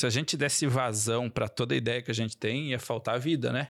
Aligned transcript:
Se 0.00 0.06
a 0.06 0.08
gente 0.08 0.34
desse 0.34 0.66
vazão 0.66 1.28
para 1.28 1.46
toda 1.46 1.76
ideia 1.76 2.00
que 2.00 2.10
a 2.10 2.14
gente 2.14 2.34
tem, 2.34 2.70
ia 2.70 2.78
faltar 2.78 3.20
vida, 3.20 3.52
né? 3.52 3.66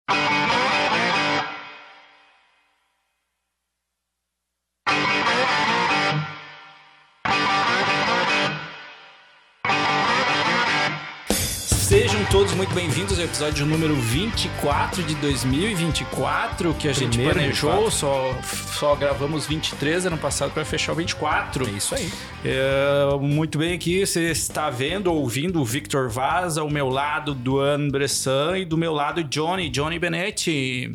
Muito 12.60 12.76
bem-vindos 12.76 13.18
ao 13.18 13.24
episódio 13.24 13.66
número 13.66 13.96
24 13.96 15.02
de 15.04 15.16
2024, 15.16 16.74
que 16.74 16.90
a 16.90 16.92
gente 16.92 17.14
Primeiro 17.14 17.40
planejou, 17.40 17.90
só, 17.90 18.38
só 18.44 18.96
gravamos 18.98 19.48
23 19.48 20.08
ano 20.08 20.18
passado 20.18 20.52
para 20.52 20.66
fechar 20.66 20.92
o 20.92 20.96
24. 20.96 21.66
É 21.66 21.72
isso 21.72 21.96
aí. 21.96 22.12
É, 22.44 23.18
muito 23.18 23.58
bem 23.58 23.74
aqui, 23.74 24.06
você 24.06 24.30
está 24.30 24.70
vendo, 24.70 25.08
ouvindo 25.08 25.62
o 25.62 25.64
Victor 25.64 26.10
Vaz 26.10 26.58
ao 26.58 26.70
meu 26.70 26.90
lado, 26.90 27.34
Duan 27.34 27.88
Bressan 27.88 28.58
e 28.58 28.66
do 28.66 28.78
meu 28.78 28.92
lado 28.92 29.24
Johnny, 29.24 29.70
Johnny 29.70 29.98
Benetti. 29.98 30.94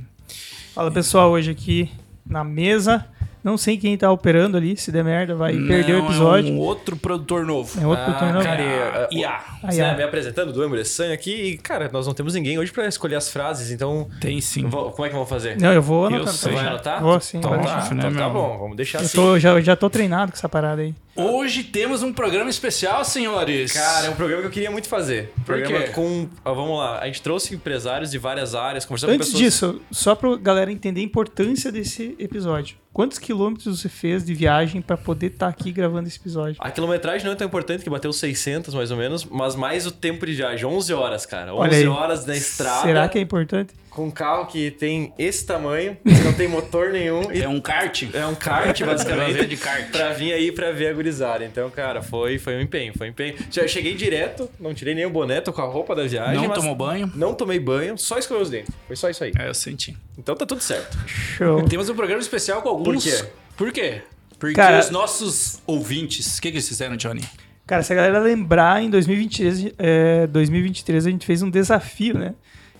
Fala 0.75 0.91
pessoal, 0.91 1.31
hoje 1.31 1.51
aqui 1.51 1.91
na 2.27 2.45
mesa. 2.45 3.07
Não 3.45 3.59
sei 3.59 3.77
quem 3.77 3.95
tá 3.99 4.11
operando 4.11 4.57
ali, 4.57 4.75
se 4.75 4.91
der 4.91 5.05
merda 5.05 5.35
vai 5.35 5.53
perder 5.55 5.97
o 5.97 5.99
Não, 5.99 6.07
episódio. 6.07 6.49
É 6.51 6.53
um 6.57 6.59
outro 6.59 6.97
produtor 6.97 7.45
novo. 7.45 7.79
É 7.79 7.87
outro 7.87 8.03
produtor 8.07 8.33
novo. 8.33 8.45
cara, 8.45 8.63
Ah, 9.05 9.09
e, 9.13 9.19
IA. 9.19 9.31
Ah, 9.63 9.71
Você 9.71 9.81
IA. 9.83 9.95
me 9.95 10.03
apresentando 10.03 10.51
do 10.51 10.65
Embressan 10.65 11.13
aqui 11.13 11.31
e, 11.51 11.59
cara, 11.59 11.91
nós 11.93 12.07
não 12.07 12.15
temos 12.15 12.33
ninguém 12.33 12.59
hoje 12.59 12.73
pra 12.73 12.87
escolher 12.87 13.17
as 13.17 13.29
frases, 13.29 13.71
então 13.71 14.09
Tem 14.19 14.41
sim. 14.41 14.67
vo- 14.67 14.91
como 14.93 15.05
é 15.05 15.09
que 15.11 15.15
vamos 15.15 15.29
fazer? 15.29 15.61
Não, 15.61 15.73
eu 15.75 15.83
vou 15.83 16.09
Eu 16.09 16.17
anotar. 16.17 16.33
sei. 16.33 16.53
Você 16.53 16.57
vai 16.59 16.67
anotar? 16.67 17.03
Vou 17.03 17.21
sim, 17.21 17.37
Então 17.39 17.51
vou 17.51 17.61
tá, 17.61 17.73
anotar. 17.75 17.91
né, 17.95 18.03
então 18.09 18.13
tá 18.15 18.31
meu? 18.31 18.33
bom, 18.33 18.59
vamos 18.59 18.77
deixar 18.79 18.99
Eu 19.01 19.05
assim. 19.05 19.17
tô, 19.19 19.39
já, 19.39 19.61
já 19.61 19.77
tô 19.77 19.91
treinado 19.91 20.33
com 20.33 20.39
essa 20.39 20.49
parada 20.49 20.81
aí. 20.81 20.95
Hoje 21.17 21.63
temos 21.63 22.03
um 22.03 22.13
programa 22.13 22.51
especial, 22.51 23.05
senhores. 23.05 23.73
Cara, 23.73 24.07
é 24.07 24.11
um 24.11 24.17
programa 24.17 24.43
que 24.43 24.49
eu 24.49 24.51
queria 24.51 24.71
muito 24.71 24.89
fazer. 24.89 25.31
Por 25.37 25.45
programa 25.45 25.79
quê? 25.85 25.91
com. 25.93 26.29
ó, 26.45 26.55
vamos 26.55 26.77
lá, 26.79 26.99
a 26.99 27.07
gente 27.07 27.23
trouxe 27.23 27.55
empresários 27.55 28.11
de 28.11 28.19
várias 28.19 28.53
áreas, 28.55 28.85
conversando 28.85 29.11
Antes 29.13 29.29
com 29.29 29.39
pessoas. 29.39 29.53
disso, 29.53 29.83
só 29.93 30.17
pra 30.17 30.37
galera 30.37 30.73
entender 30.73 31.01
a 31.01 31.05
importância 31.05 31.71
desse 31.71 32.17
episódio. 32.19 32.77
Quantos 32.93 33.19
quilômetros 33.19 33.81
você 33.81 33.89
fez 33.89 34.25
de 34.25 34.35
viagem 34.35 34.81
pra 34.81 34.97
poder 34.97 35.27
estar 35.27 35.49
aqui 35.49 35.73
gravando 35.73 36.07
esse 36.09 36.19
episódio? 36.19 36.57
A 36.61 36.71
quilometragem 36.71 37.25
não 37.25 37.33
é 37.33 37.37
tão 37.37 37.47
importante, 37.47 37.83
que 37.83 37.91
bateu 37.91 38.13
600 38.13 38.73
mais 38.75 38.91
ou 38.93 38.97
menos, 38.97 39.25
mas 39.25 39.57
mais 39.57 39.85
o 39.87 39.91
tempo 39.91 40.25
de 40.25 40.33
viagem, 40.35 40.65
11 40.65 40.93
horas, 40.95 41.27
cara. 41.27 41.53
11 41.55 41.61
Olha 41.61 41.77
aí. 41.77 41.87
horas 41.87 42.25
na 42.27 42.37
estrada. 42.37 42.83
Será 42.83 43.09
que 43.09 43.19
é 43.19 43.21
importante? 43.21 43.75
Com 43.91 44.07
um 44.07 44.11
carro 44.13 44.47
que 44.47 44.71
tem 44.73 45.13
esse 45.19 45.45
tamanho, 45.45 45.97
que 46.05 46.23
não 46.25 46.33
tem 46.33 46.49
motor 46.49 46.91
nenhum 46.91 47.23
É 47.31 47.49
um 47.49 47.61
kart. 47.61 48.05
É 48.13 48.27
um 48.27 48.35
kart, 48.35 48.81
basicamente, 48.85 49.45
de 49.47 49.57
kart. 49.57 49.91
pra 49.91 50.13
vir 50.13 50.33
aí 50.33 50.53
pra 50.53 50.71
ver 50.73 50.89
a 50.89 50.93
gurizada. 51.05 51.45
Então, 51.45 51.71
cara, 51.71 52.03
foi, 52.03 52.39
foi 52.39 52.57
um 52.57 52.61
empenho, 52.61 52.95
foi 52.97 53.09
um 53.09 53.11
empenho. 53.11 53.37
Já 53.51 53.69
cheguei 53.69 53.95
direto, 53.95 54.51
não 54.59 54.73
tirei 54.73 54.95
nem 54.95 55.05
o 55.05 55.11
boné, 55.11 55.41
tô 55.41 55.53
com 55.53 55.61
a 55.61 55.67
roupa 55.67 55.95
da 55.95 56.05
viagem. 56.07 56.37
Não 56.41 56.49
mas 56.49 56.59
tomou 56.59 56.75
banho? 56.75 57.13
Não 57.15 57.35
tomei 57.35 57.61
banho, 57.61 57.99
só 57.99 58.19
escovei 58.19 58.43
os 58.43 58.51
dentes. 58.51 58.75
Foi 58.87 58.97
só 58.97 59.11
isso 59.11 59.23
aí. 59.23 59.33
É, 59.39 59.49
eu 59.49 59.55
senti. 59.55 59.97
Então 60.19 60.35
tá 60.35 60.47
tudo 60.47 60.63
certo. 60.63 60.97
Show. 61.07 61.63
Temos 61.65 61.89
um 61.89 61.95
programa 61.95 62.21
especial 62.21 62.63
com 62.63 62.71
alguns. 62.71 63.05
Por 63.05 63.13
quê? 63.13 63.25
Por 63.57 63.73
quê? 63.73 64.03
Porque 64.39 64.55
Cara- 64.55 64.81
os 64.81 64.91
nossos 64.91 65.61
ouvintes. 65.67 66.39
O 66.39 66.43
que, 66.43 66.51
que 66.51 66.57
eles 66.57 66.69
fizeram, 66.69 66.97
Johnny? 66.97 67.23
Cara, 67.67 67.83
se 67.83 67.93
a 67.93 67.97
galera 67.97 68.19
lembrar, 68.19 68.83
em 68.83 68.91
2023, 68.91 69.73
é, 69.79 70.27
2023 70.27 71.07
a 71.07 71.11
gente 71.11 71.25
fez 71.25 71.43
um 71.43 71.51
desafio, 71.51 72.19
né? 72.19 72.35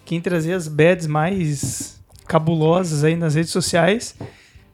Quem 0.05 0.21
trazer 0.21 0.53
as 0.53 0.69
beds 0.69 1.07
mais 1.07 2.03
cabulosas 2.27 3.05
aí 3.05 3.17
nas 3.17 3.35
redes 3.35 3.51
sociais, 3.51 4.15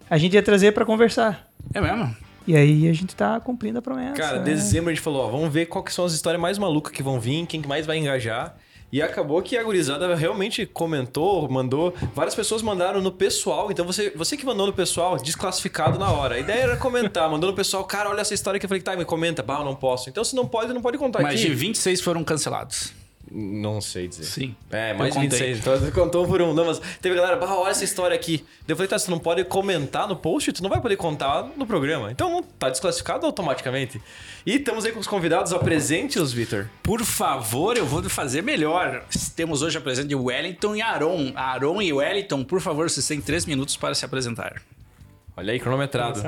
a 0.09 0.19
gente 0.19 0.35
ia 0.35 0.43
trazer 0.43 0.73
pra 0.73 0.85
conversar. 0.85 1.49
É 1.73 1.81
mesmo? 1.81 2.15
E 2.51 2.57
aí 2.57 2.89
a 2.89 2.93
gente 2.93 3.15
tá 3.15 3.39
cumprindo 3.39 3.79
a 3.79 3.83
promessa. 3.83 4.15
Cara, 4.15 4.39
né? 4.39 4.45
dezembro 4.45 4.91
a 4.91 4.93
gente 4.93 5.03
falou, 5.03 5.25
ó, 5.25 5.31
vamos 5.31 5.53
ver 5.53 5.67
qual 5.67 5.85
que 5.85 5.93
são 5.93 6.05
as 6.05 6.13
histórias 6.13 6.43
mais 6.43 6.59
malucas 6.59 6.93
que 6.93 7.01
vão 7.01 7.21
vir, 7.21 7.47
quem 7.47 7.63
que 7.63 7.69
mais 7.69 7.87
vai 7.87 7.97
engajar. 7.97 8.57
E 8.93 9.01
acabou 9.01 9.41
que 9.41 9.57
a 9.57 9.63
gurizada 9.63 10.13
realmente 10.17 10.67
comentou, 10.67 11.49
mandou. 11.49 11.95
Várias 12.13 12.35
pessoas 12.35 12.61
mandaram 12.61 13.01
no 13.01 13.13
pessoal. 13.13 13.71
Então 13.71 13.87
você, 13.87 14.11
você 14.11 14.37
que 14.37 14.45
mandou 14.45 14.67
no 14.67 14.73
pessoal, 14.73 15.17
desclassificado 15.17 15.97
na 15.97 16.11
hora. 16.11 16.35
A 16.35 16.39
ideia 16.41 16.63
era 16.63 16.77
comentar. 16.77 17.31
Mandou 17.31 17.49
no 17.49 17.55
pessoal, 17.55 17.85
cara, 17.85 18.11
olha 18.11 18.21
essa 18.21 18.35
história 18.35 18.59
que 18.59 18.67
eu 18.67 18.69
falei, 18.69 18.83
tá, 18.83 18.97
me 18.97 19.05
comenta. 19.05 19.45
Bah, 19.45 19.61
eu 19.61 19.65
não 19.65 19.77
posso. 19.77 20.11
Então 20.11 20.25
se 20.25 20.35
não 20.35 20.45
pode, 20.45 20.73
não 20.73 20.83
pode 20.83 20.99
contar 20.99 21.23
Mais 21.23 21.39
aqui. 21.39 21.49
de 21.51 21.55
26 21.55 22.01
foram 22.01 22.25
cancelados. 22.25 22.93
Não 23.31 23.81
sei 23.81 24.09
dizer. 24.09 24.25
Sim. 24.25 24.57
É, 24.71 24.93
mais 24.93 25.15
de 25.15 25.21
contei. 25.21 25.39
26. 25.39 25.59
Então 25.59 25.79
você 25.79 25.91
contou 25.93 26.27
por 26.27 26.43
um. 26.43 26.53
Não, 26.53 26.65
mas 26.65 26.81
teve 27.01 27.15
galera, 27.15 27.37
bah, 27.37 27.55
olha 27.55 27.71
essa 27.71 27.85
história 27.85 28.15
aqui. 28.15 28.45
Eu 28.67 28.75
falei, 28.75 28.89
tá, 28.89 28.99
você 28.99 29.11
não 29.11 29.21
pode 29.21 29.45
comentar 29.45 30.09
no 30.09 30.17
post, 30.17 30.53
tu 30.53 30.63
não 30.63 30.69
vai 30.69 30.81
poder 30.81 30.97
contar 30.97 31.49
no 31.57 31.65
programa. 31.65 32.11
Então 32.11 32.43
tá 32.59 32.69
desclassificado 32.69 33.25
automaticamente. 33.25 34.03
E 34.45 34.57
estamos 34.57 34.85
aí 34.85 34.91
com 34.91 34.99
os 34.99 35.07
convidados, 35.07 35.53
apresente-os, 35.53 36.33
Vitor. 36.33 36.69
Por 36.83 37.05
favor, 37.05 37.77
eu 37.77 37.87
vou 37.87 38.03
fazer 38.11 38.43
melhor. 38.43 39.05
Temos 39.37 39.63
hoje 39.63 39.79
a 39.79 39.81
presença 39.81 40.09
de 40.09 40.15
Wellington 40.15 40.75
e 40.75 40.83
Aaron. 40.83 41.33
Aaron 41.37 41.81
e 41.81 41.93
Wellington, 41.93 42.43
por 42.43 42.61
favor, 42.61 42.91
vocês 42.91 43.07
têm 43.07 43.21
três 43.21 43.47
minutos 43.47 43.77
para 43.77 43.95
se 43.95 44.05
apresentar. 44.05 44.61
Olha 45.37 45.53
aí, 45.53 45.61
cronometrado. 45.61 46.21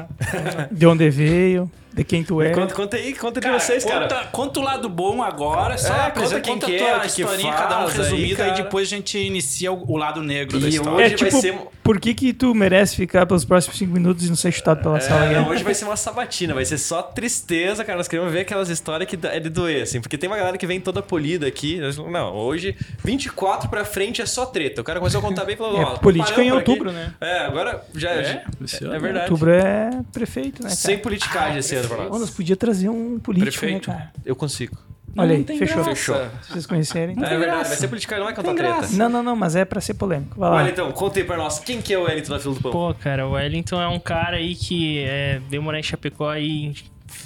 De 0.70 0.86
onde 0.86 1.10
veio, 1.10 1.70
de 1.92 2.04
quem 2.04 2.24
tu 2.24 2.40
é. 2.40 2.50
Conta, 2.50 2.74
conta 2.74 2.96
aí, 2.96 3.12
conta 3.14 3.40
de 3.40 3.48
vocês, 3.50 3.84
cara. 3.84 4.08
Conta, 4.08 4.24
conta 4.32 4.60
o 4.60 4.62
lado 4.62 4.88
bom 4.88 5.22
agora, 5.22 5.76
só 5.78 5.94
É, 5.94 6.10
conta 6.10 6.40
quem 6.40 6.54
conta 6.54 6.66
que 6.66 6.76
a 6.76 6.86
é, 6.88 6.94
tua 6.98 7.06
historinha, 7.06 7.52
faz 7.52 7.60
cada 7.68 7.84
um 7.84 7.86
resumido, 7.86 8.42
aí, 8.42 8.50
cara. 8.50 8.62
depois 8.62 8.88
a 8.88 8.90
gente 8.96 9.18
inicia 9.18 9.72
o, 9.72 9.84
o 9.92 9.96
lado 9.96 10.22
negro 10.22 10.58
da 10.58 10.66
E 10.66 10.70
história. 10.70 10.92
hoje 10.92 11.04
É 11.14 11.16
vai 11.16 11.28
tipo, 11.28 11.40
ser- 11.40 11.58
por 11.82 11.98
que 12.00 12.14
que 12.14 12.32
tu 12.32 12.54
merece 12.54 12.94
ficar 12.96 13.26
pelos 13.26 13.44
próximos 13.44 13.76
cinco 13.76 13.92
minutos 13.92 14.24
e 14.24 14.28
não 14.28 14.36
ser 14.36 14.52
chutado 14.52 14.82
pela 14.82 15.00
sala? 15.00 15.24
É, 15.26 15.28
né? 15.30 15.40
não, 15.40 15.48
hoje 15.48 15.62
vai 15.64 15.74
ser 15.74 15.84
uma 15.84 15.96
sabatina, 15.96 16.54
vai 16.54 16.64
ser 16.64 16.78
só 16.78 17.02
tristeza, 17.02 17.84
cara. 17.84 17.98
Nós 17.98 18.08
queremos 18.08 18.32
ver 18.32 18.40
aquelas 18.40 18.68
histórias 18.68 19.08
que 19.08 19.18
é 19.26 19.40
de 19.40 19.48
doer, 19.48 19.82
assim. 19.82 20.00
Porque 20.00 20.16
tem 20.16 20.28
uma 20.30 20.36
galera 20.36 20.56
que 20.56 20.66
vem 20.66 20.80
toda 20.80 21.02
polida 21.02 21.46
aqui. 21.46 21.80
Não, 22.10 22.34
hoje, 22.34 22.76
24 23.04 23.68
pra 23.68 23.84
frente 23.84 24.22
é 24.22 24.26
só 24.26 24.46
treta. 24.46 24.80
O 24.80 24.84
cara 24.84 24.98
começou 24.98 25.18
a 25.18 25.22
contar 25.22 25.44
bem 25.44 25.54
e 25.54 25.58
falou: 25.58 25.78
É, 25.80 25.84
ó, 25.84 25.96
política 25.98 26.42
em 26.42 26.50
por 26.50 26.58
aqui. 26.58 26.70
outubro, 26.70 26.92
né? 26.92 27.12
É, 27.20 27.38
agora 27.40 27.82
já 27.94 28.10
É? 28.10 28.14
é. 28.14 28.44
É, 28.80 28.84
ano. 28.84 29.00
verdade. 29.00 29.30
Outubro 29.30 29.50
é 29.50 29.90
prefeito, 30.12 30.62
né, 30.62 30.68
cara? 30.68 30.76
Sem 30.76 30.98
politicagem 30.98 31.58
esse 31.58 31.74
pra 31.88 31.96
Pô, 32.04 32.08
nós. 32.10 32.20
nós 32.20 32.30
podia 32.30 32.56
trazer 32.56 32.88
um 32.88 33.18
político, 33.18 33.58
Prefeito. 33.58 33.90
né, 33.90 33.96
cara? 33.96 34.12
Eu 34.24 34.34
consigo. 34.36 34.76
Olha 35.14 35.32
aí, 35.32 35.38
Não 35.38 35.44
tem 35.44 35.58
fechou. 35.58 35.76
graça. 35.84 35.90
Fechou. 35.90 36.16
Se 36.42 36.52
vocês 36.52 36.66
conhecerem. 36.66 37.14
É 37.22 37.36
verdade, 37.38 37.68
vai 37.68 37.76
ser 37.76 37.88
politicagem, 37.88 38.24
não 38.24 38.30
é 38.30 38.34
contar 38.34 38.54
treta. 38.54 38.88
Não, 38.92 39.08
não, 39.10 39.22
não, 39.22 39.36
mas 39.36 39.54
é 39.54 39.64
pra 39.64 39.78
ser 39.80 39.94
polêmico. 39.94 40.40
Vai 40.40 40.50
lá. 40.50 40.70
Então, 40.70 40.90
conta 40.92 41.18
aí 41.18 41.24
pra 41.24 41.36
nós, 41.36 41.58
quem 41.58 41.82
que 41.82 41.92
é 41.92 41.98
o 41.98 42.04
Wellington 42.04 42.32
da 42.32 42.38
Fila 42.40 42.54
do 42.54 42.60
Pão? 42.62 42.72
Pô, 42.72 42.94
cara, 42.94 43.26
o 43.26 43.32
Wellington 43.32 43.80
é 43.80 43.88
um 43.88 43.98
cara 44.00 44.38
aí 44.38 44.54
que 44.54 45.00
é, 45.00 45.38
veio 45.50 45.62
morar 45.62 45.78
em 45.78 45.82
Chapecó 45.82 46.30
aí 46.30 46.48
em 46.66 46.74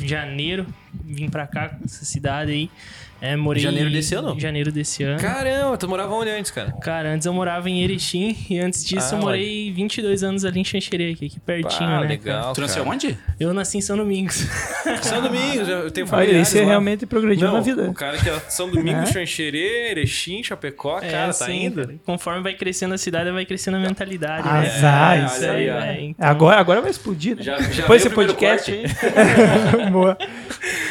janeiro. 0.04 0.66
Vim 1.04 1.28
pra 1.28 1.46
cá, 1.46 1.76
essa 1.84 2.04
cidade 2.04 2.52
aí. 2.52 2.70
É, 3.18 3.34
morei 3.34 3.62
Janeiro 3.62 3.88
desse 3.90 4.14
ano? 4.14 4.38
Janeiro 4.38 4.70
desse 4.70 5.02
ano. 5.02 5.18
Caramba, 5.18 5.78
tu 5.78 5.88
morava 5.88 6.12
onde 6.14 6.28
antes, 6.28 6.50
cara? 6.50 6.70
Cara, 6.82 7.08
antes 7.14 7.26
eu 7.26 7.32
morava 7.32 7.68
em 7.70 7.82
Erechim 7.82 8.36
e 8.50 8.58
antes 8.58 8.84
disso 8.84 9.14
Ah, 9.14 9.16
eu 9.16 9.22
morei 9.22 9.72
22 9.72 10.22
anos 10.22 10.44
ali 10.44 10.60
em 10.60 10.64
Xanxerê, 10.64 11.12
aqui, 11.12 11.24
aqui 11.24 11.40
pertinho, 11.40 11.88
Ah, 11.88 12.00
né? 12.02 12.08
legal. 12.08 12.42
cara? 12.42 12.52
Tu 12.54 12.60
nasceu 12.60 12.84
cara. 12.84 12.94
onde? 12.94 13.18
Eu 13.40 13.54
nasci 13.54 13.78
em 13.78 13.80
São 13.80 13.96
Domingos. 13.96 14.34
São 15.00 15.22
Domingos, 15.22 15.66
eu 15.66 15.90
tenho 15.90 16.04
Olha, 16.06 16.10
familiares 16.10 16.48
esse 16.48 16.58
é 16.58 16.60
lá. 16.60 16.68
realmente 16.68 17.06
progrediu 17.06 17.46
Não, 17.46 17.54
na 17.54 17.60
vida. 17.60 17.88
o 17.88 17.94
cara 17.94 18.18
que 18.18 18.28
é 18.28 18.38
São 18.50 18.68
Domingos, 18.70 19.08
É. 19.08 19.12
Xanxerê, 19.14 19.92
Erechim, 19.92 20.42
Chapecó, 20.42 20.98
É, 20.98 21.08
cara, 21.10 21.22
tá 21.32 21.44
assim, 21.46 21.64
indo. 21.64 21.86
cara. 21.86 21.94
Conforme 22.04 22.42
vai 22.42 22.52
crescendo 22.52 22.92
a 22.92 22.98
cidade, 22.98 23.30
vai 23.30 23.46
crescendo 23.46 23.78
a 23.78 23.80
mentalidade. 23.80 24.46
né? 24.46 24.58
Azar, 24.58 25.16
É, 25.18 25.24
isso 25.24 25.42
olha 25.42 25.52
aí. 25.54 25.68
É, 25.68 26.02
então- 26.02 26.28
Agora, 26.28 26.60
agora 26.60 26.82
vai 26.82 26.90
explodir, 26.90 27.34
né? 27.34 27.42
Já- 27.42 27.58
já 27.62 27.80
Depois 27.80 28.04
esse 28.04 28.14
podcast 28.14 28.70
aí. 28.70 28.84
Boa. 29.90 30.18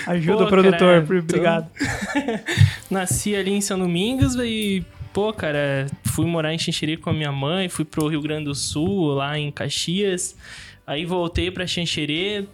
Ajuda 0.05 0.37
Pô, 0.37 0.43
o 0.43 0.47
produtor, 0.47 1.03
cara, 1.03 1.19
obrigado. 1.19 1.71
Nasci 2.89 3.35
ali 3.35 3.51
em 3.51 3.61
São 3.61 3.79
Domingos 3.79 4.35
e, 4.35 4.83
pô, 5.13 5.33
cara, 5.33 5.87
fui 6.03 6.25
morar 6.25 6.53
em 6.53 6.57
Xanxerê 6.57 6.97
com 6.97 7.09
a 7.09 7.13
minha 7.13 7.31
mãe, 7.31 7.69
fui 7.69 7.85
pro 7.85 8.07
Rio 8.07 8.21
Grande 8.21 8.45
do 8.45 8.55
Sul, 8.55 9.15
lá 9.15 9.37
em 9.37 9.51
Caxias. 9.51 10.35
Aí 10.85 11.05
voltei 11.05 11.49
pra 11.49 11.65
Xanxerê 11.65 12.45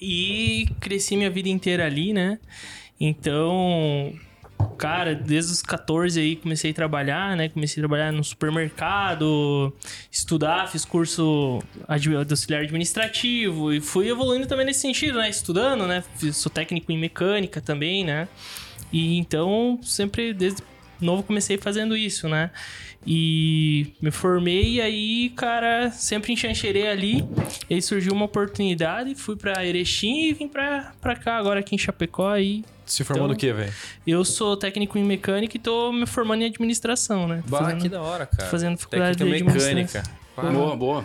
e 0.00 0.68
cresci 0.78 1.16
minha 1.16 1.30
vida 1.30 1.48
inteira 1.48 1.86
ali, 1.86 2.12
né? 2.12 2.38
Então, 3.00 4.12
cara, 4.78 5.14
desde 5.14 5.52
os 5.52 5.62
14 5.62 6.20
aí 6.20 6.36
comecei 6.36 6.70
a 6.70 6.74
trabalhar, 6.74 7.36
né? 7.36 7.48
Comecei 7.48 7.80
a 7.80 7.82
trabalhar 7.82 8.12
no 8.12 8.22
supermercado, 8.24 9.72
estudar, 10.10 10.68
fiz 10.68 10.84
curso 10.84 11.60
de 11.98 12.14
auxiliar 12.14 12.62
administrativo 12.62 13.72
e 13.72 13.80
fui 13.80 14.08
evoluindo 14.08 14.46
também 14.46 14.66
nesse 14.66 14.80
sentido, 14.80 15.18
né? 15.18 15.28
Estudando, 15.28 15.86
né? 15.86 16.02
Sou 16.32 16.50
técnico 16.50 16.90
em 16.92 16.98
mecânica 16.98 17.60
também, 17.60 18.04
né? 18.04 18.28
E 18.92 19.18
então, 19.18 19.78
sempre 19.82 20.32
desde 20.32 20.62
novo 21.00 21.22
comecei 21.22 21.56
fazendo 21.56 21.96
isso, 21.96 22.28
né? 22.28 22.50
E 23.06 23.94
me 24.00 24.10
formei 24.10 24.74
e 24.74 24.80
aí, 24.80 25.30
cara, 25.30 25.90
sempre 25.90 26.32
em 26.32 26.36
Xanxerê 26.36 26.88
ali. 26.88 27.24
E 27.68 27.74
aí 27.74 27.82
surgiu 27.82 28.12
uma 28.12 28.26
oportunidade, 28.26 29.14
fui 29.14 29.36
pra 29.36 29.64
Erechim 29.64 30.24
e 30.24 30.32
vim 30.34 30.48
pra, 30.48 30.92
pra 31.00 31.16
cá 31.16 31.36
agora 31.36 31.60
aqui 31.60 31.74
em 31.74 31.78
Chapecó 31.78 32.36
e 32.36 32.62
Se 32.90 33.04
formou 33.04 33.26
Então- 33.26 33.34
no 33.34 33.38
quê, 33.38 33.52
velho? 33.52 33.72
eu 34.06 34.24
sou 34.24 34.56
técnico 34.56 34.98
em 34.98 35.04
mecânica 35.04 35.56
e 35.56 35.60
tô 35.60 35.92
me 35.92 36.06
formando 36.06 36.42
em 36.42 36.46
administração, 36.46 37.28
né? 37.28 37.42
Bah, 37.46 37.58
Fazendo- 37.58 37.82
que 37.82 37.88
da 37.88 38.02
hora, 38.02 38.26
cara. 38.26 38.48
fazendo 38.50 38.76
faculdade 38.78 39.16
Técnica 39.18 39.38
de 39.52 39.58
mecânica. 39.58 40.02
Bah, 40.36 40.42
Boa, 40.50 40.76
boa. 40.76 41.04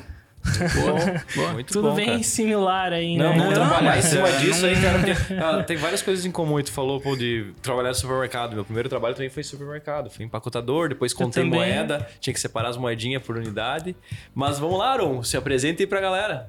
Boa. 1.36 1.54
Muito 1.54 1.74
Tudo 1.74 1.90
bom, 1.90 1.96
bem 1.96 2.06
cara. 2.06 2.24
similar 2.24 2.94
aí, 2.94 3.18
Não, 3.18 3.32
né? 3.32 3.38
vamos 3.40 3.54
trabalhar 3.56 3.98
em 3.98 4.02
cima 4.04 4.30
é, 4.30 4.38
disso 4.38 4.62
não- 4.62 4.70
aí, 4.70 4.76
cara. 4.82 5.00
Porque, 5.00 5.34
ah, 5.42 5.64
tem 5.64 5.76
várias 5.78 6.02
coisas 6.04 6.24
em 6.26 6.32
comum. 6.32 6.62
Tu 6.62 6.72
falou, 6.72 7.02
pô, 7.02 7.16
de 7.16 7.52
trabalhar 7.64 7.90
no 7.90 7.96
supermercado. 7.96 8.54
Meu 8.54 8.64
primeiro 8.64 8.88
trabalho 8.88 9.16
também 9.16 9.30
foi 9.30 9.42
em 9.42 9.44
supermercado. 9.44 10.10
Fui 10.12 10.24
empacotador, 10.24 10.90
depois 10.90 11.14
contei 11.14 11.44
moeda, 11.44 12.08
tinha 12.20 12.34
que 12.34 12.40
separar 12.40 12.70
as 12.70 12.78
moedinhas 12.78 13.24
por 13.24 13.38
unidade. 13.38 13.96
Mas 14.36 14.60
vamos 14.60 14.78
lá, 14.78 14.92
Aron, 14.94 15.24
se 15.24 15.36
apresenta 15.36 15.82
aí 15.82 15.88
pra 15.88 16.00
galera. 16.00 16.48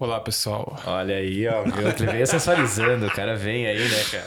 Olá, 0.00 0.18
pessoal. 0.20 0.76
Olha 0.84 1.14
aí, 1.14 1.46
ó. 1.46 1.62
Ele 1.64 2.10
veio 2.10 2.26
sensualizando, 2.26 3.06
o 3.06 3.10
cara 3.12 3.36
vem 3.36 3.64
aí, 3.66 3.78
né, 3.88 4.04
cara? 4.10 4.26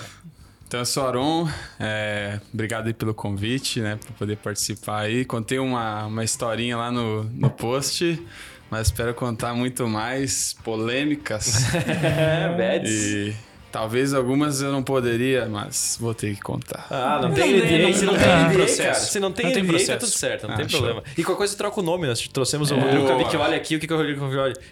Então, 0.67 0.81
eu 0.81 0.85
sou 0.85 1.07
Aron. 1.07 1.47
é, 1.79 2.41
obrigado 2.53 2.87
aí 2.87 2.93
pelo 2.93 3.13
convite, 3.13 3.79
né? 3.79 3.97
Por 4.05 4.11
poder 4.17 4.35
participar 4.35 5.03
aí. 5.03 5.23
Contei 5.23 5.59
uma, 5.59 6.07
uma 6.07 6.25
historinha 6.25 6.75
lá 6.75 6.91
no, 6.91 7.23
no 7.23 7.49
post, 7.49 8.21
mas 8.69 8.87
espero 8.87 9.13
contar 9.13 9.53
muito 9.53 9.87
mais 9.87 10.53
polêmicas. 10.65 11.63
É, 12.03 12.53
Beds. 12.57 12.91
e 12.91 13.35
talvez 13.71 14.13
algumas 14.13 14.61
eu 14.61 14.71
não 14.71 14.81
poderia, 14.83 15.45
mas 15.47 15.97
vou 15.99 16.13
ter 16.13 16.33
que 16.35 16.41
contar. 16.41 16.87
Ah, 16.89 17.19
não, 17.21 17.29
Não 17.29 17.35
tem 17.35 17.53
NDA, 17.57 17.77
não 17.87 17.93
se 17.93 18.05
não 18.05 18.13
tem 18.17 18.27
NDA, 18.27 18.53
processo. 18.53 18.81
cara. 18.81 18.93
Se 18.95 19.19
não 19.19 19.31
tem 19.31 19.45
Não 19.45 19.53
tem 19.53 19.63
NDA, 19.63 19.71
tá 19.71 19.77
processo. 19.77 19.99
tudo 20.05 20.17
certo, 20.17 20.47
não 20.47 20.53
Ah, 20.53 20.57
tem 20.57 20.69
show. 20.69 20.79
problema. 20.81 21.03
E 21.17 21.23
qualquer 21.23 21.37
coisa 21.37 21.55
troca 21.57 21.79
o 21.79 21.83
nome, 21.83 22.07
nós 22.07 22.27
trouxemos 22.27 22.71
o 22.71 22.75
Rodrigo 22.75 23.07
olha 23.39 23.57
aqui 23.57 23.75
o 23.75 23.79
que, 23.79 23.87
que 23.87 23.93
o 23.93 23.97
Rodrigo. 23.97 24.25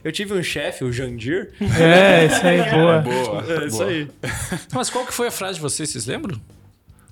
Eu 0.03 0.12
tive 0.12 0.33
um 0.33 0.42
chefe, 0.44 0.83
o 0.83 0.92
Jandir. 0.92 1.51
É, 1.80 2.25
isso 2.25 2.45
aí, 2.45 2.69
boa. 2.71 3.00
Boa. 3.00 3.45
É 3.63 3.68
isso 3.68 3.77
boa. 3.77 3.89
aí. 3.89 4.07
Mas 4.74 4.89
qual 4.89 5.06
que 5.06 5.13
foi 5.13 5.27
a 5.27 5.31
frase 5.31 5.56
de 5.56 5.62
vocês? 5.62 5.89
Vocês 5.89 6.06
lembram? 6.06 6.39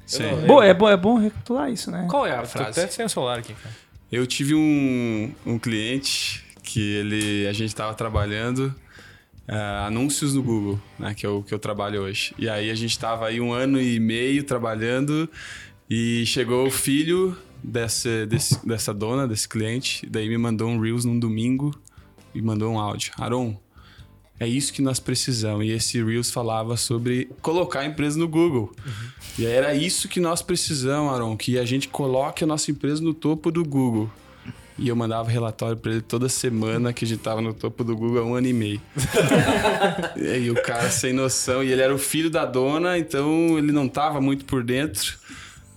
Sim. 0.06 0.24
Boa, 0.46 0.66
é 0.66 0.74
bom, 0.74 0.90
é 0.90 0.98
bom 0.98 1.18
recapitular 1.18 1.70
isso, 1.72 1.90
né? 1.90 2.08
Qual 2.10 2.26
é 2.28 2.32
a 2.32 2.44
frase? 2.46 2.80
até 2.82 2.92
sem 2.92 3.06
o 3.06 3.10
celular 3.10 3.40
aqui, 3.40 3.54
cara. 3.54 3.74
Eu 4.12 4.28
tive 4.28 4.54
um, 4.54 5.32
um 5.46 5.58
cliente 5.58 6.44
que 6.62 6.96
ele 6.98 7.48
a 7.48 7.54
gente 7.54 7.70
estava 7.70 7.94
trabalhando 7.94 8.74
ah, 9.48 9.86
anúncios 9.88 10.34
no 10.34 10.42
Google, 10.44 10.80
né, 10.98 11.14
que 11.14 11.26
é 11.26 11.30
o 11.30 11.42
que 11.44 11.54
eu 11.54 11.60
trabalho 11.60 12.02
hoje. 12.02 12.34
E 12.38 12.48
aí 12.50 12.70
a 12.70 12.76
gente 12.76 12.92
estava 12.92 13.28
aí 13.28 13.40
um 13.42 13.52
ano 13.54 13.80
e 13.82 14.00
meio 14.00 14.44
trabalhando 14.44 15.30
e 15.90 16.26
chegou 16.26 16.68
o 16.68 16.72
filho 16.72 17.36
desse, 17.64 18.26
desse- 18.26 18.66
dessa 18.66 18.94
dona, 18.94 19.28
desse 19.28 19.48
cliente, 19.48 20.06
daí 20.10 20.28
me 20.30 20.38
mandou 20.38 20.68
um 20.70 20.80
Reels 20.80 21.06
num 21.06 21.20
domingo 21.20 21.74
e 22.34 22.42
mandou 22.42 22.72
um 22.74 22.80
áudio. 22.80 23.12
Aron, 23.18 23.56
é 24.40 24.48
isso 24.48 24.74
que 24.74 24.82
nós 24.82 25.00
precisamos. 25.00 25.66
E 25.66 25.70
esse 25.70 26.04
Reels 26.04 26.32
falava 26.32 26.76
sobre 26.76 27.30
colocar 27.42 27.82
a 27.82 27.86
empresa 27.86 28.18
no 28.18 28.28
Google. 28.28 28.74
E 29.38 29.46
aí 29.46 29.52
era 29.54 29.74
isso 29.76 30.08
que 30.10 30.20
nós 30.20 30.42
precisamos, 30.42 31.14
Aron, 31.14 31.38
que 31.38 31.58
a 31.60 31.66
gente 31.66 31.88
coloque 31.88 32.44
a 32.44 32.48
nossa 32.48 32.72
empresa 32.72 33.02
no 33.02 33.14
topo 33.14 33.52
do 33.52 33.64
Google. 33.64 34.10
E 34.78 34.88
eu 34.90 34.96
mandava 34.96 35.30
relatório 35.30 35.78
pra 35.78 35.92
ele 35.92 36.02
toda 36.02 36.28
semana 36.28 36.92
que 36.92 37.06
a 37.06 37.08
gente 37.08 37.20
tava 37.22 37.42
no 37.42 37.54
topo 37.54 37.84
do 37.84 37.96
Google 37.96 38.24
há 38.24 38.26
um 38.26 38.34
ano 38.36 38.48
e 38.48 38.54
meio. 38.54 38.82
e 40.18 40.28
aí 40.28 40.50
o 40.52 40.56
cara 40.62 40.90
sem 40.90 41.14
noção, 41.14 41.64
e 41.64 41.72
ele 41.72 41.82
era 41.82 41.94
o 41.94 41.98
filho 42.00 42.30
da 42.30 42.46
dona, 42.46 42.98
então 42.98 43.58
ele 43.58 43.72
não 43.72 43.88
tava 43.88 44.20
muito 44.20 44.46
por 44.46 44.64
dentro. 44.64 45.14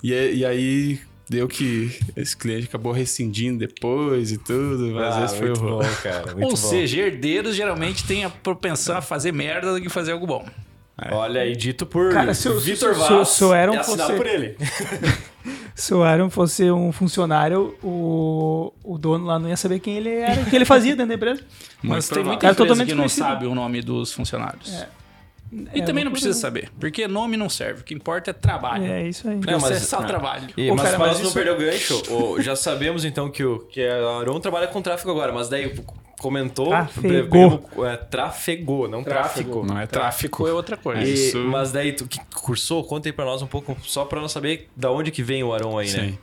E, 0.02 0.12
e 0.12 0.44
aí 0.46 0.98
deu 1.28 1.46
que 1.48 1.90
esse 2.16 2.36
cliente 2.36 2.66
acabou 2.68 2.92
rescindindo 2.92 3.58
depois 3.58 4.32
e 4.32 4.38
tudo, 4.38 4.92
mas 4.94 5.14
Ah, 5.16 5.24
esse 5.24 5.36
foi 5.36 5.46
o 5.46 5.50
muito 5.50 5.60
rolo. 5.62 5.82
bom, 5.82 5.94
cara. 6.02 6.26
Muito 6.32 6.44
Ou 6.44 6.50
bom. 6.50 6.56
seja, 6.56 7.00
herdeiros 7.02 7.54
geralmente 7.54 8.04
têm 8.06 8.24
a 8.24 8.30
propensão 8.30 8.96
a 8.96 9.02
fazer 9.02 9.32
merda 9.32 9.72
do 9.74 9.80
que 9.80 9.88
fazer 9.88 10.12
algo 10.12 10.26
bom. 10.26 10.46
Olha 11.12 11.42
aí, 11.42 11.54
dito 11.54 11.84
por 11.84 12.10
se 12.34 12.48
Vitor 12.54 12.94
se 12.94 13.00
Vaz. 13.00 13.28
se 13.28 13.44
o 13.44 13.52
Aaron 13.52 13.74
e 13.74 13.76
assinado 13.76 14.12
fosse- 14.12 14.16
por 14.16 14.26
ele. 14.26 14.56
Se 15.76 15.92
o 15.92 16.02
Aaron 16.02 16.30
fosse 16.30 16.70
um 16.70 16.90
funcionário, 16.90 17.76
o, 17.82 18.72
o 18.82 18.96
dono 18.96 19.26
lá 19.26 19.38
não 19.38 19.46
ia 19.46 19.58
saber 19.58 19.78
quem 19.78 19.98
ele 19.98 20.08
era, 20.08 20.40
o 20.40 20.46
que 20.46 20.56
ele 20.56 20.64
fazia 20.64 20.92
dentro 20.96 21.08
da 21.08 21.14
empresa. 21.16 21.42
Mas 21.82 22.06
Muito 22.06 22.14
tem 22.14 22.24
muita 22.24 22.40
Cara, 22.40 22.52
empresa 22.54 22.56
totalmente 22.56 22.88
que 22.88 22.94
não 22.94 23.04
desconhecido. 23.04 23.34
sabe 23.34 23.46
o 23.46 23.54
nome 23.54 23.82
dos 23.82 24.10
funcionários. 24.10 24.72
E 25.72 25.80
É, 25.80 25.84
também 25.84 26.04
não 26.04 26.10
precisa 26.10 26.34
né? 26.34 26.40
saber, 26.40 26.70
porque 26.80 27.06
nome 27.06 27.36
não 27.36 27.48
serve. 27.48 27.80
O 27.82 27.84
que 27.84 27.94
importa 27.94 28.30
é 28.30 28.34
trabalho. 28.34 28.84
É 28.84 29.08
isso 29.08 29.28
aí. 29.28 29.36
Porque 29.36 29.52
Não, 29.52 29.60
você 29.60 29.74
mas- 29.74 29.82
é 29.82 29.86
só 29.86 30.02
trabalho. 30.02 30.48
E, 30.56 30.70
mas 30.70 30.82
cara, 30.82 30.96
para 30.96 30.98
mas 30.98 31.08
nós 31.08 31.18
não 31.20 31.26
isso- 31.26 31.34
perder 31.34 31.50
o 31.52 31.56
gancho, 31.58 32.02
ô, 32.12 32.40
já 32.42 32.56
sabemos 32.56 33.04
então 33.04 33.30
que 33.30 33.44
o 33.44 33.60
que 33.60 33.80
a 33.86 34.18
Aron 34.20 34.40
trabalha 34.40 34.66
com 34.66 34.82
tráfego 34.82 35.10
agora, 35.12 35.32
mas 35.32 35.48
daí 35.48 35.72
comentou... 36.18 36.68
Trafegou. 36.68 37.86
É, 37.86 37.96
trafegou, 37.96 38.88
não 38.88 39.04
tráfico. 39.04 39.64
Não 39.64 39.78
é 39.78 39.86
tráfico. 39.86 39.88
Tráfico 39.92 40.48
é 40.48 40.52
outra 40.52 40.76
coisa. 40.76 41.02
E- 41.02 41.12
Isso. 41.14 41.38
Mas 41.38 41.70
daí, 41.72 41.92
tu 41.92 42.06
que 42.06 42.18
cursou, 42.34 42.82
conta 42.84 43.08
aí 43.08 43.12
pra 43.12 43.24
nós 43.24 43.40
um 43.42 43.46
pouco, 43.46 43.76
só 43.84 44.04
pra 44.04 44.20
nós 44.20 44.32
saber 44.32 44.68
da 44.74 44.90
onde 44.90 45.10
que 45.10 45.22
vem 45.22 45.44
o 45.44 45.52
Aron 45.54 45.78
aí, 45.78 45.90
né? 45.92 46.08
Sim. 46.08 46.18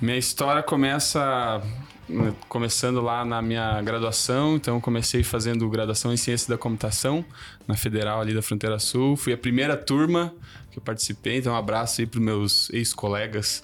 Minha 0.00 0.16
história 0.18 0.62
começa 0.62 1.60
né, 1.60 1.62
começando 2.48 3.00
lá 3.00 3.24
na 3.24 3.42
minha 3.42 3.80
graduação, 3.82 4.56
então 4.56 4.80
comecei 4.80 5.22
fazendo 5.22 5.68
graduação 5.68 6.12
em 6.12 6.16
ciência 6.16 6.48
da 6.48 6.58
computação 6.58 7.24
na 7.66 7.76
Federal 7.76 8.20
ali 8.20 8.34
da 8.34 8.42
Fronteira 8.42 8.78
Sul. 8.78 9.16
Fui 9.16 9.32
a 9.32 9.38
primeira 9.38 9.76
turma 9.76 10.34
que 10.70 10.78
eu 10.78 10.82
participei, 10.82 11.38
então 11.38 11.52
um 11.52 11.56
abraço 11.56 12.00
aí 12.00 12.06
pros 12.06 12.22
meus 12.22 12.70
ex-colegas. 12.70 13.62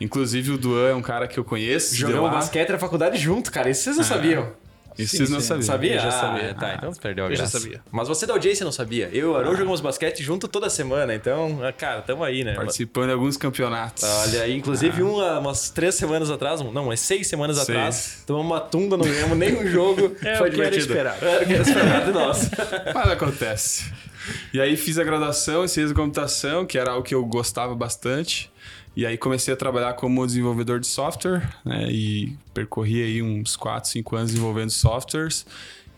Inclusive 0.00 0.52
o 0.52 0.58
Duan 0.58 0.88
é 0.88 0.94
um 0.94 1.02
cara 1.02 1.28
que 1.28 1.38
eu 1.38 1.44
conheço. 1.44 1.94
Jogamos 1.94 2.30
basquete 2.30 2.70
na 2.70 2.78
faculdade 2.78 3.18
junto, 3.18 3.52
cara. 3.52 3.68
Isso 3.68 3.84
vocês 3.84 3.96
não 3.96 4.04
sabiam. 4.04 4.50
Isso 5.02 5.16
vocês 5.16 5.30
não 5.30 5.40
sabiam. 5.40 5.62
Sabia? 5.66 5.94
Eu 5.94 6.00
já 6.00 6.08
Ah, 6.08 6.10
sabia. 6.12 6.54
tá, 6.54 6.74
então 6.74 6.92
você 6.92 7.00
perdeu 7.00 7.24
a 7.24 7.28
Eu 7.28 7.36
já 7.36 7.42
graça. 7.42 7.58
sabia. 7.60 7.80
Mas 7.90 8.08
você 8.08 8.26
da 8.26 8.32
audiência 8.34 8.64
não 8.64 8.72
sabia. 8.72 9.08
Eu 9.12 9.20
e 9.20 9.24
o 9.30 9.36
Aron 9.36 9.52
jogamos 9.56 9.80
basquete 9.80 10.22
junto 10.22 10.46
toda 10.48 10.68
semana, 10.70 11.14
então, 11.14 11.60
ah, 11.64 11.72
cara, 11.72 12.02
tamo 12.02 12.22
aí, 12.24 12.44
né? 12.44 12.54
Participando 12.54 13.06
de 13.06 13.12
alguns 13.12 13.36
campeonatos. 13.36 14.04
Olha 14.04 14.42
aí, 14.42 14.56
inclusive 14.56 15.02
um, 15.02 15.20
ah, 15.20 15.38
umas 15.38 15.70
três 15.70 15.94
semanas 15.94 16.30
atrás, 16.30 16.60
não, 16.60 16.84
umas 16.84 17.00
seis 17.00 17.26
semanas 17.26 17.56
Seis. 17.56 17.68
atrás, 17.70 18.22
tomamos 18.26 18.50
uma 18.52 18.60
tunda, 18.60 18.96
não 18.96 19.04
ganhamos 19.04 19.36
nenhum 19.38 19.66
jogo. 19.66 20.16
É 20.22 20.36
Foi 20.36 20.48
o 20.48 20.52
que 20.52 20.60
era 20.60 20.70
divertido. 20.70 20.92
esperado. 20.92 21.24
Era 21.24 21.42
o 21.42 21.46
que 21.46 21.52
era 21.54 21.62
esperado 21.62 22.06
de 22.06 22.12
nós. 22.12 22.50
Mas 22.94 23.10
acontece. 23.10 23.84
E 24.52 24.60
aí 24.60 24.76
fiz 24.76 24.98
a 24.98 25.04
graduação 25.04 25.64
em 25.64 25.68
ciência 25.68 25.94
da 25.94 26.00
computação, 26.00 26.66
que 26.66 26.76
era 26.78 26.90
algo 26.92 27.02
que 27.02 27.14
eu 27.14 27.24
gostava 27.24 27.74
bastante. 27.74 28.49
E 28.96 29.06
aí 29.06 29.16
comecei 29.16 29.54
a 29.54 29.56
trabalhar 29.56 29.94
como 29.94 30.26
desenvolvedor 30.26 30.80
de 30.80 30.86
software, 30.86 31.48
né? 31.64 31.90
E 31.90 32.36
percorri 32.52 33.02
aí 33.02 33.22
uns 33.22 33.56
4, 33.56 33.88
5 33.88 34.16
anos 34.16 34.30
desenvolvendo 34.32 34.70
softwares. 34.70 35.46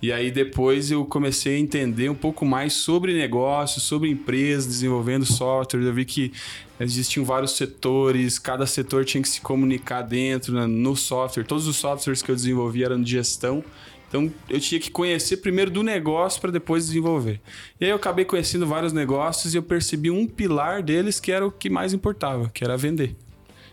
E 0.02 0.10
aí 0.10 0.32
depois 0.32 0.90
eu 0.90 1.04
comecei 1.04 1.54
a 1.54 1.58
entender 1.60 2.08
um 2.08 2.14
pouco 2.14 2.44
mais 2.44 2.72
sobre 2.72 3.14
negócios, 3.14 3.84
sobre 3.84 4.10
empresas 4.10 4.66
desenvolvendo 4.66 5.24
software. 5.24 5.80
Eu 5.80 5.94
vi 5.94 6.04
que 6.04 6.32
existiam 6.80 7.24
vários 7.24 7.52
setores, 7.52 8.36
cada 8.36 8.66
setor 8.66 9.04
tinha 9.04 9.22
que 9.22 9.28
se 9.28 9.40
comunicar 9.40 10.02
dentro, 10.02 10.54
né, 10.54 10.66
no 10.66 10.96
software. 10.96 11.44
Todos 11.44 11.68
os 11.68 11.76
softwares 11.76 12.20
que 12.20 12.32
eu 12.32 12.34
desenvolvi 12.34 12.82
eram 12.82 13.00
de 13.00 13.12
gestão. 13.12 13.64
Então 14.12 14.30
eu 14.46 14.60
tinha 14.60 14.78
que 14.78 14.90
conhecer 14.90 15.38
primeiro 15.38 15.70
do 15.70 15.82
negócio 15.82 16.38
para 16.38 16.50
depois 16.50 16.84
desenvolver. 16.84 17.40
E 17.80 17.86
aí 17.86 17.90
eu 17.90 17.96
acabei 17.96 18.26
conhecendo 18.26 18.66
vários 18.66 18.92
negócios 18.92 19.54
e 19.54 19.56
eu 19.56 19.62
percebi 19.62 20.10
um 20.10 20.26
pilar 20.26 20.82
deles 20.82 21.18
que 21.18 21.32
era 21.32 21.46
o 21.46 21.50
que 21.50 21.70
mais 21.70 21.94
importava, 21.94 22.50
que 22.52 22.62
era 22.62 22.76
vender. 22.76 23.16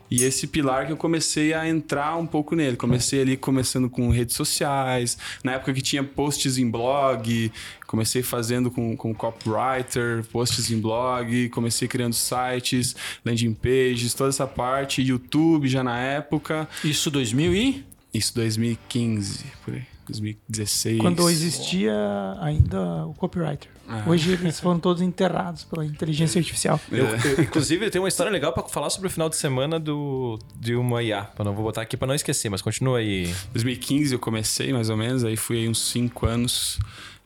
E 0.09 0.24
esse 0.24 0.47
pilar 0.47 0.86
que 0.86 0.94
eu 0.94 0.97
comecei 0.97 1.53
a 1.53 1.67
entrar 1.67 2.15
um 2.15 2.25
pouco 2.25 2.55
nele. 2.55 2.77
Comecei 2.77 3.22
ali 3.22 3.36
começando 3.36 3.89
com 3.89 4.10
redes 4.10 4.34
sociais, 4.34 5.17
na 5.43 5.51
época 5.51 5.74
que 5.74 5.81
tinha 5.81 6.03
posts 6.03 6.58
em 6.58 6.72
blog, 6.72 7.51
comecei 7.86 8.24
fazendo 8.24 8.72
com, 8.72 8.96
com 8.96 9.13
copywriter, 9.13 10.24
posts 10.31 10.72
em 10.72 10.79
blog, 10.79 11.50
comecei 11.50 11.88
criando 11.88 12.13
sites, 12.13 12.96
landing 13.25 13.53
pages, 13.53 14.13
toda 14.13 14.29
essa 14.29 14.48
parte, 14.48 15.03
YouTube 15.03 15.67
já 15.67 15.84
na 15.84 16.00
época. 16.00 16.67
Isso 16.81 17.12
2000 17.12 17.53
e... 17.53 17.86
Isso 18.12 18.34
2015, 18.34 19.46
por 19.63 19.75
aí. 19.75 19.88
2016. 20.10 21.00
Quando 21.00 21.30
existia 21.30 21.94
ainda 22.42 23.06
o 23.06 23.13
copywriter. 23.13 23.70
Ah. 23.88 24.04
Hoje 24.08 24.34
eles 24.34 24.60
foram 24.60 24.80
todos 24.80 25.01
enterrados 25.01 25.63
pela 25.63 25.84
inteligência 25.84 26.38
artificial. 26.38 26.80
Eu, 26.92 27.06
eu, 27.06 27.42
inclusive, 27.42 27.86
eu 27.86 27.89
tenho 27.89 28.04
uma 28.04 28.08
história 28.08 28.32
legal 28.32 28.54
pra 28.54 28.63
falar 28.63 28.89
sobre 28.92 29.08
o 29.08 29.10
final 29.10 29.28
de 29.30 29.36
semana 29.36 29.80
do, 29.80 30.38
de 30.56 30.75
uma 30.75 31.01
IA. 31.01 31.28
Eu 31.38 31.46
não 31.46 31.54
vou 31.54 31.63
botar 31.63 31.82
aqui 31.82 31.98
pra 31.98 32.08
não 32.08 32.13
esquecer, 32.13 32.50
mas 32.50 32.62
continua 32.62 33.00
aí. 33.00 33.34
2015 33.51 34.13
eu 34.13 34.20
comecei, 34.20 34.72
mais 34.72 34.89
ou 34.89 34.98
menos, 34.98 35.24
aí 35.24 35.36
fui 35.36 35.58
aí 35.58 35.68
uns 35.68 35.82
5 35.89 36.25
anos. 36.25 36.80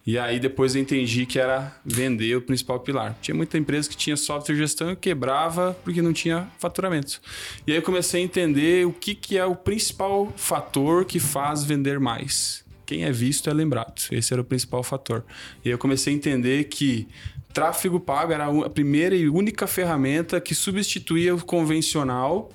E 0.06 0.20
aí 0.20 0.38
depois 0.38 0.76
eu 0.76 0.82
entendi 0.82 1.26
que 1.26 1.40
era 1.40 1.74
vender 1.86 2.36
o 2.36 2.42
principal 2.42 2.80
pilar. 2.80 3.16
Tinha 3.22 3.34
muita 3.34 3.58
empresa 3.58 3.90
que 3.90 3.96
tinha 3.96 4.18
software 4.18 4.54
de 4.54 4.62
gestão 4.62 4.92
e 4.92 4.96
quebrava 4.96 5.78
porque 5.84 6.02
não 6.02 6.12
tinha 6.12 6.48
faturamento. 6.60 7.22
E 7.66 7.72
aí 7.72 7.78
eu 7.78 7.82
comecei 7.82 8.22
a 8.22 8.24
entender 8.24 8.86
o 8.86 8.92
que, 8.92 9.16
que 9.16 9.38
é 9.38 9.46
o 9.46 9.56
principal 9.56 10.32
fator 10.36 11.06
que 11.06 11.20
faz 11.20 11.64
vender 11.64 12.00
mais. 12.02 12.63
Quem 12.94 13.06
é 13.06 13.12
visto 13.12 13.50
é 13.50 13.54
lembrado. 13.54 14.04
Esse 14.12 14.34
era 14.34 14.42
o 14.44 14.46
principal 14.46 14.84
fator. 14.84 15.24
E 15.66 15.70
eu 15.72 15.80
comecei 15.80 16.14
a 16.14 16.16
entender 16.16 16.66
que 16.66 17.08
tráfego 17.52 18.00
pago 18.00 18.32
era 18.32 18.46
a 18.46 18.70
primeira 18.70 19.16
e 19.16 19.28
única 19.28 19.66
ferramenta 19.66 20.40
que 20.40 20.54
substituía 20.54 21.34
o 21.34 21.44
convencional 21.44 22.52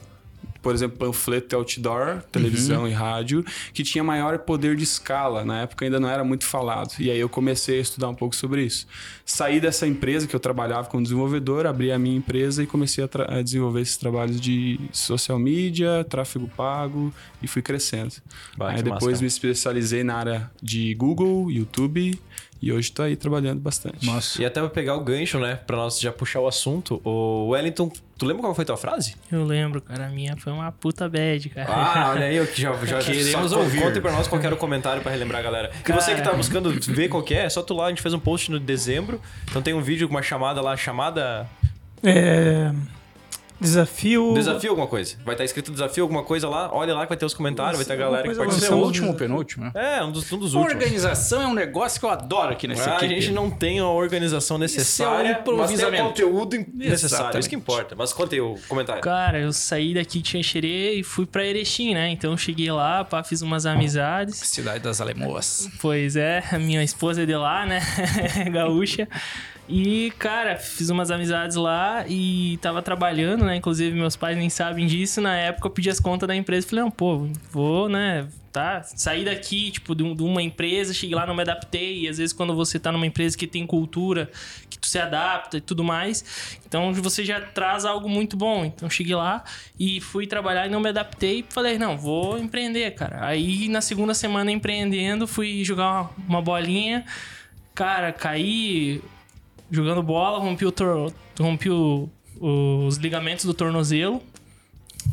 por 0.63 0.75
exemplo, 0.75 0.99
panfleto 0.99 1.55
e 1.55 1.57
outdoor, 1.57 2.23
televisão 2.33 2.83
Uhum. 2.83 2.89
e 2.89 2.93
rádio, 2.93 3.45
que 3.73 3.83
tinha 3.83 4.03
maior 4.03 4.39
poder 4.41 4.77
de 4.77 4.85
escala. 4.85 5.45
Na 5.45 5.63
época 5.63 5.85
ainda 5.85 5.99
não 6.01 6.09
era 6.09 6.25
muito 6.25 6.45
falado. 6.45 6.95
E 6.99 7.11
aí 7.11 7.19
eu 7.19 7.29
comecei 7.29 7.79
a 7.79 7.81
estudar 7.81 8.09
um 8.09 8.15
pouco 8.15 8.35
sobre 8.35 8.65
isso. 8.65 8.87
Saí 9.25 9.61
dessa 9.61 9.87
empresa 9.87 10.27
que 10.27 10.35
eu 10.35 10.41
trabalhava 10.41 10.89
como 10.89 11.03
desenvolvedor, 11.03 11.67
abri 11.67 11.93
a 11.93 11.99
minha 11.99 12.17
empresa 12.17 12.63
e 12.63 12.67
comecei 12.67 13.05
a, 13.05 13.39
a 13.39 13.43
desenvolver 13.43 13.81
esses 13.83 13.97
trabalhos 13.97 14.41
de 14.41 14.81
social 14.93 15.39
media, 15.39 16.05
tráfego 16.09 16.49
pago 16.57 17.13
e 17.43 17.47
fui 17.47 17.63
crescendo. 17.63 18.15
Aí 18.59 18.83
depois 18.83 19.13
massa, 19.13 19.23
me 19.23 19.27
especializei 19.29 20.03
na 20.03 20.17
área 20.17 20.51
de 20.63 20.95
Google, 20.95 21.51
YouTube 21.51 22.19
e 22.61 22.73
hoje 22.73 22.91
tô 22.91 23.03
aí 23.03 23.15
trabalhando 23.17 23.61
bastante. 23.61 24.05
Nossa. 24.05 24.41
E 24.43 24.45
até 24.45 24.61
pra 24.61 24.69
pegar 24.69 24.97
o 24.97 25.01
gancho, 25.01 25.39
né? 25.39 25.57
Pra 25.67 25.77
nós 25.77 26.01
já 26.01 26.11
puxar 26.13 26.41
o 26.41 26.49
assunto, 26.49 27.01
o 27.05 27.49
Wellington, 27.51 27.91
tu 28.17 28.27
lembra 28.27 28.43
qual 28.43 28.55
foi 28.55 28.63
a 28.63 28.67
tua 28.67 28.77
frase? 28.77 29.15
Eu 29.31 29.45
lembro, 29.45 29.81
cara. 29.81 30.07
A 30.07 30.09
minha 30.09 30.37
foi 30.37 30.53
uma 30.53 30.73
puta 30.73 31.09
bad, 31.09 31.49
cara. 31.51 31.69
Ah, 31.71 32.11
olha 32.11 32.27
aí, 32.27 32.37
eu 32.37 32.47
que 32.47 32.61
já, 32.61 32.73
já 32.85 32.99
Queremos 33.03 33.51
só, 33.51 33.61
ouvir. 33.61 33.81
Contem 33.81 34.03
pra 34.03 34.13
nós 34.13 34.27
qual 34.27 34.41
que 34.41 34.47
era 34.47 34.55
o 34.55 34.59
comentário 34.59 35.03
pra 35.03 35.13
relembrar 35.13 35.41
a 35.41 35.45
galera. 35.45 35.71
E 35.89 35.93
você 35.93 36.15
que 36.15 36.23
tá 36.23 36.33
buscando 36.33 36.71
ver 36.71 37.09
qual 37.09 37.23
que 37.23 37.35
é, 37.35 37.45
é 37.45 37.49
só 37.49 37.63
tu 37.63 37.75
lá, 37.75 37.87
a 37.87 37.89
gente 37.91 38.03
fez 38.03 38.13
um 38.13 38.21
post 38.21 38.51
no 38.51 38.59
dezembro. 38.59 39.21
Então 39.49 39.63
tem 39.63 39.75
um 39.75 39.81
vídeo 39.81 40.09
com 40.09 40.15
uma 40.15 40.23
chamada 40.23 40.61
lá, 40.61 40.77
chamada. 40.77 41.49
É, 42.03 42.73
desafio. 43.61 44.35
Desafio 44.35 44.71
alguma 44.71 44.87
coisa. 44.87 45.17
Vai 45.25 45.35
estar 45.35 45.45
escrito 45.45 45.73
desafio 45.73 46.05
alguma 46.05 46.23
coisa 46.23 46.49
lá, 46.49 46.71
olha 46.73 46.95
lá 46.95 47.03
que 47.03 47.09
vai 47.09 47.17
ter 47.19 47.25
os 47.27 47.35
comentários, 47.35 47.77
vai 47.77 47.85
ter 47.87 47.93
a 47.93 47.97
galera 47.97 48.23
que 48.23 48.31
é 48.31 48.35
participou. 48.35 48.79
o 48.79 48.85
último 48.85 49.09
ou 49.09 49.13
um- 49.15 49.17
penúltimo, 49.17 49.65
né? 49.65 49.73
É, 49.99 50.03
um 50.05 50.11
dos, 50.13 50.31
um 50.33 50.39
dos 50.39 50.55
últimos. 50.55 50.75
Organização 50.75 51.43
é 51.43 51.47
um 51.47 51.55
negócio 51.55 51.99
que 52.01 52.07
eu 52.07 52.11
adoro 52.11 52.53
aqui 52.53 52.67
nesse 52.69 52.89
Ah, 52.89 52.97
aqui. 52.97 53.05
a 53.07 53.09
gente 53.09 53.31
não 53.31 53.51
tem 53.51 53.79
a 53.81 53.87
organização 53.87 54.59
necessária, 54.59 55.15
mas 55.17 55.27
tem 55.27 55.37
o 55.37 55.41
improvisamento. 55.41 56.05
conteúdo 56.05 56.57
necessário. 56.75 56.95
Exatamente. 56.95 57.41
Isso 57.41 57.49
que 57.49 57.57
importa. 57.57 57.95
Mas 57.97 58.13
contei 58.13 58.41
o 58.41 58.57
comentário. 58.69 59.03
Cara, 59.03 59.39
eu 59.39 59.53
saí 59.53 59.95
daqui 59.95 60.21
de 60.21 60.29
Xanxerê 60.31 60.95
e 60.95 61.03
fui 61.03 61.27
pra 61.27 61.45
Erechim, 61.45 61.95
né? 61.95 62.11
Então 62.11 62.31
eu 62.31 62.37
cheguei 62.37 62.71
lá, 62.71 63.05
pá, 63.05 63.23
fiz 63.23 63.43
umas 63.43 63.67
amizades. 63.67 64.37
Cidade 64.37 64.81
das 64.81 65.01
Alemoas. 65.01 65.69
Pois 65.81 66.17
é, 66.17 66.43
a 66.53 66.59
minha 66.59 66.83
esposa 66.83 67.23
é 67.23 67.27
de 67.27 67.35
lá, 67.35 67.67
né? 67.67 67.81
Gaúcha. 68.53 69.09
E, 69.69 70.11
cara, 70.19 70.57
fiz 70.57 70.89
umas 70.89 71.11
amizades 71.11 71.55
lá 71.57 72.03
e 72.09 72.59
tava 72.63 72.81
trabalhando, 72.81 73.45
né? 73.45 73.57
Inclusive, 73.57 73.95
meus 73.95 74.17
pais 74.17 74.37
nem 74.37 74.49
sabem 74.49 74.87
disso. 74.87 75.21
Na 75.21 75.37
época, 75.37 75.67
eu 75.67 75.71
pedi 75.71 75.91
as 75.91 76.01
contas 76.01 76.27
da 76.27 76.35
empresa. 76.35 76.67
Falei, 76.67 76.85
não, 76.85 76.91
pô, 76.91 77.29
vou, 77.51 77.87
né? 77.87 78.27
Tá? 78.51 78.83
Saí 78.83 79.27
daqui, 79.27 79.71
tipo, 79.71 79.95
de 79.95 80.03
um- 80.03 80.15
uma 80.25 80.41
empresa, 80.43 80.95
cheguei 80.95 81.15
lá, 81.15 81.27
não 81.27 81.35
me 81.35 81.43
adaptei. 81.43 82.05
E 82.05 82.09
às 82.09 82.17
vezes, 82.17 82.33
quando 82.33 82.55
você 82.57 82.79
tá 82.79 82.91
numa 82.91 83.07
empresa 83.07 83.37
que 83.37 83.47
tem 83.47 83.67
cultura, 83.67 84.31
que 84.71 84.79
tu 84.79 84.87
se 84.87 84.99
adapta 84.99 85.59
e 85.59 85.61
tudo 85.61 85.85
mais, 85.85 86.57
então 86.67 86.91
você 86.95 87.23
já 87.23 87.39
traz 87.39 87.85
algo 87.85 88.09
muito 88.09 88.39
bom. 88.39 88.65
Então, 88.65 88.89
cheguei 88.89 89.15
lá 89.15 89.45
e 89.79 90.01
fui 90.01 90.27
trabalhar 90.27 90.67
e 90.67 90.71
não 90.71 90.81
me 90.81 90.89
adaptei. 90.89 91.45
Falei, 91.51 91.77
não, 91.79 91.99
vou 91.99 92.39
empreender, 92.39 92.93
cara. 92.93 93.27
Aí, 93.27 93.69
na 93.69 93.83
segunda 93.83 94.15
semana 94.15 94.51
empreendendo, 94.51 95.27
fui 95.27 95.63
jogar 95.63 96.11
uma 96.27 96.41
bolinha. 96.41 97.05
Cara, 97.75 98.13
caí 98.13 99.03
jogando 99.71 100.03
bola, 100.03 100.39
rompi, 100.39 100.65
o 100.67 100.73
tor- 100.73 101.13
rompi 101.39 101.71
o- 101.71 102.09
os 102.41 102.97
ligamentos 102.97 103.45
do 103.45 103.53
tornozelo. 103.55 104.23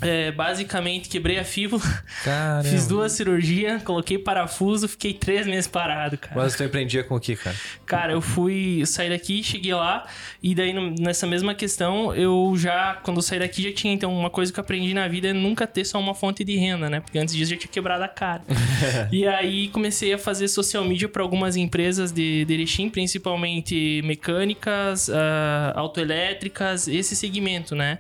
É, 0.02 0.32
basicamente, 0.32 1.08
quebrei 1.08 1.40
a 1.40 1.44
fíbula. 1.44 1.82
Caramba. 2.24 2.70
Fiz 2.70 2.88
duas 2.88 3.14
cirurgias, 3.14 3.82
coloquei 3.84 4.18
parafuso, 4.18 4.88
fiquei 4.88 5.14
três 5.14 5.48
meses 5.48 5.68
parado, 5.68 6.18
cara. 6.18 6.36
Mas 6.36 6.56
tu 6.56 6.64
empreendia 6.64 7.04
com 7.04 7.16
o 7.16 7.20
que, 7.20 7.36
cara? 7.36 7.56
Cara, 7.86 8.14
eu 8.14 8.22
fui 8.22 8.82
eu 8.82 8.86
saí 8.86 9.10
daqui, 9.10 9.44
cheguei 9.44 9.74
lá, 9.74 10.06
e 10.42 10.54
daí 10.54 10.74
nessa 11.00 11.26
mesma 11.26 11.56
questão, 11.56 12.14
eu 12.14 12.54
já, 12.58 12.96
quando 13.04 13.18
eu 13.18 13.22
saí 13.22 13.40
daqui, 13.40 13.64
já 13.64 13.74
tinha. 13.74 13.94
Então, 13.94 14.14
uma 14.14 14.30
coisa 14.30 14.52
que 14.52 14.60
eu 14.60 14.62
aprendi 14.62 14.94
na 14.94 15.08
vida 15.08 15.30
é 15.30 15.34
nunca 15.34 15.66
ter 15.66 15.86
só 15.86 16.00
uma 16.00 16.14
fonte 16.14 16.44
de 16.44 16.56
renda, 16.58 16.90
né? 16.90 17.00
Porque 17.00 17.18
antes 17.18 17.34
disso 17.34 17.52
eu 17.52 17.56
já 17.56 17.62
tinha 17.62 17.72
quebrado 17.72 18.04
a 18.04 18.08
cara. 18.08 18.44
e 19.12 19.26
aí 19.28 19.70
comecei 19.70 20.14
a 20.14 20.18
fazer 20.18 20.48
social 20.48 20.84
media 20.84 21.08
para 21.08 21.24
algumas 21.24 21.56
empresas 21.56 22.12
de, 22.12 22.46
de 22.46 22.54
Erechim, 22.54 22.90
principalmente 22.90 24.02
mecânicas, 24.04 25.10
ah, 25.10 25.74
autoelétricas, 25.76 26.88
esse 26.88 27.16
segmento, 27.16 27.76
né? 27.76 28.00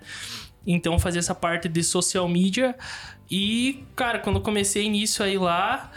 Então, 0.65 0.97
fazer 0.97 1.19
essa 1.19 1.35
parte 1.35 1.67
de 1.67 1.83
social 1.83 2.27
media. 2.27 2.75
E, 3.29 3.83
cara, 3.95 4.19
quando 4.19 4.37
eu 4.37 4.41
comecei 4.41 4.89
nisso 4.89 5.21
aí 5.23 5.37
lá, 5.37 5.91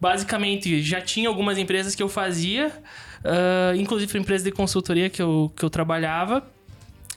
basicamente 0.00 0.82
já 0.82 1.00
tinha 1.00 1.28
algumas 1.28 1.58
empresas 1.58 1.94
que 1.94 2.02
eu 2.02 2.08
fazia, 2.08 2.72
ah, 3.24 3.72
inclusive 3.76 4.18
empresa 4.18 4.44
de 4.44 4.52
consultoria 4.52 5.10
que 5.10 5.22
eu, 5.22 5.52
que 5.56 5.64
eu 5.64 5.70
trabalhava. 5.70 6.46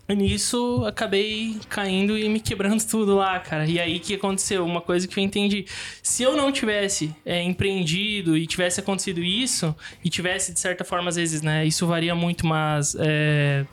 E 0.10 0.16
nisso 0.16 0.84
acabei 0.86 1.58
caindo 1.70 2.18
e 2.18 2.28
me 2.28 2.42
quebrando 2.42 2.84
tudo 2.90 3.16
lá, 3.16 3.40
cara. 3.40 3.66
E 3.66 3.80
aí 3.80 3.98
que 3.98 4.16
aconteceu? 4.16 4.66
Uma 4.66 4.82
coisa 4.82 5.08
que 5.08 5.18
eu 5.18 5.24
entendi. 5.24 5.66
Se 6.04 6.24
eu 6.24 6.36
não 6.36 6.52
tivesse 6.52 7.16
é, 7.26 7.42
empreendido 7.42 8.36
e 8.36 8.46
tivesse 8.46 8.82
acontecido 8.82 9.22
isso, 9.22 9.74
e 10.04 10.10
tivesse, 10.10 10.52
de 10.52 10.60
certa 10.60 10.84
forma, 10.84 11.08
às 11.08 11.16
vezes, 11.16 11.42
né? 11.42 11.66
Isso 11.66 11.88
varia 11.88 12.14
muito, 12.14 12.46
mas. 12.46 12.96
É, 13.00 13.66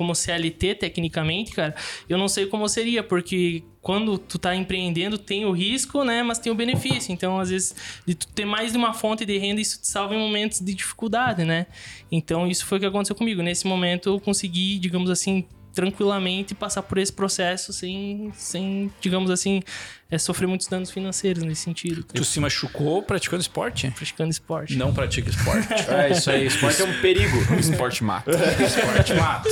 como 0.00 0.14
CLT, 0.14 0.76
tecnicamente, 0.76 1.52
cara, 1.52 1.74
eu 2.08 2.16
não 2.16 2.26
sei 2.26 2.46
como 2.46 2.66
seria, 2.66 3.02
porque 3.02 3.62
quando 3.82 4.16
tu 4.16 4.38
tá 4.38 4.56
empreendendo, 4.56 5.18
tem 5.18 5.44
o 5.44 5.52
risco, 5.52 6.02
né? 6.04 6.22
Mas 6.22 6.38
tem 6.38 6.50
o 6.50 6.54
benefício. 6.54 7.12
Então, 7.12 7.38
às 7.38 7.50
vezes, 7.50 7.74
de 8.06 8.14
tu 8.14 8.26
ter 8.28 8.46
mais 8.46 8.72
de 8.72 8.78
uma 8.78 8.94
fonte 8.94 9.26
de 9.26 9.36
renda, 9.36 9.60
isso 9.60 9.78
te 9.78 9.86
salva 9.86 10.14
em 10.14 10.18
momentos 10.18 10.60
de 10.60 10.72
dificuldade, 10.72 11.44
né? 11.44 11.66
Então, 12.10 12.46
isso 12.46 12.64
foi 12.64 12.78
o 12.78 12.80
que 12.80 12.86
aconteceu 12.86 13.14
comigo. 13.14 13.42
Nesse 13.42 13.66
momento, 13.66 14.08
eu 14.08 14.18
consegui, 14.18 14.78
digamos 14.78 15.10
assim, 15.10 15.44
tranquilamente 15.74 16.54
passar 16.54 16.82
por 16.82 16.98
esse 16.98 17.12
processo 17.12 17.72
sem, 17.72 18.32
sem 18.36 18.90
digamos 19.00 19.30
assim, 19.30 19.62
é, 20.10 20.18
sofrer 20.18 20.46
muitos 20.48 20.66
danos 20.66 20.90
financeiros 20.90 21.42
nesse 21.44 21.62
sentido. 21.62 22.02
Tu 22.02 22.24
se 22.24 22.40
machucou 22.40 23.02
praticando 23.02 23.40
esporte? 23.40 23.90
Praticando 23.92 24.30
esporte. 24.30 24.76
Não 24.76 24.92
pratica 24.92 25.30
esporte. 25.30 25.68
É, 25.90 26.10
isso 26.10 26.30
aí. 26.30 26.46
Esporte 26.46 26.82
é 26.82 26.84
um 26.84 27.00
perigo. 27.00 27.36
esporte 27.58 28.02
mata. 28.04 28.30
esporte 28.64 29.14
mata. 29.14 29.48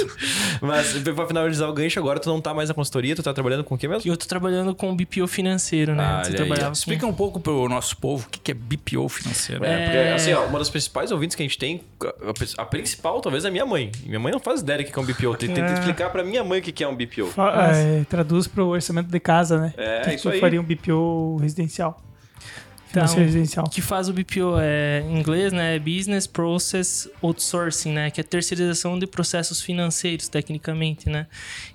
Mas 0.61 0.93
pra 0.95 1.27
finalizar 1.27 1.69
o 1.69 1.73
gancho, 1.73 1.99
agora 1.99 2.19
tu 2.19 2.29
não 2.29 2.41
tá 2.41 2.53
mais 2.55 2.69
na 2.69 2.75
consultoria, 2.75 3.15
tu 3.15 3.23
tá 3.23 3.33
trabalhando 3.33 3.63
com 3.65 3.75
o 3.75 3.79
quê 3.79 3.87
mesmo? 3.89 4.11
Eu 4.11 4.17
tô 4.17 4.27
trabalhando 4.27 4.75
com 4.75 4.95
BPO 4.95 5.27
financeiro, 5.27 5.95
né? 5.95 6.05
Ah, 6.05 6.23
com- 6.25 6.73
Explica 6.73 7.07
um 7.07 7.13
pouco 7.13 7.41
pro 7.41 7.69
nosso 7.69 7.97
povo 7.97 8.27
o 8.27 8.31
que 8.31 8.39
que 8.39 8.51
é 8.51 8.55
BPO 8.55 9.09
financeiro. 9.09 9.65
É, 9.65 9.85
porque, 9.85 9.99
assim, 10.15 10.33
ó, 10.33 10.47
uma 10.47 10.59
das 10.59 10.71
principais 10.71 11.11
ouvintes 11.13 11.35
que 11.37 11.43
a 11.43 11.47
gente 11.47 11.59
tem, 11.59 11.83
a, 12.03 12.63
a 12.63 12.67
principal 12.67 13.21
talvez 13.21 13.45
é 13.45 13.49
a 13.49 13.51
minha 13.51 13.67
mãe. 13.67 13.91
Minha 14.05 14.19
mãe 14.21 14.33
não 14.33 14.41
faz 14.41 14.61
ideia 14.61 14.79
do 14.79 14.85
que 14.85 14.99
é 14.99 15.03
um 15.03 15.05
BPO. 15.05 15.37
Tem 15.37 15.53
que 15.55 15.61
É. 15.61 15.65
explicar 16.09 16.11
pra 16.11 16.25
minha 16.25 16.43
mãe 16.43 16.61
o 16.61 16.63
que 16.63 16.83
é 16.83 16.89
um 16.89 16.97
BPO. 16.97 17.27
Fa- 17.29 17.71
é, 17.73 18.05
traduz 18.05 18.47
para 18.47 18.65
o 18.65 18.69
orçamento 18.69 19.09
de 19.11 19.21
casa, 19.21 19.61
né? 19.61 19.75
É, 19.77 20.01
que 20.01 20.15
isso 20.15 20.29
aí. 20.29 20.41
faria 20.41 20.61
um 20.61 20.65
BPO 20.65 21.37
residencial. 21.41 22.03
Então, 22.91 23.03
Financeiro 23.03 23.25
residencial. 23.27 23.67
O 23.67 23.71
que 23.71 23.83
faz 23.83 24.09
o 24.09 24.15
BPO 24.15 24.59
é 24.59 25.05
em 25.07 25.19
inglês, 25.19 25.53
né? 25.53 25.79
Business 25.79 26.27
Process 26.27 27.07
Outsourcing, 27.21 27.93
né? 27.93 28.11
Que 28.11 28.23
é 28.23 28.25
terceirização 28.25 28.99
de 28.99 29.07
processos 29.07 29.61
financeiros, 29.61 30.27
tecnicamente, 30.27 31.11
né? 31.11 31.27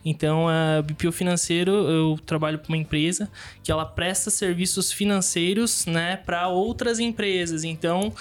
Então, 0.03 0.47
a 0.49 0.81
BPO 0.81 1.11
financeiro, 1.11 1.71
eu 1.71 2.17
trabalho 2.25 2.57
para 2.57 2.67
uma 2.69 2.77
empresa 2.77 3.29
que 3.61 3.71
ela 3.71 3.85
presta 3.85 4.31
serviços 4.31 4.91
financeiros, 4.91 5.85
né, 5.85 6.17
para 6.17 6.47
outras 6.47 6.97
empresas. 6.99 7.63
Então, 7.63 8.11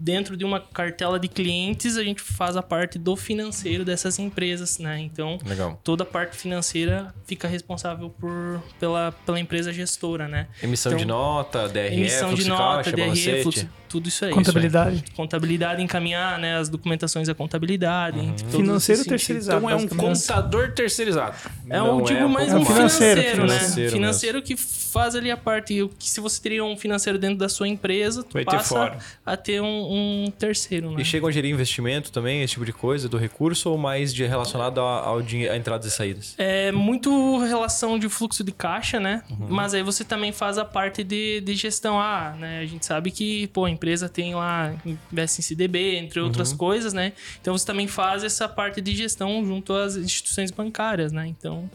dentro 0.00 0.36
de 0.36 0.44
uma 0.44 0.58
cartela 0.60 1.18
de 1.20 1.28
clientes, 1.28 1.96
a 1.96 2.02
gente 2.02 2.22
faz 2.22 2.56
a 2.56 2.62
parte 2.62 2.98
do 2.98 3.14
financeiro 3.14 3.84
dessas 3.84 4.18
empresas, 4.18 4.78
né? 4.78 4.98
Então, 4.98 5.38
Legal. 5.44 5.78
toda 5.84 6.02
a 6.02 6.06
parte 6.06 6.36
financeira 6.36 7.14
fica 7.26 7.46
responsável 7.46 8.08
por, 8.10 8.62
pela, 8.78 9.12
pela 9.26 9.38
empresa 9.38 9.72
gestora, 9.72 10.26
né? 10.26 10.48
Emissão 10.62 10.92
Então, 10.92 11.00
de 11.00 11.06
nota, 11.06 11.68
DRE, 11.68 11.80
Emissão 11.94 12.28
fluxo 12.28 12.36
de 12.36 12.42
de 12.44 12.48
nota, 12.48 12.92
caixa, 12.92 12.96
DRE, 12.96 13.42
fluxo, 13.42 13.68
tudo 13.88 14.08
isso 14.08 14.24
aí. 14.24 14.32
Contabilidade. 14.32 14.96
Isso 14.96 15.04
aí. 15.08 15.16
Contabilidade, 15.16 15.82
encaminhar 15.82 16.38
né, 16.38 16.56
as 16.56 16.68
documentações 16.68 17.26
da 17.28 17.34
contabilidade. 17.34 18.18
Uhum. 18.18 18.38
Financeiro 18.50 19.04
terceirizado. 19.04 19.58
Então 19.58 19.70
é 19.70 19.74
um 19.76 19.88
contador 19.88 20.72
terceirizado. 20.72 21.36
É 21.68 21.82
um, 21.82 21.98
Não, 21.98 22.02
digo 22.02 22.20
é 22.20 22.26
mais 22.26 22.52
um 22.54 22.64
financeiro, 22.64 23.20
Financeiro, 23.20 23.46
né? 23.46 23.58
financeiro 23.58 23.90
Financeiro, 23.92 24.42
que 24.42 24.56
faz 24.56 25.14
ali 25.16 25.30
a 25.30 25.36
parte. 25.36 25.88
que 25.98 26.08
Se 26.08 26.20
você 26.20 26.40
teria 26.40 26.64
um 26.64 26.76
financeiro 26.76 27.18
dentro 27.18 27.38
da 27.38 27.48
sua 27.48 27.66
empresa, 27.68 28.22
tu 28.22 28.32
Vai 28.34 28.44
ter 28.44 28.50
passa 28.56 28.68
fora. 28.68 28.98
a 29.26 29.36
ter 29.36 29.60
um, 29.60 29.89
um 29.92 30.30
terceiro, 30.30 30.92
né? 30.92 31.02
E 31.02 31.04
chegam 31.04 31.28
a 31.28 31.32
gerir 31.32 31.50
investimento 31.52 32.12
também, 32.12 32.42
esse 32.42 32.52
tipo 32.52 32.64
de 32.64 32.72
coisa, 32.72 33.08
do 33.08 33.16
recurso, 33.18 33.70
ou 33.70 33.76
mais 33.76 34.14
de 34.14 34.24
relacionado 34.24 34.80
a, 34.80 35.00
ao 35.00 35.20
dinheiro, 35.20 35.52
a 35.52 35.56
entradas 35.56 35.86
e 35.86 35.90
saídas? 35.90 36.34
É 36.38 36.70
muito 36.70 37.38
relação 37.38 37.98
de 37.98 38.08
fluxo 38.08 38.44
de 38.44 38.52
caixa, 38.52 39.00
né? 39.00 39.22
Uhum. 39.30 39.46
Mas 39.48 39.74
aí 39.74 39.82
você 39.82 40.04
também 40.04 40.30
faz 40.32 40.58
a 40.58 40.64
parte 40.64 41.02
de, 41.02 41.40
de 41.40 41.54
gestão. 41.54 42.00
Ah, 42.00 42.36
né? 42.38 42.60
A 42.60 42.66
gente 42.66 42.86
sabe 42.86 43.10
que, 43.10 43.48
pô, 43.48 43.64
a 43.64 43.70
empresa 43.70 44.08
tem 44.08 44.34
lá, 44.34 44.72
investe 45.12 45.40
em 45.40 45.42
CDB, 45.42 45.96
entre 45.96 46.20
Uhum. 46.20 46.26
outras 46.26 46.52
coisas, 46.52 46.92
né? 46.92 47.12
Então 47.40 47.56
você 47.56 47.66
também 47.66 47.86
faz 47.88 48.22
essa 48.22 48.48
parte 48.48 48.80
de 48.80 48.94
gestão 48.94 49.44
junto 49.44 49.72
às 49.72 49.96
instituições 49.96 50.50
bancárias, 50.50 51.10
né? 51.12 51.26
Então 51.26 51.68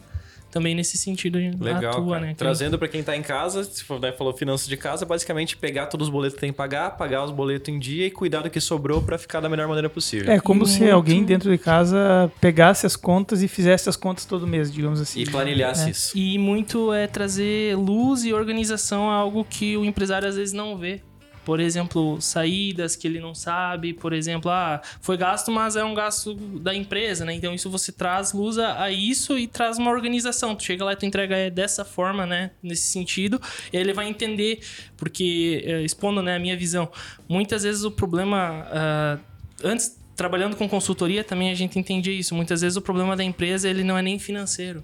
também 0.56 0.74
nesse 0.74 0.96
sentido 0.96 1.38
Legal, 1.60 1.92
atua, 1.92 2.14
cara. 2.14 2.26
né? 2.28 2.34
Trazendo 2.36 2.78
pra 2.78 2.88
quem 2.88 3.02
tá 3.02 3.14
em 3.14 3.20
casa, 3.22 3.62
se 3.62 3.84
for, 3.84 4.00
né, 4.00 4.10
falou 4.12 4.32
finanças 4.32 4.66
de 4.66 4.76
casa, 4.76 5.04
basicamente 5.04 5.54
pegar 5.56 5.84
todos 5.86 6.06
os 6.08 6.12
boletos 6.12 6.34
que 6.36 6.40
tem 6.40 6.50
que 6.50 6.56
pagar, 6.56 6.96
pagar 6.96 7.22
os 7.24 7.30
boletos 7.30 7.68
em 7.74 7.78
dia 7.78 8.06
e 8.06 8.10
cuidar 8.10 8.40
do 8.40 8.48
que 8.48 8.58
sobrou 8.60 9.02
pra 9.02 9.18
ficar 9.18 9.40
da 9.40 9.48
melhor 9.50 9.68
maneira 9.68 9.90
possível. 9.90 10.32
É 10.32 10.40
como 10.40 10.64
se 10.64 10.88
alguém 10.90 11.22
dentro 11.24 11.50
de 11.50 11.58
casa 11.58 12.32
pegasse 12.40 12.86
as 12.86 12.96
contas 12.96 13.42
e 13.42 13.48
fizesse 13.48 13.88
as 13.88 13.96
contas 13.96 14.24
todo 14.24 14.46
mês, 14.46 14.72
digamos 14.72 14.98
assim. 15.00 15.20
E 15.20 15.26
planilhasse 15.26 15.88
É. 15.88 15.90
isso. 15.90 16.16
E 16.16 16.38
muito 16.38 16.92
é 16.92 17.06
trazer 17.06 17.76
luz 17.76 18.24
e 18.24 18.32
organização 18.32 19.10
a 19.10 19.14
algo 19.14 19.44
que 19.44 19.76
o 19.76 19.84
empresário 19.84 20.26
às 20.26 20.36
vezes 20.36 20.54
não 20.54 20.76
vê. 20.78 21.02
Por 21.46 21.60
exemplo, 21.60 22.20
saídas 22.20 22.96
que 22.96 23.06
ele 23.06 23.20
não 23.20 23.32
sabe, 23.32 23.92
por 23.92 24.12
exemplo, 24.12 24.50
ah, 24.50 24.82
foi 25.00 25.16
gasto, 25.16 25.48
mas 25.52 25.76
é 25.76 25.84
um 25.84 25.94
gasto 25.94 26.34
da 26.34 26.74
empresa, 26.74 27.24
né? 27.24 27.34
Então 27.34 27.54
isso 27.54 27.70
você 27.70 27.92
traz 27.92 28.32
luz 28.32 28.58
a, 28.58 28.90
isso 28.90 29.38
e 29.38 29.46
traz 29.46 29.78
uma 29.78 29.92
organização. 29.92 30.56
Tu 30.56 30.64
chega 30.64 30.84
lá 30.84 30.94
e 30.94 30.96
tu 30.96 31.06
entrega 31.06 31.36
é 31.36 31.48
dessa 31.48 31.84
forma, 31.84 32.26
né? 32.26 32.50
Nesse 32.60 32.88
sentido, 32.88 33.40
e 33.72 33.76
ele 33.76 33.92
vai 33.92 34.08
entender, 34.08 34.58
porque, 34.96 35.62
eh, 35.64 35.82
expondo 35.82 36.20
né, 36.20 36.34
a 36.34 36.38
minha 36.40 36.56
visão, 36.56 36.90
muitas 37.28 37.62
vezes 37.62 37.84
o 37.84 37.92
problema. 37.92 38.66
ah, 38.72 39.18
antes, 39.62 39.96
trabalhando 40.16 40.56
com 40.56 40.68
consultoria, 40.68 41.22
também 41.22 41.52
a 41.52 41.54
gente 41.54 41.78
entendia 41.78 42.12
isso. 42.12 42.34
Muitas 42.34 42.60
vezes 42.60 42.76
o 42.76 42.82
problema 42.82 43.14
da 43.14 43.22
empresa 43.22 43.68
ele 43.68 43.84
não 43.84 43.96
é 43.96 44.02
nem 44.02 44.18
financeiro. 44.18 44.82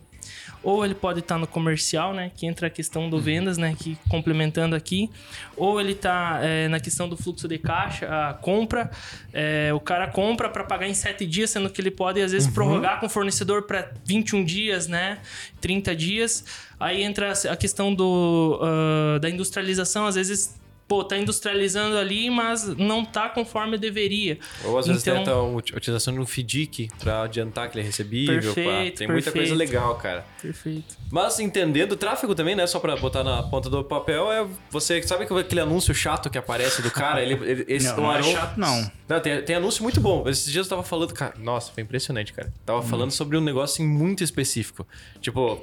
Ou 0.63 0.85
ele 0.85 0.95
pode 0.95 1.21
estar 1.21 1.39
no 1.39 1.47
comercial, 1.47 2.15
né? 2.15 2.31
Que 2.37 2.47
entra 2.47 2.69
a 2.69 2.71
questão 2.71 3.11
do 3.11 3.21
vendas, 3.21 3.59
né? 3.59 3.75
Que 3.79 3.97
complementando 4.09 4.77
aqui. 4.77 5.11
Ou 5.57 5.81
ele 5.81 5.93
está 5.93 6.41
na 6.71 6.79
questão 6.79 7.09
do 7.09 7.17
fluxo 7.17 7.49
de 7.49 7.59
caixa, 7.59 8.07
a 8.09 8.35
compra. 8.35 8.91
É, 9.33 9.73
o 9.75 9.81
cara 9.81 10.07
compra 10.09 10.49
para 10.49 10.63
pagar 10.65 10.89
em 10.89 10.95
7 10.95 11.27
dias, 11.27 11.51
sendo 11.51 11.69
que 11.69 11.81
ele 11.81 11.91
pode, 11.91 12.21
às 12.21 12.33
vezes, 12.33 12.49
prorrogar 12.53 13.01
com 13.01 13.07
o 13.07 13.09
fornecedor 13.09 13.63
para 13.63 13.91
21 14.05 14.45
dias, 14.45 14.87
né? 14.87 15.19
30 15.61 15.97
dias. 15.97 16.45
Aí 16.79 17.03
entra 17.03 17.33
a 17.33 17.57
questão 17.57 17.95
do, 17.95 18.61
ah, 18.63 19.19
da 19.19 19.29
industrialização, 19.29 20.07
às 20.07 20.15
vezes. 20.15 20.62
Pô, 20.89 21.03
tá 21.03 21.17
industrializando 21.17 21.97
ali, 21.97 22.29
mas 22.29 22.67
não 22.77 23.03
tá 23.05 23.29
conforme 23.29 23.79
deveria. 23.79 24.39
Ou 24.65 24.77
às 24.77 24.87
vezes 24.87 25.01
Então- 25.03 25.17
tenta 25.19 25.31
a 25.31 25.43
ut- 25.43 25.75
utilização 25.75 26.13
de 26.13 26.21
um 26.21 26.27
FDIC 26.27 26.91
pra 26.99 27.23
adiantar 27.23 27.71
que 27.71 27.79
ele 27.79 27.83
é 27.83 27.87
recebível. 27.87 28.53
Perfeito, 28.55 28.99
Tem 28.99 29.09
muita 29.09 29.33
coisa 29.33 29.49
perfeito. 29.55 29.55
legal, 29.59 29.95
cara. 29.97 30.27
Perfeito. 30.43 30.95
Mas 31.11 31.41
entendendo 31.41 31.93
o 31.93 31.97
tráfego 31.97 32.35
também, 32.35 32.55
né? 32.55 32.67
Só 32.67 32.79
pra 32.79 32.95
botar 32.97 33.25
na 33.25 33.43
ponta 33.43 33.71
do 33.71 33.83
papel, 33.83 34.31
é 34.31 34.47
você 34.71 35.03
sabe 35.03 35.25
que 35.25 35.33
aquele 35.33 35.61
anúncio 35.63 35.95
chato 35.95 36.29
que 36.29 36.37
aparece 36.37 36.83
do 36.83 36.91
cara? 36.91 37.23
Ele, 37.23 37.35
ele- 37.43 37.65
esse, 37.73 37.87
Não, 37.89 37.97
não 37.97 38.13
é 38.15 38.23
chato, 38.23 38.59
não. 38.59 38.91
Não, 39.09 39.21
tem, 39.21 39.43
tem 39.43 39.57
anúncio 39.57 39.83
muito 39.83 40.01
bom. 40.01 40.29
Esses 40.29 40.51
dias 40.53 40.67
eu 40.67 40.71
tava 40.71 40.83
falando, 40.83 41.15
cara, 41.15 41.35
nossa, 41.39 41.73
foi 41.73 41.83
impressionante, 41.83 42.33
cara. 42.35 42.53
Tava 42.67 42.81
Hum. 42.81 42.83
falando 42.83 43.11
sobre 43.13 43.39
um 43.39 43.41
negócio 43.41 43.75
assim, 43.83 43.87
muito 43.91 44.23
específico. 44.23 44.87
Tipo, 45.21 45.63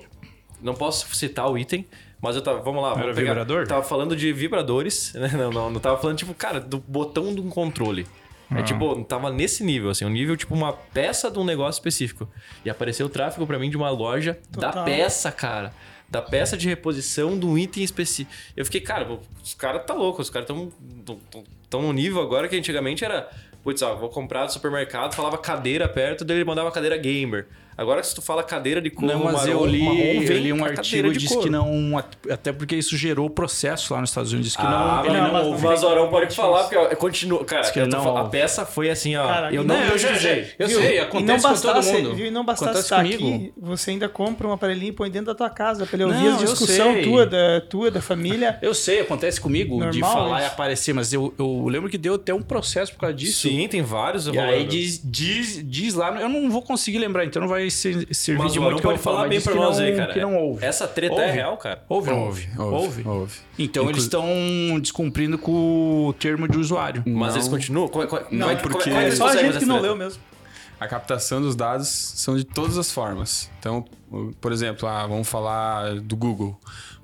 não 0.61 0.73
posso 0.73 1.13
citar 1.15 1.49
o 1.49 1.57
item, 1.57 1.85
mas 2.21 2.35
eu 2.35 2.41
tava, 2.41 2.59
vamos 2.61 2.81
lá, 2.81 2.89
vamos 2.89 3.05
Era 3.05 3.13
pegar. 3.13 3.29
vibrador? 3.33 3.67
Tava 3.67 3.83
falando 3.83 4.15
de 4.15 4.31
vibradores, 4.33 5.13
né? 5.19 5.29
Não, 5.33 5.51
não, 5.51 5.69
não 5.71 5.79
tava 5.79 5.97
falando, 5.97 6.17
tipo, 6.17 6.33
cara, 6.33 6.59
do 6.59 6.77
botão 6.79 7.33
de 7.33 7.41
um 7.41 7.49
controle. 7.49 8.05
Ah. 8.51 8.59
É 8.59 8.63
tipo, 8.63 9.03
tava 9.03 9.31
nesse 9.31 9.63
nível, 9.63 9.89
assim, 9.91 10.05
um 10.05 10.09
nível 10.09 10.35
tipo 10.35 10.55
uma 10.55 10.73
peça 10.73 11.29
de 11.29 11.37
um 11.37 11.43
negócio 11.43 11.79
específico. 11.79 12.27
E 12.65 12.69
apareceu 12.69 13.05
o 13.05 13.09
tráfego 13.09 13.45
pra 13.45 13.59
mim 13.59 13.69
de 13.69 13.77
uma 13.77 13.89
loja 13.91 14.39
da 14.49 14.67
Total. 14.69 14.85
peça, 14.85 15.31
cara. 15.31 15.71
Da 16.09 16.19
peça 16.21 16.57
de 16.57 16.67
reposição 16.67 17.37
de 17.37 17.45
um 17.45 17.55
item 17.55 17.83
específico. 17.83 18.35
Eu 18.57 18.65
fiquei, 18.65 18.81
cara, 18.81 19.07
os 19.43 19.53
caras 19.53 19.85
tá 19.85 19.93
louco, 19.93 20.19
os 20.21 20.29
caras 20.31 20.47
tão, 20.47 20.71
tão, 21.05 21.19
tão, 21.29 21.43
tão 21.69 21.81
num 21.83 21.93
nível 21.93 22.19
agora 22.19 22.47
que 22.47 22.55
antigamente 22.57 23.05
era, 23.05 23.29
putz, 23.63 23.83
ó, 23.83 23.95
vou 23.95 24.09
comprar 24.09 24.47
do 24.47 24.51
supermercado, 24.51 25.13
falava 25.13 25.37
cadeira 25.37 25.87
perto, 25.87 26.25
daí 26.25 26.37
ele 26.37 26.45
mandava 26.45 26.71
cadeira 26.71 26.97
gamer. 26.97 27.45
Agora 27.79 28.03
se 28.03 28.13
tu 28.13 28.21
fala 28.21 28.43
cadeira 28.43 28.81
de 28.81 28.89
couro, 28.89 29.13
Não, 29.13 29.23
mas 29.23 29.33
marrom, 29.35 29.47
eu 29.47 29.65
li, 29.65 29.83
marrom, 29.83 29.97
eu 29.97 30.37
li 30.37 30.51
um 30.53 30.65
a 30.65 30.67
artigo 30.67 31.07
que 31.07 31.13
de 31.13 31.19
disse 31.19 31.33
couro. 31.33 31.47
que 31.47 31.49
não. 31.49 32.03
Até 32.29 32.51
porque 32.51 32.75
isso 32.75 32.97
gerou 32.97 33.29
processo 33.29 33.93
lá 33.93 34.01
nos 34.01 34.09
Estados 34.09 34.33
Unidos. 34.33 34.55
Que 34.55 34.61
Ah, 34.61 35.01
não, 35.03 35.05
ele 35.05 35.21
mas 35.21 35.33
não, 35.33 35.43
o 35.43 35.47
ouve. 35.51 35.61
Vazorão 35.65 36.09
pode 36.09 36.35
falar, 36.35 36.63
porque 36.63 36.75
ó, 36.75 36.93
continua. 36.97 37.45
Cara, 37.45 37.61
Diz 37.61 37.71
que 37.71 37.79
eu 37.79 37.87
não 37.87 38.03
falando, 38.03 38.25
a 38.25 38.29
peça 38.29 38.65
foi 38.65 38.89
assim, 38.89 39.15
ó. 39.15 39.25
Cara, 39.25 39.53
eu 39.53 39.63
não, 39.63 39.75
não, 39.75 39.83
eu 39.85 39.95
de 39.95 40.19
jeito. 40.19 40.55
Eu 40.59 40.67
Viu? 40.67 40.79
sei, 40.81 40.99
acontece 40.99 41.43
não 41.43 41.53
com 41.55 41.61
todo 41.61 41.73
bastasse, 41.75 41.93
mundo. 42.01 42.15
viu? 42.15 42.25
E 42.25 42.31
não 42.31 42.43
bastasse 42.45 42.79
estar 42.81 42.97
comigo. 43.03 43.27
aqui, 43.27 43.53
você 43.57 43.91
ainda 43.91 44.09
compra 44.09 44.47
um 44.47 44.51
aparelhinho 44.51 44.89
e 44.89 44.93
põe 44.93 45.09
dentro 45.09 45.27
da 45.27 45.35
tua 45.35 45.49
casa 45.49 45.85
pra 45.85 45.95
ele 45.95 46.03
ouvir 46.03 46.17
Não, 46.23 46.35
as 46.35 46.41
eu 46.41 46.47
discussão 46.49 47.01
tua 47.01 47.25
da, 47.25 47.61
tua, 47.61 47.89
da 47.89 48.01
família. 48.01 48.57
Eu 48.61 48.73
sei, 48.73 48.99
acontece 48.99 49.39
comigo 49.39 49.79
de 49.89 49.99
Normal 50.01 50.13
falar 50.13 50.37
isso. 50.39 50.49
e 50.49 50.51
aparecer, 50.51 50.93
mas 50.93 51.13
eu, 51.13 51.33
eu 51.39 51.65
lembro 51.69 51.89
que 51.89 51.97
deu 51.97 52.15
até 52.15 52.33
um 52.33 52.41
processo 52.41 52.91
por 52.91 52.99
causa 52.99 53.15
disso. 53.15 53.47
Sim, 53.47 53.67
tem 53.67 53.81
vários 53.81 54.27
E 54.27 54.37
aí 54.37 54.65
diz, 54.65 54.99
diz, 55.03 55.61
diz 55.65 55.93
lá, 55.93 56.19
eu 56.19 56.27
não 56.27 56.49
vou 56.51 56.61
conseguir 56.61 56.97
lembrar, 56.97 57.23
então 57.25 57.41
não 57.41 57.47
vai 57.49 57.68
ser, 57.69 58.07
servir 58.13 58.41
Mas 58.43 58.53
de 58.53 58.59
o 58.59 58.61
muito 58.63 58.81
pode 58.81 58.95
vou 58.95 59.03
falar 59.03 59.19
mas 59.21 59.29
bem 59.29 59.41
pra 59.41 59.53
que 59.53 59.59
nós 59.59 59.77
não, 59.77 59.85
aí, 59.85 59.95
cara. 59.95 60.13
Que 60.13 60.19
não 60.21 60.35
ouve. 60.37 60.65
Essa 60.65 60.87
treta 60.87 61.15
é 61.15 61.25
Ouve. 61.25 61.31
real, 61.31 61.57
cara. 61.57 61.83
Ouve, 61.89 62.09
não 62.09 62.19
Ouve, 62.25 62.49
ouve? 62.57 62.73
ouve, 62.75 63.07
ouve. 63.07 63.39
Então 63.57 63.83
Inclu- 63.83 63.93
eles 63.95 64.03
estão 64.03 64.25
descumprindo 64.81 65.37
com 65.37 66.07
o 66.07 66.13
termo 66.13 66.47
de 66.47 66.57
usuário. 66.57 67.03
Mas 67.05 67.29
Não. 67.29 67.35
eles 67.35 67.47
continuam? 67.47 67.85
É- 67.87 67.89
como, 68.07 68.21
Não, 68.31 68.49
é 68.49 68.55
que- 68.55 68.61
porque- 68.63 68.89
é 68.89 69.11
Só 69.11 69.27
a 69.27 69.35
gente 69.35 69.59
que 69.59 69.65
não 69.65 69.79
leu 69.79 69.95
mesmo. 69.95 70.21
A 70.79 70.87
captação 70.87 71.41
dos 71.41 71.55
dados 71.57 71.89
são 71.89 72.37
de 72.37 72.45
todas 72.45 72.77
as 72.77 72.89
formas. 72.89 73.51
Então, 73.59 73.83
por 74.39 74.51
exemplo, 74.53 74.87
ah, 74.87 75.05
vamos 75.05 75.27
falar 75.27 75.95
do 75.99 76.15
Google. 76.15 76.57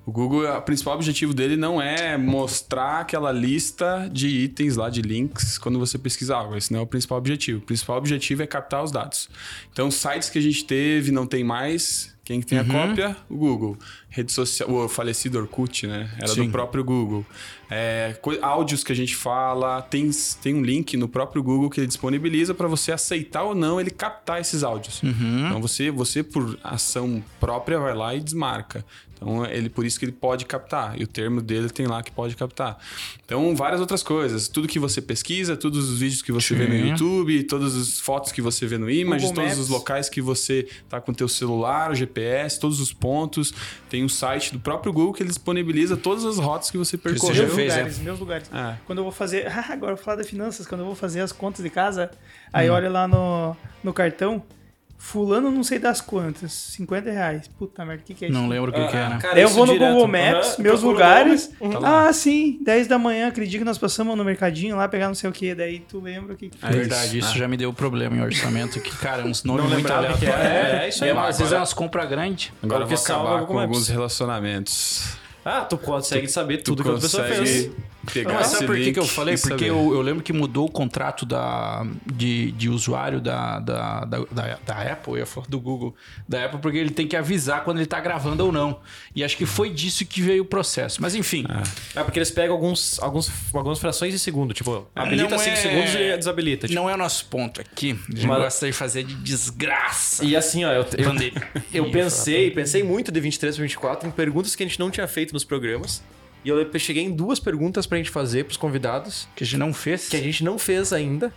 O 0.06 0.12
Google, 0.12 0.48
o 0.48 0.62
principal 0.62 0.94
objetivo 0.94 1.34
dele 1.34 1.56
não 1.56 1.82
é 1.82 2.16
mostrar 2.16 3.00
aquela 3.00 3.32
lista 3.32 4.08
de 4.10 4.28
itens 4.28 4.76
lá, 4.76 4.88
de 4.88 5.02
links, 5.02 5.58
quando 5.58 5.80
você 5.80 5.98
pesquisa 5.98 6.36
algo. 6.36 6.56
Esse 6.56 6.72
não 6.72 6.78
é 6.78 6.82
o 6.84 6.86
principal 6.86 7.18
objetivo. 7.18 7.58
O 7.58 7.62
principal 7.62 7.98
objetivo 7.98 8.40
é 8.40 8.46
captar 8.46 8.84
os 8.84 8.92
dados. 8.92 9.28
Então, 9.72 9.90
sites 9.90 10.30
que 10.30 10.38
a 10.38 10.42
gente 10.42 10.64
teve, 10.64 11.10
não 11.10 11.26
tem 11.26 11.42
mais. 11.42 12.14
Quem 12.22 12.40
que 12.40 12.46
tem 12.46 12.58
a 12.58 12.64
cópia? 12.64 13.16
O 13.28 13.36
Google. 13.36 13.76
Rede 14.08 14.32
social, 14.32 14.68
o 14.70 14.88
falecido 14.88 15.38
Orkut, 15.38 15.86
né? 15.86 16.10
Era 16.18 16.28
Sim. 16.28 16.46
do 16.46 16.50
próprio 16.50 16.82
Google. 16.82 17.24
É, 17.70 18.16
áudios 18.42 18.82
que 18.82 18.92
a 18.92 18.96
gente 18.96 19.14
fala, 19.14 19.80
tem, 19.82 20.10
tem 20.42 20.54
um 20.54 20.62
link 20.62 20.96
no 20.96 21.08
próprio 21.08 21.42
Google 21.42 21.70
que 21.70 21.78
ele 21.78 21.86
disponibiliza 21.86 22.52
para 22.52 22.66
você 22.66 22.90
aceitar 22.90 23.44
ou 23.44 23.54
não 23.54 23.80
ele 23.80 23.90
captar 23.90 24.40
esses 24.40 24.64
áudios. 24.64 25.00
Então 25.04 25.60
você, 25.60 25.88
você 25.90 26.22
por 26.22 26.58
ação 26.64 27.22
própria 27.38 27.78
vai 27.78 27.94
lá 27.94 28.12
e 28.14 28.20
desmarca. 28.20 28.84
Então 29.16 29.44
ele 29.46 29.68
por 29.68 29.84
isso 29.84 29.98
que 29.98 30.04
ele 30.04 30.12
pode 30.12 30.44
captar 30.46 30.98
e 31.00 31.04
o 31.04 31.06
termo 31.06 31.42
dele 31.42 31.68
tem 31.68 31.86
lá 31.86 32.02
que 32.02 32.10
pode 32.10 32.34
captar. 32.36 32.78
Então 33.24 33.54
várias 33.54 33.80
outras 33.80 34.02
coisas, 34.02 34.48
tudo 34.48 34.66
que 34.66 34.78
você 34.78 35.02
pesquisa, 35.02 35.56
todos 35.56 35.88
os 35.90 35.98
vídeos 36.00 36.22
que 36.22 36.32
você 36.32 36.54
vê 36.54 36.66
no 36.66 36.74
Sim. 36.74 36.90
YouTube, 36.90 37.42
todas 37.44 37.74
as 37.76 38.00
fotos 38.00 38.32
que 38.32 38.40
você 38.42 38.66
vê 38.66 38.78
no 38.78 38.90
Images, 38.90 39.28
Google 39.28 39.44
todos 39.44 39.58
os 39.58 39.68
locais 39.68 40.08
que 40.08 40.22
você 40.22 40.66
tá 40.88 41.00
com 41.00 41.12
o 41.12 41.14
teu 41.14 41.28
celular, 41.28 41.90
o 41.90 41.94
GPS, 41.94 42.58
todos 42.58 42.80
os 42.80 42.92
pontos, 42.92 43.52
tem 43.90 44.02
um 44.04 44.08
site 44.08 44.52
do 44.52 44.60
próprio 44.60 44.92
Google 44.92 45.12
que 45.12 45.22
ele 45.22 45.28
disponibiliza 45.30 45.96
todas 45.96 46.24
as 46.24 46.38
rotas 46.38 46.70
que 46.70 46.78
você 46.78 46.86
você 46.86 46.96
já 46.96 47.02
percorreu. 47.02 47.42
meus 47.42 47.54
fez, 47.54 47.72
lugares, 47.74 47.98
é? 47.98 48.02
meus 48.02 48.18
lugares. 48.20 48.50
É. 48.52 48.76
Quando 48.86 48.98
eu 48.98 49.02
vou 49.04 49.12
fazer. 49.12 49.46
Ah, 49.48 49.66
agora 49.72 49.92
eu 49.92 49.96
vou 49.96 50.04
falar 50.04 50.22
de 50.22 50.28
finanças. 50.28 50.66
Quando 50.66 50.82
eu 50.82 50.86
vou 50.86 50.94
fazer 50.94 51.20
as 51.20 51.32
contas 51.32 51.62
de 51.64 51.70
casa, 51.70 52.10
Hum. 52.14 52.50
aí 52.52 52.70
olha 52.70 52.88
lá 52.88 53.08
no, 53.08 53.56
no 53.82 53.92
cartão. 53.92 54.42
Fulano 54.98 55.50
não 55.50 55.62
sei 55.62 55.78
das 55.78 56.00
quantas. 56.00 56.52
50 56.52 57.10
reais. 57.10 57.48
Puta 57.58 57.84
merda, 57.84 58.02
o 58.02 58.06
que, 58.06 58.14
que 58.14 58.24
é 58.24 58.28
isso? 58.28 58.36
Não 58.38 58.48
lembro 58.48 58.70
o 58.70 58.74
que, 58.74 58.86
que 58.88 58.96
era. 58.96 59.18
Cara, 59.18 59.38
eu 59.38 59.48
vou 59.48 59.66
no 59.66 59.72
direto. 59.74 59.92
Google 59.92 60.08
Maps, 60.08 60.54
Aham, 60.54 60.62
meus 60.62 60.82
lugares. 60.82 61.50
Tá 61.60 61.78
lá. 61.78 62.08
ah, 62.08 62.12
sim, 62.12 62.58
10 62.62 62.86
da 62.88 62.98
manhã, 62.98 63.30
dia 63.30 63.58
que 63.58 63.64
nós 63.64 63.78
passamos 63.78 64.16
no 64.16 64.24
mercadinho 64.24 64.74
lá, 64.76 64.88
pegar 64.88 65.08
não 65.08 65.14
sei 65.14 65.28
o 65.30 65.32
que. 65.32 65.54
Daí 65.54 65.80
tu 65.80 66.00
lembra 66.00 66.34
o 66.34 66.36
que, 66.36 66.48
que 66.48 66.58
É 66.64 66.68
foi. 66.68 66.76
verdade, 66.78 67.18
isso 67.18 67.36
já 67.38 67.46
me 67.46 67.56
deu 67.56 67.72
problema 67.72 68.16
em 68.16 68.20
orçamento, 68.22 68.80
que, 68.80 68.96
cara, 68.96 69.24
uns 69.24 69.44
nomes 69.44 69.64
Não 69.64 69.70
muito 69.70 69.92
aleatórios. 69.92 70.28
É, 70.28 70.84
é 70.84 70.88
isso 70.88 71.04
aí. 71.04 71.10
É, 71.10 71.14
mas 71.14 71.28
às 71.28 71.38
vezes 71.38 71.40
é 71.40 71.46
Agora- 71.56 71.60
umas 71.60 71.72
compras 71.74 72.08
grandes. 72.08 72.52
Agora 72.62 72.82
eu 72.84 72.88
vou 72.88 72.98
acabar 72.98 73.46
com 73.46 73.58
alguns 73.58 73.88
relacionamentos. 73.88 75.16
Ah, 75.44 75.60
tu 75.60 75.78
consegue 75.78 76.26
saber 76.26 76.58
Tu 76.58 76.64
tudo 76.74 76.82
que 76.82 76.88
a 76.90 76.94
pessoa 76.94 77.24
fez. 77.24 77.70
Pegar 78.12 78.34
Mas 78.34 78.46
esse 78.46 78.54
sabe 78.56 78.66
por 78.66 78.76
que, 78.76 78.98
eu 78.98 79.04
falei? 79.06 79.36
Porque 79.36 79.64
eu, 79.64 79.92
eu 79.94 80.00
lembro 80.00 80.22
que 80.22 80.32
mudou 80.32 80.66
o 80.66 80.70
contrato 80.70 81.24
da, 81.26 81.86
de, 82.06 82.52
de 82.52 82.68
usuário 82.68 83.20
da, 83.20 83.58
da, 83.58 84.04
da, 84.04 84.18
da, 84.30 84.58
da 84.64 84.92
Apple, 84.92 85.12
eu 85.14 85.18
ia 85.18 85.26
falar 85.26 85.46
do 85.48 85.60
Google, 85.60 85.94
da 86.28 86.44
Apple, 86.44 86.58
porque 86.60 86.78
ele 86.78 86.90
tem 86.90 87.06
que 87.06 87.16
avisar 87.16 87.64
quando 87.64 87.78
ele 87.78 87.86
tá 87.86 88.00
gravando 88.00 88.44
ou 88.44 88.52
não. 88.52 88.80
E 89.14 89.22
acho 89.24 89.36
que 89.36 89.46
foi 89.46 89.70
disso 89.70 90.04
que 90.06 90.20
veio 90.22 90.42
o 90.42 90.46
processo. 90.46 91.00
Mas 91.02 91.14
enfim, 91.14 91.44
Ah, 91.94 92.04
porque 92.04 92.18
eles 92.18 92.30
pegam 92.30 92.54
alguns, 92.54 92.98
alguns, 93.00 93.30
algumas 93.54 93.78
frações 93.78 94.12
de 94.12 94.18
segundo. 94.18 94.54
Tipo, 94.54 94.86
habilita 94.94 95.30
Não 95.30 95.38
5 95.38 95.50
é- 95.50 95.56
segundos 95.56 95.94
e 95.94 96.16
desabilita. 96.16 96.66
Tipo. 96.68 96.80
não 96.80 96.88
é 96.88 96.94
o 96.94 96.98
nosso 96.98 97.26
ponto 97.26 97.60
aqui. 97.60 97.98
A 98.08 98.12
gente 98.14 98.26
Mas- 98.26 98.38
gosta 98.38 98.66
de 98.66 98.72
fazer 98.72 99.04
de 99.04 99.14
desgraça. 99.14 100.24
E 100.24 100.36
assim, 100.36 100.64
ó, 100.64 100.72
eu, 100.72 100.86
eu, 100.98 101.12
eu 101.72 101.90
pensei, 101.90 102.50
pensei 102.50 102.82
muito 102.82 103.10
de 103.10 103.20
23 103.20 103.56
para 103.56 103.62
24 103.62 104.08
em 104.08 104.12
perguntas 104.12 104.54
que 104.54 104.62
a 104.62 104.66
gente 104.66 104.78
não 104.78 104.90
tinha 104.90 105.06
feito 105.08 105.32
nos 105.32 105.44
programas. 105.44 106.02
E 106.46 106.48
eu 106.48 106.78
cheguei 106.78 107.02
em 107.02 107.10
duas 107.14 107.40
perguntas 107.40 107.86
pra 107.86 107.98
gente 107.98 108.08
fazer 108.10 108.44
pros 108.44 108.56
convidados, 108.56 109.26
Que 109.34 109.42
a 109.42 109.46
gente 109.46 109.58
não 109.58 109.74
fez. 109.74 110.08
que 110.08 110.16
a 110.16 110.22
gente 110.22 110.44
não 110.44 110.58
fez 110.58 110.92
ainda. 110.92 111.32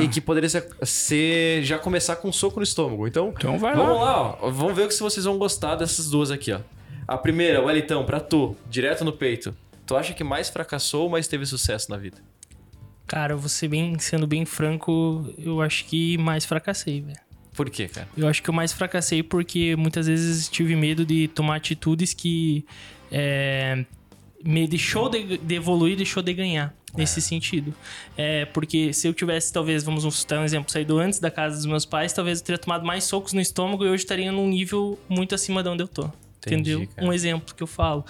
E 0.00 0.08
que 0.08 0.20
poderia 0.20 0.48
ser, 0.48 0.66
ser- 0.82 1.62
já 1.62 1.78
começar 1.78 2.16
com 2.16 2.28
um 2.28 2.32
soco 2.32 2.58
no 2.58 2.64
estômago. 2.64 3.06
Então, 3.06 3.32
Então 3.36 3.58
vai 3.58 3.74
vamos 3.74 3.96
lá. 3.96 4.02
lá, 4.02 4.38
ó. 4.42 4.50
Vamos 4.50 4.74
ver 4.74 4.90
se 4.92 5.00
vocês 5.00 5.24
vão 5.24 5.38
gostar 5.38 5.76
dessas 5.76 6.10
duas 6.10 6.30
aqui, 6.30 6.52
ó. 6.52 6.60
A 7.06 7.16
primeira, 7.16 7.62
Wellington, 7.62 8.04
pra 8.04 8.18
tu, 8.20 8.56
direto 8.68 9.04
no 9.04 9.12
peito. 9.12 9.54
Tu 9.86 9.96
acha 9.96 10.12
que 10.12 10.24
mais 10.24 10.48
fracassou 10.48 11.04
ou 11.04 11.08
mais 11.10 11.28
teve 11.28 11.46
sucesso 11.46 11.88
na 11.90 11.96
vida? 11.96 12.18
Cara, 13.06 13.34
eu 13.34 13.38
vou 13.38 13.48
ser 13.48 13.68
bem, 13.68 13.96
sendo 14.00 14.26
bem 14.26 14.44
franco, 14.44 15.24
eu 15.38 15.60
acho 15.62 15.84
que 15.84 16.18
mais 16.18 16.44
fracassei, 16.44 17.00
velho. 17.00 17.18
Por 17.54 17.70
quê, 17.70 17.86
cara? 17.86 18.08
Eu 18.16 18.26
acho 18.26 18.42
que 18.42 18.50
eu 18.50 18.54
mais 18.54 18.72
fracassei 18.72 19.22
porque 19.22 19.76
muitas 19.76 20.08
vezes 20.08 20.48
tive 20.48 20.74
medo 20.74 21.06
de 21.06 21.28
tomar 21.28 21.56
atitudes 21.56 22.12
que 22.12 22.66
é, 23.10 23.84
me 24.46 24.66
deixou 24.66 25.08
de, 25.08 25.38
de 25.38 25.54
evoluir, 25.54 25.96
deixou 25.96 26.22
de 26.22 26.32
ganhar. 26.32 26.74
Nesse 26.96 27.20
sentido. 27.20 27.74
É, 28.16 28.46
porque 28.46 28.90
se 28.94 29.06
eu 29.06 29.12
tivesse, 29.12 29.52
talvez, 29.52 29.84
vamos 29.84 30.02
citar 30.14 30.38
um 30.40 30.44
exemplo, 30.44 30.72
saído 30.72 30.98
antes 30.98 31.18
da 31.18 31.30
casa 31.30 31.56
dos 31.56 31.66
meus 31.66 31.84
pais, 31.84 32.10
talvez 32.10 32.38
eu 32.38 32.44
teria 32.46 32.58
tomado 32.58 32.86
mais 32.86 33.04
socos 33.04 33.34
no 33.34 33.40
estômago 33.40 33.84
e 33.84 33.88
hoje 33.88 34.04
estaria 34.04 34.32
num 34.32 34.48
nível 34.48 34.98
muito 35.06 35.34
acima 35.34 35.62
de 35.62 35.68
onde 35.68 35.82
eu 35.82 35.88
tô. 35.88 36.10
Entendi, 36.46 36.72
entendeu? 36.72 36.88
cara. 36.94 37.08
Um 37.08 37.12
exemplo 37.12 37.54
que 37.54 37.62
eu 37.62 37.66
falo. 37.66 38.04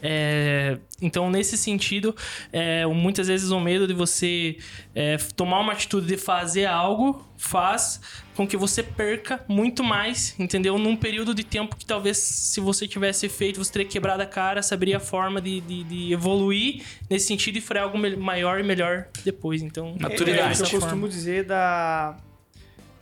É, 0.00 0.78
então, 1.00 1.30
nesse 1.30 1.56
sentido, 1.56 2.14
é, 2.52 2.86
muitas 2.86 3.28
vezes 3.28 3.50
o 3.50 3.60
medo 3.60 3.86
de 3.86 3.94
você 3.94 4.56
é, 4.94 5.16
tomar 5.36 5.60
uma 5.60 5.72
atitude 5.72 6.06
de 6.06 6.16
fazer 6.16 6.66
algo 6.66 7.26
faz 7.36 8.00
com 8.34 8.46
que 8.46 8.56
você 8.56 8.82
perca 8.82 9.44
muito 9.48 9.84
mais, 9.84 10.34
entendeu? 10.38 10.78
Num 10.78 10.96
período 10.96 11.34
de 11.34 11.44
tempo 11.44 11.76
que 11.76 11.84
talvez 11.84 12.16
se 12.16 12.60
você 12.60 12.86
tivesse 12.86 13.28
feito, 13.28 13.62
você 13.62 13.72
teria 13.72 13.88
quebrado 13.88 14.22
a 14.22 14.26
cara, 14.26 14.62
saberia 14.62 14.96
a 14.96 15.00
forma 15.00 15.40
de, 15.40 15.60
de, 15.60 15.84
de 15.84 16.12
evoluir 16.12 16.82
nesse 17.10 17.26
sentido 17.26 17.58
e 17.58 17.60
faria 17.60 17.82
algo 17.82 17.98
maior 18.18 18.60
e 18.60 18.62
melhor 18.62 19.08
depois. 19.24 19.60
Então, 19.60 19.96
Maturidade. 20.00 20.38
É, 20.38 20.44
é, 20.44 20.48
dessa 20.48 20.64
eu 20.64 20.80
costumo 20.80 21.08
dizer 21.08 21.44
da 21.44 22.16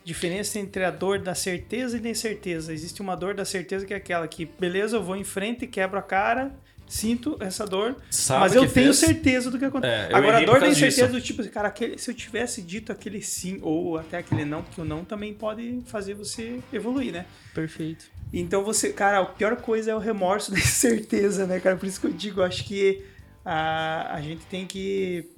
diferença 0.03 0.59
entre 0.59 0.83
a 0.83 0.91
dor 0.91 1.19
da 1.19 1.35
certeza 1.35 1.97
e 1.97 1.99
da 1.99 2.09
incerteza. 2.09 2.73
Existe 2.73 3.01
uma 3.01 3.15
dor 3.15 3.33
da 3.33 3.45
certeza 3.45 3.85
que 3.85 3.93
é 3.93 3.97
aquela 3.97 4.27
que, 4.27 4.45
beleza, 4.45 4.97
eu 4.97 5.03
vou 5.03 5.15
em 5.15 5.23
frente, 5.23 5.67
quebro 5.67 5.99
a 5.99 6.01
cara, 6.01 6.51
sinto 6.87 7.37
essa 7.39 7.65
dor, 7.65 7.95
Sabe 8.09 8.41
mas 8.41 8.53
eu 8.55 8.61
tenho 8.63 8.93
fez? 8.93 8.97
certeza 8.97 9.49
do 9.49 9.57
que 9.57 9.65
aconteceu. 9.65 9.95
É, 9.95 10.13
Agora, 10.13 10.39
a 10.39 10.43
dor 10.43 10.59
da 10.59 10.67
incerteza 10.67 11.07
disso. 11.07 11.19
do 11.19 11.21
tipo, 11.21 11.41
assim, 11.41 11.49
cara, 11.49 11.69
aquele, 11.69 11.97
se 11.97 12.11
eu 12.11 12.15
tivesse 12.15 12.61
dito 12.61 12.91
aquele 12.91 13.21
sim 13.21 13.59
ou 13.61 13.97
até 13.97 14.17
aquele 14.17 14.43
não, 14.43 14.61
porque 14.61 14.81
o 14.81 14.83
não 14.85 15.05
também 15.05 15.33
pode 15.33 15.81
fazer 15.85 16.15
você 16.15 16.59
evoluir, 16.73 17.13
né? 17.13 17.25
Perfeito. 17.53 18.05
Então 18.33 18.63
você, 18.63 18.91
cara, 18.91 19.19
a 19.19 19.25
pior 19.25 19.55
coisa 19.57 19.91
é 19.91 19.95
o 19.95 19.99
remorso 19.99 20.51
da 20.53 20.57
incerteza, 20.59 21.45
né, 21.47 21.59
cara? 21.59 21.77
Por 21.77 21.85
isso 21.85 21.99
que 22.01 22.07
eu 22.07 22.11
digo, 22.11 22.41
eu 22.41 22.45
acho 22.45 22.65
que 22.65 23.03
a, 23.45 24.15
a 24.15 24.21
gente 24.21 24.45
tem 24.47 24.65
que 24.67 25.30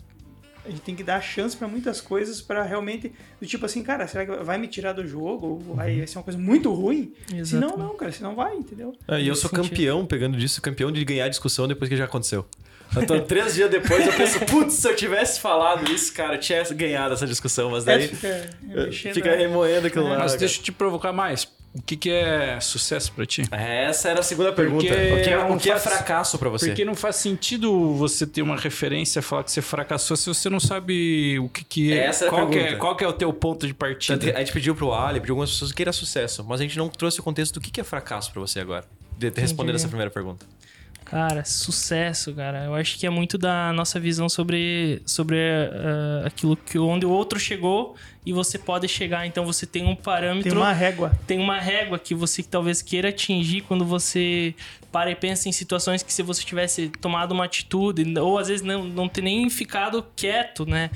a 0.66 0.70
gente 0.70 0.82
tem 0.82 0.96
que 0.96 1.04
dar 1.04 1.22
chance 1.22 1.56
pra 1.58 1.68
muitas 1.68 2.00
coisas 2.00 2.42
pra 2.42 2.64
realmente 2.64 3.12
do 3.40 3.46
tipo 3.46 3.66
assim, 3.66 3.84
cara, 3.84 4.08
será 4.08 4.26
que 4.26 4.44
vai 4.44 4.58
me 4.58 4.68
tirar 4.68 4.94
do 4.94 5.06
jogo 5.06 5.48
ou 5.48 5.76
vai 5.76 6.06
ser 6.08 6.18
uma 6.18 6.24
coisa 6.24 6.40
muito 6.40 6.72
ruim? 6.74 7.14
Se 7.44 7.56
não, 7.56 7.76
não, 7.78 7.96
cara, 7.98 8.12
se 8.12 8.24
não 8.24 8.36
vai, 8.36 8.56
entendeu? 8.56 8.96
Ah, 9.08 9.20
e 9.20 9.28
eu 9.28 9.36
sou 9.36 9.50
sentido. 9.50 9.70
campeão, 9.70 10.06
pegando 10.06 10.38
disso, 10.38 10.62
campeão 10.62 10.92
de 10.92 11.04
ganhar 11.04 11.28
discussão 11.28 11.68
depois 11.68 11.90
que 11.90 11.98
já 11.98 12.06
aconteceu. 12.06 12.46
Então, 12.96 13.20
três 13.26 13.56
dias 13.56 13.72
depois 13.72 14.06
eu 14.06 14.14
penso, 14.14 14.40
putz, 14.46 14.74
se 14.76 14.88
eu 14.88 14.96
tivesse 14.96 15.40
falado 15.40 15.92
isso, 15.92 16.14
cara, 16.14 16.36
eu 16.36 16.40
tinha 16.40 16.64
ganhado 16.64 17.14
essa 17.16 17.26
discussão, 17.26 17.72
mas 17.72 17.88
É, 17.88 17.98
daí 17.98 18.08
fica 18.08 18.50
mexendo, 18.62 19.14
fica 19.16 19.32
né? 19.32 19.36
remoendo 19.38 19.88
aquilo 19.88 20.04
lá. 20.06 20.20
Mas 20.20 20.34
cara. 20.34 20.38
deixa 20.40 20.60
eu 20.60 20.64
te 20.64 20.72
provocar 20.72 21.12
mais. 21.12 21.48
O 21.76 21.82
que, 21.82 21.98
que 21.98 22.10
é 22.12 22.60
sucesso 22.62 23.12
pra 23.14 23.26
ti? 23.26 23.42
Essa 23.52 24.10
era 24.10 24.20
a 24.20 24.24
segunda 24.24 24.54
pergunta. 24.54 24.86
Porque 24.86 25.02
O 25.02 25.24
que 25.24 25.30
é, 25.30 25.38
o 25.44 25.58
que 25.58 25.72
é 25.72 25.80
faz- 25.80 25.96
fracasso 25.96 26.38
pra 26.38 26.48
você? 26.50 26.68
Porque 26.68 26.86
não 26.86 26.94
faz 26.94 27.16
sentido 27.16 27.96
você 27.96 28.28
ter 28.28 28.44
uma 28.44 28.56
referência, 28.56 29.22
falar 29.24 29.44
que 29.44 29.52
você 29.52 29.62
fracassou 29.62 30.16
se 30.16 30.28
você 30.28 30.50
não 30.52 30.60
sabe 30.60 31.40
o 31.40 31.50
que, 31.50 31.64
que 31.64 31.92
é. 31.94 32.06
Essa 32.06 32.26
é 32.26 32.28
a 32.28 32.30
qual, 32.30 32.48
que 32.48 32.58
é 32.58 32.62
pergunta. 32.62 32.80
qual 32.80 32.96
que 32.96 33.04
é 33.04 33.08
o 33.08 33.14
teu 33.14 33.34
ponto 33.34 33.66
de 33.66 33.74
partida. 33.74 34.36
A 34.36 34.40
gente 34.40 34.52
pediu 34.54 34.76
pro 34.76 34.94
Ali, 34.94 35.20
pediu 35.20 35.34
algumas 35.34 35.50
pessoas 35.52 35.72
que 35.72 35.82
era 35.82 35.92
sucesso, 35.92 36.44
mas 36.48 36.60
a 36.60 36.64
gente 36.64 36.78
não 36.78 36.88
trouxe 36.90 37.20
o 37.20 37.24
contexto 37.24 37.56
do 37.56 37.62
que 37.62 37.72
que 37.72 37.82
é 37.82 37.84
fracasso 37.84 38.32
pra 38.32 38.40
você 38.42 38.60
agora. 38.60 38.86
De, 39.18 39.32
de 39.32 39.42
responder 39.42 39.74
essa 39.74 39.88
primeira 39.88 40.12
pergunta. 40.12 40.46
Cara, 41.06 41.44
sucesso, 41.46 42.34
cara. 42.34 42.66
Eu 42.66 42.76
acho 42.76 42.98
que 42.98 43.06
é 43.06 43.10
muito 43.10 43.38
da 43.38 43.72
nossa 43.74 44.00
visão 44.00 44.28
sobre, 44.28 45.02
sobre 45.06 45.38
eh, 45.38 46.24
aquilo 46.26 46.56
que 46.58 46.80
onde 46.80 47.06
o 47.06 47.10
outro 47.12 47.40
chegou 47.40 47.96
e 48.26 48.34
você 48.34 48.58
pode 48.58 48.88
chegar. 48.88 49.26
Então 49.28 49.46
você 49.46 49.66
tem 49.66 49.86
um 49.86 49.96
parâmetro, 49.96 50.50
Tem 50.52 50.60
uma 50.60 50.74
régua. 50.74 51.12
tem 51.28 51.40
uma 51.40 51.60
régua 51.60 52.00
que 52.00 52.16
você 52.16 52.42
talvez 52.42 52.82
queira 52.82 53.10
atingir 53.10 53.62
quando 53.62 53.86
você 53.86 54.56
para 54.92 55.10
e 55.12 55.16
pensa 55.16 55.50
em 55.50 55.52
situações 55.52 56.04
que 56.04 56.14
se 56.14 56.22
você 56.22 56.44
tivesse 56.44 56.88
tomado 57.02 57.32
uma 57.32 57.46
atitude 57.46 58.18
ou 58.20 58.38
às 58.38 58.48
vezes 58.48 58.64
não, 58.66 58.84
não 58.84 59.08
ter 59.10 59.22
nem 59.22 59.50
ficado 59.50 60.06
quieto, 60.16 60.66
né? 60.66 60.90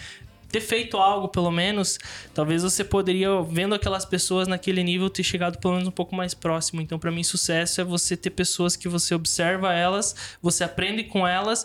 Ter 0.57 0.61
feito 0.61 0.97
algo, 0.97 1.27
pelo 1.27 1.51
menos, 1.51 1.99
talvez 2.33 2.63
você 2.63 2.83
poderia, 2.83 3.29
vendo 3.43 3.75
aquelas 3.75 4.05
pessoas 4.05 4.47
naquele 4.47 4.83
nível, 4.83 5.07
ter 5.07 5.21
chegado 5.21 5.59
pelo 5.59 5.75
menos 5.75 5.87
um 5.87 5.91
pouco 5.91 6.15
mais 6.15 6.33
próximo. 6.33 6.81
Então, 6.81 6.97
pra 6.97 7.11
mim, 7.11 7.21
sucesso 7.21 7.79
é 7.79 7.83
você 7.83 8.17
ter 8.17 8.31
pessoas 8.31 8.75
que 8.75 8.87
você 8.87 9.13
observa 9.13 9.71
elas, 9.71 10.15
você 10.41 10.63
aprende 10.63 11.03
com 11.03 11.27
elas 11.27 11.63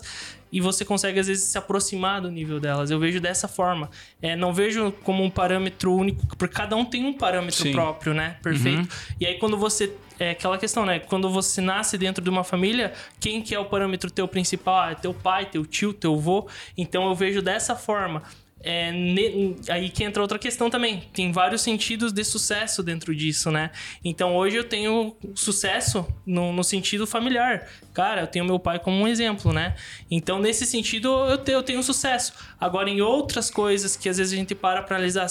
e 0.51 0.61
você 0.61 0.85
consegue, 0.85 1.19
às 1.19 1.25
vezes, 1.25 1.45
se 1.45 1.57
aproximar 1.57 2.21
do 2.21 2.29
nível 2.29 2.59
delas. 2.59 2.91
Eu 2.91 2.99
vejo 2.99 3.19
dessa 3.19 3.47
forma. 3.47 3.89
É, 4.21 4.35
não 4.35 4.53
vejo 4.53 4.91
como 5.03 5.23
um 5.23 5.29
parâmetro 5.31 5.91
único, 5.91 6.27
porque 6.37 6.53
cada 6.53 6.75
um 6.75 6.85
tem 6.85 7.03
um 7.03 7.13
parâmetro 7.13 7.63
Sim. 7.63 7.71
próprio, 7.71 8.13
né? 8.13 8.37
Perfeito. 8.43 8.87
E 9.19 9.25
aí, 9.25 9.39
quando 9.39 9.57
você. 9.57 9.91
É 10.19 10.29
aquela 10.29 10.59
questão, 10.59 10.85
né? 10.85 10.99
Quando 10.99 11.27
você 11.27 11.59
nasce 11.59 11.97
dentro 11.97 12.23
de 12.23 12.29
uma 12.29 12.43
família, 12.43 12.93
quem 13.19 13.41
que 13.41 13.55
é 13.55 13.59
o 13.59 13.65
parâmetro 13.65 14.11
teu 14.11 14.27
principal? 14.27 14.75
Ah, 14.75 14.91
é 14.91 14.95
teu 14.95 15.11
pai, 15.11 15.47
teu 15.47 15.65
tio, 15.65 15.91
teu 15.91 16.13
avô. 16.13 16.47
Então 16.77 17.07
eu 17.07 17.15
vejo 17.15 17.41
dessa 17.41 17.75
forma. 17.75 18.21
É, 18.65 18.91
ne- 18.93 19.57
aí 19.67 19.89
que 19.89 20.03
entra 20.05 20.21
outra 20.21 20.39
questão 20.39 20.69
também. 20.69 21.01
Tem 21.13 21.31
vários 21.33 21.61
sentidos 21.61 22.13
de 22.13 22.23
sucesso 22.23 22.81
dentro 22.81 23.13
disso, 23.13 23.51
né? 23.51 23.71
Então 24.05 24.35
hoje 24.35 24.55
eu 24.55 24.63
tenho 24.63 25.15
sucesso 25.35 26.07
no, 26.25 26.53
no 26.53 26.63
sentido 26.63 27.05
familiar. 27.05 27.67
Cara, 27.93 28.21
eu 28.21 28.27
tenho 28.27 28.45
meu 28.45 28.57
pai 28.57 28.79
como 28.79 28.97
um 29.01 29.07
exemplo, 29.07 29.51
né? 29.51 29.75
Então 30.09 30.39
nesse 30.39 30.65
sentido 30.65 31.09
eu, 31.29 31.37
te- 31.37 31.51
eu 31.51 31.61
tenho 31.61 31.83
sucesso. 31.83 32.31
Agora 32.59 32.89
em 32.89 33.01
outras 33.01 33.51
coisas 33.51 33.97
que 33.97 34.07
às 34.07 34.17
vezes 34.17 34.31
a 34.31 34.35
gente 34.37 34.55
para 34.55 34.81
pra 34.81 34.95
analisar 34.95 35.27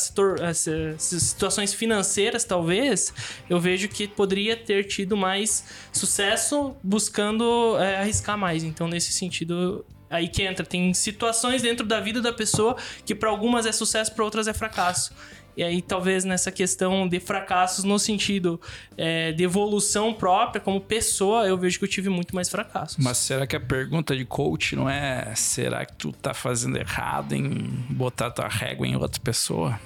situações 0.99 1.73
financeiras, 1.75 2.45
talvez, 2.45 3.13
eu 3.49 3.59
vejo 3.61 3.89
que 3.89 4.07
poderia 4.07 4.57
ter 4.57 4.85
tido 4.85 5.17
mais 5.17 5.65
sucesso 5.93 6.77
buscando 6.83 7.77
é, 7.79 7.97
arriscar 7.97 8.37
mais. 8.37 8.63
Então 8.63 8.87
nesse 8.87 9.13
sentido 9.13 9.85
aí 10.13 10.29
que 10.29 10.43
entra. 10.43 10.65
Tem 10.65 10.93
situações 10.95 11.63
dentro 11.63 11.87
da 11.87 11.99
vida 12.01 12.21
da 12.21 12.33
pessoa 12.33 12.77
que 13.05 13.15
para 13.15 13.31
algumas 13.31 13.67
é 13.67 13.73
sucesso, 13.73 14.15
para 14.15 14.25
outras 14.25 14.47
é 14.47 14.53
fracasso. 14.53 15.13
E 15.55 15.63
aí, 15.63 15.83
talvez 15.83 16.25
nessa 16.25 16.51
questão 16.51 17.07
de 17.07 17.21
fracassos 17.21 17.85
no 17.85 17.99
sentido 17.99 18.59
é, 18.97 19.33
de 19.33 19.45
evolução 19.45 20.15
própria, 20.15 20.61
como 20.61 20.81
pessoa, 20.81 21.47
eu 21.47 21.59
vejo 21.59 21.79
que 21.79 21.85
eu 21.85 21.89
tive 21.89 22.09
muito 22.09 22.35
mais 22.35 22.49
fracassos. 22.49 22.97
Mas 22.99 23.19
será 23.19 23.47
que 23.47 23.55
a 23.55 23.61
pergunta 23.61 24.17
de 24.17 24.25
coach 24.25 24.75
não 24.75 24.89
é 24.89 25.35
será 25.35 25.85
que 25.85 25.95
tu 25.95 26.11
tá 26.11 26.33
fazendo 26.33 26.79
errado 26.79 27.35
em 27.35 27.47
botar 27.91 28.31
tua 28.31 28.49
régua 28.49 28.87
em 28.87 28.97
outra 28.97 29.21
pessoa? 29.21 29.79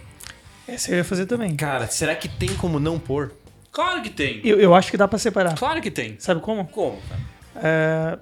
Essa 0.69 0.93
eu 0.93 0.99
ia 0.99 1.05
fazer 1.05 1.27
também. 1.27 1.57
Cara, 1.57 1.89
será 1.89 2.15
que 2.15 2.29
tem 2.29 2.55
como 2.57 2.79
não 2.79 2.99
pôr? 2.99 3.33
Claro 3.73 4.03
que 4.03 4.11
tem. 4.11 4.41
Eu, 4.45 4.61
eu 4.61 4.75
acho 4.75 4.91
que 4.91 4.97
dá 4.97 5.07
pra 5.07 5.19
separar. 5.19 5.57
Claro 5.57 5.83
que 5.83 5.91
tem. 5.91 6.17
Sabe 6.19 6.41
como? 6.41 6.67
Como, 6.69 6.99
cara? 7.09 7.21
É, 7.57 8.19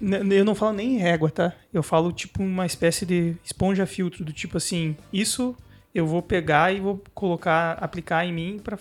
eu 0.00 0.44
não 0.44 0.54
falo 0.54 0.72
nem 0.72 0.96
em 0.96 0.98
régua, 0.98 1.30
tá? 1.30 1.52
Eu 1.72 1.82
falo 1.82 2.12
tipo 2.12 2.42
uma 2.42 2.66
espécie 2.66 3.04
de 3.04 3.36
esponja 3.44 3.86
filtro, 3.86 4.24
do 4.24 4.32
tipo 4.32 4.56
assim, 4.56 4.96
isso 5.12 5.56
eu 5.94 6.06
vou 6.06 6.22
pegar 6.22 6.72
e 6.72 6.80
vou 6.80 7.02
colocar, 7.14 7.72
aplicar 7.72 8.24
em 8.24 8.32
mim 8.32 8.60
para 8.62 8.78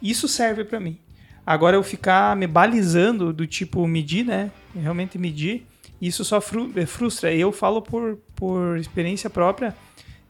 isso 0.00 0.26
serve 0.26 0.64
pra 0.64 0.80
mim. 0.80 0.98
Agora 1.44 1.76
eu 1.76 1.82
ficar 1.82 2.34
me 2.36 2.46
balizando 2.46 3.32
do 3.32 3.46
tipo 3.46 3.86
medir, 3.86 4.24
né? 4.24 4.50
Realmente 4.74 5.18
medir, 5.18 5.66
isso 6.00 6.24
só 6.24 6.38
eh, 6.76 6.86
frustra. 6.86 7.34
Eu 7.34 7.52
falo 7.52 7.82
por, 7.82 8.18
por 8.34 8.78
experiência 8.78 9.28
própria 9.28 9.74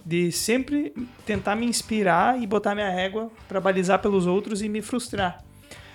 de 0.05 0.33
sempre 0.33 0.94
tentar 1.26 1.55
me 1.55 1.66
inspirar 1.66 2.40
e 2.40 2.46
botar 2.46 2.74
minha 2.74 2.90
régua 2.90 3.31
para 3.46 3.61
balizar 3.61 4.00
pelos 4.00 4.26
outros 4.26 4.62
e 4.62 4.68
me 4.68 4.83
frustrar. 4.83 5.44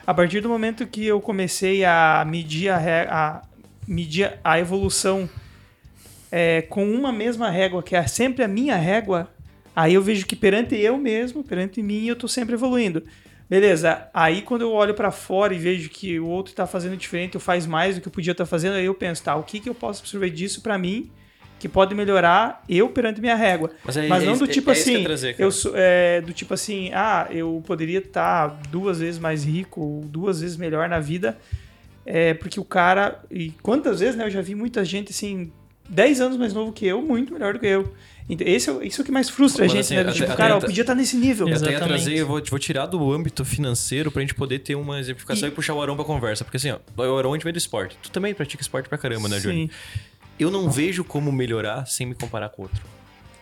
A 0.07 0.13
partir 0.13 0.39
do 0.39 0.47
momento 0.47 0.85
que 0.85 1.03
eu 1.03 1.19
comecei 1.19 1.83
a 1.83 2.23
medir 2.27 2.69
a, 2.69 2.77
a, 3.09 3.41
medir 3.87 4.37
a 4.43 4.59
evolução 4.59 5.27
é, 6.31 6.61
com 6.61 6.87
uma 6.87 7.11
mesma 7.11 7.49
régua, 7.49 7.81
que 7.81 7.95
é 7.95 8.05
sempre 8.05 8.43
a 8.43 8.47
minha 8.47 8.75
régua, 8.75 9.27
aí 9.75 9.95
eu 9.95 10.03
vejo 10.03 10.27
que 10.27 10.35
perante 10.35 10.75
eu 10.75 10.95
mesmo, 10.97 11.43
perante 11.43 11.81
mim, 11.81 12.05
eu 12.05 12.15
tô 12.15 12.27
sempre 12.27 12.53
evoluindo. 12.53 13.01
Beleza, 13.49 14.07
aí 14.13 14.43
quando 14.43 14.61
eu 14.61 14.71
olho 14.71 14.93
para 14.93 15.09
fora 15.09 15.55
e 15.55 15.57
vejo 15.57 15.89
que 15.89 16.19
o 16.19 16.27
outro 16.27 16.53
tá 16.53 16.67
fazendo 16.67 16.95
diferente, 16.95 17.35
ou 17.35 17.41
faz 17.41 17.65
mais 17.65 17.95
do 17.95 18.01
que 18.01 18.07
eu 18.07 18.11
podia 18.11 18.31
estar 18.31 18.45
fazendo, 18.45 18.73
aí 18.73 18.85
eu 18.85 18.93
penso, 18.93 19.23
tá, 19.23 19.35
o 19.35 19.43
que, 19.43 19.59
que 19.59 19.69
eu 19.69 19.75
posso 19.75 20.01
absorver 20.01 20.29
disso 20.29 20.61
para 20.61 20.77
mim 20.77 21.09
que 21.65 21.69
pode 21.69 21.95
melhorar 21.95 22.63
eu 22.69 22.87
perante 22.89 23.19
minha 23.19 23.35
régua. 23.35 23.71
Mas, 23.83 23.97
é, 23.97 24.07
Mas 24.07 24.21
é 24.21 24.25
não 24.27 24.33
isso- 24.33 24.45
do 24.45 24.51
tipo 24.51 24.69
é 24.69 24.73
eu 24.73 24.79
assim, 24.79 25.03
trazer, 25.03 25.33
cara. 25.33 25.43
eu 25.43 25.51
sou, 25.51 25.71
é, 25.75 26.21
do 26.21 26.31
tipo 26.31 26.53
assim, 26.53 26.91
ah, 26.93 27.27
eu 27.31 27.63
poderia 27.65 27.97
estar 27.97 28.49
duas 28.69 28.99
vezes 28.99 29.19
mais 29.19 29.43
rico, 29.43 30.05
duas 30.07 30.41
vezes 30.41 30.57
melhor 30.57 30.87
na 30.87 30.99
vida, 30.99 31.35
é, 32.05 32.35
porque 32.35 32.59
o 32.59 32.63
cara, 32.63 33.19
e 33.31 33.49
quantas 33.63 33.99
vezes, 33.99 34.15
né, 34.15 34.25
eu 34.25 34.29
já 34.29 34.41
vi 34.41 34.53
muita 34.53 34.85
gente 34.85 35.09
assim, 35.11 35.51
10 35.89 36.21
anos 36.21 36.37
mais 36.37 36.53
novo 36.53 36.71
que 36.71 36.85
eu, 36.85 37.01
muito 37.01 37.33
melhor 37.33 37.53
do 37.53 37.59
que 37.59 37.65
eu. 37.65 37.91
Então, 38.29 38.45
esse 38.47 38.69
é, 38.69 38.85
isso 38.85 39.01
é 39.01 39.03
o 39.03 39.05
que 39.05 39.11
mais 39.11 39.29
frustra 39.29 39.63
a 39.63 39.65
Mas, 39.65 39.71
gente, 39.71 39.81
assim, 39.81 39.95
né? 39.95 40.03
Do 40.03 40.09
até- 40.09 40.17
tipo, 40.19 40.31
até- 40.31 40.37
cara, 40.37 40.53
eu 40.53 40.57
até- 40.57 40.65
podia 40.67 40.81
estar 40.81 40.95
nesse 40.95 41.15
nível. 41.15 41.47
Eu 41.47 41.55
até 41.55 41.69
Exatamente. 41.69 41.87
trazer, 42.03 42.17
eu 42.17 42.25
vou, 42.27 42.41
vou 42.43 42.59
tirar 42.59 42.85
do 42.87 43.11
âmbito 43.11 43.43
financeiro 43.45 44.11
pra 44.11 44.21
gente 44.21 44.33
poder 44.35 44.59
ter 44.59 44.73
uma 44.75 44.99
exemplificação 44.99 45.47
e, 45.47 45.51
puxar 45.51 45.73
o 45.75 45.81
Arão 45.81 45.95
pra 45.95 46.05
conversa. 46.05 46.43
Porque 46.43 46.57
assim, 46.57 46.71
ó, 46.71 46.77
o 47.03 47.17
Arão 47.17 47.33
a 47.33 47.35
gente 47.35 47.43
veio 47.43 47.53
do 47.53 47.57
esporte. 47.59 47.95
Tu 48.01 48.09
também 48.11 48.33
pratica 48.33 48.61
esporte 48.61 48.89
pra 48.89 48.97
caramba, 48.97 49.27
né, 49.27 49.39
Johnny? 49.39 49.67
Sim. 49.67 49.69
Eu 50.39 50.51
não 50.51 50.69
vejo 50.69 51.03
como 51.03 51.31
melhorar 51.31 51.85
sem 51.85 52.05
me 52.05 52.15
comparar 52.15 52.49
com 52.49 52.61
o 52.63 52.65
outro. 52.65 52.81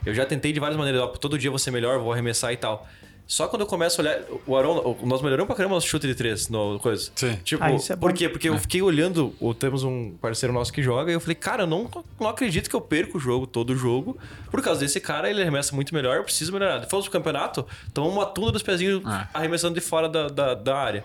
Eu 0.05 0.13
já 0.13 0.25
tentei 0.25 0.51
de 0.53 0.59
várias 0.59 0.77
maneiras, 0.77 1.01
ó, 1.01 1.07
todo 1.07 1.37
dia 1.37 1.49
vou 1.49 1.57
ser 1.59 1.71
melhor, 1.71 1.97
vou 1.99 2.11
arremessar 2.11 2.51
e 2.53 2.57
tal. 2.57 2.87
Só 3.25 3.47
quando 3.47 3.61
eu 3.61 3.65
começo 3.65 4.01
a 4.01 4.03
olhar. 4.03 4.19
O 4.45 4.55
Aron, 4.57 4.97
nós 5.03 5.21
melhoramos 5.21 5.47
pra 5.47 5.55
caramba 5.55 5.75
o 5.75 5.77
nosso 5.77 5.87
chute 5.87 6.05
de 6.05 6.13
três 6.13 6.49
no 6.49 6.77
coisa. 6.77 7.09
Sim. 7.15 7.35
Tipo, 7.41 7.63
Ah, 7.63 7.71
isso 7.71 7.93
é 7.93 7.95
por 7.95 8.11
quê? 8.11 8.27
Porque 8.27 8.49
eu 8.49 8.57
fiquei 8.59 8.81
olhando. 8.81 9.33
o- 9.39 9.53
Temos 9.53 9.81
um 9.85 10.11
parceiro 10.21 10.53
nosso 10.53 10.73
que 10.73 10.83
joga 10.83 11.09
e 11.09 11.13
eu 11.15 11.21
falei, 11.21 11.35
cara, 11.35 11.63
eu 11.63 11.67
não, 11.67 11.89
não 12.19 12.27
acredito 12.27 12.69
que 12.69 12.75
eu 12.75 12.81
perco 12.81 13.17
o 13.17 13.21
jogo, 13.21 13.47
todo 13.47 13.69
o 13.71 13.77
jogo. 13.77 14.17
Por 14.51 14.61
causa 14.61 14.81
desse 14.81 14.99
cara, 14.99 15.29
ele 15.29 15.41
arremessa 15.41 15.73
muito 15.73 15.95
melhor, 15.95 16.17
eu 16.17 16.23
preciso 16.25 16.51
melhorar. 16.51 16.79
Depois 16.79 17.05
do 17.05 17.09
campeonato, 17.11 17.65
tomamos 17.93 18.17
uma 18.17 18.25
tunda 18.25 18.51
dos 18.51 18.61
pezinhos 18.61 19.01
Ah. 19.05 19.29
arremessando 19.33 19.73
de 19.73 19.81
fora 19.81 20.09
da, 20.09 20.27
da, 20.27 20.53
da 20.53 20.77
área. 20.77 21.03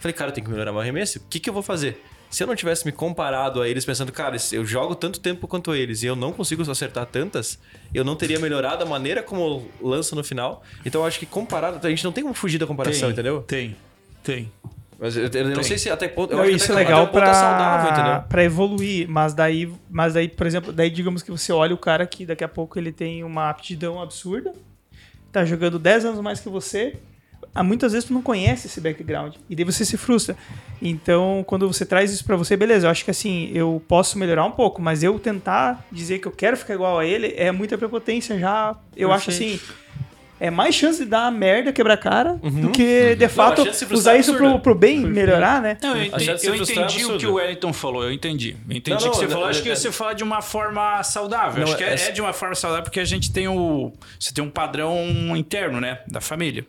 Falei, 0.00 0.14
cara, 0.14 0.30
eu 0.30 0.34
tenho 0.34 0.46
que 0.46 0.50
melhorar 0.50 0.72
meu 0.72 0.80
arremesso. 0.80 1.18
O 1.18 1.22
que, 1.28 1.38
que 1.38 1.50
eu 1.50 1.54
vou 1.54 1.62
fazer? 1.62 2.02
Se 2.32 2.42
eu 2.42 2.46
não 2.46 2.56
tivesse 2.56 2.84
me 2.86 2.90
comparado 2.92 3.60
a 3.60 3.68
eles, 3.68 3.84
pensando, 3.84 4.10
cara, 4.10 4.36
eu 4.52 4.64
jogo 4.64 4.94
tanto 4.94 5.20
tempo 5.20 5.46
quanto 5.46 5.74
eles 5.74 6.02
e 6.02 6.06
eu 6.06 6.16
não 6.16 6.32
consigo 6.32 6.68
acertar 6.68 7.04
tantas, 7.04 7.58
eu 7.92 8.02
não 8.04 8.16
teria 8.16 8.38
melhorado 8.40 8.82
a 8.82 8.86
maneira 8.86 9.22
como 9.22 9.68
eu 9.80 9.88
lanço 9.90 10.16
no 10.16 10.24
final. 10.24 10.62
Então 10.84 11.02
eu 11.02 11.06
acho 11.06 11.18
que 11.18 11.26
comparado, 11.26 11.86
a 11.86 11.90
gente 11.90 12.02
não 12.02 12.10
tem 12.10 12.24
como 12.24 12.34
fugir 12.34 12.58
da 12.58 12.66
comparação, 12.66 13.10
entendeu? 13.10 13.42
Tem, 13.42 13.76
tem. 14.24 14.50
Mas 14.98 15.16
eu, 15.16 15.24
eu 15.24 15.44
não 15.48 15.54
Tem. 15.56 15.64
sei 15.64 15.76
se 15.78 15.90
até 15.90 16.08
ponto. 16.08 16.32
Eu 16.32 16.36
Não, 16.36 16.44
acho 16.44 16.50
que 16.52 16.56
isso 16.56 16.70
é 16.70 16.74
até- 16.74 16.84
legal 16.84 17.02
até 17.02 17.10
um 17.10 17.12
ponto 17.12 17.24
é 17.30 17.34
saudável, 17.34 17.92
pra, 17.92 18.00
entendeu? 18.02 18.28
pra 18.28 18.44
evoluir, 18.44 19.08
mas 19.10 19.34
daí, 19.34 19.70
mas 19.90 20.14
daí, 20.14 20.28
por 20.28 20.46
exemplo, 20.46 20.72
daí 20.72 20.88
digamos 20.90 21.22
que 21.22 21.30
você 21.30 21.52
olha 21.52 21.74
o 21.74 21.78
cara 21.78 22.06
que 22.06 22.24
daqui 22.24 22.44
a 22.44 22.48
pouco 22.48 22.78
ele 22.78 22.92
tem 22.92 23.24
uma 23.24 23.50
aptidão 23.50 24.00
absurda, 24.00 24.54
tá 25.32 25.44
jogando 25.44 25.78
10 25.78 26.04
anos 26.04 26.20
mais 26.20 26.38
que 26.40 26.48
você, 26.48 26.96
muitas 27.60 27.92
vezes 27.92 28.06
tu 28.06 28.14
não 28.14 28.22
conhece 28.22 28.66
esse 28.66 28.80
background, 28.80 29.34
e 29.50 29.56
daí 29.56 29.64
você 29.64 29.84
se 29.84 29.96
frustra. 29.96 30.36
Então, 30.80 31.44
quando 31.46 31.66
você 31.66 31.84
traz 31.84 32.12
isso 32.12 32.24
pra 32.24 32.36
você, 32.36 32.56
beleza, 32.56 32.86
eu 32.86 32.90
acho 32.90 33.04
que 33.04 33.10
assim, 33.10 33.50
eu 33.52 33.82
posso 33.86 34.18
melhorar 34.18 34.44
um 34.44 34.50
pouco, 34.50 34.80
mas 34.80 35.02
eu 35.02 35.18
tentar 35.18 35.84
dizer 35.90 36.18
que 36.18 36.26
eu 36.26 36.32
quero 36.32 36.56
ficar 36.56 36.74
igual 36.74 36.98
a 36.98 37.04
ele 37.04 37.34
é 37.36 37.52
muita 37.52 37.76
prepotência 37.76 38.38
já. 38.38 38.76
Eu 38.96 39.12
acho 39.12 39.30
assim, 39.30 39.60
é 40.40 40.50
mais 40.50 40.74
chance 40.74 41.04
de 41.04 41.08
dar 41.08 41.30
merda, 41.30 41.72
quebrar 41.72 41.94
a 41.94 41.96
cara, 41.96 42.32
do 42.34 42.70
que 42.72 43.14
de 43.14 43.28
fato 43.28 43.64
frustrar 43.64 43.92
usar 43.92 44.16
isso 44.16 44.34
pro, 44.34 44.58
pro 44.58 44.74
bem 44.74 44.98
melhorar, 44.98 45.62
né? 45.62 45.78
Não, 45.80 45.96
eu 45.96 46.04
entendi, 46.04 46.46
eu 46.46 46.54
é 46.54 46.56
entendi 46.56 47.04
o 47.04 47.16
que 47.16 47.26
o 47.28 47.34
Wellington 47.34 47.72
falou, 47.72 48.02
eu 48.02 48.12
entendi. 48.12 48.56
Eu 48.68 48.76
entendi 48.76 49.04
Não, 49.04 49.08
o 49.08 49.10
que 49.12 49.18
você 49.18 49.24
não, 49.26 49.30
falou. 49.30 49.46
Acho 49.46 49.62
que 49.62 49.70
é- 49.70 49.76
você 49.76 49.92
fala 49.92 50.14
de 50.14 50.24
uma 50.24 50.42
forma 50.42 51.00
saudável. 51.04 51.60
Não, 51.64 51.68
acho 51.68 51.76
que 51.76 51.84
é, 51.84 51.94
é- 51.94 52.08
é 52.08 52.10
de 52.10 52.20
uma 52.20 52.32
forma 52.32 52.56
saudável 52.56 52.82
porque 52.82 52.98
a 52.98 53.04
gente 53.04 53.32
tem 53.32 53.46
o. 53.46 53.92
Você 54.18 54.34
tem 54.34 54.42
um 54.42 54.50
padrão 54.50 54.96
interno, 55.36 55.80
né? 55.80 56.00
Da 56.08 56.20
família. 56.20 56.66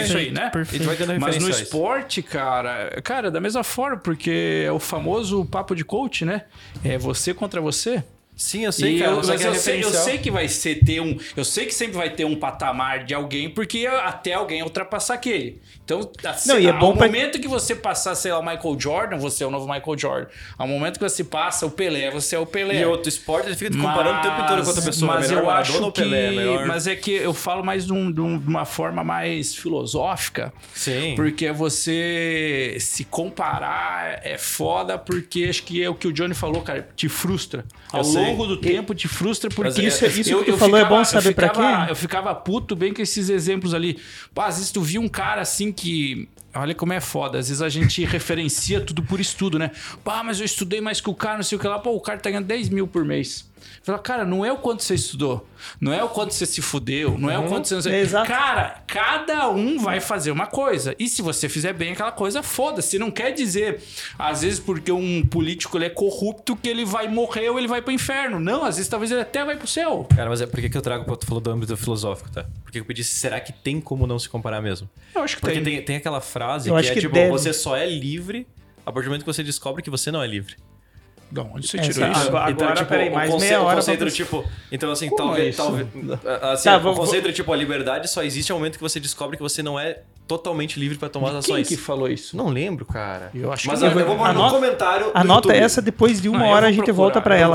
É 0.00 0.04
isso 0.04 0.16
aí, 0.16 0.30
né? 0.30 0.50
Tendo 0.70 0.84
Mas 1.20 1.38
no 1.42 1.48
esporte, 1.50 2.22
cara, 2.22 3.00
cara, 3.02 3.30
da 3.30 3.40
mesma 3.40 3.64
forma, 3.64 3.96
porque 3.96 4.64
é 4.66 4.72
o 4.72 4.78
famoso 4.78 5.44
papo 5.44 5.74
de 5.74 5.84
coach, 5.84 6.24
né? 6.24 6.44
É 6.84 6.96
você 6.96 7.34
contra 7.34 7.60
você. 7.60 8.02
Sim, 8.36 8.64
eu 8.64 8.72
sei, 8.72 8.96
E 8.96 8.98
cara. 8.98 9.12
eu, 9.12 9.16
mas 9.18 9.28
mas 9.28 9.44
é 9.44 9.48
eu, 9.48 9.54
sei, 9.54 9.84
eu 9.84 9.90
sei 9.90 10.18
que 10.18 10.28
vai 10.30 10.48
ser 10.48 10.84
ter 10.84 11.00
um. 11.00 11.16
Eu 11.36 11.44
sei 11.44 11.66
que 11.66 11.74
sempre 11.74 11.96
vai 11.96 12.10
ter 12.10 12.24
um 12.24 12.34
patamar 12.34 13.04
de 13.04 13.14
alguém, 13.14 13.48
porque 13.48 13.86
até 13.86 14.32
alguém 14.34 14.60
ultrapassar 14.62 15.14
aquele. 15.14 15.60
Então, 15.84 16.10
assim, 16.24 16.48
Não, 16.48 16.58
e 16.58 16.66
é 16.66 16.70
ao 16.70 16.78
bom 16.80 16.96
pra- 16.96 17.06
momento 17.06 17.38
que 17.38 17.46
você 17.46 17.76
passar, 17.76 18.14
sei 18.16 18.32
lá, 18.32 18.40
o 18.40 18.42
Michael 18.44 18.76
Jordan, 18.80 19.18
você 19.18 19.44
é 19.44 19.46
o 19.46 19.50
novo 19.52 19.72
Michael 19.72 19.96
Jordan. 19.98 20.26
Ao 20.58 20.66
momento 20.66 20.94
que 20.98 21.08
você 21.08 21.22
passa 21.22 21.64
o 21.66 21.70
Pelé, 21.70 22.10
você 22.10 22.34
é 22.34 22.38
o 22.38 22.46
Pelé. 22.46 22.80
E 22.80 22.84
outro 22.84 23.08
esporte, 23.08 23.46
ele 23.46 23.54
fica 23.54 23.70
te 23.70 23.76
comparando 23.76 24.18
o 24.18 24.22
tempo 24.22 24.40
inteiro 24.42 24.62
com 24.62 24.68
outra 24.68 24.82
pessoa. 24.82 25.14
Mas 25.14 25.26
é 25.26 25.28
melhor 25.28 25.42
eu 25.44 25.50
acho 25.50 25.92
que. 25.92 26.02
Pelé, 26.02 26.26
é 26.26 26.30
melhor... 26.30 26.66
Mas 26.66 26.86
é 26.88 26.96
que 26.96 27.12
eu 27.12 27.32
falo 27.34 27.62
mais 27.62 27.86
de, 27.86 27.92
um- 27.92 28.10
de 28.10 28.20
um- 28.20 28.38
uma 28.46 28.64
forma 28.64 29.04
mais 29.04 29.54
filosófica. 29.54 30.52
Sim. 30.74 31.14
Porque 31.14 31.52
você 31.52 32.76
se 32.80 33.04
comparar 33.04 34.20
é 34.24 34.36
foda, 34.38 34.98
porque 34.98 35.46
acho 35.48 35.62
que 35.62 35.82
é 35.82 35.88
o 35.88 35.94
que 35.94 36.08
o 36.08 36.12
Johnny 36.12 36.34
falou, 36.34 36.62
cara, 36.62 36.88
te 36.96 37.08
frustra. 37.08 37.64
Ao 37.92 38.00
Eu 38.00 38.04
sei. 38.04 38.23
Longo 38.30 38.46
do 38.46 38.56
tempo 38.56 38.94
te 38.94 39.08
frustra, 39.08 39.48
porque 39.50 39.68
Mas 39.70 39.78
é- 39.78 39.84
isso- 39.84 40.06
isso 40.20 40.44
que 40.44 40.52
tu 40.52 40.58
falou 40.58 40.76
é 40.78 40.84
bom 40.84 41.04
saber 41.04 41.28
eu 41.28 41.32
ficava- 41.34 41.84
quê? 41.86 41.90
Eu 41.92 41.96
ficava 41.96 42.34
puto 42.34 42.74
bem 42.76 42.92
com 42.92 43.00
esses 43.02 43.28
exemplos 43.28 43.74
ali. 43.74 43.98
Pô, 44.34 44.40
às 44.42 44.56
vezes 44.56 44.70
tu 44.70 44.80
via 44.80 45.00
um 45.00 45.08
cara 45.08 45.40
assim 45.42 45.70
que. 45.72 46.28
Olha 46.56 46.72
como 46.74 46.92
é 46.92 47.00
foda. 47.00 47.38
Às 47.38 47.48
vezes 47.48 47.60
a 47.62 47.68
gente 47.68 48.04
referencia 48.06 48.80
tudo 48.80 49.02
por 49.02 49.18
estudo, 49.20 49.58
né? 49.58 49.70
Pá, 50.04 50.22
mas 50.22 50.38
eu 50.38 50.44
estudei 50.46 50.80
mais 50.80 51.00
que 51.00 51.10
o 51.10 51.14
cara, 51.14 51.36
não 51.36 51.42
sei 51.42 51.56
o 51.58 51.60
que 51.60 51.66
lá. 51.66 51.78
Pô, 51.80 51.90
o 51.96 52.00
cara 52.00 52.18
tá 52.18 52.30
ganhando 52.30 52.46
10 52.46 52.68
mil 52.68 52.86
por 52.86 53.04
mês. 53.04 53.44
Fala, 53.82 53.98
cara, 53.98 54.24
não 54.24 54.44
é 54.44 54.52
o 54.52 54.56
quanto 54.56 54.82
você 54.82 54.94
estudou. 54.94 55.46
Não 55.80 55.92
é 55.92 56.02
o 56.02 56.08
quanto 56.08 56.32
você 56.32 56.46
se 56.46 56.62
fudeu. 56.62 57.18
Não 57.18 57.30
é 57.30 57.38
o 57.38 57.46
quanto 57.48 57.68
você 57.68 57.74
não 57.74 57.82
sei. 57.82 57.94
Exato. 58.00 58.26
Cara, 58.26 58.82
cada 58.86 59.48
um 59.50 59.78
vai 59.78 60.00
fazer 60.00 60.30
uma 60.30 60.46
coisa. 60.46 60.94
E 60.98 61.08
se 61.08 61.20
você 61.22 61.48
fizer 61.48 61.72
bem 61.72 61.92
aquela 61.92 62.12
coisa, 62.12 62.42
foda-se. 62.42 62.98
Não 62.98 63.10
quer 63.10 63.32
dizer, 63.32 63.80
às 64.18 64.42
vezes, 64.42 64.58
porque 64.58 64.90
um 64.90 65.24
político 65.26 65.76
ele 65.76 65.84
é 65.86 65.90
corrupto, 65.90 66.56
que 66.56 66.68
ele 66.68 66.84
vai 66.84 67.08
morrer 67.08 67.50
ou 67.50 67.58
ele 67.58 67.68
vai 67.68 67.82
pro 67.82 67.92
inferno. 67.92 68.40
Não, 68.40 68.64
às 68.64 68.76
vezes 68.76 68.88
talvez 68.88 69.10
ele 69.10 69.20
até 69.20 69.44
vai 69.44 69.56
pro 69.56 69.66
céu. 69.66 70.06
Cara, 70.14 70.30
mas 70.30 70.40
é 70.40 70.46
por 70.46 70.60
que 70.60 70.68
que 70.70 70.76
eu 70.76 70.82
trago 70.82 71.04
pra 71.04 71.16
tu 71.16 71.26
falou 71.26 71.40
do 71.40 71.50
âmbito 71.50 71.76
filosófico, 71.76 72.30
tá? 72.30 72.46
Porque 72.62 72.80
eu 72.80 72.84
pedi, 72.84 73.04
será 73.04 73.40
que 73.40 73.52
tem 73.52 73.80
como 73.80 74.06
não 74.06 74.18
se 74.18 74.28
comparar 74.28 74.60
mesmo? 74.62 74.88
Eu 75.14 75.22
acho 75.22 75.36
que 75.36 75.40
Porque 75.42 75.54
tem. 75.60 75.64
tem, 75.64 75.82
tem 75.82 75.96
aquela 75.96 76.20
frase 76.20 76.68
Eu 76.68 76.74
que 76.74 76.80
acho 76.80 76.90
é 76.90 76.94
que 76.94 77.00
tipo, 77.00 77.14
deve. 77.14 77.30
você 77.30 77.52
só 77.52 77.76
é 77.76 77.86
livre 77.86 78.46
a 78.84 78.92
partir 78.92 79.06
do 79.06 79.10
momento 79.10 79.22
que 79.24 79.32
você 79.32 79.42
descobre 79.42 79.82
que 79.82 79.90
você 79.90 80.10
não 80.10 80.22
é 80.22 80.26
livre. 80.26 80.56
De 81.30 81.40
onde 81.40 81.66
você 81.68 81.78
Essa- 81.78 81.92
tirou 81.92 82.10
isso? 82.10 82.28
Agora- 82.28 82.44
agora, 82.48 82.84
peraí, 82.84 83.10
mais 83.10 83.28
o 83.28 83.32
conce- 83.32 83.46
meia 83.46 83.60
o 83.60 83.64
hora 83.64 83.76
conceito 83.76 83.98
pra 84.00 84.10
tipo, 84.10 84.44
então 84.70 84.90
assim, 84.90 85.08
Como 85.08 85.16
talvez, 85.22 85.54
é 85.54 85.56
talvez 85.56 85.86
assim, 86.42 86.64
Tá, 86.64 86.76
o 86.76 86.80
vou- 86.80 86.94
conceito 86.94 87.24
do 87.24 87.32
tipo 87.32 87.52
a 87.52 87.56
liberdade 87.56 88.08
só 88.08 88.22
existe 88.22 88.52
ao 88.52 88.58
momento 88.58 88.74
que 88.76 88.82
você 88.82 89.00
descobre 89.00 89.36
que 89.36 89.42
você 89.42 89.62
não 89.62 89.78
é 89.78 90.00
totalmente 90.26 90.80
livre 90.80 90.96
pra 90.96 91.08
tomar 91.10 91.36
as 91.36 91.44
Quem 91.44 91.54
ações. 91.56 91.68
que 91.68 91.76
falou 91.76 92.08
isso? 92.08 92.34
Não 92.34 92.48
lembro, 92.48 92.86
cara. 92.86 93.30
Eu 93.34 93.52
acho 93.52 93.66
Mas 93.68 93.80
que 93.80 93.84
eu, 93.84 93.90
não. 93.90 94.00
eu 94.00 94.06
vou 94.06 94.16
pôr 94.16 94.32
no 94.32 94.50
comentário. 94.50 95.10
Anota 95.12 95.48
YouTube. 95.48 95.64
essa 95.64 95.82
depois 95.82 96.20
de 96.22 96.30
uma 96.30 96.44
Ah, 96.44 96.48
hora 96.48 96.66
a 96.68 96.70
gente 96.70 96.76
procurar, 96.84 96.96
volta 96.96 97.20
pra 97.20 97.36
ela. 97.36 97.54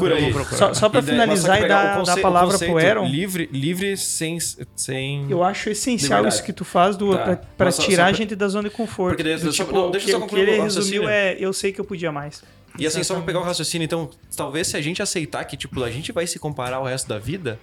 Só, 0.56 0.74
só 0.76 0.88
que 0.90 1.02
finalizar 1.02 1.60
e 1.62 1.66
o 1.66 1.68
dar, 1.68 1.84
dar 1.86 1.98
conce- 1.98 2.12
a 2.12 2.16
o 2.16 2.22
palavra 2.22 2.58
pro 2.60 2.78
Aaron, 2.78 3.06
Livre, 3.08 3.50
livre 3.52 3.98
sem. 3.98 4.38
sem... 4.76 5.26
eu 5.32 5.44
acho 5.44 5.70
essencial 5.72 6.20
Liberdade. 6.20 6.36
isso 6.36 6.44
que 6.44 6.54
tu 6.54 6.64
faz 6.64 6.96
do, 6.96 7.16
Tá. 7.18 7.40
só- 7.72 7.82
tirar 7.82 8.06
a 8.06 8.14
gente 8.14 8.36
da 8.36 8.48
zona 8.48 8.70
de 8.70 8.76
conforto. 8.76 9.16
Porque 9.18 9.24
daí- 9.24 9.52
tipo, 9.52 9.72
não, 9.74 9.90
deixa 9.90 10.08
eu 10.08 10.12
só 10.12 10.18
o 10.18 10.22
que 10.22 10.28
concluir 10.28 10.50
ele 10.50 10.60
o 10.60 10.64
resumiu 10.64 11.10
é 11.10 11.36
eu 11.40 11.52
sei 11.52 11.72
que 11.72 11.82
eu 11.82 11.86
podia 11.86 12.12
mais. 12.12 12.44
E 12.80 12.88
assim, 12.88 13.04
só 13.04 13.16
pra 13.16 13.24
pegar 13.24 13.40
o 13.40 13.44
raciocínio, 13.44 13.86
então, 13.86 14.10
talvez 14.36 14.68
se 14.68 14.78
a 14.78 14.82
gente 14.82 15.02
aceitar 15.02 15.44
que, 15.46 15.58
tipo, 15.58 15.84
a 15.84 15.92
gente 15.92 16.12
vai 16.12 16.26
se 16.26 16.40
comparar 16.40 16.78
ao 16.78 16.86
resto 16.86 17.08
da 17.08 17.20
vida, 17.20 17.60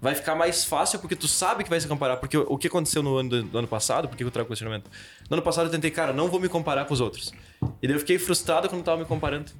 vai 0.00 0.16
ficar 0.16 0.34
mais 0.34 0.64
fácil 0.64 0.98
porque 0.98 1.14
tu 1.14 1.28
sabe 1.28 1.62
que 1.62 1.70
vai 1.70 1.80
se 1.80 1.86
comparar. 1.86 2.16
Porque 2.16 2.36
o, 2.36 2.44
o 2.48 2.58
que 2.58 2.66
aconteceu 2.66 3.02
no 3.02 3.16
ano, 3.16 3.28
do, 3.28 3.42
do 3.44 3.58
ano 3.58 3.68
passado, 3.68 4.08
por 4.08 4.16
que 4.16 4.24
eu 4.24 4.30
trago 4.30 4.46
o 4.46 4.48
questionamento? 4.48 4.90
No 5.30 5.36
ano 5.36 5.42
passado 5.42 5.66
eu 5.66 5.70
tentei, 5.70 5.90
cara, 5.90 6.12
não 6.12 6.28
vou 6.28 6.40
me 6.40 6.48
comparar 6.48 6.84
com 6.86 6.92
os 6.92 7.00
outros. 7.00 7.32
E 7.80 7.86
daí 7.86 7.94
eu 7.94 8.00
fiquei 8.00 8.18
frustrado 8.18 8.68
quando 8.68 8.82
tava 8.82 8.98
me 8.98 9.04
comparando. 9.04 9.52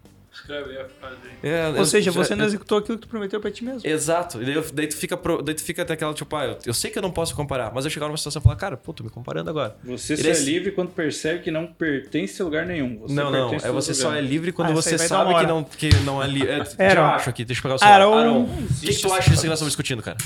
É, 1.43 1.69
Ou 1.69 1.77
eu- 1.77 1.85
seja, 1.85 2.11
já- 2.11 2.19
você 2.23 2.35
não 2.35 2.45
eu- 2.45 2.49
executou 2.49 2.79
aquilo 2.79 2.97
que 2.99 3.07
tu 3.07 3.09
prometeu 3.09 3.41
pra 3.41 3.51
ti 3.51 3.65
mesmo. 3.65 3.81
Exato. 3.89 4.41
E 4.43 4.45
daí, 4.47 4.55
eu- 4.55 4.65
daí 4.73 4.87
tu 4.87 4.97
fica, 4.97 5.17
pro- 5.17 5.43
daí 5.43 5.55
tu 5.55 5.63
fica 5.63 5.83
até 5.83 5.93
aquela, 5.93 6.15
tipo, 6.15 6.35
ah, 6.35 6.45
eu, 6.47 6.59
eu 6.67 6.75
sei 6.75 6.91
que 6.91 6.99
eu 6.99 7.03
não 7.03 7.11
posso 7.11 7.35
comparar, 7.37 7.71
mas 7.75 7.85
eu 7.85 7.91
chegar 7.91 8.07
numa 8.07 8.17
situação 8.17 8.41
e 8.41 8.43
falar, 8.43 8.57
cara, 8.57 8.77
pô, 8.77 8.93
tô 8.93 9.05
me 9.05 9.11
comparando 9.11 9.51
agora. 9.51 9.77
Você 9.85 10.15
Ele 10.15 10.35
só 10.35 10.41
é 10.41 10.45
livre 10.45 10.73
quando 10.73 10.91
percebe 10.91 11.41
que 11.43 11.51
não 11.51 11.67
pertence 11.67 12.41
a 12.41 12.45
lugar 12.45 12.65
nenhum. 12.67 12.99
Você 13.01 13.15
não, 13.15 13.31
não. 13.31 13.53
É 13.55 13.69
a 13.69 13.73
você 13.73 13.93
só 13.95 14.09
lugar. 14.09 14.19
é 14.19 14.23
livre 14.27 14.53
quando 14.53 14.71
Ah, 14.71 14.75
você 14.75 14.97
sabe 14.97 15.35
que 15.35 15.47
não, 15.47 15.65
que 15.65 15.91
não 16.05 16.23
é 16.23 16.27
livre. 16.27 16.49
É, 16.79 16.91
já 16.95 17.15
acho 17.15 17.29
aqui, 17.31 17.45
deixa 17.45 17.61
eu 17.61 17.63
pegar 17.65 17.75
o 17.75 17.79
celular. 17.79 18.01
Aaron. 18.01 18.15
Aaron, 18.19 18.43
o 18.45 18.75
que, 18.81 18.87
que 18.95 19.01
tu 19.03 19.13
acha 19.13 19.31
disso 19.31 19.43
que 19.43 19.49
nós 19.49 19.59
estamos 19.59 19.73
discutindo, 19.73 20.03
cara? 20.03 20.17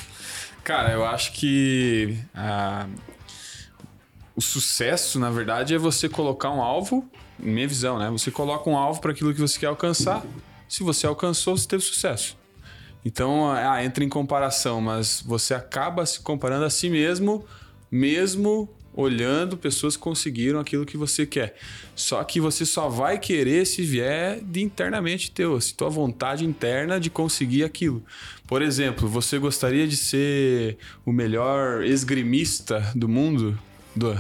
Cara, 0.63 0.93
eu 0.93 1.05
acho 1.05 1.33
que 1.33 2.17
ah, 2.35 2.87
o 4.35 4.41
sucesso, 4.41 5.19
na 5.19 5.31
verdade, 5.31 5.75
é 5.75 5.79
você 5.79 6.09
colocar 6.09 6.51
um 6.51 6.61
alvo, 6.61 7.09
minha 7.39 7.67
visão, 7.67 7.99
né? 7.99 8.11
Você 8.11 8.31
coloca 8.31 8.69
um 8.69 8.77
alvo 8.77 9.01
para 9.01 9.13
aquilo 9.13 9.33
que 9.35 9.41
você 9.41 9.59
quer 9.59 9.67
alcançar. 9.67 10.25
Se 10.69 10.83
você 10.83 11.07
alcançou, 11.07 11.57
você 11.57 11.69
teve 11.69 11.83
sucesso. 11.83 12.37
Então, 13.05 13.51
ah, 13.53 13.85
entra 13.85 14.03
em 14.03 14.09
comparação, 14.09 14.81
mas 14.81 15.23
você 15.25 15.55
acaba 15.55 16.05
se 16.05 16.21
comparando 16.21 16.65
a 16.65 16.71
si 16.71 16.91
mesmo, 16.91 17.45
mesmo 17.91 18.69
olhando 18.97 19.57
pessoas 19.57 19.95
que 19.95 20.03
conseguiram 20.03 20.59
aquilo 20.59 20.87
que 20.87 20.97
você 20.97 21.27
quer. 21.27 21.55
Só 21.95 22.25
que 22.25 22.41
você 22.41 22.65
só 22.65 22.89
vai 22.89 23.19
querer 23.19 23.67
se 23.67 23.83
vier 23.83 24.41
de 24.43 24.63
internamente 24.63 25.31
teu, 25.31 25.61
se 25.61 25.75
tua 25.75 25.91
vontade 25.91 26.45
interna 26.45 26.99
de 26.99 27.11
conseguir 27.11 27.63
aquilo. 27.63 28.03
Por 28.49 28.63
exemplo, 28.63 29.07
você 29.07 29.39
gostaria 29.39 29.87
de 29.87 29.97
ser 29.97 30.79
o 31.05 31.13
melhor 31.13 31.85
esgrimista 31.85 32.81
do 32.95 33.09
mundo? 33.09 33.57
Do... 33.95 34.19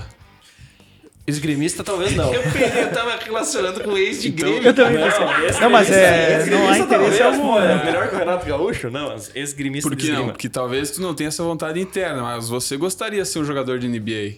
Esgrimista 1.26 1.82
talvez 1.82 2.14
não. 2.14 2.32
Eu 2.32 2.42
pensei, 2.42 2.84
eu 2.84 2.92
tava 2.92 3.16
relacionando 3.16 3.82
com 3.82 3.90
o 3.90 3.98
ex 3.98 4.22
de 4.22 4.30
Grêmio. 4.30 4.62
Eu 4.62 4.74
também 4.74 5.02
pensei. 5.02 5.60
Não, 5.60 5.70
mas 5.70 5.90
é. 5.90 6.46
Não 6.46 6.68
há 6.68 6.78
interesse 6.78 7.22
algum. 7.22 7.48
Pô, 7.48 7.58
é 7.58 7.74
né? 7.74 7.84
melhor 7.84 8.08
que 8.08 8.14
o 8.14 8.18
Renato 8.18 8.46
Gaúcho? 8.46 8.90
Não, 8.90 9.08
mas 9.08 9.30
esgrimista 9.34 9.88
Por 9.88 9.96
que 9.96 10.12
não? 10.12 10.28
Porque 10.28 10.48
talvez 10.48 10.90
tu 10.92 11.02
não 11.02 11.14
tenha 11.14 11.28
essa 11.28 11.42
vontade 11.42 11.80
interna, 11.80 12.22
mas 12.22 12.48
você 12.48 12.76
gostaria 12.76 13.22
de 13.22 13.28
ser 13.28 13.40
um 13.40 13.44
jogador 13.44 13.78
de 13.78 13.88
NBA. 13.88 14.36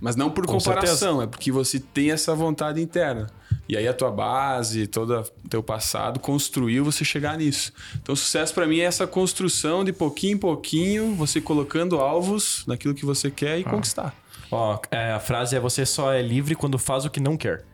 Mas 0.00 0.16
não 0.16 0.30
por 0.30 0.46
Com 0.46 0.54
comparação, 0.54 1.22
é 1.22 1.26
porque 1.26 1.52
você 1.52 1.78
tem 1.78 2.10
essa 2.10 2.34
vontade 2.34 2.80
interna. 2.80 3.30
E 3.68 3.76
aí 3.76 3.88
a 3.88 3.94
tua 3.94 4.10
base, 4.10 4.86
todo 4.86 5.20
o 5.20 5.48
teu 5.48 5.62
passado 5.62 6.20
construiu 6.20 6.84
você 6.84 7.04
chegar 7.04 7.38
nisso. 7.38 7.72
Então 8.02 8.14
sucesso 8.14 8.52
pra 8.52 8.66
mim 8.66 8.80
é 8.80 8.84
essa 8.84 9.06
construção 9.06 9.84
de 9.84 9.92
pouquinho 9.92 10.34
em 10.34 10.38
pouquinho, 10.38 11.14
você 11.14 11.40
colocando 11.40 11.98
alvos 11.98 12.64
naquilo 12.66 12.94
que 12.94 13.06
você 13.06 13.30
quer 13.30 13.58
e 13.58 13.64
conquistar. 13.64 14.14
Ó, 14.54 14.78
é, 14.90 15.12
a 15.12 15.20
frase 15.20 15.56
é 15.56 15.60
você 15.60 15.84
só 15.84 16.12
é 16.12 16.22
livre 16.22 16.54
quando 16.54 16.78
faz 16.78 17.04
o 17.04 17.10
que 17.10 17.20
não 17.20 17.36
quer. 17.36 17.64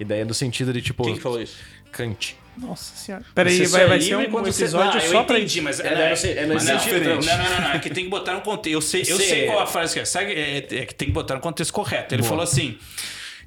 Ideia 0.00 0.24
no 0.24 0.34
sentido 0.34 0.72
de 0.72 0.82
tipo. 0.82 1.04
Quem 1.04 1.14
que 1.14 1.20
falou 1.20 1.40
isso? 1.40 1.56
Kant. 1.92 2.36
Nossa 2.56 2.96
senhora. 2.96 3.24
Peraí, 3.34 3.66
vai, 3.66 3.86
vai 3.86 3.96
aí, 3.98 4.02
ser 4.02 4.16
um, 4.16 4.46
episódio 4.46 5.00
Ah, 5.00 5.04
eu 5.04 5.12
só 5.12 5.22
pra 5.22 5.36
entendi, 5.38 5.58
isso. 5.58 5.62
mas 5.62 5.78
É, 5.78 5.86
é, 5.86 6.12
é 6.12 6.42
é 6.42 6.46
não, 6.46 6.56
não, 6.56 6.76
diferente. 6.76 7.26
não, 7.26 7.38
não, 7.38 7.60
não, 7.60 7.70
é 7.70 7.78
que 7.78 7.88
tem 7.88 8.04
que 8.04 8.10
botar 8.10 8.34
no 8.34 8.40
contexto. 8.40 8.74
Eu 8.74 8.80
sei, 8.82 9.02
eu 9.02 9.16
Sei. 9.16 9.26
sei 9.28 9.46
qual 9.46 9.60
a 9.60 9.66
frase 9.66 9.94
que 9.94 10.00
é. 10.00 10.04
Sabe, 10.04 10.32
é, 10.32 10.58
é 10.58 10.86
que 10.86 10.94
tem 10.94 11.06
que 11.06 11.14
botar 11.14 11.36
no 11.36 11.40
contexto 11.40 11.72
correto. 11.72 12.14
Ele 12.14 12.22
falou 12.24 12.42
assim. 12.42 12.76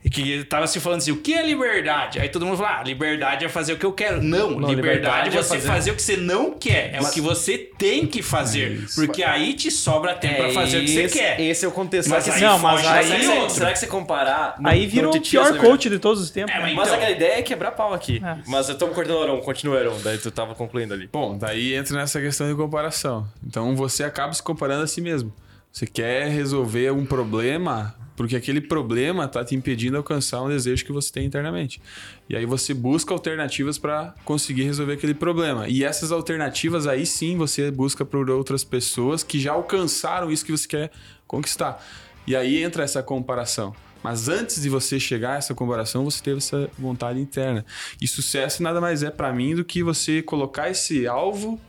Que 0.09 0.31
ele 0.31 0.43
tava 0.43 0.65
se 0.65 0.79
falando 0.79 0.97
assim, 0.99 1.11
o 1.11 1.17
que 1.17 1.33
é 1.33 1.45
liberdade? 1.45 2.19
Aí 2.19 2.27
todo 2.27 2.45
mundo 2.45 2.57
falou, 2.57 2.71
ah, 2.79 2.83
liberdade 2.83 3.45
é 3.45 3.49
fazer 3.49 3.73
o 3.73 3.77
que 3.77 3.85
eu 3.85 3.93
quero. 3.93 4.21
Não, 4.21 4.49
Não, 4.59 4.67
liberdade, 4.69 5.29
liberdade 5.29 5.37
é 5.37 5.39
é 5.39 5.43
você 5.43 5.55
fazer- 5.55 5.67
fazer... 5.67 5.91
o 5.91 5.95
que 5.95 6.01
você 6.01 6.17
não 6.17 6.51
quer. 6.57 6.95
É 6.95 7.01
o 7.01 7.09
que 7.11 7.21
você 7.21 7.57
tem 7.57 8.07
que 8.07 8.21
fazer. 8.23 8.85
porque 8.95 9.23
aí 9.23 9.53
te 9.53 9.69
sobra 9.69 10.15
tempo 10.15 10.37
pra 10.37 10.49
fazer 10.51 10.79
o 10.79 10.81
que 10.81 10.87
você 10.87 11.01
esse, 11.03 11.17
quer. 11.19 11.39
Esse 11.39 11.65
é 11.65 11.67
o 11.67 11.71
contexto. 11.71 12.09
Mas 12.09 12.23
que 12.23 12.31
aí 12.31 12.41
não, 12.41 12.57
mas 12.59 12.85
aí- 12.85 13.09
dessa 13.09 13.21
será, 13.21 13.41
que, 13.45 13.51
será 13.51 13.71
que 13.73 13.79
você 13.79 13.87
comparar. 13.87 14.55
não- 14.59 14.69
Aí 14.71 14.87
virou 14.87 15.15
o 15.15 15.21
pior 15.21 15.57
coach 15.59 15.89
de 15.89 15.99
todos 15.99 16.21
os 16.21 16.29
tempos. 16.31 16.53
É, 16.53 16.59
mas 16.59 16.73
Mas 16.73 16.87
Então. 16.87 16.95
aquela 16.99 17.11
ideia 17.11 17.39
é 17.39 17.41
quebrar 17.43 17.71
pau 17.71 17.93
aqui. 17.93 18.19
Ah. 18.23 18.37
Mas 18.47 18.67
eu 18.69 18.77
tô 18.77 18.87
me 18.87 18.93
cortando, 18.95 19.21
Arão. 19.21 19.39
Continua, 19.41 19.79
Arão. 19.79 19.97
Daí 20.03 20.17
tu 20.17 20.31
tava 20.31 20.55
concluindo 20.55 20.93
ali. 20.93 21.07
Bom, 21.11 21.37
daí 21.37 21.75
entra 21.75 21.95
nessa 21.95 22.19
questão 22.19 22.49
de 22.49 22.55
comparação. 22.55 23.27
Então 23.45 23.75
você 23.75 24.03
acaba 24.03 24.33
se 24.33 24.41
comparando 24.41 24.83
a 24.83 24.87
si 24.87 24.99
mesmo. 24.99 25.31
Você 25.71 25.85
quer 25.87 26.27
resolver 26.27 26.91
um 26.91 27.05
problema 27.05 27.95
porque 28.15 28.35
aquele 28.35 28.61
problema 28.61 29.25
está 29.25 29.43
te 29.43 29.55
impedindo 29.55 29.91
de 29.91 29.97
alcançar 29.97 30.41
um 30.41 30.49
desejo 30.49 30.85
que 30.85 30.91
você 30.91 31.11
tem 31.11 31.25
internamente. 31.25 31.81
E 32.29 32.35
aí 32.35 32.45
você 32.45 32.73
busca 32.73 33.13
alternativas 33.13 33.77
para 33.77 34.13
conseguir 34.25 34.63
resolver 34.63 34.93
aquele 34.93 35.13
problema. 35.13 35.67
E 35.67 35.83
essas 35.83 36.11
alternativas 36.11 36.87
aí 36.87 37.05
sim 37.05 37.37
você 37.37 37.71
busca 37.71 38.05
por 38.05 38.29
outras 38.29 38.63
pessoas 38.63 39.23
que 39.23 39.39
já 39.39 39.53
alcançaram 39.53 40.31
isso 40.31 40.45
que 40.45 40.51
você 40.51 40.67
quer 40.67 40.91
conquistar. 41.27 41.83
E 42.27 42.35
aí 42.35 42.61
entra 42.61 42.83
essa 42.83 43.01
comparação. 43.01 43.73
Mas 44.03 44.27
antes 44.27 44.61
de 44.61 44.69
você 44.69 44.99
chegar 44.99 45.33
a 45.33 45.37
essa 45.37 45.53
comparação, 45.53 46.03
você 46.03 46.23
teve 46.23 46.37
essa 46.37 46.69
vontade 46.77 47.19
interna. 47.19 47.65
E 48.01 48.07
sucesso 48.07 48.63
nada 48.63 48.81
mais 48.81 49.03
é 49.03 49.11
para 49.11 49.31
mim 49.31 49.55
do 49.55 49.63
que 49.63 49.83
você 49.83 50.21
colocar 50.21 50.69
esse 50.69 51.07
alvo 51.07 51.59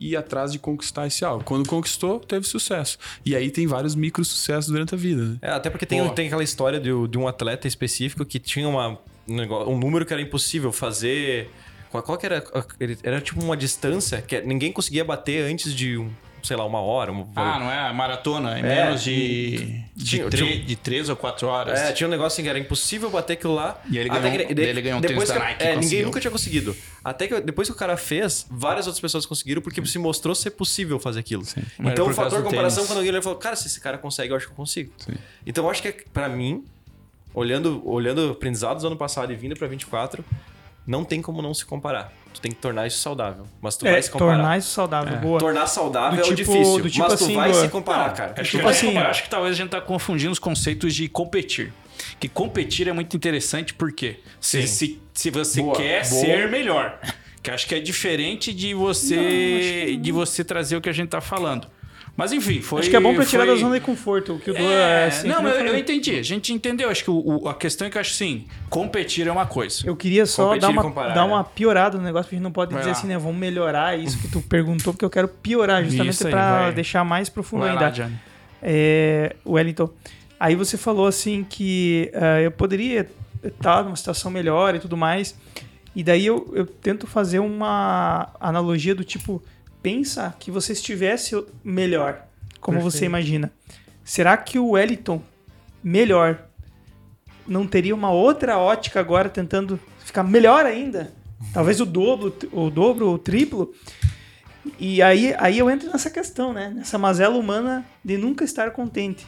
ir 0.00 0.16
atrás 0.16 0.50
de 0.50 0.58
conquistar 0.58 1.06
esse 1.06 1.24
alvo. 1.24 1.44
Quando 1.44 1.68
conquistou, 1.68 2.18
teve 2.18 2.46
sucesso. 2.46 2.96
E 3.24 3.36
aí 3.36 3.50
tem 3.50 3.66
vários 3.66 3.94
micro 3.94 4.24
sucessos 4.24 4.70
durante 4.70 4.94
a 4.94 4.98
vida. 4.98 5.22
Né? 5.22 5.36
É, 5.42 5.50
até 5.50 5.68
porque 5.68 5.84
tem, 5.84 6.08
tem 6.14 6.26
aquela 6.26 6.42
história 6.42 6.80
de, 6.80 6.90
de 7.08 7.18
um 7.18 7.28
atleta 7.28 7.68
específico 7.68 8.24
que 8.24 8.38
tinha 8.38 8.66
uma, 8.66 8.98
um, 9.28 9.36
negócio- 9.36 9.70
um 9.70 9.78
número 9.78 10.06
que 10.06 10.12
era 10.12 10.22
impossível 10.22 10.72
fazer. 10.72 11.50
Qual, 11.90 12.02
qual 12.02 12.16
que 12.16 12.24
era? 12.24 12.42
Era 13.02 13.20
tipo 13.20 13.42
uma 13.44 13.56
distância 13.56 14.22
que 14.22 14.40
ninguém 14.40 14.72
conseguia 14.72 15.04
bater 15.04 15.44
antes 15.44 15.74
de, 15.74 15.98
um, 15.98 16.10
sei 16.42 16.56
lá, 16.56 16.64
uma 16.64 16.80
hora. 16.80 17.12
um- 17.12 17.26
Ah, 17.36 17.58
não 17.58 17.70
é? 17.70 17.78
A 17.88 17.92
maratona 17.92 18.58
em 18.58 18.62
É. 18.62 18.84
menos 18.84 19.02
de, 19.02 19.82
de, 19.94 20.18
tre- 20.30 20.30
tinha- 20.46 20.58
de 20.64 20.76
três 20.76 21.08
ou 21.08 21.16
quatro 21.16 21.48
horas. 21.48 21.78
É, 21.78 21.92
tinha 21.92 22.06
um 22.06 22.10
negócio 22.10 22.28
assim 22.36 22.42
que 22.42 22.48
era 22.48 22.58
impossível 22.58 23.10
bater 23.10 23.34
aquilo 23.34 23.54
lá. 23.54 23.80
E 23.90 23.98
ele 23.98 24.10
Até 24.10 24.20
ganhou- 24.30 24.46
que- 24.46 24.54
daí 24.54 24.64
ele 24.66 24.82
ganhou 24.82 24.98
um 24.98 25.00
depois 25.00 25.28
tênis 25.28 25.42
da 25.42 25.46
que- 25.54 25.64
Nike, 25.64 25.64
É, 25.64 25.76
ninguém 25.76 26.02
nunca 26.04 26.20
tinha 26.20 26.30
conseguido. 26.30 26.76
Até 27.04 27.26
que 27.28 27.40
depois 27.40 27.68
que 27.68 27.72
o 27.74 27.76
cara 27.76 27.96
fez, 27.96 28.46
várias 28.50 28.86
outras 28.86 29.00
pessoas 29.00 29.26
conseguiram 29.26 29.60
porque 29.62 29.84
se 29.86 29.98
mostrou 29.98 30.34
ser 30.34 30.50
possível 30.52 30.98
fazer 30.98 31.20
aquilo. 31.20 31.42
Mas 31.78 31.92
Então 31.92 32.06
o 32.08 32.14
fator 32.14 32.42
comparação, 32.42 32.76
tênis. 32.84 32.88
quando 32.90 32.98
alguém 32.98 33.14
e 33.18 33.22
falou, 33.22 33.38
cara, 33.38 33.56
se 33.56 33.66
esse 33.66 33.80
cara 33.80 33.98
consegue, 33.98 34.32
eu 34.32 34.36
acho 34.36 34.46
que 34.46 34.52
eu 34.52 34.56
consigo. 34.56 34.92
Sim. 34.98 35.12
Então 35.46 35.64
eu 35.64 35.70
acho 35.70 35.82
que 35.82 35.88
é, 35.88 35.96
pra 36.12 36.28
mim, 36.28 36.64
olhando, 37.34 37.82
olhando 37.88 38.30
aprendizados 38.30 38.82
do 38.82 38.86
ano 38.86 38.96
passado 38.96 39.32
e 39.32 39.36
vindo 39.36 39.54
pra 39.56 39.68
24, 39.68 40.24
não 40.86 41.04
tem 41.04 41.20
como 41.22 41.40
não 41.42 41.54
se 41.54 41.64
comparar. 41.64 42.12
Tu 42.32 42.40
tem 42.40 42.52
que 42.52 42.58
tornar 42.58 42.86
isso 42.86 42.98
saudável. 42.98 43.44
Mas 43.60 43.76
tu 43.76 43.86
É, 43.86 43.92
vai 43.92 44.02
se 44.02 44.10
comparar. 44.10 44.34
tornar 44.36 44.58
isso 44.58 44.70
saudável, 44.70 45.18
boa. 45.18 45.38
Tornar 45.40 45.66
saudável 45.66 46.22
Do 46.22 46.30
é 46.30 46.32
o 46.32 46.36
tipo- 46.36 46.52
difícil, 46.52 46.78
do 46.82 46.90
tipo 46.90 47.08
mas 47.08 47.18
tu 47.18 47.24
assim, 47.24 47.34
vai 47.34 47.50
do- 47.52 47.60
se 47.60 47.68
comparar, 47.68 48.08
Não, 48.08 48.14
cara. 48.16 48.34
Acho, 48.38 48.50
Tipo 48.52 48.62
que, 48.64 48.70
assim, 48.70 48.94
eu 48.96 49.00
acho 49.02 49.22
que 49.24 49.28
talvez 49.30 49.54
a 49.54 49.56
gente 49.56 49.70
tá 49.70 49.80
confundindo 49.80 50.30
os 50.32 50.38
conceitos 50.38 50.94
de 50.94 51.08
competir. 51.08 51.72
Que 52.18 52.28
competir 52.28 52.88
é 52.88 52.92
muito 52.92 53.14
interessante 53.16 53.74
porque 53.74 54.20
se, 54.40 54.66
se, 54.66 55.02
se 55.12 55.30
você 55.30 55.60
Boa, 55.60 55.76
quer 55.76 56.08
boa. 56.08 56.20
ser 56.24 56.48
melhor. 56.50 56.98
Que 57.42 57.50
acho 57.50 57.66
que 57.66 57.74
é 57.74 57.80
diferente 57.80 58.52
de 58.54 58.74
você 58.74 59.96
de 60.00 60.12
você 60.12 60.44
trazer 60.44 60.76
o 60.76 60.80
que 60.80 60.88
a 60.88 60.92
gente 60.92 61.08
tá 61.08 61.20
falando. 61.20 61.66
Mas 62.20 62.32
enfim, 62.32 62.60
foi. 62.60 62.80
Acho 62.80 62.90
que 62.90 62.96
é 62.96 63.00
bom 63.00 63.14
pra 63.14 63.24
tirar 63.24 63.46
foi- 63.46 63.54
da 63.54 63.60
zona 63.60 63.78
de 63.78 63.84
conforto. 63.84 64.34
O 64.34 64.38
que 64.38 64.50
o 64.50 64.54
Du 64.54 64.60
É, 64.60 65.04
é, 65.04 65.06
assim, 65.06 65.26
não, 65.26 65.40
eu 65.48 65.66
eu, 65.68 65.78
entendi. 65.78 66.18
A 66.18 66.22
gente 66.22 66.52
entendeu. 66.52 66.90
Acho 66.90 67.02
que 67.02 67.10
o- 67.10 67.40
o- 67.44 67.48
a 67.48 67.54
questão 67.54 67.86
é 67.86 67.90
que 67.90 67.96
eu 67.96 68.00
acho 68.02 68.12
assim: 68.12 68.44
competir 68.68 69.26
é 69.26 69.32
uma 69.32 69.46
coisa. 69.46 69.86
Eu 69.86 69.96
queria 69.96 70.26
só 70.26 70.44
Competir 70.48 70.60
dar 70.60 70.68
uma, 70.68 70.82
comparar, 70.82 71.14
dar 71.14 71.26
né? 71.26 71.32
uma 71.32 71.42
piorada 71.42 71.96
no 71.96 72.04
negócio, 72.04 72.24
porque 72.26 72.34
a 72.34 72.38
gente 72.38 72.44
não 72.44 72.52
pode 72.52 72.72
Vai 72.74 72.82
dizer 72.82 72.92
lá. 72.92 72.98
assim, 72.98 73.06
né? 73.08 73.16
Vamos 73.16 73.36
melhorar 73.38 73.98
isso 73.98 74.18
que 74.18 74.28
tu 74.28 74.42
perguntou, 74.42 74.92
porque 74.92 75.04
eu 75.04 75.08
quero 75.10 75.28
piorar, 75.28 75.82
justamente 75.82 76.22
vai. 76.24 76.72
deixar 76.74 77.04
mais 77.04 77.30
profundo 77.30 77.60
Vai 77.62 77.70
ainda. 77.70 77.84
lá, 77.84 77.90
Johnny. 77.90 78.14
É, 78.62 79.34
Wellington, 79.46 79.88
aí 80.38 80.54
você 80.54 80.76
falou 80.76 81.06
assim 81.06 81.42
que 81.48 82.10
ah, 82.14 82.40
eu 82.42 82.50
poderia 82.50 83.08
estar 83.42 83.82
numa 83.82 83.96
situação 83.96 84.30
melhor 84.30 84.74
e 84.74 84.78
tudo 84.78 84.96
mais. 84.96 85.34
E 85.96 86.04
daí 86.04 86.26
eu, 86.26 86.48
eu 86.54 86.66
tento 86.66 87.06
fazer 87.06 87.38
uma 87.40 88.28
analogia 88.38 88.94
do 88.94 89.02
tipo, 89.02 89.42
pensa 89.82 90.34
que 90.38 90.50
você 90.50 90.72
estivesse 90.72 91.42
melhor, 91.64 92.24
como 92.60 92.78
você 92.80 93.00
Perfeito. 93.00 93.10
imagina. 93.10 93.52
Será 94.04 94.36
que 94.36 94.58
o 94.58 94.70
Wellington 94.70 95.22
melhor 95.82 96.42
não 97.46 97.66
teria 97.66 97.94
uma 97.94 98.10
outra 98.10 98.58
ótica 98.58 99.00
agora 99.00 99.28
tentando 99.28 99.78
ficar 100.04 100.22
melhor 100.22 100.66
ainda? 100.66 101.12
Talvez 101.52 101.80
o 101.80 101.86
dobro, 101.86 102.34
o 102.52 102.68
dobro 102.70 103.06
ou 103.08 103.14
o 103.14 103.18
triplo. 103.18 103.72
E 104.78 105.00
aí, 105.00 105.34
aí 105.38 105.58
eu 105.58 105.70
entro 105.70 105.90
nessa 105.90 106.10
questão, 106.10 106.52
né? 106.52 106.70
Nessa 106.74 106.98
mazela 106.98 107.36
humana 107.36 107.84
de 108.04 108.16
nunca 108.18 108.44
estar 108.44 108.70
contente. 108.72 109.26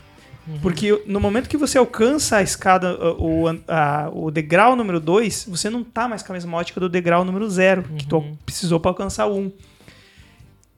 Porque 0.60 1.02
no 1.06 1.20
momento 1.20 1.48
que 1.48 1.56
você 1.56 1.78
alcança 1.78 2.38
a 2.38 2.42
escada, 2.42 2.98
o, 3.16 3.44
a- 3.68 4.10
o 4.12 4.28
degrau 4.30 4.74
número 4.74 4.98
2, 4.98 5.46
você 5.48 5.70
não 5.70 5.84
tá 5.84 6.08
mais 6.08 6.22
com 6.22 6.32
a 6.32 6.34
mesma 6.34 6.56
ótica 6.58 6.80
do 6.80 6.88
degrau 6.88 7.24
número 7.24 7.48
0, 7.48 7.84
que 7.96 8.06
tu 8.06 8.22
precisou 8.44 8.80
para 8.80 8.90
alcançar 8.90 9.26
o 9.26 9.36
1. 9.36 9.40
Um. 9.40 9.52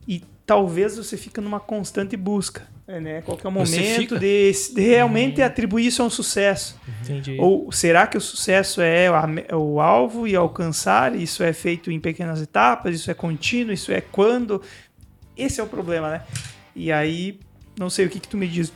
E 0.07 0.23
talvez 0.47 0.97
você 0.97 1.17
fica 1.17 1.41
numa 1.41 1.59
constante 1.61 2.17
busca, 2.17 2.67
né? 2.87 3.23
Qual 3.23 3.37
que 3.37 3.47
o 3.47 3.51
Você 3.51 3.81
momento 3.81 4.19
de, 4.19 4.53
de 4.75 4.81
realmente 4.81 5.41
atribuir 5.41 5.87
isso 5.87 6.03
a 6.03 6.07
um 6.07 6.11
sucesso. 6.11 6.79
Entendi. 7.03 7.37
Ou 7.39 7.73
será 7.73 8.07
que 8.07 8.17
o 8.17 8.21
sucesso 8.21 8.81
é 8.81 9.09
o 9.55 9.81
alvo 9.81 10.29
e 10.29 10.37
alcançar? 10.37 11.15
Isso 11.15 11.43
é 11.43 11.53
feito 11.53 11.91
em 11.91 11.99
pequenas 11.99 12.43
etapas? 12.43 12.95
Isso 12.95 13.11
é 13.11 13.15
contínuo? 13.15 13.73
Isso 13.73 13.91
é 13.91 14.01
quando? 14.01 14.61
Esse 15.37 15.61
é 15.61 15.65
o 15.65 15.67
problema, 15.67 16.11
né? 16.11 16.23
E 16.77 16.93
aí, 16.93 17.41
não 17.79 17.89
sei 17.89 18.07
o 18.07 18.11
que, 18.11 18.21
que 18.21 18.29
tu 18.29 18.37
me 18.37 18.47
diz. 18.47 18.73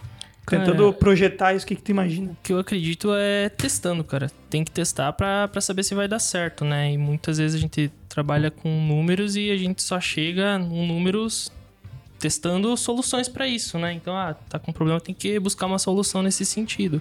Tentando 0.46 0.84
Cara, 0.84 0.92
projetar 0.94 1.54
isso, 1.54 1.66
o 1.66 1.68
que, 1.68 1.76
que 1.76 1.82
tu 1.82 1.90
imagina? 1.90 2.32
O 2.32 2.36
que 2.42 2.54
eu 2.54 2.58
acredito 2.58 3.12
é 3.14 3.50
testando, 3.50 4.02
cara. 4.02 4.30
Tem 4.48 4.64
que 4.64 4.70
testar 4.70 5.12
pra, 5.12 5.46
pra 5.46 5.60
saber 5.60 5.82
se 5.82 5.94
vai 5.94 6.08
dar 6.08 6.18
certo, 6.18 6.64
né? 6.64 6.90
E 6.90 6.96
muitas 6.96 7.36
vezes 7.36 7.54
a 7.54 7.60
gente 7.60 7.92
trabalha 8.18 8.50
com 8.50 8.68
números 8.68 9.36
e 9.36 9.48
a 9.48 9.56
gente 9.56 9.80
só 9.80 10.00
chega 10.00 10.56
em 10.58 10.88
números 10.88 11.52
testando 12.18 12.76
soluções 12.76 13.28
pra 13.28 13.46
isso, 13.46 13.78
né? 13.78 13.92
Então, 13.92 14.16
ah, 14.16 14.34
tá 14.34 14.58
com 14.58 14.72
problema, 14.72 15.00
tem 15.00 15.14
que 15.14 15.38
buscar 15.38 15.66
uma 15.66 15.78
solução 15.78 16.20
nesse 16.20 16.44
sentido. 16.44 17.00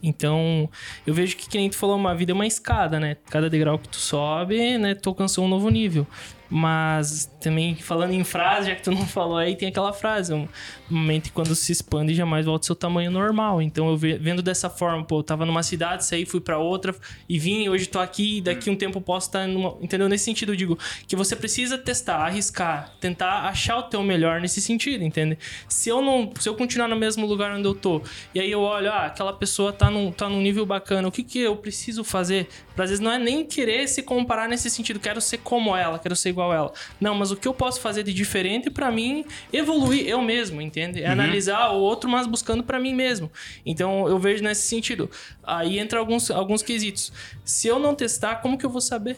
Então, 0.00 0.70
eu 1.04 1.12
vejo 1.12 1.36
que, 1.36 1.48
que 1.48 1.68
tu 1.68 1.76
falou, 1.76 1.96
uma 1.96 2.14
vida 2.14 2.30
é 2.30 2.34
uma 2.34 2.46
escada, 2.46 3.00
né? 3.00 3.16
Cada 3.28 3.50
degrau 3.50 3.76
que 3.76 3.88
tu 3.88 3.96
sobe, 3.96 4.78
né, 4.78 4.94
tu 4.94 5.08
alcançou 5.08 5.46
um 5.46 5.48
novo 5.48 5.68
nível. 5.68 6.06
Mas 6.54 7.30
também, 7.40 7.74
falando 7.74 8.12
em 8.12 8.22
frase, 8.22 8.68
já 8.68 8.76
que 8.76 8.82
tu 8.82 8.90
não 8.90 9.06
falou 9.06 9.38
aí, 9.38 9.56
tem 9.56 9.68
aquela 9.68 9.90
frase, 9.90 10.34
um 10.34 10.46
momento 10.90 11.24
que 11.24 11.30
quando 11.30 11.54
se 11.54 11.72
expande 11.72 12.14
jamais 12.14 12.44
volta 12.44 12.64
ao 12.64 12.66
seu 12.66 12.76
tamanho 12.76 13.10
normal. 13.10 13.62
Então, 13.62 13.88
eu 13.88 13.96
ve- 13.96 14.18
vendo 14.18 14.42
dessa 14.42 14.68
forma, 14.68 15.02
pô, 15.02 15.20
eu 15.20 15.22
tava 15.22 15.46
numa 15.46 15.62
cidade, 15.62 16.04
saí, 16.04 16.26
fui 16.26 16.42
pra 16.42 16.58
outra 16.58 16.94
e 17.26 17.38
vim, 17.38 17.70
hoje 17.70 17.86
tô 17.86 17.98
aqui, 17.98 18.42
daqui 18.42 18.68
um 18.68 18.76
tempo 18.76 19.00
posso 19.00 19.28
estar 19.28 19.48
numa... 19.48 19.78
Entendeu? 19.80 20.10
Nesse 20.10 20.24
sentido, 20.24 20.52
eu 20.52 20.56
digo 20.56 20.78
que 21.08 21.16
você 21.16 21.34
precisa 21.34 21.78
testar, 21.78 22.18
arriscar, 22.18 22.92
tentar 23.00 23.48
achar 23.48 23.78
o 23.78 23.84
teu 23.84 24.02
melhor 24.02 24.38
nesse 24.38 24.60
sentido, 24.60 25.02
entende? 25.02 25.38
Se 25.66 25.88
eu 25.88 26.02
não, 26.02 26.30
se 26.38 26.46
eu 26.46 26.54
continuar 26.54 26.86
no 26.86 26.96
mesmo 26.96 27.24
lugar 27.26 27.50
onde 27.56 27.66
eu 27.66 27.74
tô, 27.74 28.02
e 28.34 28.40
aí 28.40 28.50
eu 28.50 28.60
olho, 28.60 28.90
ah, 28.92 29.06
aquela 29.06 29.32
pessoa 29.32 29.72
tá 29.72 29.90
num, 29.90 30.12
tá 30.12 30.28
num 30.28 30.42
nível 30.42 30.66
bacana, 30.66 31.08
o 31.08 31.10
que 31.10 31.22
que 31.22 31.38
eu 31.38 31.56
preciso 31.56 32.04
fazer? 32.04 32.46
Pra, 32.74 32.84
às 32.84 32.90
vezes 32.90 33.02
não 33.02 33.10
é 33.10 33.18
nem 33.18 33.42
querer 33.42 33.88
se 33.88 34.02
comparar 34.02 34.48
nesse 34.48 34.68
sentido, 34.68 35.00
quero 35.00 35.18
ser 35.20 35.38
como 35.38 35.74
ela, 35.74 35.98
quero 35.98 36.14
ser 36.14 36.28
igual 36.28 36.41
a 36.50 36.54
ela. 36.54 36.72
Não, 37.00 37.14
mas 37.14 37.30
o 37.30 37.36
que 37.36 37.46
eu 37.46 37.54
posso 37.54 37.80
fazer 37.80 38.02
de 38.02 38.12
diferente 38.12 38.70
pra 38.70 38.90
mim 38.90 39.24
evoluir 39.52 40.08
eu 40.08 40.20
mesmo, 40.20 40.60
entende? 40.60 41.02
É 41.02 41.08
analisar 41.08 41.68
o 41.70 41.76
outro, 41.80 42.08
mas 42.10 42.26
buscando 42.26 42.64
pra 42.64 42.80
mim 42.80 42.94
mesmo. 42.94 43.30
Então 43.64 44.08
eu 44.08 44.18
vejo 44.18 44.42
nesse 44.42 44.62
sentido. 44.66 45.10
Aí 45.44 45.78
entra 45.78 45.98
alguns, 45.98 46.30
alguns 46.30 46.62
quesitos. 46.62 47.12
Se 47.44 47.68
eu 47.68 47.78
não 47.78 47.94
testar, 47.94 48.36
como 48.36 48.58
que 48.58 48.66
eu 48.66 48.70
vou 48.70 48.80
saber? 48.80 49.16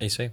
É 0.00 0.06
isso 0.06 0.22
aí. 0.22 0.30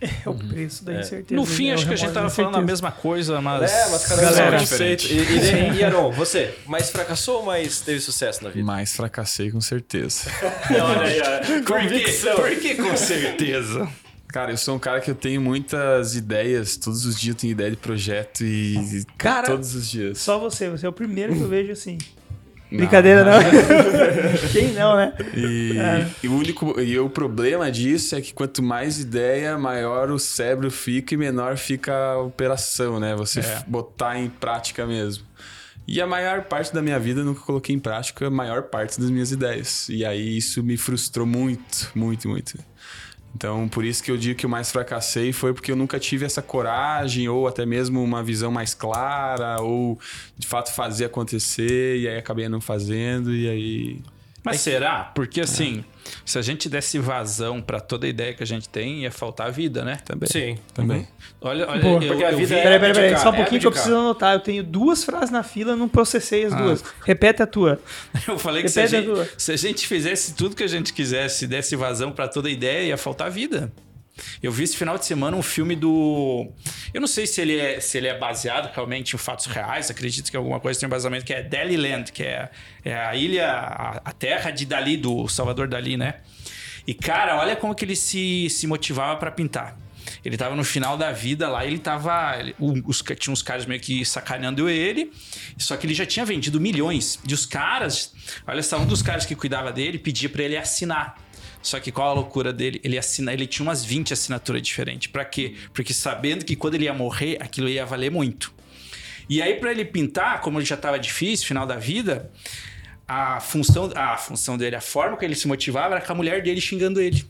É 0.24 0.28
o 0.28 0.34
preço 0.34 0.84
da 0.84 1.00
incerteza. 1.00 1.34
No 1.34 1.44
fim, 1.44 1.68
é 1.68 1.72
o 1.72 1.74
acho 1.74 1.86
que 1.86 1.92
a 1.92 1.96
gente 1.96 2.12
tava 2.12 2.30
falando 2.30 2.56
a 2.56 2.62
mesma 2.62 2.92
coisa, 2.92 3.40
mas. 3.40 3.70
É, 3.70 3.90
mas 3.90 4.06
cada 4.06 4.22
Galera, 4.22 4.56
um 4.56 4.60
conceito. 4.60 5.06
E, 5.06 5.18
e, 5.18 5.78
e 5.78 5.84
Aron, 5.84 6.12
você, 6.12 6.54
mais 6.66 6.90
fracassou 6.90 7.38
ou 7.38 7.46
mais 7.46 7.80
teve 7.80 8.00
sucesso 8.00 8.44
na 8.44 8.50
vida? 8.50 8.64
Mas 8.64 8.94
fracassei 8.94 9.50
com 9.50 9.60
certeza. 9.60 10.30
Olha 10.70 11.02
aí, 11.02 11.20
ó. 11.20 11.38
Por 11.44 11.80
que, 11.80 11.88
Convicção. 11.88 12.36
por 12.36 12.50
que 12.56 12.74
com 12.76 12.96
certeza? 12.96 13.88
Cara, 14.28 14.52
eu 14.52 14.56
sou 14.58 14.76
um 14.76 14.78
cara 14.78 15.00
que 15.00 15.10
eu 15.10 15.14
tenho 15.14 15.40
muitas 15.40 16.14
ideias. 16.14 16.76
Todos 16.76 17.06
os 17.06 17.18
dias 17.18 17.34
eu 17.34 17.40
tenho 17.40 17.50
ideia 17.52 17.70
de 17.70 17.76
projeto 17.76 18.44
e. 18.44 19.04
Cara, 19.16 19.46
todos 19.46 19.74
os 19.74 19.88
dias. 19.90 20.18
Só 20.18 20.38
você, 20.38 20.68
você 20.68 20.84
é 20.86 20.88
o 20.88 20.92
primeiro 20.92 21.34
que 21.34 21.40
eu 21.40 21.48
vejo 21.48 21.72
assim. 21.72 21.96
Brincadeira, 22.70 23.24
não. 23.24 23.38
Quem 24.52 24.72
não, 24.74 24.94
né? 24.94 25.14
E, 25.34 25.72
e 26.22 26.28
o 26.28 26.36
único 26.36 26.78
e 26.78 26.98
o 26.98 27.08
problema 27.08 27.70
disso 27.72 28.14
é 28.14 28.20
que 28.20 28.34
quanto 28.34 28.62
mais 28.62 28.98
ideia, 28.98 29.56
maior 29.56 30.10
o 30.10 30.18
cérebro 30.18 30.70
fica 30.70 31.14
e 31.14 31.16
menor 31.16 31.56
fica 31.56 31.94
a 31.94 32.18
operação, 32.18 33.00
né? 33.00 33.16
Você 33.16 33.40
É. 33.40 33.64
botar 33.66 34.18
em 34.18 34.28
prática 34.28 34.86
mesmo. 34.86 35.24
E 35.86 36.02
a 36.02 36.06
maior 36.06 36.42
parte 36.42 36.74
da 36.74 36.82
minha 36.82 36.98
vida 37.00 37.20
eu 37.20 37.24
nunca 37.24 37.40
coloquei 37.40 37.74
em 37.74 37.78
prática 37.78 38.26
a 38.26 38.30
maior 38.30 38.64
parte 38.64 39.00
das 39.00 39.08
minhas 39.08 39.32
ideias. 39.32 39.88
E 39.88 40.04
aí 40.04 40.36
isso 40.36 40.62
me 40.62 40.76
frustrou 40.76 41.24
muito, 41.26 41.90
muito, 41.94 42.28
muito. 42.28 42.58
Então, 43.34 43.68
por 43.68 43.84
isso 43.84 44.02
que 44.02 44.10
eu 44.10 44.16
digo 44.16 44.38
que 44.38 44.46
eu 44.46 44.50
mais 44.50 44.72
fracassei 44.72 45.32
foi 45.32 45.52
porque 45.54 45.70
eu 45.70 45.76
nunca 45.76 45.98
tive 45.98 46.24
essa 46.24 46.42
coragem 46.42 47.28
ou 47.28 47.46
até 47.46 47.64
mesmo 47.64 48.02
uma 48.02 48.22
visão 48.22 48.50
mais 48.50 48.74
clara 48.74 49.60
ou 49.60 49.98
de 50.36 50.46
fato 50.46 50.72
fazer 50.72 51.04
acontecer 51.04 51.98
e 51.98 52.08
aí 52.08 52.16
acabei 52.16 52.48
não 52.48 52.60
fazendo 52.60 53.32
e 53.32 53.48
aí 53.48 54.00
Mas 54.44 54.60
será? 54.60 55.10
Porque 55.14 55.40
assim, 55.40 55.84
se 56.24 56.38
a 56.38 56.42
gente 56.42 56.68
desse 56.68 56.98
vazão 56.98 57.60
pra 57.60 57.80
toda 57.80 58.06
ideia 58.06 58.32
que 58.32 58.42
a 58.42 58.46
gente 58.46 58.68
tem, 58.68 59.02
ia 59.02 59.10
faltar 59.10 59.50
vida, 59.52 59.84
né? 59.84 59.98
também. 60.04 60.28
Sim. 60.28 60.58
Também. 60.72 61.06
Olha, 61.40 61.68
olha, 61.68 61.80
Boa. 61.80 62.02
eu, 62.02 62.08
Porque 62.08 62.24
a 62.24 62.30
eu 62.32 62.38
vida 62.38 62.54
vi- 62.54 62.60
é- 62.60 62.62
Peraí, 62.62 62.78
peraí, 62.80 62.94
peraí. 62.94 63.18
Só 63.18 63.30
um 63.30 63.34
é 63.34 63.36
pouquinho 63.36 63.60
que 63.60 63.66
eu 63.66 63.70
preciso 63.72 63.94
anotar. 63.96 64.34
Eu 64.34 64.40
tenho 64.40 64.62
duas 64.62 65.04
frases 65.04 65.30
na 65.30 65.42
fila, 65.42 65.76
não 65.76 65.88
processei 65.88 66.44
as 66.44 66.52
Ah. 66.52 66.56
duas. 66.62 66.84
Repete 67.04 67.42
a 67.42 67.46
tua. 67.46 67.80
Eu 68.26 68.38
falei 68.38 68.62
que 68.62 68.68
se 68.68 68.80
a, 68.80 68.84
Repete 68.84 68.96
a 68.96 69.00
gente, 69.00 69.14
tua. 69.14 69.28
se 69.36 69.52
a 69.52 69.56
gente 69.56 69.86
fizesse 69.86 70.34
tudo 70.34 70.56
que 70.56 70.62
a 70.64 70.68
gente 70.68 70.92
quisesse, 70.92 71.46
desse 71.46 71.76
vazão 71.76 72.10
pra 72.12 72.26
toda 72.28 72.48
ideia, 72.48 72.88
ia 72.88 72.96
faltar 72.96 73.30
vida. 73.30 73.70
Eu 74.42 74.50
vi 74.52 74.64
esse 74.64 74.76
final 74.76 74.96
de 74.98 75.04
semana 75.04 75.36
um 75.36 75.42
filme 75.42 75.74
do. 75.76 76.50
Eu 76.92 77.00
não 77.00 77.08
sei 77.08 77.26
se 77.26 77.40
ele 77.40 77.58
é, 77.58 77.80
se 77.80 77.98
ele 77.98 78.06
é 78.08 78.18
baseado 78.18 78.72
realmente 78.74 79.14
em 79.14 79.18
fatos 79.18 79.46
reais, 79.46 79.90
acredito 79.90 80.30
que 80.30 80.36
alguma 80.36 80.60
coisa 80.60 80.78
tem 80.78 80.86
um 80.86 80.88
embasamento, 80.88 81.24
que 81.24 81.32
é 81.34 81.42
Daliland, 81.42 82.12
que 82.12 82.22
é, 82.22 82.50
é 82.84 82.94
a 82.94 83.14
ilha, 83.14 83.48
a, 83.50 84.00
a 84.04 84.12
terra 84.12 84.50
de 84.50 84.64
Dali, 84.66 84.96
do 84.96 85.28
Salvador 85.28 85.68
Dali, 85.68 85.96
né? 85.96 86.14
E 86.86 86.94
cara, 86.94 87.36
olha 87.38 87.54
como 87.54 87.74
que 87.74 87.84
ele 87.84 87.96
se, 87.96 88.48
se 88.50 88.66
motivava 88.66 89.16
pra 89.18 89.30
pintar. 89.30 89.76
Ele 90.24 90.38
tava 90.38 90.56
no 90.56 90.64
final 90.64 90.96
da 90.96 91.12
vida 91.12 91.48
lá, 91.48 91.66
ele 91.66 91.78
tava. 91.78 92.36
ele- 92.38 92.54
os, 92.58 93.02
tinha 93.18 93.30
uns 93.32 93.42
caras 93.42 93.66
meio 93.66 93.80
que 93.80 94.04
sacaneando 94.06 94.68
ele, 94.68 95.12
só 95.58 95.76
que 95.76 95.86
ele 95.86 95.92
já 95.92 96.06
tinha 96.06 96.24
vendido 96.24 96.58
milhões. 96.58 97.18
E 97.28 97.34
os 97.34 97.44
caras, 97.44 98.14
olha 98.46 98.62
só, 98.62 98.78
um 98.78 98.86
dos 98.86 99.02
caras 99.02 99.26
que 99.26 99.34
cuidava 99.34 99.70
dele 99.70 99.98
pedia 99.98 100.28
pra 100.30 100.42
ele 100.42 100.56
assinar. 100.56 101.16
Só 101.62 101.80
que 101.80 101.90
qual 101.90 102.10
a 102.10 102.12
loucura 102.12 102.52
dele? 102.52 102.80
Ele 102.84 102.96
assina, 102.96 103.32
ele 103.32 103.46
tinha 103.46 103.66
umas 103.66 103.84
20 103.84 104.12
assinaturas 104.12 104.62
diferentes. 104.62 105.08
Pra 105.08 105.24
quê? 105.24 105.54
Porque 105.72 105.92
sabendo 105.92 106.44
que 106.44 106.56
quando 106.56 106.74
ele 106.74 106.84
ia 106.84 106.94
morrer, 106.94 107.36
aquilo 107.40 107.68
ia 107.68 107.84
valer 107.84 108.10
muito. 108.10 108.52
E 109.28 109.42
aí, 109.42 109.54
pra 109.56 109.70
ele 109.70 109.84
pintar, 109.84 110.40
como 110.40 110.60
já 110.62 110.76
tava 110.76 110.98
difícil, 110.98 111.46
final 111.46 111.66
da 111.66 111.76
vida, 111.76 112.30
a 113.06 113.40
função, 113.40 113.90
a 113.94 114.16
função 114.16 114.56
dele, 114.56 114.76
a 114.76 114.80
forma 114.80 115.16
que 115.16 115.24
ele 115.24 115.34
se 115.34 115.46
motivava 115.46 115.96
era 115.96 116.04
com 116.04 116.12
a 116.12 116.14
mulher 116.14 116.42
dele 116.42 116.60
xingando 116.60 117.00
ele. 117.00 117.24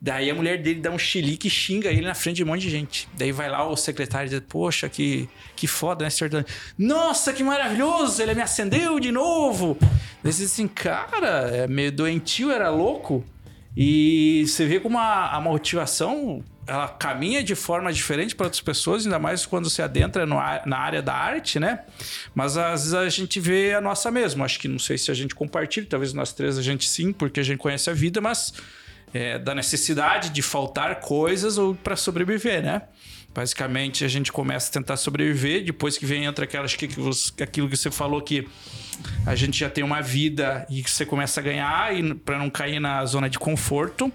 Daí 0.00 0.30
a 0.30 0.34
mulher 0.34 0.60
dele 0.62 0.80
dá 0.80 0.90
um 0.90 0.98
chilique 0.98 1.48
e 1.48 1.50
xinga 1.50 1.88
ele 1.88 2.02
na 2.02 2.14
frente 2.14 2.36
de 2.36 2.44
um 2.44 2.46
monte 2.46 2.62
de 2.62 2.70
gente. 2.70 3.08
Daí 3.16 3.32
vai 3.32 3.48
lá 3.48 3.66
o 3.66 3.76
secretário 3.76 4.26
e 4.26 4.30
diz: 4.30 4.42
Poxa, 4.46 4.88
que, 4.88 5.28
que 5.54 5.66
foda, 5.66 6.04
né, 6.04 6.10
senhor? 6.10 6.44
Nossa, 6.78 7.32
que 7.32 7.42
maravilhoso! 7.42 8.22
Ele 8.22 8.34
me 8.34 8.42
acendeu 8.42 9.00
de 9.00 9.10
novo! 9.10 9.76
Daí 10.22 10.32
você 10.32 10.42
diz 10.42 10.52
assim, 10.52 10.68
cara, 10.68 11.50
é 11.50 11.66
meio 11.66 11.90
doentio, 11.90 12.50
era 12.50 12.68
louco. 12.68 13.24
E 13.76 14.44
você 14.46 14.64
vê 14.66 14.80
como 14.80 14.98
a, 14.98 15.36
a 15.36 15.40
motivação 15.40 16.42
ela 16.66 16.88
caminha 16.88 17.44
de 17.44 17.54
forma 17.54 17.92
diferente 17.92 18.34
para 18.34 18.46
outras 18.46 18.60
pessoas, 18.60 19.04
ainda 19.04 19.18
mais 19.18 19.44
quando 19.46 19.68
você 19.70 19.82
adentra 19.82 20.24
no 20.26 20.36
na 20.64 20.78
área 20.78 21.00
da 21.02 21.14
arte, 21.14 21.60
né? 21.60 21.80
Mas 22.34 22.56
às 22.56 22.80
vezes 22.80 22.94
a 22.94 23.08
gente 23.08 23.38
vê 23.38 23.74
a 23.74 23.80
nossa 23.80 24.10
mesmo. 24.10 24.42
Acho 24.42 24.58
que 24.58 24.66
não 24.66 24.78
sei 24.78 24.96
se 24.98 25.10
a 25.10 25.14
gente 25.14 25.34
compartilha, 25.34 25.86
talvez 25.88 26.12
nós 26.12 26.32
três 26.32 26.58
a 26.58 26.62
gente 26.62 26.88
sim, 26.88 27.12
porque 27.12 27.38
a 27.38 27.42
gente 27.42 27.58
conhece 27.58 27.88
a 27.90 27.92
vida, 27.92 28.20
mas 28.20 28.54
é, 29.14 29.38
da 29.38 29.54
necessidade 29.54 30.30
de 30.30 30.42
faltar 30.42 31.00
coisas 31.00 31.58
ou 31.58 31.74
para 31.74 31.94
sobreviver, 31.96 32.62
né? 32.62 32.82
Basicamente 33.34 34.04
a 34.04 34.08
gente 34.08 34.32
começa 34.32 34.70
a 34.70 34.72
tentar 34.72 34.96
sobreviver, 34.96 35.62
depois 35.64 35.98
que 35.98 36.06
vem 36.06 36.24
entra 36.24 36.46
aquela, 36.46 36.64
acho 36.64 36.78
que 36.78 36.88
que 36.88 36.98
você- 36.98 37.30
aquilo 37.42 37.68
que 37.68 37.76
você 37.76 37.90
falou 37.90 38.22
que 38.22 38.48
a 39.24 39.34
gente 39.34 39.58
já 39.58 39.68
tem 39.70 39.82
uma 39.84 40.00
vida 40.00 40.66
e 40.70 40.82
você 40.82 41.04
começa 41.06 41.40
a 41.40 41.42
ganhar 41.42 41.94
e 41.96 42.14
para 42.14 42.38
não 42.38 42.48
cair 42.50 42.80
na 42.80 43.04
zona 43.06 43.28
de 43.28 43.38
conforto. 43.38 44.12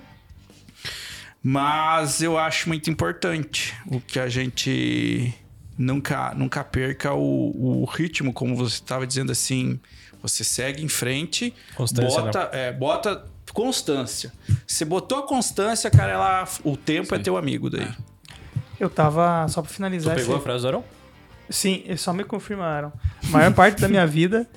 Mas 1.43 2.21
eu 2.21 2.37
acho 2.37 2.67
muito 2.67 2.89
importante 2.89 3.73
o 3.87 3.99
que 3.99 4.19
a 4.19 4.29
gente 4.29 5.33
nunca, 5.77 6.33
nunca 6.35 6.63
perca 6.63 7.13
o, 7.13 7.81
o 7.81 7.85
ritmo, 7.85 8.31
como 8.31 8.55
você 8.55 8.75
estava 8.75 9.07
dizendo 9.07 9.31
assim. 9.31 9.79
Você 10.21 10.43
segue 10.43 10.83
em 10.83 10.87
frente, 10.87 11.51
Constância, 11.75 12.21
bota, 12.21 12.49
é, 12.53 12.71
bota 12.71 13.25
constância. 13.51 14.31
Você 14.67 14.85
botou 14.85 15.17
a 15.17 15.27
constância, 15.27 15.89
cara, 15.89 16.11
ela, 16.11 16.47
o 16.63 16.77
tempo 16.77 17.15
é 17.15 17.17
teu 17.19 17.35
amigo 17.37 17.71
daí. 17.71 17.87
Eu 18.79 18.87
tava, 18.87 19.47
só 19.47 19.61
pra 19.63 19.69
Tu 19.71 19.73
finalizar... 19.73 20.15
pegou 20.15 20.35
a 20.35 20.37
esse- 20.37 20.43
frase 20.43 20.61
do 20.61 20.67
Arão? 20.67 20.83
Sim, 21.49 21.81
eles 21.85 22.01
só 22.01 22.13
me 22.13 22.23
confirmaram. 22.23 22.93
A 23.23 23.27
maior 23.29 23.51
parte 23.55 23.81
da 23.81 23.87
minha 23.89 24.05
vida, 24.05 24.47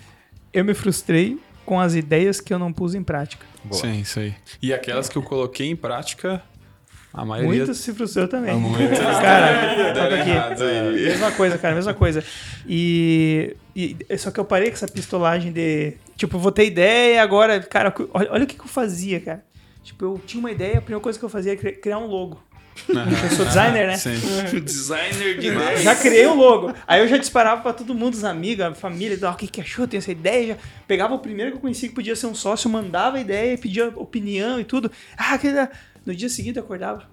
eu 0.55 0.64
me 0.64 0.72
frustrei 0.74 1.38
com 1.66 1.80
as 1.80 1.94
ideias 1.94 2.40
que 2.40 2.52
eu 2.55 2.59
não 2.59 2.72
pus 2.72 2.94
em 2.94 3.02
prática. 3.02 3.44
Boa. 3.64 3.80
Sim, 3.80 4.00
isso 4.00 4.20
aí. 4.20 4.34
E 4.62 4.72
aquelas 4.72 5.09
que 5.09 5.16
eu 5.16 5.22
coloquei 5.22 5.66
em 5.68 5.76
prática, 5.76 6.42
a 7.12 7.24
maioria 7.24 7.64
Muito 7.64 7.74
se 7.74 7.92
frustrou 7.94 8.28
também. 8.28 8.55
Muitas 8.57 8.98
Cara, 9.20 9.92
toca 9.94 10.14
aqui. 10.20 10.30
errado 10.30 10.62
aí. 10.62 10.92
Mesma 10.92 11.32
coisa, 11.32 11.59
cara, 11.59 11.74
mesma 11.74 11.94
coisa. 11.94 12.22
E, 12.66 13.57
e 13.74 13.96
só 14.18 14.30
que 14.30 14.38
eu 14.40 14.44
parei 14.44 14.68
com 14.68 14.74
essa 14.74 14.88
pistolagem 14.88 15.52
de 15.52 15.94
tipo, 16.16 16.38
vou 16.38 16.52
ter 16.52 16.66
ideia 16.66 17.22
agora, 17.22 17.61
cara, 17.61 17.92
olha, 18.12 18.30
olha 18.32 18.44
o 18.44 18.46
que, 18.46 18.57
que 18.57 18.62
eu 18.62 18.68
fazia, 18.68 19.20
cara. 19.20 19.44
Tipo, 19.82 20.05
eu 20.05 20.20
tinha 20.26 20.40
uma 20.40 20.50
ideia, 20.50 20.78
a 20.78 20.80
primeira 20.82 21.02
coisa 21.02 21.18
que 21.18 21.24
eu 21.24 21.28
fazia 21.28 21.52
era 21.52 21.61
cri- 21.61 21.72
criar 21.76 21.98
um 21.98 22.07
logo. 22.07 22.42
Eu 22.88 23.30
sou 23.36 23.44
designer, 23.46 23.86
né? 23.86 23.96
Sim. 23.96 24.60
Designer 24.60 25.38
de 25.38 25.48
ideias. 25.48 25.82
Já 25.82 25.94
criei 25.94 26.26
um 26.26 26.34
logo. 26.34 26.74
Aí 26.86 27.00
eu 27.00 27.08
já 27.08 27.16
disparava 27.16 27.62
pra 27.62 27.72
todo 27.72 27.94
mundo, 27.94 28.14
os 28.14 28.24
amigos, 28.24 28.64
a 28.64 28.74
família, 28.74 29.16
tal, 29.18 29.32
o 29.32 29.36
que, 29.36 29.46
que 29.46 29.60
achou? 29.60 29.86
Tem 29.86 29.98
essa 29.98 30.12
ideia? 30.12 30.46
Já 30.48 30.56
pegava 30.86 31.14
o 31.14 31.18
primeiro 31.18 31.52
que 31.52 31.56
eu 31.56 31.60
conhecia 31.60 31.88
que 31.88 31.94
podia 31.94 32.16
ser 32.16 32.26
um 32.26 32.34
sócio, 32.34 32.68
mandava 32.68 33.16
a 33.16 33.20
ideia, 33.20 33.56
pedia 33.56 33.88
opinião 33.96 34.58
e 34.58 34.64
tudo. 34.64 34.90
Ah, 35.16 35.38
que... 35.38 35.48
no 36.04 36.14
dia 36.14 36.28
seguinte 36.28 36.56
eu 36.56 36.64
acordava. 36.64 37.08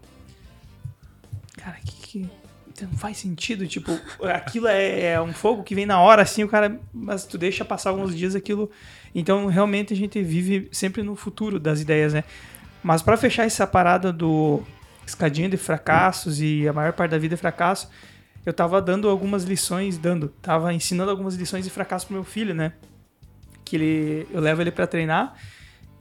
Cara, 1.57 1.77
que, 1.85 2.27
que 2.77 2.85
não 2.85 2.97
faz 2.97 3.17
sentido. 3.17 3.67
Tipo, 3.67 3.91
aquilo 4.23 4.67
é, 4.67 5.13
é 5.13 5.21
um 5.21 5.33
fogo 5.33 5.63
que 5.63 5.75
vem 5.75 5.85
na 5.85 5.99
hora, 5.99 6.23
assim, 6.23 6.43
o 6.43 6.47
cara. 6.47 6.79
Mas 6.93 7.25
tu 7.25 7.37
deixa 7.37 7.63
passar 7.63 7.91
alguns 7.91 8.15
dias 8.15 8.35
aquilo. 8.35 8.69
Então, 9.13 9.45
realmente, 9.47 9.93
a 9.93 9.97
gente 9.97 10.21
vive 10.23 10.69
sempre 10.71 11.03
no 11.03 11.15
futuro 11.15 11.59
das 11.59 11.81
ideias, 11.81 12.13
né? 12.13 12.23
Mas 12.83 13.01
pra 13.01 13.15
fechar 13.15 13.45
essa 13.45 13.67
parada 13.67 14.11
do 14.11 14.63
escadinha 15.11 15.49
de 15.49 15.57
fracassos 15.57 16.41
e 16.41 16.67
a 16.67 16.73
maior 16.73 16.93
parte 16.93 17.11
da 17.11 17.17
vida 17.17 17.35
é 17.35 17.37
fracasso, 17.37 17.89
eu 18.45 18.53
tava 18.53 18.81
dando 18.81 19.07
algumas 19.07 19.43
lições, 19.43 19.97
dando, 19.97 20.29
tava 20.41 20.73
ensinando 20.73 21.11
algumas 21.11 21.35
lições 21.35 21.63
de 21.63 21.69
fracasso 21.69 22.07
pro 22.07 22.15
meu 22.15 22.23
filho, 22.23 22.53
né? 22.53 22.73
Que 23.63 23.75
ele, 23.75 24.27
eu 24.31 24.41
levo 24.41 24.61
ele 24.61 24.71
pra 24.71 24.87
treinar 24.87 25.35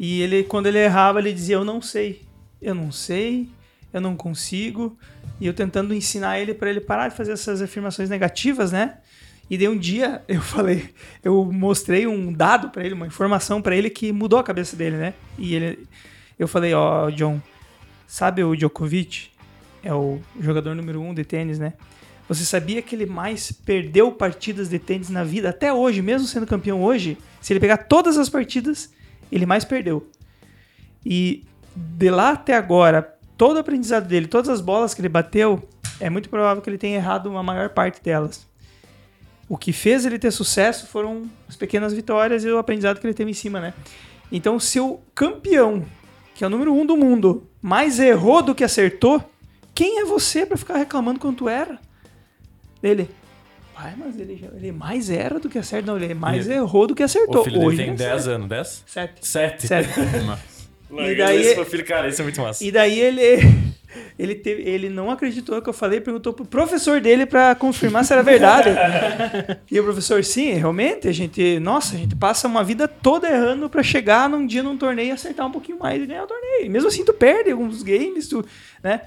e 0.02 0.22
ele, 0.22 0.44
quando 0.44 0.66
ele 0.66 0.78
errava, 0.78 1.18
ele 1.18 1.30
dizia: 1.30 1.56
Eu 1.56 1.64
não 1.64 1.82
sei, 1.82 2.22
eu 2.62 2.74
não 2.74 2.90
sei, 2.90 3.50
eu 3.92 4.00
não 4.00 4.16
consigo. 4.16 4.98
E 5.38 5.46
eu 5.46 5.52
tentando 5.52 5.92
ensinar 5.92 6.38
ele 6.38 6.54
para 6.54 6.70
ele 6.70 6.80
parar 6.80 7.08
de 7.08 7.14
fazer 7.14 7.32
essas 7.32 7.60
afirmações 7.60 8.08
negativas, 8.08 8.72
né? 8.72 8.96
E 9.50 9.58
daí 9.58 9.68
um 9.68 9.76
dia 9.76 10.22
eu 10.28 10.40
falei, 10.40 10.88
eu 11.22 11.44
mostrei 11.52 12.06
um 12.06 12.32
dado 12.32 12.70
para 12.70 12.82
ele, 12.82 12.94
uma 12.94 13.06
informação 13.06 13.60
para 13.60 13.76
ele 13.76 13.90
que 13.90 14.10
mudou 14.10 14.38
a 14.38 14.42
cabeça 14.42 14.74
dele, 14.74 14.96
né? 14.96 15.12
E 15.36 15.54
ele, 15.54 15.86
eu 16.38 16.48
falei, 16.48 16.72
ó, 16.72 17.10
John, 17.10 17.38
sabe 18.10 18.42
o 18.42 18.56
Djokovic? 18.56 19.30
É 19.84 19.94
o 19.94 20.20
jogador 20.40 20.74
número 20.74 21.00
um 21.00 21.14
de 21.14 21.24
tênis, 21.24 21.60
né? 21.60 21.74
Você 22.28 22.44
sabia 22.44 22.82
que 22.82 22.94
ele 22.94 23.06
mais 23.06 23.52
perdeu 23.52 24.10
partidas 24.10 24.68
de 24.68 24.78
tênis 24.80 25.08
na 25.08 25.22
vida 25.22 25.50
até 25.50 25.72
hoje, 25.72 26.02
mesmo 26.02 26.26
sendo 26.26 26.46
campeão 26.46 26.82
hoje? 26.82 27.16
Se 27.40 27.52
ele 27.52 27.60
pegar 27.60 27.76
todas 27.78 28.18
as 28.18 28.28
partidas, 28.28 28.92
ele 29.30 29.46
mais 29.46 29.64
perdeu. 29.64 30.10
E 31.06 31.44
de 31.74 32.10
lá 32.10 32.30
até 32.32 32.54
agora, 32.54 33.16
todo 33.38 33.56
o 33.56 33.60
aprendizado 33.60 34.08
dele, 34.08 34.26
todas 34.26 34.48
as 34.48 34.60
bolas 34.60 34.92
que 34.92 35.00
ele 35.00 35.08
bateu, 35.08 35.62
é 36.00 36.10
muito 36.10 36.28
provável 36.28 36.62
que 36.62 36.68
ele 36.68 36.78
tenha 36.78 36.96
errado 36.96 37.26
uma 37.26 37.42
maior 37.42 37.70
parte 37.70 38.02
delas. 38.02 38.44
O 39.48 39.56
que 39.56 39.72
fez 39.72 40.04
ele 40.04 40.18
ter 40.18 40.32
sucesso 40.32 40.88
foram 40.88 41.30
as 41.48 41.56
pequenas 41.56 41.92
vitórias 41.92 42.44
e 42.44 42.48
o 42.48 42.58
aprendizado 42.58 43.00
que 43.00 43.06
ele 43.06 43.14
teve 43.14 43.30
em 43.30 43.34
cima, 43.34 43.60
né? 43.60 43.72
Então, 44.30 44.58
se 44.60 44.78
o 44.78 45.00
campeão, 45.14 45.84
que 46.40 46.44
é 46.44 46.46
o 46.46 46.50
número 46.50 46.72
um 46.72 46.86
do 46.86 46.96
mundo, 46.96 47.46
mais 47.60 48.00
errou 48.00 48.40
do 48.42 48.54
que 48.54 48.64
acertou, 48.64 49.22
quem 49.74 49.98
é 50.00 50.06
você 50.06 50.46
pra 50.46 50.56
ficar 50.56 50.78
reclamando 50.78 51.20
quanto 51.20 51.46
era? 51.50 51.78
Ele. 52.82 53.10
Pai, 53.74 53.92
mas 53.94 54.18
ele, 54.18 54.36
já- 54.36 54.48
ele 54.56 54.72
mais 54.72 55.10
era 55.10 55.38
do 55.38 55.50
que 55.50 55.58
acertou. 55.58 55.94
Não, 55.98 56.02
ele 56.02 56.14
mais 56.14 56.46
E- 56.46 56.52
errou 56.52 56.86
do 56.86 56.94
que 56.94 57.02
acertou. 57.02 57.42
O 57.42 57.44
filho 57.44 57.60
Hoje 57.62 57.76
tem 57.76 57.88
ele 57.88 57.96
10 57.96 58.10
acerta. 58.10 58.30
anos, 58.36 58.48
10? 58.48 58.84
Sete. 58.86 59.26
7. 59.28 59.66
Sete. 59.66 59.88
E 60.90 61.14
daí- 61.14 61.42
esse 61.42 61.64
filho, 61.66 61.84
cara, 61.84 62.08
isso 62.08 62.22
é 62.22 62.24
muito 62.24 62.40
massa. 62.40 62.64
E 62.64 62.72
daí 62.72 62.98
ele, 62.98 63.36
ele, 64.18 64.34
teve, 64.34 64.62
ele 64.62 64.88
não 64.88 65.10
acreditou 65.10 65.56
no 65.56 65.62
que 65.62 65.68
eu 65.68 65.72
falei, 65.72 66.00
perguntou 66.00 66.32
pro 66.32 66.44
professor 66.44 67.00
dele 67.00 67.26
pra 67.26 67.54
confirmar 67.54 68.04
se 68.04 68.12
era 68.12 68.22
verdade. 68.22 68.70
e 69.70 69.78
o 69.78 69.84
professor, 69.84 70.22
sim, 70.24 70.52
realmente, 70.52 71.08
a 71.08 71.12
gente, 71.12 71.58
nossa, 71.58 71.94
a 71.94 71.98
gente 71.98 72.14
passa 72.14 72.48
uma 72.48 72.62
vida 72.62 72.86
toda 72.86 73.28
errando 73.28 73.68
pra 73.68 73.82
chegar 73.82 74.28
num 74.28 74.46
dia 74.46 74.62
num 74.62 74.76
torneio 74.76 75.08
e 75.08 75.12
acertar 75.12 75.46
um 75.46 75.52
pouquinho 75.52 75.78
mais 75.78 76.02
e 76.02 76.06
ganhar 76.06 76.24
o 76.24 76.26
torneio. 76.26 76.70
Mesmo 76.70 76.88
assim 76.88 77.04
tu 77.04 77.12
perde 77.12 77.50
alguns 77.50 77.82
games, 77.82 78.28
tu, 78.28 78.44
né? 78.82 79.02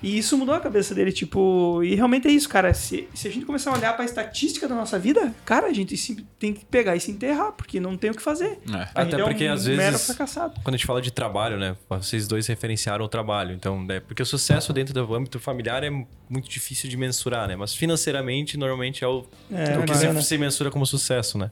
E 0.00 0.16
isso 0.16 0.38
mudou 0.38 0.54
a 0.54 0.60
cabeça 0.60 0.94
dele, 0.94 1.10
tipo, 1.10 1.82
e 1.82 1.96
realmente 1.96 2.28
é 2.28 2.30
isso, 2.30 2.48
cara. 2.48 2.72
Se, 2.72 3.08
se 3.12 3.26
a 3.26 3.32
gente 3.32 3.44
começar 3.44 3.72
a 3.72 3.74
olhar 3.76 3.96
pra 3.96 4.04
estatística 4.04 4.68
da 4.68 4.74
nossa 4.76 4.96
vida, 4.96 5.34
cara, 5.44 5.66
a 5.66 5.72
gente 5.72 5.96
sim- 5.96 6.24
tem 6.38 6.52
que 6.54 6.64
pegar 6.64 6.94
e 6.94 7.00
se 7.00 7.10
enterrar, 7.10 7.50
porque 7.50 7.80
não 7.80 7.96
tem 7.96 8.10
o 8.10 8.14
que 8.14 8.22
fazer. 8.22 8.60
É. 8.72 8.88
Até 8.94 9.10
gente 9.16 9.24
porque, 9.24 9.44
é 9.44 9.50
um 9.50 9.54
às 9.54 9.66
mero 9.66 9.80
vezes, 9.90 10.06
fracassado. 10.06 10.54
Quando 10.62 10.74
a 10.74 10.76
gente 10.76 10.86
fala 10.86 11.02
de 11.02 11.10
trabalho, 11.10 11.58
né? 11.58 11.76
Vocês 11.90 12.28
dois 12.28 12.46
referenciaram 12.46 13.04
o 13.04 13.08
trabalho. 13.08 13.52
Então, 13.52 13.82
né? 13.84 13.98
Porque 13.98 14.22
o 14.22 14.26
sucesso 14.26 14.72
dentro 14.72 14.94
do 14.94 15.14
âmbito 15.14 15.40
familiar 15.40 15.82
é 15.82 15.90
muito 15.90 16.48
difícil 16.48 16.88
de 16.88 16.96
mensurar, 16.96 17.48
né? 17.48 17.56
Mas 17.56 17.74
financeiramente, 17.74 18.56
normalmente 18.56 19.02
é 19.02 19.08
o, 19.08 19.24
É, 19.50 19.76
o 19.78 19.84
que 19.84 19.94
se, 19.96 20.22
se 20.22 20.38
mensura 20.38 20.70
como 20.70 20.86
sucesso, 20.86 21.36
né? 21.38 21.50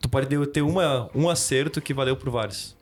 Tu 0.00 0.08
pode 0.08 0.26
ter 0.46 0.62
uma, 0.62 1.10
um 1.14 1.28
acerto 1.28 1.82
que 1.82 1.92
valeu 1.92 2.16
por 2.16 2.30
vários. 2.30 2.74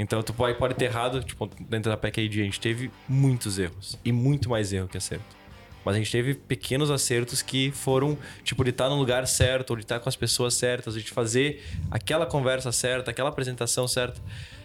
Então, 0.00 0.22
tu 0.22 0.32
pode, 0.32 0.56
pode 0.56 0.74
ter 0.74 0.84
errado, 0.84 1.22
tipo, 1.24 1.50
dentro 1.68 1.90
da 1.90 1.96
PKD 1.96 2.40
a 2.40 2.44
gente 2.44 2.60
teve 2.60 2.88
muitos 3.08 3.58
erros. 3.58 3.98
E 4.04 4.12
muito 4.12 4.48
mais 4.48 4.72
erro 4.72 4.86
que 4.86 4.96
acerto. 4.96 5.36
Mas 5.84 5.96
a 5.96 5.98
gente 5.98 6.12
teve 6.12 6.34
pequenos 6.34 6.88
acertos 6.88 7.42
que 7.42 7.72
foram, 7.72 8.16
tipo, 8.44 8.62
de 8.62 8.70
estar 8.70 8.88
no 8.88 8.94
lugar 8.94 9.26
certo, 9.26 9.70
ou 9.70 9.76
de 9.76 9.82
estar 9.82 9.98
com 9.98 10.08
as 10.08 10.14
pessoas 10.14 10.54
certas, 10.54 10.94
de 10.94 11.10
fazer 11.10 11.64
aquela 11.90 12.26
conversa 12.26 12.70
certa, 12.70 13.10
aquela 13.10 13.28
apresentação 13.28 13.88
certa. 13.88 14.20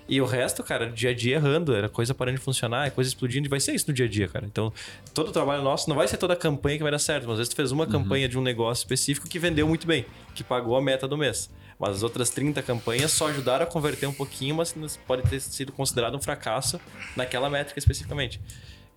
E 0.08 0.22
o 0.22 0.26
resto, 0.26 0.64
cara, 0.64 0.92
dia 0.92 1.10
a 1.10 1.14
dia 1.16 1.38
errando, 1.38 1.74
era 1.74 1.90
coisa 1.90 2.14
parando 2.14 2.38
de 2.38 2.44
funcionar, 2.44 2.86
é 2.86 2.90
coisa 2.92 3.08
explodindo, 3.08 3.48
e 3.48 3.50
vai 3.50 3.60
ser 3.60 3.74
isso 3.74 3.86
no 3.88 3.94
dia 3.94 4.06
a 4.06 4.10
dia, 4.10 4.28
cara. 4.28 4.46
Então, 4.46 4.72
todo 5.16 5.30
o 5.30 5.32
trabalho 5.32 5.64
nosso 5.64 5.90
não 5.90 5.96
vai 5.96 6.08
ser 6.08 6.18
toda 6.18 6.34
a 6.34 6.38
campanha 6.38 6.78
que 6.78 6.84
vai 6.84 6.92
dar 6.92 7.00
certo, 7.00 7.24
mas 7.24 7.34
às 7.34 7.38
vezes 7.40 7.50
tu 7.50 7.56
fez 7.56 7.72
uma 7.72 7.88
campanha 7.88 8.28
de 8.28 8.38
um 8.38 8.42
negócio 8.42 8.84
específico 8.84 9.28
que 9.28 9.40
vendeu 9.40 9.68
muito 9.68 9.88
bem, 9.88 10.06
que 10.36 10.44
pagou 10.44 10.76
a 10.78 10.82
meta 10.82 11.08
do 11.08 11.18
mês. 11.18 11.50
Mas 11.86 11.98
as 11.98 12.04
outras 12.04 12.30
30 12.30 12.62
campanhas 12.64 13.12
só 13.12 13.28
ajudaram 13.28 13.66
a 13.66 13.68
converter 13.68 14.08
um 14.08 14.14
pouquinho, 14.14 14.56
mas 14.56 14.74
pode 15.06 15.24
ter 15.30 15.42
sido 15.42 15.74
considerado 15.74 16.16
um 16.16 16.22
fracasso 16.22 16.80
naquela 17.14 17.50
métrica 17.50 17.78
especificamente. 17.78 18.40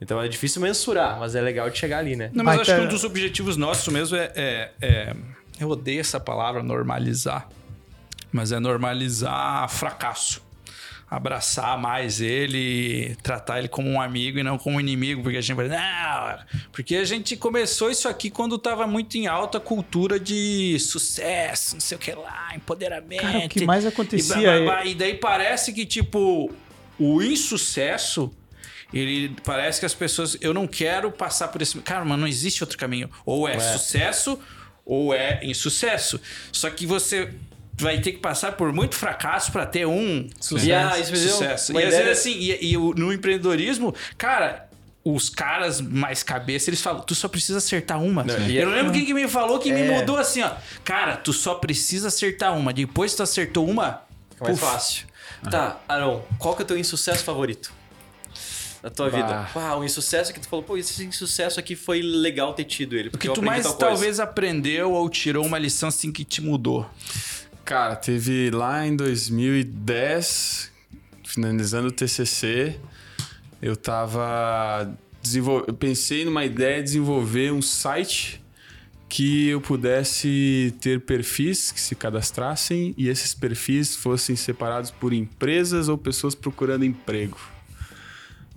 Então 0.01 0.22
é 0.22 0.28
difícil 0.28 0.62
mensurar, 0.62 1.18
mas 1.18 1.34
é 1.34 1.41
legal 1.41 1.68
de 1.68 1.76
chegar 1.76 1.99
ali, 1.99 2.14
né? 2.14 2.30
Não, 2.32 2.45
mas 2.45 2.61
acho 2.61 2.72
que 2.76 2.80
um 2.80 2.87
dos 2.87 3.03
objetivos 3.03 3.57
nossos 3.57 3.93
mesmo 3.93 4.16
é, 4.16 4.30
é- 4.37 4.72
é- 4.80 5.16
Eu 5.59 5.68
odeio 5.70 5.99
essa 6.01 6.20
palavra 6.20 6.62
normalizar. 6.62 7.49
Mas 8.30 8.53
é 8.53 8.61
normalizar 8.61 9.68
fracasso. 9.68 10.45
Abraçar 11.09 11.78
mais 11.78 12.20
ele, 12.20 13.16
tratar 13.22 13.59
ele 13.59 13.68
como 13.68 13.88
um 13.88 14.00
amigo 14.00 14.38
e 14.38 14.42
não 14.42 14.59
como 14.59 14.76
um 14.76 14.80
inimigo, 14.80 15.22
porque 15.22 15.38
a 15.38 15.40
gente 15.40 15.57
vai. 15.57 15.68
Não! 15.68 16.38
Porque 16.72 16.96
a 16.96 17.04
gente 17.04 17.36
começou 17.36 17.90
isso 17.90 18.09
aqui 18.09 18.28
quando 18.28 18.59
tava 18.59 18.86
muito 18.88 19.16
em 19.16 19.28
alta 19.28 19.61
cultura 19.61 20.18
de 20.18 20.76
sucesso, 20.80 21.74
não 21.74 21.80
sei 21.80 21.96
o 21.96 22.00
que 22.00 22.12
lá, 22.12 22.50
empoderamento. 22.57 23.22
Cara, 23.22 23.38
o 23.38 23.48
que 23.48 23.64
mais 23.64 23.84
e, 23.84 23.88
acontecia 23.88 24.34
blá, 24.34 24.42
blá, 24.42 24.52
é- 24.52 24.64
blá. 24.64 24.84
E 24.84 24.94
daí 24.94 25.14
parece 25.14 25.72
que, 25.72 25.86
tipo, 25.86 26.50
o 26.98 27.22
insucesso 27.22 28.32
ele 28.92 29.34
parece 29.44 29.80
que 29.80 29.86
as 29.86 29.94
pessoas. 29.94 30.36
Eu 30.40 30.54
não 30.54 30.66
quero 30.66 31.11
passar 31.11 31.48
por 31.48 31.61
esse. 31.61 31.78
Cara, 31.80 32.04
mas 32.04 32.18
não 32.18 32.26
existe 32.26 32.62
outro 32.62 32.78
caminho. 32.78 33.11
Ou 33.24 33.48
é, 33.48 33.59
sucesso 33.59 34.38
ou 34.84 35.12
é 35.12 35.40
insucesso. 35.42 36.20
Só 36.52 36.70
que 36.70 36.86
você 36.86 37.34
vai 37.78 38.00
ter 38.00 38.12
que 38.12 38.18
passar 38.18 38.52
por 38.52 38.72
muito 38.72 38.94
fracasso 38.94 39.52
para 39.52 39.66
ter 39.66 39.86
um 39.86 40.28
Sucesso. 40.40 41.12
Me 41.12 41.18
deu 41.18 41.28
sucesso. 41.30 41.72
E 41.72 41.78
às 41.78 41.84
ideia- 41.88 42.04
vezes 42.04 42.20
assim, 42.20 42.32
e, 42.38 42.72
e 42.72 42.76
no 42.76 43.12
empreendedorismo, 43.12 43.94
cara. 44.18 44.64
Os 45.08 45.28
caras 45.30 45.80
mais 45.80 46.24
cabeça, 46.24 46.68
eles 46.68 46.80
falam, 46.82 47.00
tu 47.00 47.14
só 47.14 47.28
precisa 47.28 47.58
acertar 47.58 48.02
uma. 48.02 48.24
Não, 48.24 48.36
e 48.48 48.56
eu 48.56 48.62
é- 48.62 48.64
não 48.64 48.72
lembro 48.72 48.92
quem 48.92 49.04
que 49.06 49.14
me 49.14 49.28
falou 49.28 49.60
que 49.60 49.72
me 49.72 49.82
É. 49.82 50.00
mudou 50.00 50.16
assim, 50.16 50.42
ó. 50.42 50.50
Cara, 50.82 51.16
tu 51.16 51.32
só 51.32 51.54
precisa 51.54 52.08
acertar 52.08 52.58
uma. 52.58 52.72
Depois 52.72 53.12
que 53.12 53.18
tu 53.18 53.22
acertou 53.22 53.68
uma, 53.70 54.02
Fica 54.32 54.44
mais 54.46 54.58
puf, 54.58 54.68
fácil. 54.72 55.06
Tá, 55.48 55.78
Aaron, 55.88 56.24
qual 56.40 56.56
que 56.56 56.62
é 56.62 56.64
o 56.64 56.66
teu 56.66 56.76
insucesso 56.76 57.22
favorito? 57.22 57.72
Na 58.82 58.90
tua 58.90 59.08
Bah. 59.08 59.16
vida. 59.16 59.48
Ah, 59.54 59.76
um 59.76 59.84
insucesso 59.84 60.32
que 60.34 60.40
tu 60.40 60.48
falou, 60.48 60.64
pô, 60.64 60.76
esse 60.76 61.04
insucesso 61.04 61.60
aqui 61.60 61.76
foi 61.76 62.02
legal 62.02 62.52
ter 62.54 62.64
tido 62.64 62.96
ele. 62.96 63.06
O 63.06 63.10
Porque 63.12 63.28
que 63.28 63.34
tu 63.34 63.42
mais 63.42 63.64
talvez 63.76 64.18
aprendeu 64.18 64.90
ou 64.90 65.08
tirou 65.08 65.46
uma 65.46 65.56
lição 65.58 65.88
assim 65.88 66.10
que 66.10 66.24
te 66.24 66.40
mudou? 66.42 66.84
Cara, 67.66 67.96
teve 67.96 68.48
lá 68.50 68.86
em 68.86 68.94
2010, 68.94 70.70
finalizando 71.24 71.88
o 71.88 71.90
TCC, 71.90 72.76
eu 73.60 73.74
tava 73.76 74.88
desenvol... 75.20 75.64
eu 75.66 75.74
pensei 75.74 76.24
numa 76.24 76.44
ideia 76.44 76.76
de 76.76 76.84
desenvolver 76.84 77.52
um 77.52 77.60
site 77.60 78.40
que 79.08 79.48
eu 79.48 79.60
pudesse 79.60 80.74
ter 80.80 81.00
perfis 81.00 81.72
que 81.72 81.80
se 81.80 81.94
cadastrassem 81.96 82.94
e 82.96 83.08
esses 83.08 83.34
perfis 83.34 83.96
fossem 83.96 84.36
separados 84.36 84.92
por 84.92 85.12
empresas 85.12 85.88
ou 85.88 85.98
pessoas 85.98 86.34
procurando 86.36 86.84
emprego. 86.84 87.38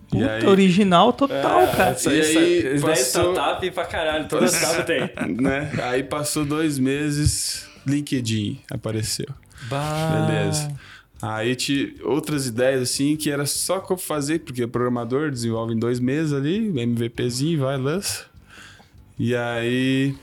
Puta, 0.10 0.32
aí- 0.34 0.46
original 0.46 1.14
total, 1.14 1.68
cara. 1.68 1.92
Essa, 1.92 2.14
E 2.14 2.20
essa, 2.20 2.40
aí, 2.40 2.60
ideia 2.60 2.80
passou- 2.82 3.34
startup 3.34 3.72
pra 3.72 3.86
caralho, 3.86 4.28
toda 4.28 4.46
startup 4.48 4.86
tem. 4.88 5.10
né? 5.40 5.72
Aí 5.84 6.04
passou 6.04 6.44
dois 6.46 6.80
meses, 6.80 7.69
LinkedIn 7.86 8.60
apareceu. 8.70 9.28
Beleza. 9.70 10.72
Aí 11.22 11.56
tinha 11.56 11.94
outras 12.04 12.48
ideias 12.48 12.82
assim 12.82 13.18
que 13.18 13.30
era 13.30 13.46
só 13.46 13.80
que 13.80 13.92
eu 13.92 13.98
fazer, 13.98 14.40
porque 14.40 14.66
programador 14.66 15.30
desenvolve 15.30 15.74
em 15.74 15.80
dois 15.80 16.00
meses 16.00 16.32
ali, 16.32 16.68
MVPzinho, 16.80 17.60
vai, 17.60 17.78
lança. 17.78 18.26
E 19.18 19.36
aí 19.36 20.16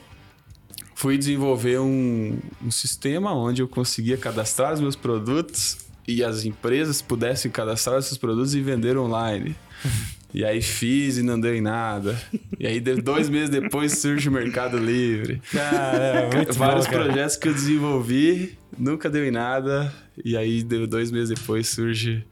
fui 0.94 1.18
desenvolver 1.18 1.78
um, 1.78 2.38
um 2.64 2.70
sistema 2.70 3.34
onde 3.34 3.60
eu 3.60 3.68
conseguia 3.68 4.16
cadastrar 4.16 4.72
os 4.72 4.80
meus 4.80 4.96
produtos 4.96 5.78
e 6.08 6.24
as 6.24 6.46
empresas 6.46 7.02
pudessem 7.02 7.50
cadastrar 7.50 7.98
esses 7.98 8.16
produtos 8.16 8.54
e 8.54 8.62
vender 8.62 8.96
online. 8.96 9.54
E 10.36 10.44
aí 10.44 10.60
fiz 10.60 11.16
e 11.16 11.22
não 11.22 11.40
deu 11.40 11.54
em 11.54 11.62
nada. 11.62 12.14
E 12.60 12.66
aí 12.66 12.78
dois 12.78 13.30
meses 13.30 13.48
depois 13.48 13.96
surge 13.96 14.28
o 14.28 14.32
Mercado 14.32 14.76
Livre. 14.76 15.40
Cara, 15.50 16.28
muito 16.30 16.52
Vários 16.58 16.84
bom, 16.84 16.92
cara. 16.92 17.04
projetos 17.06 17.36
que 17.36 17.48
eu 17.48 17.54
desenvolvi, 17.54 18.58
nunca 18.78 19.08
deu 19.08 19.24
em 19.24 19.30
nada. 19.30 19.90
E 20.22 20.36
aí, 20.36 20.62
dois 20.62 21.10
meses 21.10 21.30
depois, 21.30 21.70
surge 21.70 22.22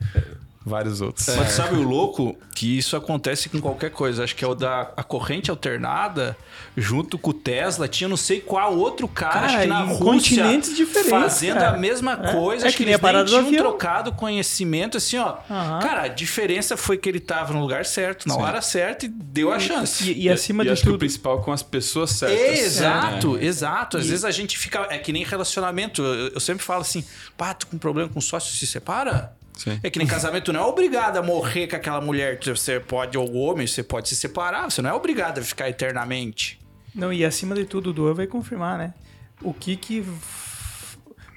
vários 0.64 1.00
outros. 1.00 1.26
Mas 1.36 1.52
sabe 1.52 1.76
o 1.76 1.82
louco? 1.82 2.36
Que 2.54 2.78
isso 2.78 2.96
acontece 2.96 3.48
com 3.48 3.60
qualquer 3.60 3.90
coisa. 3.90 4.24
Acho 4.24 4.34
que 4.34 4.44
é 4.44 4.48
o 4.48 4.54
da 4.54 4.92
a 4.96 5.02
corrente 5.02 5.50
alternada, 5.50 6.36
junto 6.76 7.18
com 7.18 7.30
o 7.30 7.34
Tesla, 7.34 7.86
tinha 7.86 8.08
não 8.08 8.16
sei 8.16 8.40
qual 8.40 8.76
outro 8.76 9.06
cara, 9.06 9.32
Cara, 9.34 9.46
acho 9.46 9.58
que 9.60 9.66
na 9.66 9.80
Rússia, 9.80 10.04
continentes 10.04 10.76
diferentes, 10.76 11.10
fazendo 11.10 11.54
cara. 11.58 11.76
a 11.76 11.78
mesma 11.78 12.12
É. 12.22 12.32
coisa. 12.32 12.64
É 12.64 12.68
acho 12.68 12.76
que 12.76 12.82
que, 12.84 12.86
nem 12.86 12.94
a 12.94 12.98
parada 12.98 13.26
tinham 13.28 13.46
avião. 13.46 13.62
trocado 13.62 14.12
conhecimento, 14.12 14.96
assim, 14.96 15.18
ó. 15.18 15.32
Cara, 15.80 16.02
a 16.04 16.08
diferença 16.08 16.76
foi 16.76 16.96
que 16.96 17.08
ele 17.08 17.20
tava 17.20 17.52
no 17.52 17.60
lugar 17.60 17.84
certo, 17.84 18.26
na 18.26 18.36
hora 18.36 18.62
certa 18.62 19.04
e 19.06 19.08
deu 19.08 19.52
a 19.52 19.58
chance. 19.58 20.10
E, 20.10 20.22
e 20.24 20.30
acima 20.30 20.62
e 20.62 20.66
de 20.66 20.72
acho 20.72 20.82
que 20.82 20.88
o 20.88 20.92
tudo. 20.92 21.00
principal 21.00 21.40
com 21.42 21.52
as 21.52 21.62
pessoas 21.62 22.10
certas. 22.10 22.38
É, 22.38 22.52
exato, 22.60 23.34
né? 23.34 23.44
exato. 23.44 23.98
Às 23.98 24.06
vezes 24.08 24.24
a 24.24 24.30
gente 24.30 24.56
fica. 24.58 24.86
É 24.90 24.98
que 24.98 25.12
nem 25.12 25.24
relacionamento. 25.24 26.02
Eu, 26.02 26.28
eu 26.28 26.40
sempre 26.40 26.64
falo 26.64 26.80
assim: 26.80 27.04
pá, 27.36 27.52
tu 27.52 27.66
com 27.66 27.76
problema 27.78 28.08
com 28.08 28.20
sócio, 28.20 28.54
se 28.56 28.66
separa? 28.66 29.32
Sim. 29.56 29.78
É 29.82 29.88
que 29.90 29.98
nem 29.98 30.06
casamento 30.08 30.52
não 30.52 30.60
é 30.60 30.64
obrigado 30.64 31.16
a 31.16 31.22
morrer 31.22 31.68
com 31.68 31.76
aquela 31.76 32.00
mulher. 32.00 32.38
Você 32.44 32.80
pode, 32.80 33.16
ou 33.16 33.32
homem, 33.34 33.66
você 33.66 33.82
pode 33.82 34.08
se 34.08 34.16
separar. 34.16 34.70
Você 34.70 34.82
não 34.82 34.90
é 34.90 34.94
obrigado 34.94 35.38
a 35.38 35.42
ficar 35.42 35.68
eternamente. 35.68 36.60
Não, 36.94 37.12
e 37.12 37.24
acima 37.24 37.54
de 37.54 37.64
tudo, 37.64 37.90
o 37.90 37.92
Duan 37.92 38.14
vai 38.14 38.26
confirmar, 38.26 38.76
né? 38.78 38.94
O 39.42 39.54
que 39.54 39.76
que. 39.76 40.04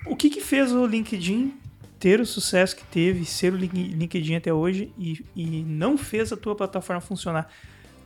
O 0.06 0.16
que 0.16 0.30
que 0.30 0.42
fez 0.42 0.72
o 0.72 0.86
LinkedIn 0.86 1.54
ter 2.00 2.20
o 2.22 2.26
sucesso 2.26 2.76
que 2.76 2.84
teve, 2.86 3.26
ser 3.26 3.54
o 3.54 3.58
Lin- 3.58 3.70
LinkedIn 3.74 4.36
até 4.36 4.54
hoje 4.54 4.92
e, 4.98 5.24
e 5.36 5.64
não 5.64 5.98
fez 5.98 6.32
a 6.32 6.38
tua 6.38 6.56
plataforma 6.56 7.02
funcionar? 7.02 7.50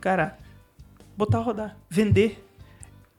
Cara, 0.00 0.36
botar 1.16 1.38
a 1.38 1.42
rodar, 1.42 1.76
vender. 1.88 2.44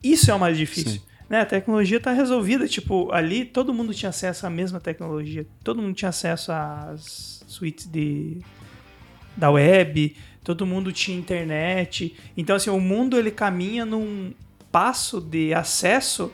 Isso 0.04 0.30
é 0.30 0.34
o 0.34 0.40
mais 0.40 0.58
difícil. 0.58 0.94
Sim. 0.94 1.02
Né? 1.30 1.42
A 1.42 1.46
tecnologia 1.46 1.98
está 1.98 2.12
resolvida. 2.12 2.68
Tipo, 2.68 3.12
ali 3.12 3.46
todo 3.46 3.74
mundo 3.74 3.94
tinha 3.94 4.10
acesso 4.10 4.46
à 4.46 4.50
mesma 4.50 4.80
tecnologia. 4.80 5.46
Todo 5.64 5.82
mundo 5.82 5.96
tinha 5.96 6.10
acesso 6.10 6.52
às 6.52 7.44
suítes 7.48 7.86
de, 7.88 8.38
da 9.36 9.50
web, 9.50 10.16
todo 10.44 10.66
mundo 10.66 10.92
tinha 10.92 11.18
internet. 11.18 12.16
Então, 12.36 12.56
assim, 12.56 12.70
o 12.70 12.80
mundo 12.80 13.18
ele 13.18 13.32
caminha 13.32 13.86
num 13.86 14.34
passo 14.72 15.22
de 15.22 15.54
acesso 15.54 16.32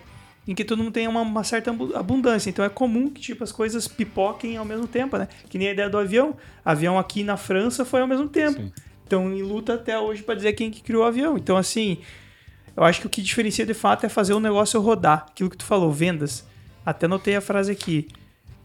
em 0.47 0.55
que 0.55 0.65
todo 0.65 0.79
mundo 0.79 0.93
tem 0.93 1.07
uma, 1.07 1.21
uma 1.21 1.43
certa 1.43 1.69
abu- 1.69 1.95
abundância. 1.95 2.49
Então 2.49 2.65
é 2.65 2.69
comum 2.69 3.07
que 3.09 3.21
tipo, 3.21 3.43
as 3.43 3.51
coisas 3.51 3.87
pipoquem 3.87 4.57
ao 4.57 4.65
mesmo 4.65 4.87
tempo, 4.87 5.15
né? 5.15 5.27
Que 5.47 5.59
nem 5.59 5.67
a 5.67 5.71
ideia 5.73 5.89
do 5.89 5.97
avião. 5.97 6.35
Avião 6.65 6.97
aqui 6.97 7.23
na 7.23 7.37
França 7.37 7.85
foi 7.85 8.01
ao 8.01 8.07
mesmo 8.07 8.27
tempo. 8.27 8.59
Sim. 8.59 8.71
Então, 9.05 9.31
em 9.31 9.43
luta 9.43 9.75
até 9.75 9.99
hoje 9.99 10.23
para 10.23 10.35
dizer 10.35 10.53
quem 10.53 10.71
que 10.71 10.81
criou 10.81 11.03
o 11.03 11.05
avião. 11.05 11.37
Então, 11.37 11.55
assim, 11.55 11.99
eu 12.79 12.85
acho 12.85 13.01
que 13.01 13.07
o 13.07 13.09
que 13.09 13.21
diferencia 13.21 13.65
de 13.65 13.73
fato 13.73 14.05
é 14.05 14.09
fazer 14.09 14.33
o 14.33 14.39
negócio 14.39 14.79
rodar. 14.79 15.25
Aquilo 15.29 15.49
que 15.49 15.57
tu 15.57 15.65
falou, 15.65 15.91
vendas. 15.91 16.45
Até 16.85 17.09
notei 17.09 17.35
a 17.35 17.41
frase 17.41 17.69
aqui. 17.69 18.07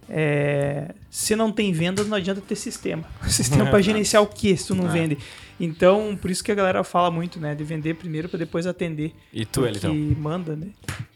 é, 0.08 0.94
se 1.10 1.34
não 1.34 1.50
tem 1.50 1.72
venda, 1.72 2.04
não 2.04 2.16
adianta 2.16 2.40
ter 2.40 2.54
sistema. 2.54 3.02
Sistema 3.26 3.66
para 3.66 3.80
gerenciar 3.82 4.22
o 4.22 4.26
que 4.28 4.56
se 4.56 4.68
tu 4.68 4.74
não 4.74 4.88
vende. 4.88 5.18
Então, 5.58 6.16
por 6.20 6.30
isso 6.30 6.44
que 6.44 6.52
a 6.52 6.54
galera 6.54 6.84
fala 6.84 7.10
muito, 7.10 7.40
né? 7.40 7.56
De 7.56 7.64
vender 7.64 7.94
primeiro 7.94 8.28
para 8.28 8.38
depois 8.38 8.68
atender. 8.68 9.12
E 9.32 9.44
tu, 9.44 9.62
o 9.62 9.66
Elitão? 9.66 9.90
que 9.90 9.96
manda, 10.16 10.54
né? 10.54 10.68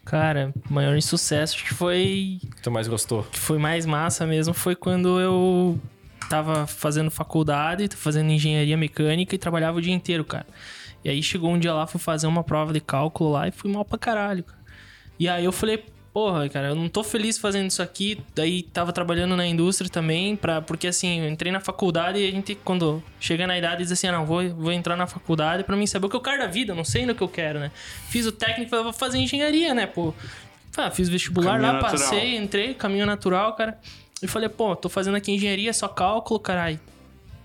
Cara, 0.03 0.53
maior 0.69 0.97
insucesso 0.97 1.55
acho 1.55 1.65
que 1.65 1.73
foi 1.73 2.39
O 2.43 2.47
que 2.55 2.61
tu 2.61 2.69
mais 2.69 2.87
gostou? 2.89 3.23
que 3.23 3.39
foi 3.39 3.57
mais 3.57 3.85
massa 3.85 4.25
mesmo 4.25 4.53
foi 4.53 4.75
quando 4.75 5.19
eu 5.21 5.79
tava 6.29 6.67
fazendo 6.67 7.09
faculdade, 7.09 7.87
fazendo 7.95 8.29
engenharia 8.29 8.75
mecânica 8.75 9.35
e 9.35 9.37
trabalhava 9.37 9.77
o 9.77 9.81
dia 9.81 9.93
inteiro, 9.93 10.25
cara. 10.25 10.45
E 11.03 11.09
aí 11.09 11.23
chegou 11.23 11.51
um 11.51 11.59
dia 11.59 11.73
lá, 11.73 11.87
fui 11.87 11.99
fazer 11.99 12.27
uma 12.27 12.43
prova 12.43 12.73
de 12.73 12.81
cálculo 12.81 13.31
lá 13.31 13.47
e 13.47 13.51
fui 13.51 13.71
mal 13.71 13.85
pra 13.85 13.97
caralho, 13.97 14.43
cara. 14.43 14.59
E 15.17 15.27
aí 15.27 15.45
eu 15.45 15.51
falei, 15.51 15.83
porra, 16.13 16.49
cara, 16.49 16.69
eu 16.69 16.75
não 16.75 16.89
tô 16.89 17.03
feliz 17.03 17.37
fazendo 17.37 17.69
isso 17.69 17.81
aqui. 17.81 18.21
Daí 18.35 18.63
tava 18.63 18.91
trabalhando 18.91 19.35
na 19.35 19.45
indústria 19.45 19.89
também, 19.89 20.35
pra, 20.35 20.61
porque 20.61 20.87
assim, 20.87 21.21
eu 21.21 21.29
entrei 21.29 21.51
na 21.51 21.59
faculdade 21.59 22.19
e 22.19 22.27
a 22.27 22.31
gente, 22.31 22.55
quando 22.55 23.03
chega 23.19 23.45
na 23.47 23.57
idade, 23.57 23.83
diz 23.83 23.91
assim, 23.91 24.07
ah, 24.07 24.13
não, 24.13 24.25
vou, 24.25 24.47
vou 24.49 24.71
entrar 24.71 24.95
na 24.95 25.07
faculdade 25.07 25.63
pra 25.63 25.75
mim 25.75 25.87
saber 25.87 26.07
o 26.07 26.09
que 26.09 26.15
eu 26.15 26.21
quero 26.21 26.39
da 26.39 26.47
vida, 26.47 26.73
não 26.75 26.83
sei 26.83 27.05
no 27.05 27.15
que 27.15 27.21
eu 27.21 27.29
quero, 27.29 27.59
né? 27.59 27.71
Fiz 28.09 28.25
o 28.25 28.31
técnico, 28.31 28.75
eu 28.75 28.83
vou 28.83 28.93
fazer 28.93 29.17
engenharia, 29.17 29.73
né, 29.73 29.85
pô. 29.85 30.13
Ah, 30.77 30.91
fiz 30.91 31.09
vestibular 31.09 31.53
Caminho 31.53 31.67
lá, 31.67 31.73
natural. 31.81 31.91
passei, 31.91 32.37
entrei, 32.37 32.73
caminho 32.73 33.05
natural, 33.05 33.53
cara. 33.55 33.77
E 34.21 34.27
falei, 34.27 34.49
pô, 34.49 34.75
tô 34.75 34.89
fazendo 34.89 35.15
aqui 35.15 35.31
engenharia, 35.31 35.73
só 35.73 35.87
cálculo, 35.87 36.39
caralho. 36.39 36.79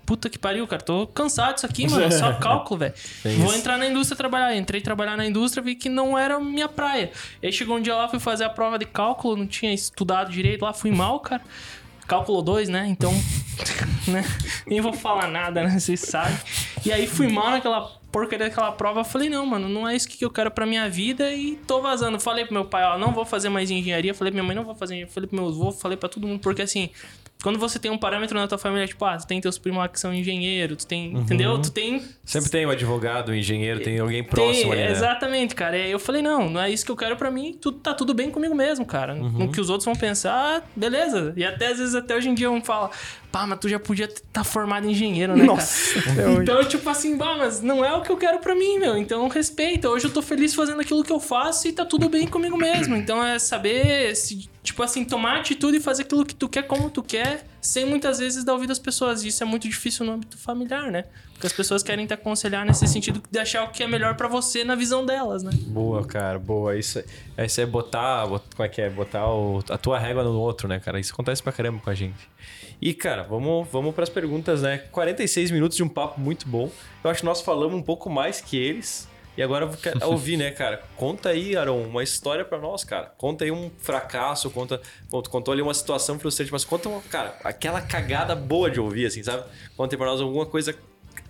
Puta 0.05 0.29
que 0.29 0.37
pariu, 0.37 0.67
cara. 0.67 0.81
Tô 0.81 1.07
cansado 1.07 1.55
disso 1.55 1.65
aqui, 1.65 1.89
mano. 1.89 2.03
É 2.03 2.11
só 2.11 2.33
cálculo, 2.39 2.79
velho. 2.79 2.93
Vou 3.37 3.47
isso. 3.47 3.55
entrar 3.55 3.77
na 3.77 3.87
indústria 3.87 4.15
trabalhar. 4.15 4.55
Entrei 4.55 4.81
trabalhar 4.81 5.17
na 5.17 5.25
indústria, 5.25 5.63
vi 5.63 5.75
que 5.75 5.89
não 5.89 6.17
era 6.17 6.39
minha 6.39 6.69
praia. 6.69 7.11
Aí 7.41 7.51
chegou 7.51 7.77
um 7.77 7.81
dia 7.81 7.95
lá, 7.95 8.07
fui 8.07 8.19
fazer 8.19 8.43
a 8.43 8.49
prova 8.49 8.77
de 8.77 8.85
cálculo, 8.85 9.35
não 9.35 9.47
tinha 9.47 9.73
estudado 9.73 10.31
direito 10.31 10.63
lá, 10.63 10.73
fui 10.73 10.91
mal, 10.91 11.19
cara. 11.19 11.41
Cálculo 12.07 12.41
2, 12.43 12.69
né? 12.69 12.85
Então, 12.87 13.11
né? 14.07 14.23
Nem 14.67 14.79
vou 14.79 14.93
falar 14.93 15.27
nada, 15.27 15.63
né? 15.63 15.79
Vocês 15.79 16.01
sabem. 16.01 16.37
E 16.85 16.91
aí 16.91 17.07
fui 17.07 17.27
mal 17.27 17.49
naquela 17.49 17.81
porcaria 18.11 18.47
daquela 18.47 18.71
prova. 18.71 19.03
Falei, 19.03 19.27
não, 19.27 19.45
mano, 19.45 19.67
não 19.67 19.87
é 19.87 19.95
isso 19.95 20.07
que 20.07 20.23
eu 20.23 20.29
quero 20.29 20.51
pra 20.51 20.67
minha 20.67 20.87
vida 20.87 21.33
e 21.33 21.55
tô 21.67 21.81
vazando. 21.81 22.19
Falei 22.19 22.45
pro 22.45 22.53
meu 22.53 22.65
pai, 22.65 22.83
ó, 22.83 22.97
não 22.97 23.11
vou 23.11 23.25
fazer 23.25 23.49
mais 23.49 23.71
engenharia. 23.71 24.13
Falei 24.13 24.31
pra 24.31 24.35
minha 24.41 24.47
mãe, 24.47 24.55
não 24.55 24.63
vou 24.63 24.75
fazer 24.75 24.93
engenharia. 24.93 25.13
Falei 25.13 25.27
pro 25.27 25.37
meu 25.37 25.47
avô, 25.49 25.71
falei 25.71 25.97
pra 25.97 26.07
todo 26.07 26.27
mundo, 26.27 26.39
porque 26.39 26.61
assim, 26.61 26.91
quando 27.43 27.59
você 27.59 27.77
tem 27.77 27.91
um 27.91 27.97
parâmetro 27.97 28.37
na 28.39 28.47
tua 28.47 28.57
família, 28.57 28.87
tipo, 28.87 29.03
ah, 29.05 29.17
tu 29.17 29.27
tem 29.27 29.39
teus 29.39 29.57
primos 29.57 29.79
lá 29.79 29.87
que 29.87 29.99
são 29.99 30.13
engenheiros, 30.13 30.77
tu 30.77 30.87
tem, 30.87 31.13
entendeu? 31.13 31.61
Tu 31.61 31.71
tem 31.71 32.01
Sempre 32.23 32.49
tem 32.49 32.65
um 32.65 32.71
advogado, 32.71 33.31
um 33.31 33.35
engenheiro, 33.35 33.81
tem 33.81 33.99
alguém 33.99 34.23
próximo 34.23 34.71
tem, 34.71 34.81
ali, 34.81 34.81
né? 34.81 34.91
Exatamente, 34.91 35.53
cara. 35.53 35.77
E 35.77 35.91
eu 35.91 35.99
falei, 35.99 36.23
não, 36.23 36.49
não 36.49 36.59
é 36.59 36.71
isso 36.71 36.83
que 36.83 36.91
eu 36.91 36.95
quero 36.95 37.15
pra 37.15 37.29
mim, 37.29 37.53
tudo, 37.53 37.77
tá 37.77 37.93
tudo 37.93 38.15
bem 38.15 38.31
comigo 38.31 38.55
mesmo, 38.55 38.83
cara. 38.83 39.13
Uhum. 39.13 39.29
No 39.29 39.51
que 39.51 39.61
os 39.61 39.69
outros 39.69 39.85
vão 39.85 39.95
pensar, 39.95 40.33
ah, 40.33 40.63
beleza. 40.75 41.33
E 41.37 41.45
até 41.45 41.67
às 41.67 41.77
vezes, 41.77 41.93
até 41.93 42.15
hoje 42.15 42.29
em 42.29 42.33
dia, 42.33 42.49
um 42.49 42.63
fala, 42.63 42.89
pá, 43.31 43.45
mas 43.45 43.59
tu 43.59 43.69
já 43.69 43.77
podia 43.77 44.05
estar 44.05 44.21
tá 44.31 44.43
formado 44.43 44.87
em 44.87 44.91
engenheiro, 44.91 45.35
né, 45.35 45.43
Nossa, 45.43 46.01
cara? 46.01 46.13
até 46.13 46.27
hoje. 46.27 46.41
Então, 46.41 46.63
tipo 46.63 46.89
assim, 46.89 47.17
bah, 47.17 47.35
mas 47.37 47.61
não 47.61 47.83
é 47.83 47.93
o 47.93 48.01
que 48.01 48.09
eu 48.09 48.17
quero 48.17 48.39
pra 48.39 48.55
mim, 48.55 48.79
meu. 48.79 48.97
Então, 48.97 49.27
respeita. 49.27 49.89
Hoje 49.89 50.05
eu 50.05 50.11
tô 50.11 50.21
feliz 50.21 50.55
fazendo 50.55 50.79
aquilo 50.79 51.03
que 51.03 51.11
eu 51.11 51.19
faço 51.19 51.67
e 51.67 51.73
tá 51.73 51.85
tudo 51.85 52.09
bem 52.09 52.25
comigo 52.25 52.57
mesmo. 52.57 52.95
Então, 52.95 53.23
é 53.23 53.37
saber, 53.37 54.15
se, 54.15 54.49
tipo 54.63 54.81
assim, 54.81 55.03
tomar 55.03 55.39
atitude 55.39 55.77
e 55.77 55.79
fazer 55.81 56.03
aquilo 56.03 56.25
que 56.25 56.33
tu 56.33 56.47
quer 56.47 56.63
como 56.63 56.89
tu 56.89 57.03
quer, 57.03 57.34
sem 57.65 57.85
muitas 57.85 58.19
vezes 58.19 58.43
dar 58.43 58.53
ouvido 58.53 58.71
às 58.71 58.79
pessoas. 58.79 59.23
E 59.23 59.29
isso 59.29 59.43
é 59.43 59.45
muito 59.45 59.67
difícil 59.67 60.05
no 60.05 60.13
âmbito 60.13 60.37
familiar, 60.37 60.91
né? 60.91 61.05
Porque 61.33 61.47
as 61.47 61.53
pessoas 61.53 61.83
querem 61.83 62.05
te 62.07 62.13
aconselhar 62.13 62.65
nesse 62.65 62.87
sentido 62.87 63.21
de 63.29 63.39
achar 63.39 63.63
o 63.63 63.67
que 63.71 63.83
é 63.83 63.87
melhor 63.87 64.15
pra 64.15 64.27
você 64.27 64.63
na 64.63 64.73
visão 64.75 65.05
delas, 65.05 65.43
né? 65.43 65.51
Boa, 65.67 66.05
cara, 66.05 66.39
boa. 66.39 66.77
Isso, 66.77 67.03
é- 67.37 67.45
isso 67.45 67.59
é 67.59 67.65
botar, 67.65 68.25
bot- 68.27 68.43
como 68.55 68.65
é 68.65 68.69
que 68.69 68.81
é? 68.81 68.89
Botar 68.89 69.27
o- 69.29 69.61
a 69.69 69.77
tua 69.77 69.99
régua 69.99 70.23
no 70.23 70.39
outro, 70.39 70.67
né, 70.67 70.79
cara? 70.79 70.99
Isso 70.99 71.11
acontece 71.13 71.43
pra 71.43 71.51
caramba 71.51 71.79
com 71.83 71.89
a 71.89 71.93
gente. 71.95 72.29
E, 72.81 72.93
cara, 72.93 73.23
vamos, 73.23 73.67
vamos 73.71 73.93
pras 73.95 74.09
perguntas, 74.09 74.61
né? 74.61 74.77
46 74.91 75.51
minutos 75.51 75.75
de 75.75 75.83
um 75.83 75.89
papo 75.89 76.19
muito 76.21 76.47
bom. 76.47 76.69
Eu 77.03 77.09
acho 77.09 77.19
que 77.21 77.25
nós 77.25 77.41
falamos 77.41 77.75
um 77.77 77.81
pouco 77.81 78.09
mais 78.09 78.39
que 78.41 78.55
eles. 78.57 79.07
E 79.37 79.43
agora 79.43 79.65
eu 79.65 79.69
quero 79.71 80.07
ouvir, 80.07 80.37
né, 80.37 80.51
cara? 80.55 80.81
Conta 80.95 81.29
aí, 81.29 81.55
Aaron, 81.57 81.83
uma 81.83 82.03
história 82.03 82.45
pra 82.45 82.57
nós, 82.57 82.83
cara. 82.83 83.11
Conta 83.17 83.43
aí 83.43 83.51
um 83.51 83.69
fracasso, 83.79 84.49
conta. 84.49 84.81
Bom, 85.09 85.21
tu 85.21 85.29
contou 85.29 85.51
ali 85.51 85.61
uma 85.61 85.73
situação 85.73 86.17
frustrante, 86.17 86.51
mas 86.51 86.63
conta, 86.63 86.87
uma, 86.89 87.01
cara, 87.01 87.35
aquela 87.43 87.81
cagada 87.81 88.35
boa 88.35 88.69
de 88.71 88.79
ouvir, 88.79 89.05
assim, 89.05 89.21
sabe? 89.23 89.43
Conta 89.75 89.95
aí 89.95 89.97
pra 89.97 90.07
nós 90.07 90.21
alguma 90.21 90.45
coisa 90.45 90.73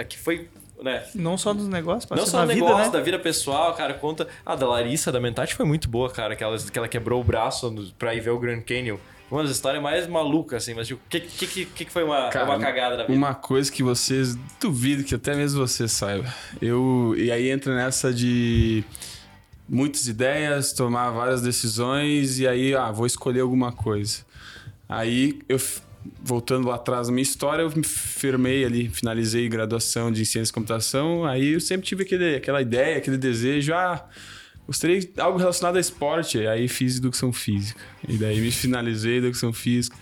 que 0.07 0.17
foi, 0.17 0.49
né? 0.81 1.03
Não 1.15 1.37
só 1.37 1.53
dos 1.53 1.67
negócios, 1.67 2.09
Não 2.09 2.25
ser 2.25 2.31
só 2.31 2.37
na 2.39 2.43
o 2.43 2.47
vida, 2.47 2.59
negócio 2.61 2.85
né? 2.85 2.91
da 2.91 3.01
vida 3.01 3.17
pessoal, 3.17 3.73
cara, 3.73 3.93
conta. 3.93 4.27
Ah, 4.45 4.55
da 4.55 4.67
Larissa, 4.67 5.11
da 5.11 5.19
Mentati 5.19 5.55
foi 5.55 5.65
muito 5.65 5.89
boa, 5.89 6.09
cara. 6.11 6.35
Que 6.35 6.43
ela, 6.43 6.57
que 6.57 6.77
ela 6.77 6.87
quebrou 6.87 7.21
o 7.21 7.23
braço 7.23 7.93
pra 7.97 8.13
ir 8.13 8.19
ver 8.19 8.31
o 8.31 8.39
Grand 8.39 8.61
Canyon. 8.61 8.97
Uma 9.29 9.41
das 9.41 9.51
histórias 9.51 9.81
mais 9.81 10.07
malucas, 10.07 10.63
assim, 10.63 10.75
mas 10.75 10.89
o 10.91 10.99
que, 11.09 11.19
que, 11.19 11.47
que, 11.65 11.85
que 11.85 11.91
foi 11.91 12.03
uma, 12.03 12.29
Cara, 12.29 12.45
uma 12.45 12.59
cagada 12.59 12.95
da 12.97 13.03
vida? 13.03 13.17
Uma 13.17 13.33
coisa 13.33 13.71
que 13.71 13.81
vocês 13.81 14.37
duvido 14.61 15.03
que 15.03 15.15
até 15.15 15.35
mesmo 15.35 15.65
você 15.65 15.87
saiba. 15.87 16.31
Eu 16.61 17.15
e 17.17 17.31
aí 17.31 17.49
entra 17.49 17.75
nessa 17.75 18.13
de 18.13 18.83
muitas 19.67 20.07
ideias, 20.07 20.73
tomar 20.73 21.09
várias 21.09 21.41
decisões 21.41 22.39
e 22.39 22.47
aí 22.47 22.75
ah, 22.75 22.91
vou 22.91 23.07
escolher 23.07 23.39
alguma 23.39 23.71
coisa. 23.71 24.23
Aí 24.87 25.39
eu 25.49 25.59
voltando 26.21 26.67
lá 26.67 26.75
atrás 26.75 27.07
na 27.07 27.13
minha 27.13 27.23
história, 27.23 27.63
eu 27.63 27.71
me 27.75 27.83
firmei 27.83 28.63
ali, 28.63 28.89
finalizei 28.89 29.49
graduação 29.49 30.11
de 30.11 30.23
ciência 30.23 30.51
e 30.51 30.53
computação, 30.53 31.25
aí 31.25 31.53
eu 31.53 31.59
sempre 31.59 31.87
tive 31.87 32.03
aquele, 32.03 32.35
aquela 32.35 32.61
ideia, 32.61 32.97
aquele 32.97 33.17
desejo, 33.17 33.73
ah, 33.73 34.07
gostaria 34.67 34.99
de 34.99 35.09
algo 35.19 35.37
relacionado 35.37 35.77
a 35.77 35.79
esporte, 35.79 36.45
aí 36.47 36.67
fiz 36.67 36.97
educação 36.97 37.31
física. 37.31 37.79
E 38.07 38.17
daí 38.17 38.39
me 38.41 38.51
finalizei 38.51 39.17
educação 39.17 39.53
física. 39.53 39.95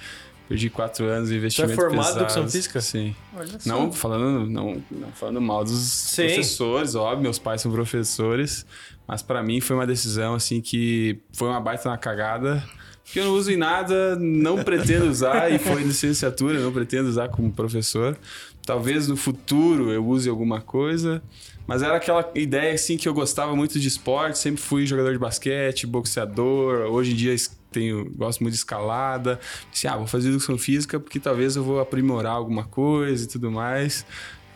Perdi 0.48 0.70
quatro 0.70 1.06
anos 1.06 1.32
em 1.32 1.36
investimento 1.36 1.74
formado 1.74 1.94
em 1.94 1.98
pesado. 1.98 2.20
educação 2.20 2.50
física? 2.50 2.82
Sim. 2.82 3.16
Olha 3.36 3.60
só. 3.60 3.70
Não 3.70 3.92
falando, 3.92 4.50
não, 4.50 4.84
não 4.92 5.12
falando 5.14 5.42
mal 5.42 5.64
dos 5.64 6.14
professores, 6.16 6.96
óbvio, 6.96 7.24
meus 7.24 7.40
pais 7.40 7.62
são 7.62 7.72
professores, 7.72 8.66
mas 9.08 9.22
pra 9.22 9.42
mim 9.42 9.62
foi 9.62 9.76
uma 9.76 9.88
decisão 9.88 10.36
assim 10.36 10.62
que 10.62 11.20
foi 11.32 11.48
uma 11.48 11.62
baita 11.62 11.90
na 11.90 11.98
cagada, 11.98 12.64
que 13.06 13.20
eu 13.20 13.26
não 13.26 13.34
uso 13.34 13.52
em 13.52 13.58
nada, 13.58 14.16
não 14.16 14.64
pretendo 14.64 15.08
usar 15.10 15.52
e 15.52 15.60
foi 15.60 15.84
licenciatura, 15.84 16.60
não 16.60 16.72
pretendo 16.72 17.10
usar 17.10 17.30
como 17.30 17.52
professor. 17.52 18.18
Talvez 18.66 19.08
no 19.08 19.18
futuro 19.18 19.92
eu 19.92 20.06
use 20.06 20.30
alguma 20.30 20.62
coisa, 20.62 21.22
mas 21.68 21.82
era 21.82 21.98
aquela 21.98 22.30
ideia 22.36 22.74
assim 22.74 22.98
que 22.98 23.08
eu 23.08 23.14
gostava 23.14 23.56
muito 23.56 23.80
de 23.80 23.88
esporte, 23.88 24.38
sempre 24.38 24.62
fui 24.62 24.86
jogador 24.86 25.12
de 25.12 25.20
basquete, 25.20 25.86
boxeador, 25.86 26.92
hoje 26.92 27.12
em 27.12 27.16
dia 27.16 27.36
tenho, 27.74 28.10
gosto 28.16 28.42
muito 28.42 28.54
de 28.54 28.60
escalada. 28.60 29.40
Disse, 29.72 29.88
ah, 29.88 29.98
vou 29.98 30.08
fazer 30.08 30.30
educação 30.30 30.58
física 30.58 31.00
porque 31.00 31.20
talvez 31.20 31.56
eu 31.56 31.64
vou 31.64 31.80
aprimorar 31.80 32.34
alguma 32.34 32.64
coisa 32.64 33.26
e 33.26 33.28
tudo 33.28 33.52
mais. 33.52 34.06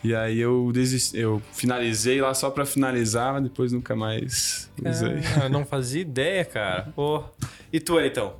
E 0.04 0.14
aí 0.14 0.38
eu 0.38 0.70
desisti, 0.72 1.18
eu 1.18 1.42
finalizei 1.52 2.20
lá 2.20 2.32
só 2.32 2.50
pra 2.50 2.64
finalizar, 2.64 3.32
mas 3.34 3.42
depois 3.42 3.72
nunca 3.72 3.96
mais 3.96 4.70
usei. 4.84 5.18
Ah, 5.40 5.44
eu 5.44 5.50
não 5.50 5.64
fazia 5.64 6.00
ideia, 6.02 6.44
cara. 6.44 6.88
Pô. 6.94 7.22
E 7.72 7.80
tu, 7.80 8.00
então? 8.00 8.34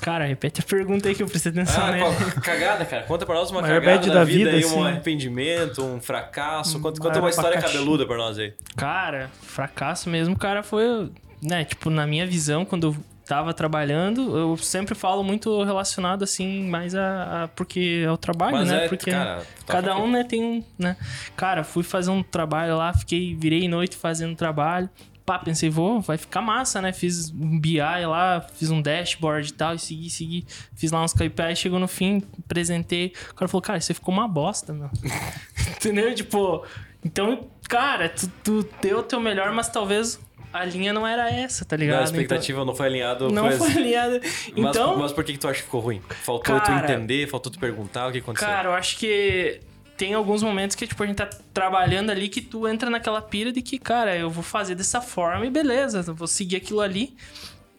Cara, 0.00 0.24
repete 0.24 0.60
a 0.60 0.64
pergunta 0.64 1.08
aí 1.08 1.14
que 1.14 1.22
eu 1.22 1.26
prestei 1.26 1.52
atenção, 1.52 1.84
Ah, 1.84 1.90
né? 1.92 1.98
qual- 2.00 2.14
cagada, 2.42 2.84
cara. 2.86 3.02
Conta 3.02 3.26
pra 3.26 3.34
nós 3.34 3.50
uma 3.50 3.60
Maior 3.60 3.80
cagada 3.82 4.06
da, 4.08 4.14
da 4.14 4.24
vida, 4.24 4.50
vida, 4.50 4.50
aí, 4.56 4.62
assim, 4.64 4.76
um 4.78 4.84
arrependimento, 4.84 5.82
um 5.84 6.00
fracasso. 6.00 6.80
Conta, 6.80 6.98
conta 7.00 7.10
Maior 7.14 7.24
uma 7.24 7.30
história 7.30 7.50
abacaxi. 7.52 7.74
cabeluda 7.74 8.06
pra 8.06 8.16
nós 8.16 8.38
aí. 8.38 8.54
Cara, 8.76 9.30
fracasso 9.42 10.08
mesmo, 10.08 10.38
cara, 10.38 10.62
foi, 10.62 11.10
né, 11.42 11.64
tipo, 11.64 11.90
na 11.90 12.06
minha 12.06 12.26
visão, 12.26 12.64
quando 12.64 12.86
eu 12.88 12.96
tava 13.30 13.54
trabalhando, 13.54 14.36
eu 14.36 14.56
sempre 14.56 14.96
falo 14.96 15.22
muito 15.22 15.62
relacionado, 15.62 16.24
assim, 16.24 16.68
mais 16.68 16.96
a... 16.96 17.44
a- 17.44 17.48
porque 17.48 18.02
é 18.04 18.10
o 18.10 18.16
trabalho, 18.16 18.56
Mas 18.56 18.68
né? 18.68 18.86
é, 18.86 18.88
porque 18.88 19.12
cara, 19.12 19.46
cada 19.68 19.96
um, 19.96 20.10
né, 20.10 20.24
tem 20.24 20.42
um, 20.42 20.64
né? 20.76 20.96
Cara, 21.36 21.62
fui 21.62 21.84
fazer 21.84 22.10
um 22.10 22.24
trabalho 22.24 22.76
lá, 22.76 22.92
fiquei, 22.92 23.36
virei 23.36 23.68
noite 23.68 23.94
fazendo 23.96 24.34
trabalho. 24.34 24.90
Pá, 25.24 25.38
pensei, 25.38 25.70
vou, 25.70 26.00
vai 26.00 26.16
ficar 26.18 26.42
massa, 26.42 26.82
né? 26.82 26.92
Fiz 26.92 27.30
um 27.30 27.60
BI 27.60 27.78
lá, 27.78 28.44
fiz 28.56 28.68
um 28.68 28.82
dashboard 28.82 29.48
e 29.48 29.52
tal, 29.52 29.74
e 29.76 29.78
segui, 29.78 30.10
segui. 30.10 30.46
Fiz 30.74 30.90
lá 30.90 31.04
uns 31.04 31.12
KPIs, 31.12 31.56
chegou 31.56 31.78
no 31.78 31.86
fim, 31.86 32.20
apresentei. 32.44 33.12
O 33.30 33.34
cara 33.36 33.48
falou, 33.48 33.62
cara, 33.62 33.78
isso 33.78 33.92
aí 33.92 33.94
ficou 33.94 34.12
uma 34.12 34.26
bosta, 34.26 34.72
meu. 34.72 34.90
Entendeu? 35.76 36.12
Tipo, 36.16 36.64
então, 37.04 37.46
cara, 37.68 38.08
tu, 38.08 38.28
tu 38.42 38.68
deu 38.82 38.98
o 38.98 39.02
teu 39.04 39.20
melhor, 39.20 39.52
mas 39.52 39.68
talvez 39.68 40.18
a 40.52 40.64
linha 40.64 40.92
não 40.92 41.06
era 41.06 41.30
essa, 41.30 41.64
tá 41.64 41.76
Não, 41.76 41.84
ligado? 41.84 42.00
a 42.00 42.04
expectativa 42.04 42.64
não 42.64 42.74
foi 42.74 42.86
alinhada. 42.86 43.26
Então, 43.26 43.44
não 43.44 43.52
foi 43.52 43.70
alinhada. 43.72 44.20
Mas, 44.56 44.76
Então, 44.76 44.96
mas 44.98 45.12
por 45.12 45.22
que, 45.24 45.32
que 45.34 45.38
tu 45.38 45.46
acha 45.48 45.58
que 45.58 45.64
ficou 45.64 45.80
ruim? 45.80 46.00
Faltou 46.22 46.58
tu 46.60 46.66
Cara, 46.66 46.92
entender, 46.92 47.28
faltou 47.28 47.50
tu 47.52 47.58
perguntar 47.58 48.08
o 48.08 48.12
que 48.12 48.18
aconteceu? 48.18 48.48
Cara, 48.48 48.68
eu 48.70 48.74
acho 48.74 48.96
que 48.98 49.60
tem 49.96 50.14
alguns 50.14 50.42
momentos 50.42 50.74
que, 50.74 50.86
tipo, 50.86 51.02
a 51.02 51.06
gente 51.06 51.16
tá 51.16 51.28
trabalhando 51.54 52.10
ali 52.10 52.28
que 52.28 52.40
tu 52.40 52.66
entra 52.66 52.88
naquela 52.90 53.20
pira 53.20 53.52
de 53.52 53.60
que, 53.62 53.78
cara, 53.78 54.16
eu 54.16 54.30
vou 54.30 54.42
fazer 54.42 54.74
dessa 54.74 55.00
forma 55.00 55.44
e 55.46 55.50
beleza, 55.50 56.04
eu 56.06 56.14
vou 56.14 56.26
seguir 56.26 56.56
aquilo 56.56 56.80
ali. 56.80 57.14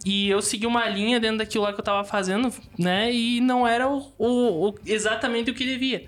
E 0.04 0.30
eu 0.30 0.42
segui 0.42 0.66
uma 0.66 0.88
linha 0.90 1.20
dentro 1.20 1.38
daquilo 1.38 1.64
lá 1.64 1.74
que 1.74 1.80
eu 1.80 1.84
tava 1.84 2.04
fazendo, 2.04 2.52
né? 2.78 3.12
E 3.14 3.40
não 3.40 3.68
era 3.68 3.88
o, 3.88 4.12
o- 4.18 4.70
o- 4.70 4.76
exatamente 4.86 5.52
o 5.52 5.54
que 5.54 5.64
devia. 5.64 6.08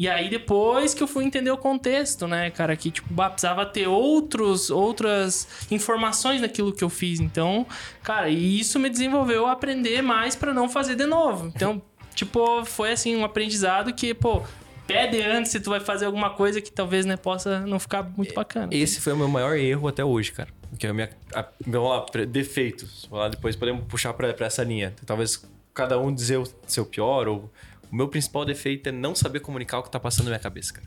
E 0.00 0.08
aí 0.08 0.30
depois 0.30 0.94
que 0.94 1.02
eu 1.02 1.06
fui 1.06 1.26
entender 1.26 1.50
o 1.50 1.58
contexto, 1.58 2.26
né, 2.26 2.50
cara, 2.50 2.74
que 2.74 2.90
tipo, 2.90 3.12
precisava 3.12 3.66
ter 3.66 3.86
outros, 3.86 4.70
outras 4.70 5.46
informações 5.70 6.40
naquilo 6.40 6.72
que 6.72 6.82
eu 6.82 6.88
fiz. 6.88 7.20
Então, 7.20 7.66
cara, 8.02 8.30
e 8.30 8.58
isso 8.58 8.78
me 8.78 8.88
desenvolveu 8.88 9.46
a 9.46 9.52
aprender 9.52 10.00
mais 10.00 10.34
pra 10.34 10.54
não 10.54 10.70
fazer 10.70 10.94
de 10.94 11.04
novo. 11.04 11.52
Então, 11.54 11.82
tipo, 12.16 12.64
foi 12.64 12.92
assim, 12.92 13.14
um 13.14 13.26
aprendizado 13.26 13.92
que, 13.92 14.14
pô, 14.14 14.42
pede 14.86 15.20
antes 15.20 15.52
se 15.52 15.60
tu 15.60 15.68
vai 15.68 15.80
fazer 15.80 16.06
alguma 16.06 16.30
coisa 16.30 16.62
que 16.62 16.72
talvez 16.72 17.04
né, 17.04 17.18
possa 17.18 17.60
não 17.66 17.78
ficar 17.78 18.02
muito 18.02 18.32
bacana. 18.32 18.74
Esse 18.74 19.02
foi 19.02 19.12
o 19.12 19.16
meu 19.18 19.28
maior 19.28 19.54
erro 19.54 19.86
até 19.86 20.02
hoje, 20.02 20.32
cara. 20.32 20.48
Que 20.78 20.86
é 20.86 20.92
minha. 20.94 21.10
A, 21.34 21.44
vamos 21.66 21.90
lá, 21.90 22.06
defeitos. 22.24 23.06
Lá, 23.12 23.28
depois 23.28 23.54
podemos 23.54 23.84
puxar 23.84 24.14
pra 24.14 24.34
essa 24.46 24.64
linha. 24.64 24.94
Talvez 25.04 25.46
cada 25.74 25.98
um 25.98 26.10
dizer 26.10 26.38
o 26.38 26.44
seu 26.66 26.86
pior 26.86 27.28
ou. 27.28 27.50
O 27.90 27.96
meu 27.96 28.08
principal 28.08 28.44
defeito 28.44 28.88
é 28.88 28.92
não 28.92 29.14
saber 29.14 29.40
comunicar 29.40 29.78
o 29.78 29.82
que 29.82 29.90
tá 29.90 29.98
passando 29.98 30.24
na 30.26 30.30
minha 30.30 30.40
cabeça, 30.40 30.72
cara. 30.74 30.86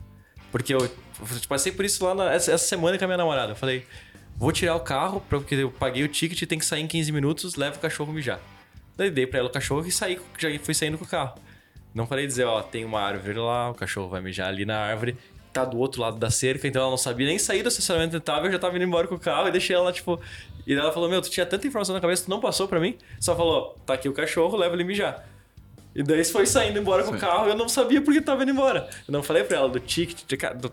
Porque 0.50 0.72
eu, 0.72 0.78
eu 0.78 0.90
passei 1.48 1.72
por 1.72 1.84
isso 1.84 2.04
lá 2.04 2.14
na- 2.14 2.32
essa, 2.32 2.56
semana 2.58 2.96
com 2.96 3.04
a 3.04 3.08
minha 3.08 3.18
namorada. 3.18 3.52
Eu 3.52 3.56
falei, 3.56 3.84
vou 4.36 4.52
tirar 4.52 4.74
o 4.76 4.80
carro, 4.80 5.22
porque 5.28 5.54
eu 5.54 5.70
paguei 5.70 6.02
o 6.04 6.08
ticket 6.08 6.40
e 6.40 6.46
tem 6.46 6.58
que 6.58 6.64
sair 6.64 6.82
em 6.82 6.86
15 6.86 7.12
minutos, 7.12 7.56
leva 7.56 7.76
o 7.76 7.80
cachorro 7.80 8.12
mijar. 8.12 8.40
Daí 8.96 9.10
dei 9.10 9.26
pra 9.26 9.40
ela 9.40 9.48
o 9.48 9.52
cachorro 9.52 9.86
e 9.86 9.90
saí, 9.92 10.20
já 10.38 10.48
fui 10.60 10.72
saindo 10.72 10.96
com 10.96 11.04
o 11.04 11.08
carro. 11.08 11.34
Não 11.92 12.06
falei 12.06 12.26
dizer, 12.26 12.44
ó, 12.44 12.62
tem 12.62 12.84
uma 12.84 13.00
árvore 13.00 13.38
lá, 13.38 13.70
o 13.70 13.74
cachorro 13.74 14.08
vai 14.08 14.20
mijar 14.20 14.48
ali 14.48 14.64
na 14.64 14.78
árvore, 14.78 15.16
tá 15.52 15.64
do 15.64 15.78
outro 15.78 16.00
lado 16.00 16.16
da 16.18 16.30
cerca, 16.30 16.66
então 16.66 16.82
ela 16.82 16.90
não 16.90 16.96
sabia 16.96 17.26
nem 17.26 17.38
sair 17.38 17.62
do 17.62 17.68
estacionamento 17.68 18.18
tava, 18.20 18.46
eu 18.46 18.52
já 18.52 18.58
tava 18.58 18.76
indo 18.76 18.84
embora 18.84 19.06
com 19.06 19.14
o 19.14 19.20
carro 19.20 19.48
e 19.48 19.52
deixei 19.52 19.76
ela, 19.76 19.92
tipo. 19.92 20.20
E 20.66 20.74
ela 20.74 20.92
falou: 20.92 21.08
Meu, 21.08 21.20
tu 21.22 21.30
tinha 21.30 21.44
tanta 21.46 21.66
informação 21.66 21.94
na 21.94 22.00
cabeça, 22.00 22.24
tu 22.24 22.30
não 22.30 22.40
passou 22.40 22.66
pra 22.66 22.80
mim? 22.80 22.96
Só 23.20 23.36
falou: 23.36 23.76
tá 23.86 23.94
aqui 23.94 24.08
o 24.08 24.12
cachorro, 24.12 24.56
leva 24.56 24.74
ele 24.74 24.82
mijar. 24.84 25.28
E 25.94 26.02
daí 26.02 26.24
foi 26.24 26.44
saindo 26.46 26.78
embora 26.78 27.04
com 27.04 27.12
o 27.12 27.18
carro, 27.18 27.48
eu 27.48 27.56
não 27.56 27.68
sabia 27.68 28.00
porque 28.02 28.20
tava 28.20 28.42
indo 28.42 28.50
embora. 28.52 28.88
Eu 29.06 29.12
não 29.12 29.22
falei 29.22 29.44
pra 29.44 29.58
ela 29.58 29.68
do 29.68 29.78
ticket, 29.78 30.24
do- 30.56 30.72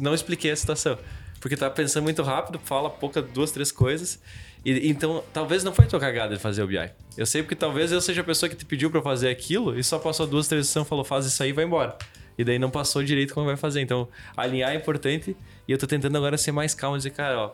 não 0.00 0.14
expliquei 0.14 0.50
a 0.50 0.56
situação. 0.56 0.98
Porque 1.40 1.56
tava 1.56 1.74
pensando 1.74 2.02
muito 2.04 2.22
rápido, 2.22 2.58
fala 2.64 2.88
pouca, 2.88 3.20
duas, 3.20 3.50
três 3.50 3.70
coisas. 3.70 4.18
E, 4.64 4.88
então, 4.88 5.22
talvez 5.32 5.62
não 5.62 5.72
foi 5.74 5.86
tua 5.86 6.00
cagada 6.00 6.34
de 6.34 6.40
fazer 6.40 6.62
o 6.62 6.66
BI. 6.66 6.90
Eu 7.16 7.26
sei 7.26 7.42
porque 7.42 7.54
talvez 7.54 7.92
eu 7.92 8.00
seja 8.00 8.22
a 8.22 8.24
pessoa 8.24 8.48
que 8.48 8.56
te 8.56 8.64
pediu 8.64 8.90
pra 8.90 9.02
fazer 9.02 9.28
aquilo 9.28 9.78
e 9.78 9.84
só 9.84 9.98
passou 9.98 10.26
duas, 10.26 10.48
três 10.48 10.66
sessões, 10.66 10.88
falou, 10.88 11.04
faz 11.04 11.26
isso 11.26 11.42
aí 11.42 11.50
e 11.50 11.52
vai 11.52 11.64
embora. 11.64 11.96
E 12.38 12.42
daí 12.42 12.58
não 12.58 12.70
passou 12.70 13.02
direito 13.04 13.32
como 13.34 13.46
vai 13.46 13.56
fazer. 13.56 13.80
Então, 13.82 14.08
alinhar 14.36 14.72
é 14.72 14.74
importante 14.74 15.36
e 15.68 15.72
eu 15.72 15.78
tô 15.78 15.86
tentando 15.86 16.16
agora 16.16 16.36
ser 16.38 16.52
mais 16.52 16.74
calmo 16.74 16.96
e 16.96 16.98
dizer, 16.98 17.10
cara, 17.10 17.38
ó, 17.38 17.50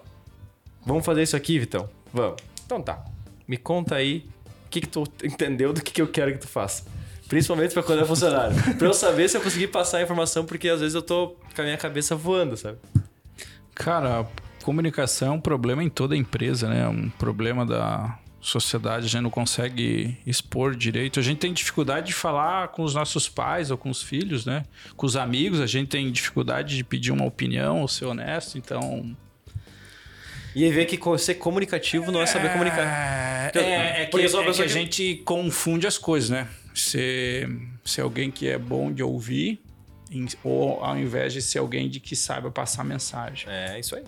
vamos 0.86 1.04
fazer 1.04 1.22
isso 1.22 1.36
aqui, 1.36 1.58
Vitão? 1.58 1.90
Vamos. 2.14 2.40
Então 2.64 2.80
tá. 2.80 3.04
Me 3.46 3.56
conta 3.56 3.96
aí 3.96 4.24
o 4.66 4.68
que, 4.70 4.80
que 4.80 4.86
tu 4.88 5.04
entendeu 5.22 5.72
do 5.72 5.82
que, 5.82 5.92
que 5.92 6.00
eu 6.00 6.08
quero 6.08 6.32
que 6.32 6.38
tu 6.38 6.48
faça. 6.48 6.84
Principalmente 7.32 7.72
pra 7.72 7.82
quando 7.82 8.02
é 8.02 8.04
funcionário. 8.04 8.54
pra 8.76 8.86
eu 8.86 8.92
saber 8.92 9.26
se 9.26 9.38
eu 9.38 9.40
conseguir 9.40 9.68
passar 9.68 9.96
a 9.96 10.02
informação, 10.02 10.44
porque 10.44 10.68
às 10.68 10.80
vezes 10.80 10.94
eu 10.94 11.00
tô 11.00 11.28
com 11.28 11.62
a 11.62 11.64
minha 11.64 11.78
cabeça 11.78 12.14
voando, 12.14 12.58
sabe? 12.58 12.76
Cara, 13.74 14.26
comunicação 14.62 15.28
é 15.28 15.30
um 15.30 15.40
problema 15.40 15.82
em 15.82 15.88
toda 15.88 16.14
empresa, 16.14 16.68
né? 16.68 16.82
É 16.82 16.88
um 16.88 17.08
problema 17.08 17.64
da 17.64 18.18
sociedade, 18.38 19.06
a 19.06 19.08
gente 19.08 19.22
não 19.22 19.30
consegue 19.30 20.18
expor 20.26 20.76
direito. 20.76 21.18
A 21.18 21.22
gente 21.22 21.38
tem 21.38 21.54
dificuldade 21.54 22.08
de 22.08 22.12
falar 22.12 22.68
com 22.68 22.82
os 22.82 22.94
nossos 22.94 23.30
pais 23.30 23.70
ou 23.70 23.78
com 23.78 23.88
os 23.88 24.02
filhos, 24.02 24.44
né? 24.44 24.64
Com 24.94 25.06
os 25.06 25.16
amigos, 25.16 25.58
a 25.58 25.66
gente 25.66 25.88
tem 25.88 26.12
dificuldade 26.12 26.76
de 26.76 26.84
pedir 26.84 27.12
uma 27.12 27.24
opinião 27.24 27.80
ou 27.80 27.88
ser 27.88 28.04
honesto, 28.04 28.58
então... 28.58 29.16
E 30.54 30.70
ver 30.70 30.84
que 30.84 31.00
ser 31.18 31.36
comunicativo 31.36 32.12
não 32.12 32.20
é 32.20 32.26
saber 32.26 32.52
comunicar. 32.52 32.82
É, 32.82 33.58
é, 33.58 34.02
é 34.02 34.04
que, 34.04 34.20
é 34.20 34.52
que 34.52 34.62
a 34.62 34.66
gente 34.66 35.22
confunde 35.24 35.86
as 35.86 35.96
coisas, 35.96 36.28
né? 36.28 36.46
Ser, 36.74 37.48
ser 37.84 38.00
alguém 38.00 38.30
que 38.30 38.48
é 38.48 38.58
bom 38.58 38.92
de 38.92 39.02
ouvir, 39.02 39.60
em- 40.10 40.26
ou 40.42 40.82
ao 40.84 40.96
invés 40.98 41.32
de 41.32 41.40
ser 41.42 41.58
alguém 41.58 41.88
de 41.88 42.00
que 42.00 42.14
saiba 42.16 42.50
passar 42.50 42.84
mensagem. 42.84 43.46
É, 43.50 43.78
isso 43.78 43.94
aí. 43.96 44.04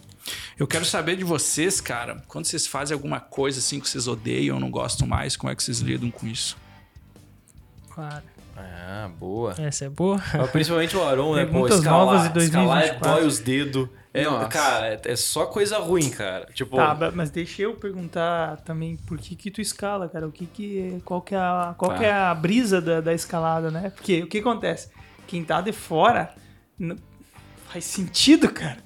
Eu 0.59 0.67
quero 0.67 0.85
saber 0.85 1.17
de 1.17 1.25
vocês, 1.25 1.81
cara, 1.81 2.23
quando 2.29 2.47
vocês 2.47 2.67
fazem 2.67 2.95
alguma 2.95 3.21
coisa 3.21 3.59
assim 3.59 3.79
que 3.81 3.89
vocês 3.89 4.07
odeiam 4.09 4.55
ou 4.57 4.61
não 4.61 4.71
gostam 4.71 5.07
mais, 5.07 5.37
como 5.37 5.51
é 5.53 5.57
que 5.57 5.63
vocês 5.63 5.81
lidam 5.81 6.11
com 6.11 6.27
isso? 6.27 6.57
Claro. 7.91 8.25
Ah, 8.57 9.11
boa. 9.19 9.55
Essa 9.59 9.87
é 9.87 9.89
boa. 9.89 10.23
Mas 10.33 10.51
Principalmente 10.51 10.97
o 10.97 11.03
Aron, 11.03 11.35
né? 11.35 11.45
Pô, 11.45 11.67
escalar, 11.67 11.83
novas 12.07 12.33
de 12.33 12.39
escalar 12.45 12.79
é 12.83 12.87
2024. 12.93 13.01
dói 13.21 13.27
os 13.27 13.39
dedos. 13.41 13.89
É, 14.15 14.25
Nossa. 14.25 14.47
cara, 14.49 14.87
é, 14.95 15.01
é 15.07 15.17
só 15.17 15.45
coisa 15.47 15.77
ruim, 15.79 16.09
cara. 16.09 16.47
Tipo, 16.55 16.77
Tá, 16.77 16.97
mas 17.13 17.31
deixa 17.31 17.63
eu 17.63 17.75
perguntar 17.75 18.59
também 18.59 18.97
por 18.97 19.19
que 19.19 19.35
que 19.35 19.51
tu 19.51 19.61
escala, 19.61 20.09
cara? 20.09 20.29
O 20.29 20.31
que 20.31 20.47
que 20.47 21.03
qual 21.05 21.21
que 21.21 21.35
é 21.35 21.39
a, 21.39 21.75
qual 21.77 21.91
Tá. 21.91 21.99
que 21.99 22.05
é 22.05 22.13
a 22.13 22.33
brisa 22.33 22.81
da, 22.81 23.01
da 23.01 23.13
escalada, 23.13 23.73
né? 23.73 23.91
Porque 23.91 24.23
o 24.23 24.29
que 24.29 24.39
acontece? 24.39 24.89
Quem 25.27 25.45
tá 25.45 25.61
de 25.61 25.73
fora 25.73 26.33
não 26.79 26.97
faz 27.69 27.85
sentido, 27.85 28.49
cara. 28.53 28.79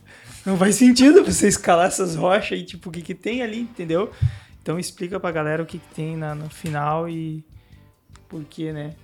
Não 0.46 0.56
faz 0.56 0.76
sentido 0.76 1.22
você 1.22 1.46
escalar 1.46 1.88
essas 1.88 2.14
rochas 2.16 2.58
e 2.58 2.64
tipo 2.64 2.88
o 2.88 2.92
que 2.92 3.02
que 3.02 3.14
tem 3.14 3.42
ali, 3.42 3.60
entendeu? 3.60 4.10
Então 4.62 4.78
explica 4.78 5.20
pra 5.20 5.30
galera 5.30 5.62
o 5.62 5.66
que 5.66 5.78
que 5.78 5.94
tem 5.94 6.16
na, 6.16 6.34
no 6.34 6.48
final 6.48 7.06
e 7.06 7.44
por 8.30 8.42
que, 8.44 8.72
né? 8.72 8.94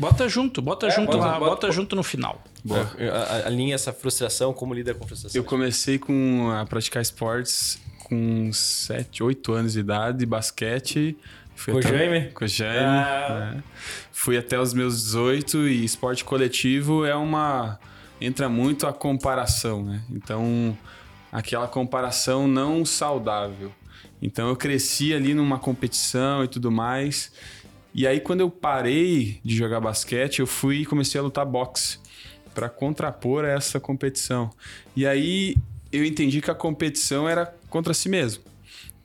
Bota 0.00 0.28
junto, 0.28 0.62
bota 0.62 0.86
É, 0.86 0.90
junto 0.90 1.12
bota- 1.12 1.18
lá, 1.18 1.38
bota- 1.38 1.50
bota, 1.50 1.70
junto 1.70 1.94
no 1.94 2.02
final. 2.02 2.42
Boa. 2.64 2.80
a- 2.98 3.34
a- 3.34 3.46
alinha 3.46 3.74
essa 3.74 3.92
frustração, 3.92 4.52
como 4.52 4.72
lida 4.74 4.94
com 4.94 5.06
frustração. 5.06 5.38
Eu 5.38 5.44
comecei 5.44 5.98
com 5.98 6.50
a 6.50 6.64
praticar 6.66 7.02
esportes 7.02 7.78
com 8.04 8.50
7, 8.52 9.22
8 9.22 9.52
anos 9.52 9.74
de 9.74 9.80
idade, 9.80 10.24
basquete. 10.26 11.16
Fui 11.54 11.72
Com 11.74 11.78
o 11.78 11.80
até- 11.80 11.98
Jaime? 11.98 12.30
Com 12.32 12.44
o 12.44 12.48
Jaime. 12.48 12.84
Ah. 12.86 13.54
é. 13.58 13.62
Fui 14.10 14.36
até 14.38 14.58
os 14.58 14.72
meus 14.72 14.96
18 15.02 15.68
e 15.68 15.84
esporte 15.84 16.24
coletivo 16.24 17.04
é 17.04 17.14
uma. 17.14 17.78
Entra 18.20 18.48
muito 18.48 18.86
a 18.86 18.92
comparação, 18.92 19.82
né? 19.84 20.02
Então, 20.10 20.76
aquela 21.32 21.68
comparação 21.68 22.46
não 22.48 22.84
saudável. 22.86 23.72
Então, 24.22 24.48
eu 24.48 24.56
cresci 24.56 25.14
ali 25.14 25.32
numa 25.34 25.58
competição 25.58 26.44
e 26.44 26.48
tudo 26.48 26.70
mais. 26.70 27.30
E 27.94 28.06
aí, 28.06 28.20
quando 28.20 28.40
eu 28.40 28.50
parei 28.50 29.40
de 29.44 29.56
jogar 29.56 29.80
basquete, 29.80 30.40
eu 30.40 30.46
fui 30.46 30.82
e 30.82 30.86
comecei 30.86 31.20
a 31.20 31.24
lutar 31.24 31.44
boxe 31.44 31.98
para 32.54 32.68
contrapor 32.68 33.44
essa 33.44 33.80
competição. 33.80 34.50
E 34.96 35.06
aí, 35.06 35.56
eu 35.92 36.04
entendi 36.04 36.40
que 36.40 36.50
a 36.50 36.54
competição 36.54 37.28
era 37.28 37.52
contra 37.68 37.92
si 37.92 38.08
mesmo. 38.08 38.44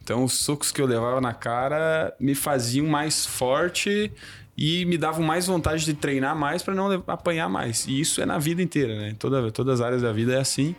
Então, 0.04 0.24
os 0.24 0.34
socos 0.34 0.72
que 0.72 0.80
eu 0.80 0.86
levava 0.86 1.20
na 1.20 1.34
cara 1.34 2.14
me 2.20 2.36
faziam 2.36 2.86
mais 2.86 3.26
forte 3.26 4.12
e 4.58 4.86
me 4.86 4.98
davam 4.98 5.26
mais 5.26 5.48
vontade 5.48 5.84
de 5.84 5.94
treinar 5.94 6.36
mais 6.36 6.62
para 6.62 6.76
não 6.76 7.04
apanhar 7.08 7.50
mais. 7.50 7.88
E 7.88 8.00
isso 8.00 8.22
é 8.22 8.26
na 8.26 8.38
vida 8.38 8.62
inteira, 8.62 8.96
né? 8.96 9.16
Toda, 9.18 9.52
todas 9.52 9.82
as 9.82 9.86
áreas 9.86 10.02
da 10.04 10.14
vida 10.14 10.34
é 10.34 10.40
assim. 10.40 10.76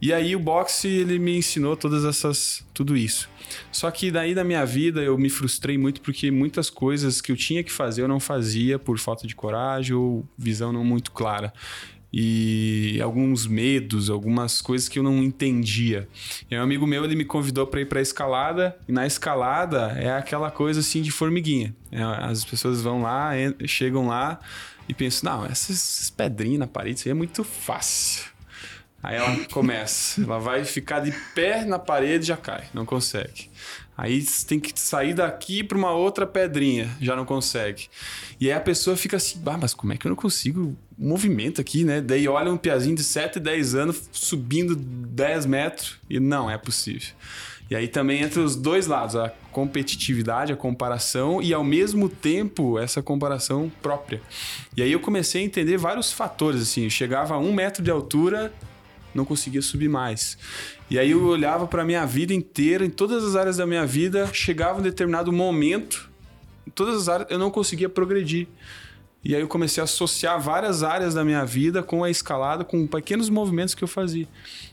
E 0.00 0.12
aí 0.12 0.36
o 0.36 0.38
boxe 0.38 0.88
ele 0.88 1.18
me 1.18 1.38
ensinou 1.38 1.76
todas 1.76 2.04
essas 2.04 2.64
tudo 2.74 2.96
isso. 2.96 3.28
Só 3.70 3.90
que 3.90 4.10
daí 4.10 4.34
da 4.34 4.44
minha 4.44 4.64
vida 4.64 5.00
eu 5.02 5.16
me 5.16 5.30
frustrei 5.30 5.78
muito 5.78 6.00
porque 6.00 6.30
muitas 6.30 6.68
coisas 6.68 7.20
que 7.20 7.32
eu 7.32 7.36
tinha 7.36 7.62
que 7.62 7.72
fazer 7.72 8.02
eu 8.02 8.08
não 8.08 8.20
fazia 8.20 8.78
por 8.78 8.98
falta 8.98 9.26
de 9.26 9.34
coragem 9.34 9.94
ou 9.94 10.26
visão 10.36 10.72
não 10.72 10.84
muito 10.84 11.12
clara. 11.12 11.52
E 12.12 12.98
alguns 13.02 13.46
medos, 13.46 14.08
algumas 14.08 14.62
coisas 14.62 14.88
que 14.88 14.98
eu 14.98 15.02
não 15.02 15.22
entendia. 15.22 16.08
E 16.50 16.56
um 16.56 16.62
amigo 16.62 16.86
meu, 16.86 17.04
ele 17.04 17.16
me 17.16 17.24
convidou 17.24 17.66
para 17.66 17.80
ir 17.80 17.86
para 17.86 18.00
escalada, 18.00 18.74
e 18.88 18.92
na 18.92 19.06
escalada 19.06 19.92
é 19.98 20.10
aquela 20.16 20.50
coisa 20.50 20.80
assim 20.80 21.02
de 21.02 21.10
formiguinha. 21.10 21.74
É, 21.92 22.02
as 22.02 22.44
pessoas 22.44 22.80
vão 22.80 23.02
lá, 23.02 23.32
chegam 23.66 24.06
lá 24.06 24.40
e 24.88 24.94
pensam: 24.94 25.30
"Não, 25.30 25.46
essas 25.46 26.08
pedrinhas 26.08 26.60
na 26.60 26.66
parede, 26.66 27.00
isso 27.00 27.08
aí 27.08 27.12
é 27.12 27.14
muito 27.14 27.44
fácil". 27.44 28.35
Aí 29.06 29.14
ela 29.14 29.36
começa, 29.52 30.20
ela 30.20 30.40
vai 30.40 30.64
ficar 30.64 30.98
de 30.98 31.12
pé 31.32 31.64
na 31.64 31.78
parede 31.78 32.24
e 32.24 32.26
já 32.26 32.36
cai, 32.36 32.64
não 32.74 32.84
consegue. 32.84 33.48
Aí 33.96 34.20
tem 34.48 34.58
que 34.58 34.72
sair 34.74 35.14
daqui 35.14 35.62
para 35.62 35.78
uma 35.78 35.92
outra 35.92 36.26
pedrinha, 36.26 36.90
já 37.00 37.14
não 37.14 37.24
consegue. 37.24 37.86
E 38.40 38.50
aí 38.50 38.52
a 38.52 38.60
pessoa 38.60 38.96
fica 38.96 39.16
assim, 39.16 39.38
bah, 39.38 39.56
mas 39.56 39.72
como 39.72 39.92
é 39.92 39.96
que 39.96 40.08
eu 40.08 40.08
não 40.08 40.16
consigo 40.16 40.76
movimento 40.98 41.60
aqui, 41.60 41.84
né? 41.84 42.00
Daí 42.00 42.26
olha 42.26 42.52
um 42.52 42.56
piazinho 42.56 42.96
de 42.96 43.04
7, 43.04 43.38
10 43.38 43.76
anos 43.76 44.10
subindo 44.10 44.74
10 44.74 45.46
metros 45.46 46.00
e 46.10 46.18
não 46.18 46.50
é 46.50 46.58
possível. 46.58 47.14
E 47.70 47.76
aí 47.76 47.86
também 47.86 48.22
entre 48.22 48.40
os 48.40 48.56
dois 48.56 48.88
lados, 48.88 49.14
a 49.14 49.32
competitividade, 49.52 50.52
a 50.52 50.56
comparação 50.56 51.40
e 51.40 51.54
ao 51.54 51.62
mesmo 51.62 52.08
tempo 52.08 52.76
essa 52.76 53.00
comparação 53.00 53.70
própria. 53.80 54.20
E 54.76 54.82
aí 54.82 54.90
eu 54.90 54.98
comecei 54.98 55.42
a 55.42 55.44
entender 55.44 55.76
vários 55.76 56.12
fatores, 56.12 56.60
assim, 56.60 56.90
chegava 56.90 57.34
a 57.34 57.38
um 57.38 57.52
metro 57.52 57.84
de 57.84 57.90
altura, 57.90 58.52
não 59.16 59.24
conseguia 59.24 59.62
subir 59.62 59.88
mais. 59.88 60.38
E 60.90 60.98
aí 60.98 61.10
eu 61.10 61.24
olhava 61.24 61.66
para 61.66 61.84
minha 61.84 62.04
vida 62.04 62.32
inteira, 62.32 62.84
em 62.84 62.90
todas 62.90 63.24
as 63.24 63.34
áreas 63.34 63.56
da 63.56 63.66
minha 63.66 63.86
vida, 63.86 64.28
chegava 64.32 64.78
um 64.78 64.82
determinado 64.82 65.32
momento, 65.32 66.08
em 66.66 66.70
todas 66.70 67.02
as 67.02 67.08
áreas 67.08 67.30
eu 67.30 67.38
não 67.38 67.50
conseguia 67.50 67.88
progredir. 67.88 68.46
E 69.24 69.34
aí 69.34 69.40
eu 69.40 69.48
comecei 69.48 69.80
a 69.80 69.84
associar 69.84 70.40
várias 70.40 70.84
áreas 70.84 71.14
da 71.14 71.24
minha 71.24 71.44
vida 71.44 71.82
com 71.82 72.04
a 72.04 72.10
escalada, 72.10 72.62
com 72.62 72.86
pequenos 72.86 73.28
movimentos 73.28 73.74
que 73.74 73.82
eu 73.82 73.88
fazia. 73.88 74.28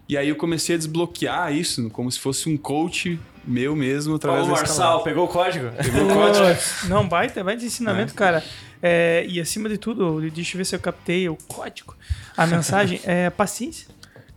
E 0.07 0.15
aí 0.15 0.29
eu 0.29 0.35
comecei 0.35 0.75
a 0.75 0.77
desbloquear 0.77 1.51
isso, 1.51 1.89
como 1.89 2.11
se 2.11 2.19
fosse 2.19 2.47
um 2.47 2.55
coach 2.55 3.19
meu 3.45 3.75
mesmo 3.75 4.15
através 4.15 4.45
Paulo 4.45 4.53
da 4.53 4.61
Marçal, 4.61 4.75
escalada. 4.75 5.03
pegou 5.03 5.25
o 5.25 5.27
código? 5.27 5.71
Pegou 5.75 6.05
o 6.05 6.13
código. 6.13 6.61
Não, 6.87 7.07
baita, 7.07 7.43
baita 7.43 7.65
ensinamento, 7.65 8.13
cara. 8.13 8.43
É, 8.81 9.25
e 9.27 9.39
acima 9.39 9.67
de 9.67 9.77
tudo, 9.77 10.21
deixa 10.29 10.55
eu 10.55 10.57
ver 10.59 10.65
se 10.65 10.75
eu 10.75 10.79
captei 10.79 11.27
o 11.27 11.37
código. 11.47 11.95
A 12.37 12.45
mensagem 12.45 13.01
é 13.05 13.29
paciência. 13.29 13.87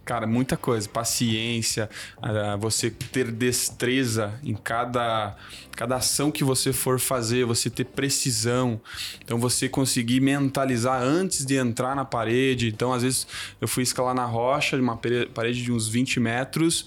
Cara, 0.07 0.25
muita 0.25 0.57
coisa. 0.57 0.89
Paciência, 0.89 1.91
ah, 2.23 2.57
você 2.57 2.91
ter 2.91 3.31
destreza 3.33 4.39
em 4.45 4.55
cada, 4.55 5.37
cada 5.73 5.97
ação 5.97 6.31
que 6.31 6.45
você 6.45 6.73
for 6.73 7.01
fazer, 7.01 7.45
você 7.45 7.69
ter 7.69 7.85
precisão. 7.87 8.81
Então, 9.25 9.37
você 9.41 9.69
conseguir 9.69 10.21
mentalizar 10.21 11.03
antes 11.03 11.45
de 11.45 11.57
entrar 11.57 11.97
na 11.97 12.05
parede. 12.05 12.69
Então, 12.69 12.93
às 12.93 13.03
vezes, 13.03 13.27
eu 13.61 13.67
fui 13.67 13.83
escalar 13.83 14.15
na 14.15 14.25
rocha, 14.25 14.77
uma 14.77 14.97
pare- 14.97 15.27
parede 15.27 15.61
de 15.65 15.73
uns 15.73 15.89
20 15.89 16.21
metros. 16.21 16.87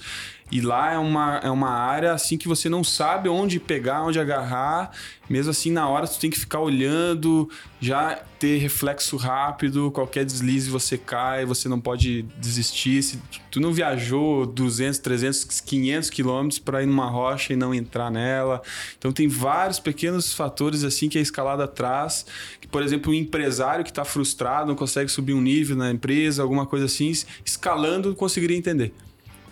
E 0.52 0.62
lá 0.62 0.94
é 0.94 0.98
uma, 0.98 1.38
é 1.44 1.50
uma 1.50 1.70
área 1.70 2.14
assim 2.14 2.38
que 2.38 2.48
você 2.48 2.68
não 2.70 2.84
sabe 2.84 3.30
onde 3.30 3.60
pegar, 3.60 4.04
onde 4.04 4.20
agarrar. 4.20 4.92
Mesmo 5.30 5.52
assim, 5.52 5.72
na 5.72 5.88
hora, 5.88 6.08
tu 6.08 6.20
tem 6.20 6.32
que 6.32 6.40
ficar 6.40 6.60
olhando, 6.60 7.48
já 7.80 8.16
ter 8.40 8.58
reflexo 8.58 9.16
rápido. 9.16 9.92
Qualquer 9.92 10.26
deslize 10.26 10.68
você 10.68 10.98
cai, 10.98 11.46
você 11.46 11.70
não 11.70 11.80
pode 11.80 12.24
desistir. 12.40 13.04
Se 13.04 13.22
tu 13.52 13.60
não 13.60 13.72
viajou 13.72 14.48
200, 14.48 14.98
300, 14.98 15.62
500 15.62 16.10
quilômetros 16.10 16.58
para 16.58 16.82
ir 16.82 16.88
numa 16.88 17.08
rocha 17.08 17.54
e 17.54 17.56
não 17.56 17.72
entrar 17.72 18.10
nela. 18.10 18.60
Então, 18.98 19.12
tem 19.12 19.28
vários 19.28 19.80
pequenos 19.80 20.34
fatores 20.34 20.84
assim 20.84 21.10
que 21.10 21.20
a 21.20 21.22
escalada 21.22 21.68
traz. 21.68 22.26
Que, 22.60 22.68
por 22.68 22.82
exemplo, 22.82 23.12
um 23.12 23.16
empresário 23.16 23.84
que 23.84 23.92
está 23.92 24.04
frustrado, 24.04 24.68
não 24.68 24.76
consegue 24.76 25.12
subir 25.12 25.34
um 25.34 25.42
nível 25.42 25.78
na 25.78 25.92
empresa, 25.92 26.42
alguma 26.42 26.66
coisa 26.66 26.88
assim, 26.88 27.12
escalando, 27.46 28.16
conseguiria 28.16 28.58
entender. 28.58 28.92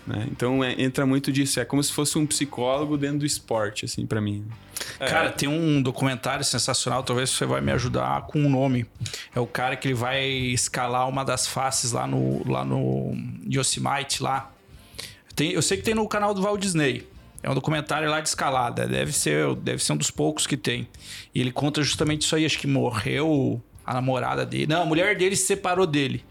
Né? 0.08 0.26
Então 0.32 0.64
é, 0.64 0.82
entra 0.82 1.06
muito 1.06 1.32
disso. 1.32 1.60
É 1.60 1.66
como 1.66 1.84
se 1.84 1.92
fosse 1.92 2.18
um 2.18 2.26
psicólogo 2.26 2.98
dentro 2.98 3.20
do 3.20 3.26
esporte, 3.26 3.84
assim, 3.84 4.06
para 4.06 4.22
mim. 4.22 4.46
Cara, 5.00 5.32
tem 5.32 5.50
um 5.50 5.82
documentário 5.82 6.46
sensacional, 6.46 7.04
talvez 7.04 7.30
você 7.30 7.46
vai 7.46 7.60
me 7.60 7.72
ajudar 7.74 8.22
com 8.28 8.46
o 8.46 8.50
nome. 8.50 8.86
É 9.36 9.40
o 9.40 9.46
cara 9.46 9.76
que 9.76 9.88
ele 9.88 9.96
vai 9.96 10.26
escalar 10.26 11.08
uma 11.10 11.26
das 11.26 11.46
faces 11.46 11.92
lá 11.92 12.08
no, 12.08 12.50
lá 12.50 12.64
no 12.64 13.14
Yosemite, 13.52 14.24
lá. 14.24 14.52
Tem, 15.36 15.52
eu 15.52 15.62
sei 15.62 15.78
que 15.78 15.84
tem 15.84 15.94
no 15.94 16.08
canal 16.08 16.34
do 16.34 16.42
Walt 16.42 16.62
Disney. 16.62 17.08
É 17.44 17.50
um 17.50 17.54
documentário 17.54 18.10
lá 18.10 18.22
de 18.22 18.30
escalada. 18.30 18.88
Deve 18.88 19.12
ser, 19.12 19.54
deve 19.56 19.84
ser 19.84 19.94
um 19.94 19.98
dos 19.98 20.10
poucos 20.10 20.48
que 20.48 20.58
tem. 20.58 20.88
E 21.36 21.42
ele 21.42 21.52
conta 21.52 21.84
justamente 21.84 22.22
isso 22.22 22.36
aí. 22.36 22.46
Acho 22.46 22.58
que 22.58 22.66
morreu 22.66 23.62
a 23.86 23.94
namorada 23.94 24.46
dele. 24.46 24.68
Não, 24.68 24.82
a 24.82 24.86
mulher 24.86 25.16
dele 25.16 25.36
se 25.36 25.46
separou 25.46 25.86
dele. 25.86 26.24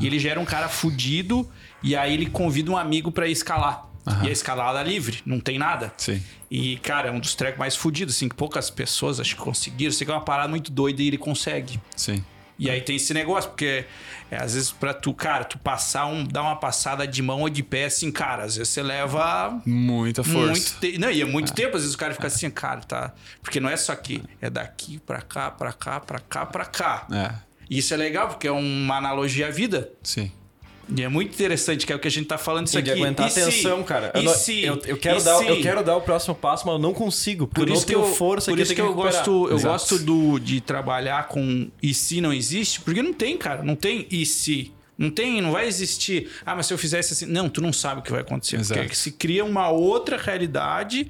E 0.00 0.06
ele 0.06 0.18
já 0.18 0.30
era 0.30 0.40
um 0.40 0.44
cara 0.44 0.68
fudido. 0.68 1.48
E 1.84 1.94
aí 1.94 2.14
ele 2.14 2.26
convida 2.26 2.70
um 2.70 2.76
amigo 2.76 3.12
pra 3.12 3.28
ir 3.28 3.32
escalar. 3.32 3.86
E 4.22 4.28
a 4.28 4.30
escalada 4.30 4.82
livre, 4.82 5.22
não 5.24 5.40
tem 5.40 5.58
nada. 5.58 5.90
Sim. 5.96 6.22
E, 6.50 6.76
cara, 6.78 7.08
é 7.08 7.10
um 7.10 7.18
dos 7.18 7.34
trecos 7.34 7.58
mais 7.58 7.74
fudidos, 7.74 8.14
assim, 8.16 8.28
que 8.28 8.34
poucas 8.34 8.68
pessoas 8.68 9.18
acho 9.18 9.34
que 9.34 9.40
conseguiram. 9.40 9.92
Sei 9.92 10.04
que 10.04 10.10
é 10.10 10.14
uma 10.14 10.20
parada 10.24 10.46
muito 10.48 10.70
doida 10.70 11.00
e 11.02 11.06
ele 11.08 11.16
consegue. 11.16 11.80
Sim. 11.96 12.22
E 12.58 12.68
aí 12.70 12.80
tem 12.82 12.96
esse 12.96 13.12
negócio, 13.14 13.50
porque 13.50 13.84
é, 14.30 14.36
às 14.36 14.54
vezes 14.54 14.70
pra 14.70 14.92
tu, 14.94 15.12
cara, 15.14 15.42
tu 15.42 15.58
passar 15.58 16.06
um, 16.06 16.22
dar 16.22 16.42
uma 16.42 16.54
passada 16.56 17.06
de 17.06 17.20
mão 17.22 17.40
ou 17.40 17.48
de 17.48 17.62
pé, 17.62 17.86
assim, 17.86 18.12
cara, 18.12 18.44
às 18.44 18.56
vezes 18.56 18.72
você 18.72 18.82
leva 18.82 19.60
Muita 19.66 20.22
força. 20.22 20.50
muito 20.52 20.74
tempo. 20.78 21.00
Não, 21.00 21.10
e 21.10 21.20
é 21.22 21.24
muito 21.24 21.52
tempo, 21.52 21.74
às 21.76 21.82
vezes 21.82 21.94
o 21.94 21.98
cara 21.98 22.12
fica 22.14 22.26
assim, 22.28 22.48
cara, 22.50 22.80
tá. 22.82 23.12
Porque 23.42 23.58
não 23.58 23.68
é 23.70 23.76
só 23.76 23.92
aqui, 23.92 24.22
é 24.40 24.48
daqui 24.50 24.98
pra 25.00 25.20
cá, 25.22 25.50
pra 25.50 25.72
cá, 25.72 25.98
pra 25.98 26.18
cá, 26.20 26.46
pra 26.46 26.64
cá. 26.66 27.06
É, 27.10 27.34
E 27.70 27.78
isso 27.78 27.92
é 27.92 27.96
legal, 27.96 28.28
porque 28.28 28.46
é 28.46 28.52
uma 28.52 28.98
analogia 28.98 29.48
à 29.48 29.50
vida. 29.50 29.90
sim. 30.02 30.30
E 30.94 31.02
é 31.02 31.08
muito 31.08 31.32
interessante, 31.32 31.86
que 31.86 31.92
é 31.92 31.96
o 31.96 31.98
que 31.98 32.08
a 32.08 32.10
gente 32.10 32.26
tá 32.26 32.36
falando 32.36 32.66
isso 32.66 32.78
E 32.78 32.82
de 32.82 32.90
aqui. 32.90 33.00
aguentar 33.00 33.26
E 33.26 33.40
a 33.40 33.50
se? 33.50 33.62
cara. 33.86 34.10
Eu, 34.14 34.22
não- 34.22 34.34
se? 34.34 34.62
eu, 34.62 34.80
eu 34.86 34.96
quero 34.96 35.22
dar, 35.22 35.38
se? 35.38 35.46
eu 35.46 35.60
quero 35.62 35.82
dar 35.82 35.96
o 35.96 36.00
próximo 36.00 36.34
passo, 36.34 36.66
mas 36.66 36.74
eu 36.74 36.78
não 36.78 36.92
consigo. 36.92 37.46
Por 37.46 37.70
isso 37.70 37.86
que 37.86 37.94
eu, 37.94 38.04
força 38.04 38.50
por 38.50 38.58
isso 38.58 38.74
que 38.74 38.80
eu 38.80 38.88
recuperar. 38.88 39.12
gosto, 39.14 39.48
eu 39.48 39.56
Exato. 39.56 39.72
gosto 39.72 39.98
do, 40.00 40.38
de 40.38 40.60
trabalhar 40.60 41.28
com 41.28 41.68
e 41.82 41.94
se 41.94 42.20
não 42.20 42.32
existe, 42.32 42.80
porque 42.80 43.02
não 43.02 43.12
tem, 43.14 43.36
cara, 43.38 43.62
não 43.62 43.76
tem 43.76 44.06
e 44.10 44.26
se. 44.26 44.72
Não 44.96 45.10
tem, 45.10 45.40
não 45.40 45.52
vai 45.52 45.66
existir. 45.66 46.30
Ah, 46.46 46.54
mas 46.54 46.66
se 46.66 46.74
eu 46.74 46.78
fizesse 46.78 47.12
assim. 47.12 47.26
Não, 47.26 47.48
tu 47.48 47.60
não 47.60 47.72
sabe 47.72 48.00
o 48.00 48.02
que 48.02 48.12
vai 48.12 48.20
acontecer. 48.20 48.60
Exato. 48.60 48.80
Porque 48.80 48.94
se 48.94 49.12
cria 49.12 49.44
uma 49.44 49.68
outra 49.68 50.16
realidade. 50.16 51.08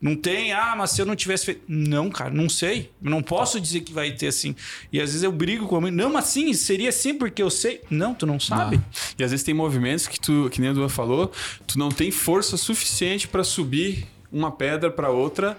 Não 0.00 0.14
tem, 0.14 0.52
ah, 0.52 0.74
mas 0.76 0.90
se 0.90 1.00
eu 1.00 1.06
não 1.06 1.16
tivesse 1.16 1.46
feito. 1.46 1.62
Não, 1.66 2.10
cara, 2.10 2.30
não 2.30 2.48
sei. 2.48 2.90
Eu 3.02 3.10
não 3.10 3.22
posso 3.22 3.60
dizer 3.60 3.80
que 3.80 3.92
vai 3.92 4.12
ter 4.12 4.28
assim. 4.28 4.54
E 4.92 5.00
às 5.00 5.10
vezes 5.10 5.22
eu 5.22 5.32
brigo 5.32 5.66
com 5.66 5.76
a 5.76 5.80
mãe. 5.80 5.90
Não, 5.90 6.12
mas 6.12 6.26
sim, 6.26 6.52
seria 6.52 6.90
assim 6.90 7.14
porque 7.14 7.42
eu 7.42 7.50
sei. 7.50 7.80
Não, 7.90 8.14
tu 8.14 8.26
não 8.26 8.38
sabe. 8.38 8.76
Não. 8.76 8.84
E 9.18 9.24
às 9.24 9.30
vezes 9.30 9.44
tem 9.44 9.54
movimentos 9.54 10.06
que 10.06 10.20
tu, 10.20 10.48
que 10.50 10.60
nem 10.60 10.70
o 10.70 10.74
Duan 10.74 10.88
falou, 10.88 11.32
tu 11.66 11.78
não 11.78 11.88
tem 11.88 12.10
força 12.10 12.56
suficiente 12.56 13.26
para 13.26 13.42
subir 13.42 14.06
uma 14.30 14.52
pedra 14.52 14.90
para 14.90 15.10
outra 15.10 15.56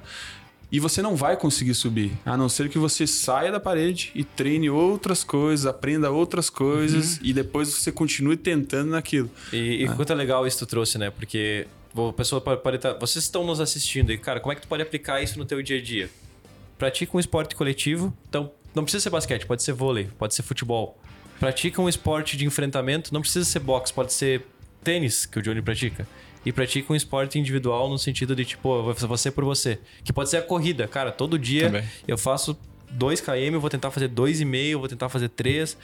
e 0.75 0.79
você 0.79 1.01
não 1.01 1.15
vai 1.15 1.37
conseguir 1.37 1.73
subir, 1.73 2.11
a 2.25 2.35
não 2.35 2.49
ser 2.49 2.67
que 2.67 2.77
você 2.77 3.07
saia 3.07 3.49
da 3.49 3.61
parede 3.61 4.11
e 4.13 4.25
treine 4.25 4.69
outras 4.69 5.23
coisas, 5.23 5.65
aprenda 5.65 6.11
outras 6.11 6.49
coisas 6.49 7.17
e 7.23 7.31
depois 7.31 7.69
você 7.69 7.93
continue 7.93 8.35
tentando 8.35 8.89
naquilo. 8.89 9.31
E, 9.53 9.85
e 9.85 9.87
quanto 9.87 10.11
é 10.11 10.15
legal 10.15 10.45
isso 10.45 10.57
que 10.57 10.65
tu 10.65 10.69
trouxe, 10.69 10.97
né? 10.97 11.09
Porque 11.09 11.65
a 11.95 12.11
pessoa 12.11 12.41
pode, 12.41 12.61
pode 12.61 12.75
estar... 12.75 12.91
Vocês 12.95 13.23
estão 13.23 13.45
nos 13.45 13.61
assistindo 13.61 14.11
e, 14.11 14.17
cara, 14.17 14.41
como 14.41 14.51
é 14.51 14.55
que 14.55 14.63
tu 14.63 14.67
pode 14.67 14.83
aplicar 14.83 15.21
isso 15.21 15.39
no 15.39 15.45
teu 15.45 15.63
dia 15.63 15.77
a 15.77 15.81
dia? 15.81 16.09
Pratica 16.77 17.15
um 17.15 17.21
esporte 17.21 17.55
coletivo. 17.55 18.13
Então, 18.27 18.51
não 18.75 18.83
precisa 18.83 19.01
ser 19.01 19.09
basquete, 19.09 19.45
pode 19.45 19.63
ser 19.63 19.71
vôlei, 19.71 20.09
pode 20.19 20.35
ser 20.35 20.43
futebol. 20.43 20.99
Pratica 21.39 21.81
um 21.81 21.87
esporte 21.87 22.35
de 22.35 22.45
enfrentamento, 22.45 23.13
não 23.13 23.21
precisa 23.21 23.45
ser 23.45 23.59
boxe, 23.59 23.93
pode 23.93 24.11
ser 24.11 24.45
tênis, 24.83 25.25
que 25.25 25.39
o 25.39 25.41
Johnny 25.41 25.61
pratica. 25.61 26.05
E 26.45 26.51
pratica 26.51 26.93
um 26.93 26.95
esporte 26.95 27.39
individual 27.39 27.89
no 27.89 27.97
sentido 27.97 28.35
de, 28.35 28.45
tipo, 28.45 28.93
você 28.93 29.31
por 29.31 29.43
você. 29.43 29.79
Que 30.03 30.13
pode 30.13 30.29
ser 30.29 30.37
a 30.37 30.41
corrida. 30.41 30.87
Cara, 30.87 31.11
todo 31.11 31.39
dia 31.39 31.65
Também. 31.67 31.83
eu 32.07 32.17
faço 32.17 32.57
2 32.91 33.19
km, 33.21 33.53
eu 33.53 33.61
vou 33.61 33.69
tentar 33.69 33.89
fazer 33.91 34.09
2,5, 34.09 34.69
eu 34.69 34.79
vou 34.79 34.87
tentar 34.87 35.09
fazer 35.09 35.29
3. 35.29 35.77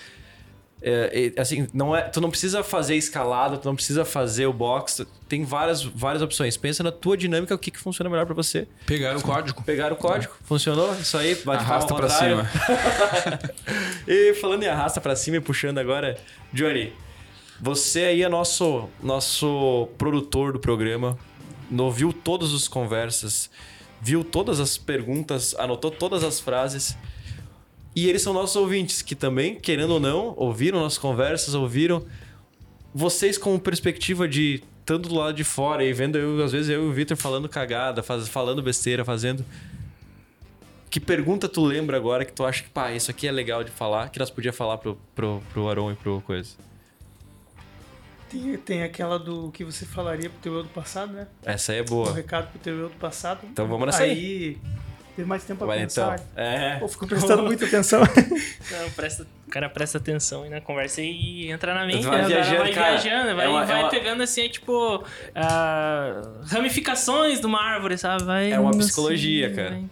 É, 0.83 1.31
é, 1.37 1.41
assim, 1.41 1.67
não 1.73 1.95
é, 1.95 2.01
tu 2.01 2.19
não 2.19 2.31
precisa 2.31 2.63
fazer 2.63 2.95
escalada, 2.95 3.55
tu 3.55 3.67
não 3.67 3.75
precisa 3.75 4.03
fazer 4.03 4.47
o 4.47 4.53
box. 4.53 5.05
Tem 5.29 5.43
várias, 5.43 5.83
várias 5.83 6.23
opções. 6.23 6.57
Pensa 6.57 6.81
na 6.81 6.91
tua 6.91 7.15
dinâmica, 7.15 7.53
o 7.53 7.57
que, 7.57 7.69
que 7.69 7.79
funciona 7.79 8.09
melhor 8.09 8.25
pra 8.25 8.33
você. 8.33 8.67
Pegaram 8.87 9.19
o 9.19 9.21
código. 9.21 9.61
Pegar 9.63 9.93
o 9.93 9.95
código, 9.95 10.33
funcionou? 10.43 10.91
Isso 10.95 11.15
aí, 11.17 11.35
bate 11.35 11.63
Arrasta 11.63 11.93
contrário. 11.93 12.37
cima. 12.37 12.49
E 14.07 14.33
falando 14.35 14.63
em 14.63 14.67
arrasta 14.67 14.99
pra 14.99 15.15
cima 15.15 15.37
e 15.37 15.39
puxando 15.39 15.77
agora, 15.77 16.17
Johnny, 16.51 16.91
você 17.61 18.05
aí 18.05 18.23
é 18.23 18.27
nosso, 18.27 18.89
nosso 19.03 19.87
produtor 19.95 20.51
do 20.51 20.59
programa, 20.59 21.15
ouviu 21.77 22.11
todas 22.11 22.55
as 22.55 22.67
conversas, 22.67 23.51
viu 24.01 24.23
todas 24.23 24.59
as 24.59 24.79
perguntas, 24.79 25.53
anotou 25.53 25.91
todas 25.91 26.23
as 26.23 26.39
frases. 26.39 26.97
E 27.95 28.09
eles 28.09 28.23
são 28.23 28.33
nossos 28.33 28.55
ouvintes, 28.55 29.03
que 29.03 29.13
também, 29.13 29.53
querendo 29.53 29.91
ou 29.91 29.99
não, 29.99 30.33
ouviram 30.37 30.79
nossas 30.79 30.97
conversas, 30.97 31.53
ouviram. 31.53 32.03
Vocês 32.95 33.37
com 33.37 33.59
perspectiva 33.59 34.27
de 34.27 34.63
tanto 34.83 35.07
do 35.09 35.15
lado 35.15 35.35
de 35.35 35.43
fora 35.43 35.83
e 35.83 35.93
vendo 35.93 36.17
eu, 36.17 36.43
às 36.43 36.51
vezes 36.51 36.69
eu 36.69 36.85
e 36.85 36.89
o 36.89 36.91
Victor 36.91 37.15
falando 37.15 37.47
cagada, 37.47 38.01
faz, 38.01 38.27
falando 38.27 38.63
besteira, 38.63 39.05
fazendo. 39.05 39.45
Que 40.89 40.99
pergunta 40.99 41.47
tu 41.47 41.63
lembra 41.63 41.95
agora 41.95 42.25
que 42.25 42.33
tu 42.33 42.43
acha 42.43 42.63
que, 42.63 42.69
pá, 42.69 42.91
isso 42.91 43.11
aqui 43.11 43.27
é 43.27 43.31
legal 43.31 43.63
de 43.63 43.69
falar, 43.69 44.09
que 44.09 44.17
nós 44.17 44.31
podíamos 44.31 44.57
falar 44.57 44.79
pro, 44.79 44.97
pro, 45.13 45.43
pro 45.53 45.69
Aron 45.69 45.91
e 45.91 45.95
pro 45.95 46.21
coisa? 46.21 46.70
Tem, 48.31 48.57
tem 48.57 48.83
aquela 48.83 49.19
do 49.19 49.51
que 49.51 49.63
você 49.63 49.85
falaria 49.85 50.29
pro 50.29 50.39
teu 50.39 50.53
eu 50.55 50.63
do 50.63 50.69
passado, 50.69 51.11
né? 51.13 51.27
Essa 51.45 51.73
aí 51.73 51.79
é 51.79 51.83
boa. 51.83 52.13
recado 52.13 52.47
pro 52.49 52.59
teu 52.59 52.77
eu 52.77 52.89
do 52.89 52.95
passado. 52.95 53.39
Então 53.43 53.67
vamos 53.67 53.85
nessa 53.85 54.03
aí. 54.03 54.11
aí. 54.11 54.57
Teve 55.15 55.27
mais 55.27 55.43
tempo 55.43 55.57
pra 55.59 55.67
Vai 55.67 55.79
pensar. 55.79 56.15
então. 56.15 56.25
É. 56.43 56.77
Pô, 56.79 56.87
ficou 56.87 57.05
prestando 57.07 57.43
muita 57.43 57.65
atenção. 57.65 57.99
Não, 58.71 58.89
presta, 58.91 59.27
o 59.45 59.51
cara 59.51 59.69
presta 59.69 59.97
atenção 59.97 60.43
aí 60.43 60.49
na 60.49 60.61
conversa 60.61 61.01
e 61.01 61.51
entra 61.51 61.73
na 61.73 61.85
mente, 61.85 62.05
Vai 62.05 62.21
né? 62.21 62.27
Viajando, 62.29 62.57
vai 62.59 62.73
cara. 62.73 62.97
viajando, 62.97 63.35
vai, 63.35 63.45
É 63.45 63.49
uma- 63.49 63.63
é 63.63 63.65
vai 63.65 63.81
uma- 63.81 63.89
pegando 63.89 64.23
assim, 64.23 64.41
é 64.45 64.47
tipo 64.49 65.03
ah, 65.35 66.21
ramificações 66.47 67.41
de 67.41 67.45
uma 67.45 67.61
árvore, 67.61 67.97
sabe? 67.97 68.23
Vai 68.23 68.53
É 68.53 68.59
uma 68.59 68.69
assim, 68.69 68.79
psicologia, 68.79 69.53
cara. 69.53 69.69
vai 69.71 69.83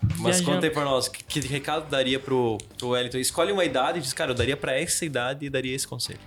Mas 0.00 0.18
viajando. 0.36 0.44
conta 0.52 0.66
aí 0.66 0.70
pra 0.72 0.84
nós, 0.84 1.08
que, 1.08 1.24
que 1.24 1.40
recado 1.48 1.90
daria 1.90 2.20
pro, 2.20 2.56
pro 2.78 2.90
Wellington? 2.90 3.18
Escolhe 3.18 3.50
uma 3.50 3.64
idade 3.64 3.98
e 3.98 4.00
diz, 4.02 4.12
cara, 4.12 4.30
eu 4.30 4.34
daria 4.34 4.56
pra 4.56 4.78
essa 4.78 5.04
idade 5.04 5.44
e 5.44 5.50
daria 5.50 5.74
esse 5.74 5.88
conselho. 5.88 6.20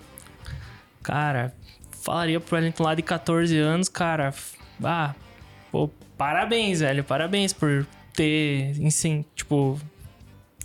Cara, 1.04 1.54
falaria 1.92 2.40
pro 2.40 2.56
Wellington 2.56 2.84
lá 2.84 2.96
de 2.96 3.02
14 3.02 3.58
anos, 3.58 3.90
cara. 3.90 4.34
Ah, 4.84 5.14
pô, 5.72 5.90
parabéns, 6.18 6.80
velho. 6.80 7.04
Parabéns 7.04 7.54
por 7.54 7.86
ter, 8.14 8.76
assim, 8.86 9.26
tipo, 9.36 9.80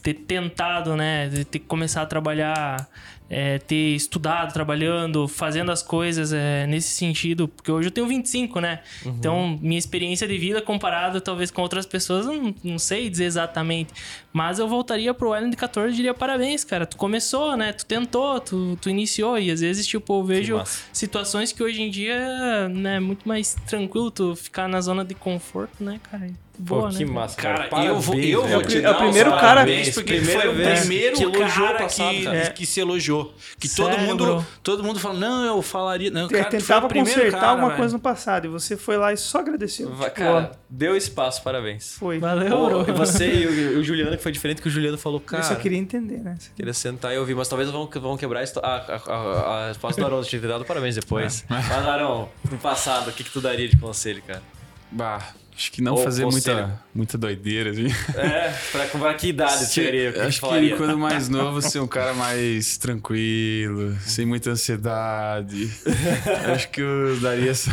ter 0.03 0.15
tentado, 0.15 0.97
né? 0.97 1.29
Ter 1.51 1.61
começado 1.61 2.05
a 2.05 2.09
trabalhar, 2.09 2.89
é, 3.29 3.59
ter 3.59 3.95
estudado, 3.95 4.53
trabalhando, 4.53 5.27
fazendo 5.27 5.73
as 5.73 5.83
coisas 5.83 6.33
é, 6.33 6.67
nesse 6.67 6.91
sentido. 6.91 7.49
Porque 7.49 7.71
hoje 7.71 7.89
eu 7.89 7.93
tenho 7.93 8.07
25, 8.07 8.61
né? 8.61 8.81
Então, 9.05 9.59
minha 9.61 9.79
experiência 9.79 10.27
de 10.27 10.39
vida 10.39 10.63
comparado 10.63 11.21
talvez 11.21 11.51
com 11.51 11.63
outras 11.63 11.87
pessoas, 11.87 12.27
não, 12.27 12.55
não 12.63 12.79
sei 12.79 13.11
dizer 13.11 13.25
exatamente. 13.25 13.93
Mas 14.33 14.59
eu 14.59 14.69
voltaria 14.69 15.13
pro 15.15 15.31
Wellington 15.31 15.51
de 15.51 15.57
14 15.57 15.93
e 15.93 15.97
diria 15.97 16.15
parabéns, 16.15 16.65
cara. 16.65 16.87
Tu 16.87 16.97
começou, 16.97 17.57
né? 17.57 17.73
Tu 17.73 17.87
tentou, 17.87 18.39
tu, 18.41 18.79
tu 18.81 18.91
iniciou. 18.91 19.39
E 19.39 19.51
às 19.51 19.61
vezes, 19.61 19.87
tipo, 19.87 20.21
eu 20.21 20.25
vejo 20.25 20.57
massa. 20.57 20.85
situações 20.93 21.53
que 21.53 21.63
hoje 21.63 21.83
em 21.83 21.91
dia 21.91 22.69
né, 22.69 22.97
é 22.97 23.01
muito 23.01 23.27
mais 23.27 23.55
tranquilo 23.67 24.11
tu 24.11 24.37
ficar 24.37 24.69
na 24.69 24.81
zona 24.81 25.05
de 25.05 25.15
conforto, 25.15 25.83
né, 25.83 26.01
cara? 26.11 26.31
Boa, 26.59 26.83
Pô, 26.83 26.89
que 26.89 27.05
né? 27.05 27.11
massa, 27.13 27.37
Cara, 27.37 27.69
cara. 27.69 27.85
eu 27.85 28.01
vou, 28.01 28.15
eu 28.19 28.47
vou 28.47 28.63
te 28.63 28.77
É 28.77 28.81
o 28.81 28.83
dar 28.83 28.93
os 28.93 28.97
primeiro 28.99 29.31
cara- 29.31 29.41
parabéns, 29.43 29.95
porque 29.95 30.15
Primeira 30.15 30.41
foi 30.41 30.51
o 30.51 30.55
vez 30.55 30.81
primeiro 30.81 31.17
que 31.17 31.23
elogiou 31.23 31.47
o 31.49 31.53
cara 31.73 31.79
passado, 31.79 32.11
que, 32.15 32.25
cara. 32.25 32.51
que 32.51 32.67
se 32.67 32.81
elogiou. 32.81 33.35
Que 33.59 33.69
todo 33.69 33.91
Sério, 33.91 34.05
mundo, 34.07 34.25
bro? 34.25 34.47
todo 34.63 34.83
mundo 34.83 34.99
fala, 34.99 35.19
não, 35.19 35.45
eu 35.45 35.61
falaria. 35.63 36.11
Não, 36.11 36.23
Eu 36.23 36.29
cara, 36.29 36.47
o 36.47 36.51
tentava 36.51 36.89
consertar 36.89 37.31
cara, 37.33 37.47
alguma 37.49 37.69
velho. 37.69 37.79
coisa 37.79 37.93
no 37.95 38.01
passado 38.01 38.47
e 38.47 38.49
você 38.49 38.77
foi 38.77 38.97
lá 38.97 39.13
e 39.13 39.17
só 39.17 39.41
agradeceu. 39.41 39.91
Tipo, 39.91 40.11
Cara, 40.13 40.53
deu 40.71 40.97
espaço, 40.97 41.43
parabéns. 41.43 41.97
ó, 41.97 41.99
foi. 42.01 42.19
Valeu, 42.19 42.57
Ô, 42.59 42.67
bro. 42.85 42.85
e 42.89 42.93
você 42.93 43.27
e 43.27 43.47
o, 43.77 43.79
o 43.81 43.85
Juliano, 43.85 44.17
que 44.17 44.23
foi 44.23 44.33
diferente 44.33 44.63
que 44.63 44.69
o 44.69 44.71
Juliano 44.71 44.97
falou, 44.97 45.21
cara. 45.21 45.43
eu 45.43 45.47
só 45.47 45.55
queria 45.57 45.79
entender, 45.79 46.19
né? 46.19 46.37
Queria 46.57 46.73
sentar 46.73 47.15
e 47.15 47.19
ouvir, 47.19 47.35
mas 47.35 47.49
talvez 47.49 47.71
vão, 47.71 47.87
vão 48.01 48.17
quebrar 48.17 48.43
a, 48.43 48.67
a, 48.67 48.97
a, 49.13 49.65
a, 49.65 49.69
resposta 49.69 50.01
do 50.01 50.07
Arão. 50.07 50.23
Tinha 50.23 50.41
que 50.41 50.47
ter 50.47 50.53
dado 50.53 50.65
parabéns 50.65 50.95
depois. 50.95 51.45
Mas, 51.51 51.71
Arão, 51.71 52.29
no 52.51 52.57
passado, 52.59 53.11
o 53.11 53.13
que, 53.13 53.23
que 53.25 53.31
tu 53.31 53.41
daria 53.41 53.69
de 53.69 53.77
conselho, 53.77 54.23
cara? 54.27 54.43
Bah, 54.91 55.21
acho 55.57 55.73
que 55.73 55.81
não 55.81 55.95
Ou 55.95 56.05
fazer 56.05 56.25
conselho. 56.25 56.57
muita, 56.59 56.81
muita 56.95 57.17
doideira, 57.19 57.71
assim. 57.71 57.87
É, 58.15 58.53
pra, 58.71 58.85
pra 58.87 59.15
que 59.15 59.29
idade 59.29 59.67
chegaria? 59.73 60.11
O 60.11 60.13
que 60.13 60.21
acho 60.21 60.33
que 60.33 60.41
falaria? 60.41 60.77
quando 60.77 60.99
mais 60.99 61.29
novo, 61.31 61.63
ser 61.63 61.81
um 61.81 61.87
cara 61.87 62.13
mais 62.13 62.77
tranquilo, 62.77 63.97
sem 64.01 64.27
muita 64.27 64.51
ansiedade. 64.51 65.71
acho 66.55 66.69
que 66.69 66.81
eu 66.83 67.19
daria 67.21 67.51
essa, 67.51 67.71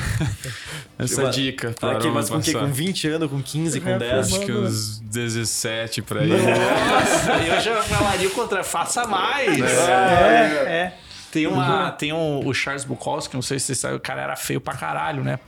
essa 0.98 1.16
Tipo, 1.16 1.30
dica 1.32 1.72
pra 1.80 1.90
Aqui, 1.92 2.08
Aroma 2.08 2.14
mas 2.22 2.30
com, 2.30 2.42
que, 2.42 2.54
com 2.54 2.72
20 2.72 3.08
anos, 3.10 3.30
com 3.30 3.42
15, 3.42 3.82
com 3.82 3.90
É, 3.90 3.98
10? 4.00 4.28
Acho 4.28 4.40
que 4.46 4.52
uns 4.52 5.00
17 5.00 6.02
pra 6.04 6.22
aí. 6.22 6.30
Nossa, 6.30 7.32
eu 7.46 7.60
já 7.60 7.82
falaria 7.84 8.28
o 8.28 8.32
contrário, 8.32 8.66
faça 8.66 9.06
mais. 9.06 9.60
É, 9.62 10.66
é. 10.68 10.94
Tem, 11.32 11.48
uma, 11.48 11.90
tem 11.92 12.14
um, 12.14 12.46
o 12.48 12.54
Charles 12.54 12.86
Bukowski, 12.86 13.34
não 13.34 13.42
sei 13.42 13.58
se 13.60 13.66
você 13.66 13.76
sabe, 13.76 13.96
o 13.96 14.00
cara 14.00 14.22
era 14.22 14.36
feio 14.36 14.62
pra 14.62 14.76
caralho, 14.76 15.24
né? 15.24 15.40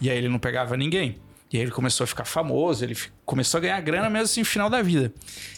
E 0.00 0.08
aí 0.08 0.16
ele 0.16 0.28
não 0.28 0.38
pegava 0.38 0.74
ninguém. 0.74 1.18
E 1.54 1.56
aí 1.56 1.62
ele 1.62 1.70
começou 1.70 2.02
a 2.02 2.06
ficar 2.08 2.24
famoso, 2.24 2.84
ele 2.84 2.96
começou 3.24 3.58
a 3.58 3.60
ganhar 3.60 3.80
grana 3.80 4.10
mesmo 4.10 4.24
assim 4.24 4.40
no 4.40 4.46
final 4.46 4.68
da 4.68 4.82
vida. 4.82 5.12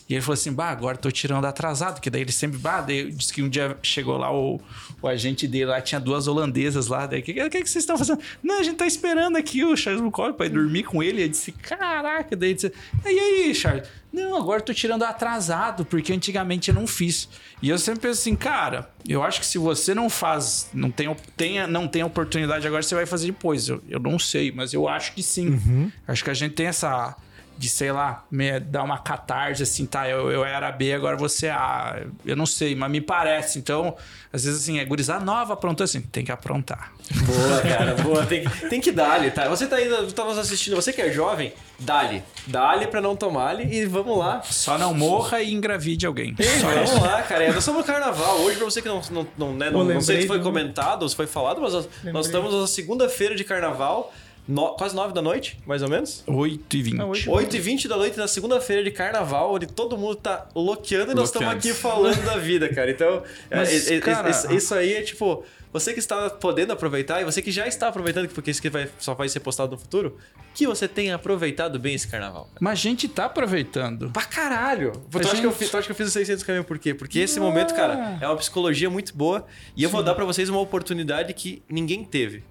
E 0.09 0.15
ele 0.15 0.23
falou 0.23 0.35
assim: 0.35 0.53
bah, 0.53 0.69
agora 0.71 0.97
tô 0.97 1.11
tirando 1.11 1.45
atrasado, 1.47 2.01
que 2.01 2.09
daí 2.09 2.23
ele 2.23 2.33
sempre. 2.33 2.59
Bah, 2.59 2.81
daí 2.81 3.11
disse 3.11 3.33
que 3.33 3.43
um 3.43 3.49
dia 3.49 3.77
chegou 3.83 4.17
lá 4.17 4.33
o, 4.33 4.61
o 5.03 5.09
agente 5.09 5.49
dele 5.49 5.67
lá, 5.67 5.81
tinha 5.81 6.01
duas 6.01 6.29
holandesas 6.29 6.87
lá. 6.87 7.07
Daí, 7.07 7.21
o 7.21 7.23
que, 7.23 7.35
que, 7.35 7.63
que 7.63 7.69
vocês 7.69 7.83
estão 7.83 7.99
fazendo? 7.99 8.21
Não, 8.43 8.61
a 8.61 8.63
gente 8.63 8.77
tá 8.77 8.87
esperando 8.87 9.37
aqui 9.37 9.65
o 9.65 9.77
Charles 9.77 10.01
Bukowski 10.01 10.37
pra 10.37 10.47
ir 10.47 10.51
dormir 10.51 10.85
com 10.85 11.03
ele. 11.03 11.19
E 11.19 11.23
ele 11.23 11.29
disse: 11.31 11.51
caraca, 11.51 12.37
daí 12.37 12.51
ele 12.51 12.55
disse: 12.55 12.73
e 13.05 13.09
aí, 13.09 13.55
Charles? 13.55 13.89
Não, 14.13 14.37
agora 14.37 14.63
tô 14.63 14.73
tirando 14.73 15.03
atrasado, 15.03 15.85
porque 15.85 16.13
antigamente 16.13 16.71
eu 16.71 16.75
não 16.75 16.87
fiz. 16.87 17.29
E 17.61 17.69
eu 17.69 17.79
sempre 17.79 18.01
penso 18.01 18.21
assim, 18.21 18.35
cara, 18.35 18.89
eu 19.07 19.23
acho 19.23 19.41
que 19.41 19.47
se 19.47 19.59
você 19.59 19.95
não 19.95 20.09
faz, 20.09 20.71
não 20.73 20.91
tem, 20.91 21.15
tenha, 21.37 21.67
não 21.67 21.87
tem 21.87 22.03
oportunidade 22.03 22.67
agora, 22.67 22.83
você 22.83 22.95
vai 22.95 23.05
fazer 23.05 23.27
depois. 23.27 23.69
Eu, 23.69 23.83
eu 23.89 24.01
não 24.01 24.19
sei, 24.19 24.53
mas 24.53 24.73
eu 24.73 24.89
acho 24.89 25.13
que 25.15 25.23
sim. 25.23 25.91
Acho 26.07 26.23
que 26.25 26.31
a 26.31 26.35
gente 26.35 26.55
tem 26.55 26.67
essa. 26.67 27.15
De, 27.59 27.69
sei 27.71 27.91
lá, 27.91 28.25
me, 28.31 28.61
dar 28.61 28.83
uma 28.83 28.99
catarse 28.99 29.63
assim, 29.63 29.87
tá? 29.87 30.09
Eu, 30.09 30.31
eu 30.31 30.45
era 30.45 30.71
B, 30.71 30.93
agora 30.93 31.17
você 31.17 31.47
é 31.47 31.51
A. 31.53 32.03
Eu 32.25 32.37
não 32.37 32.45
sei, 32.45 32.75
mas 32.75 32.91
me 32.91 33.01
parece. 33.01 33.59
Então, 33.59 33.97
às 34.33 34.45
vezes 34.45 34.61
assim, 34.63 34.79
é 34.79 34.85
gurizar 34.85 35.25
nova, 35.25 35.55
aprontou 35.55 35.83
assim, 35.85 36.01
tem 36.03 36.23
que 36.25 36.31
aprontar. 36.31 36.93
Boa, 37.25 37.61
cara, 37.63 37.95
boa. 37.95 38.27
Tem, 38.27 38.45
tem 38.69 38.81
que 38.81 38.93
dar-lhe, 38.93 39.31
tá? 39.31 39.49
Você 39.49 39.67
tá 39.67 39.77
ainda, 39.77 40.07
tá 40.13 40.25
nos 40.25 40.37
assistindo, 40.37 40.77
você 40.77 40.93
que 40.93 41.01
é 41.01 41.11
jovem, 41.11 41.53
dá-lhe. 41.79 42.23
Dá-lhe 42.47 42.87
pra 42.89 43.01
não 43.01 43.17
tomar-lhe 43.17 43.65
e 43.65 43.87
vamos 43.87 44.19
lá. 44.19 44.43
Só 44.43 44.77
não 44.77 44.93
morra 44.93 45.41
e 45.41 45.55
engravide 45.55 46.05
alguém. 46.07 46.37
Só 46.61 46.69
Vamos 46.69 46.91
isso. 46.91 47.01
lá, 47.01 47.23
cara. 47.23 47.47
Nós 47.49 47.59
estamos 47.59 47.81
no 47.81 47.87
carnaval. 47.87 48.37
Hoje, 48.41 48.57
pra 48.59 48.65
você 48.67 48.83
que 48.83 48.89
não, 48.89 49.01
não, 49.11 49.27
não, 49.39 49.55
né, 49.55 49.71
não, 49.71 49.83
não 49.83 50.01
sei 50.03 50.21
se 50.23 50.27
foi 50.27 50.39
do- 50.39 50.45
comentado 50.45 51.03
ou 51.05 51.09
se 51.09 51.17
foi 51.17 51.27
falado, 51.27 51.61
mas 51.63 51.73
nós, 51.73 51.89
nós 52.13 52.27
estamos 52.27 52.53
na 52.53 52.67
segunda-feira 52.67 53.35
de 53.35 53.45
carnaval, 53.45 54.13
no- 54.49 54.75
quase 54.77 54.95
nove 54.95 55.13
da 55.13 55.21
noite, 55.23 55.59
mais 55.67 55.83
ou 55.83 55.89
menos. 55.89 56.23
8 56.27 56.77
e 56.77 56.83
20. 56.83 56.95
Não, 56.95 57.11
oito. 57.11 57.31
8 57.31 57.57
e 57.57 57.59
20 57.61 57.89
da 57.89 57.97
noite 57.97 58.17
na 58.17 58.29
segunda-feira 58.29 58.83
de 58.85 58.91
carnaval, 58.91 59.55
onde 59.55 59.67
todo 59.67 59.97
mundo 59.99 60.17
tá 60.17 60.47
loqueando 60.55 61.13
e 61.13 61.15
nós 61.15 61.29
estamos 61.29 61.49
aqui 61.49 61.73
falando 61.75 62.25
da 62.25 62.37
vida, 62.37 62.69
cara. 62.73 62.91
Então, 62.91 63.23
é, 63.51 63.57
Mas, 63.57 63.91
é, 63.91 63.95
é, 63.97 64.01
cara- 64.01 64.31
isso- 64.31 64.53
isso 64.53 64.75
aí 64.75 64.95
é 64.95 65.03
tipo. 65.03 65.45
Você 65.73 65.93
que 65.93 65.99
está 65.99 66.31
podendo 66.31 66.73
aproveitar 66.73 67.21
e 67.21 67.25
você 67.25 67.43
que 67.43 67.51
já 67.53 67.67
está 67.67 67.89
aproveitando, 67.89 68.29
porque 68.31 68.51
isso 68.51 68.61
aqui 68.61 68.71
vai, 68.71 68.89
só 68.99 69.13
vai 69.13 69.29
ser 69.29 69.41
postado 69.41 69.73
no 69.73 69.77
futuro, 69.79 70.17
que 70.55 70.67
você 70.67 70.89
tenha 70.89 71.15
aproveitado 71.17 71.79
bem 71.79 71.95
esse 71.95 72.09
carnaval. 72.09 72.49
Mas 72.59 72.79
a 72.79 72.83
gente 72.83 73.07
tá 73.09 73.27
aproveitando. 73.27 74.09
Pra 74.11 74.23
caralho! 74.25 74.93
Tu, 75.11 75.19
acha 75.19 75.31
que 75.39 75.45
eu 75.47 75.51
gente- 75.53 75.69
tu 75.71 75.77
acha 75.77 75.85
que 75.87 75.93
eu 75.93 75.97
fiz 75.97 76.07
os 76.07 76.13
600 76.15 76.43
km 76.45 76.63
por 76.63 76.79
quê? 76.79 76.95
Porque 76.95 77.19
esse 77.19 77.39
momento, 77.39 77.75
cara, 77.75 78.17
é 78.23 78.27
uma 78.27 78.37
psicologia 78.37 78.89
muito 78.89 79.15
boa 79.15 79.45
e 79.77 79.83
eu 79.83 79.91
vou 79.91 80.03
dar 80.03 80.15
pra 80.15 80.25
vocês 80.25 80.49
uma 80.49 80.61
oportunidade 80.61 81.35
que 81.35 81.63
ninguém 81.69 82.03
teve 82.05 82.43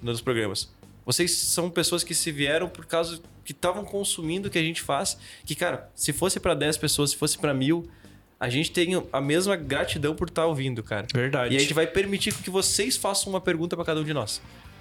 nos 0.00 0.22
programas. 0.22 0.70
Vocês 1.04 1.32
são 1.32 1.70
pessoas 1.70 2.04
que 2.04 2.14
se 2.14 2.30
vieram 2.30 2.68
por 2.68 2.86
causa 2.86 3.20
que 3.44 3.52
estavam 3.52 3.84
consumindo 3.84 4.48
o 4.48 4.50
que 4.50 4.58
a 4.58 4.62
gente 4.62 4.82
faz. 4.82 5.18
Que, 5.44 5.54
cara, 5.54 5.90
se 5.94 6.12
fosse 6.12 6.38
pra 6.38 6.54
10 6.54 6.76
pessoas, 6.76 7.10
se 7.10 7.16
fosse 7.16 7.38
pra 7.38 7.52
mil, 7.52 7.88
a 8.38 8.48
gente 8.48 8.70
tem 8.70 8.90
a 9.12 9.20
mesma 9.20 9.56
gratidão 9.56 10.14
por 10.14 10.28
estar 10.28 10.46
ouvindo, 10.46 10.82
cara. 10.82 11.06
Verdade. 11.12 11.54
E 11.54 11.56
a 11.56 11.60
gente 11.60 11.74
vai 11.74 11.86
permitir 11.86 12.32
que 12.32 12.48
vocês 12.48 12.96
façam 12.96 13.32
uma 13.32 13.40
pergunta 13.40 13.76
pra 13.76 13.84
cada 13.84 14.00
um 14.00 14.04
de 14.04 14.14
nós. 14.14 14.40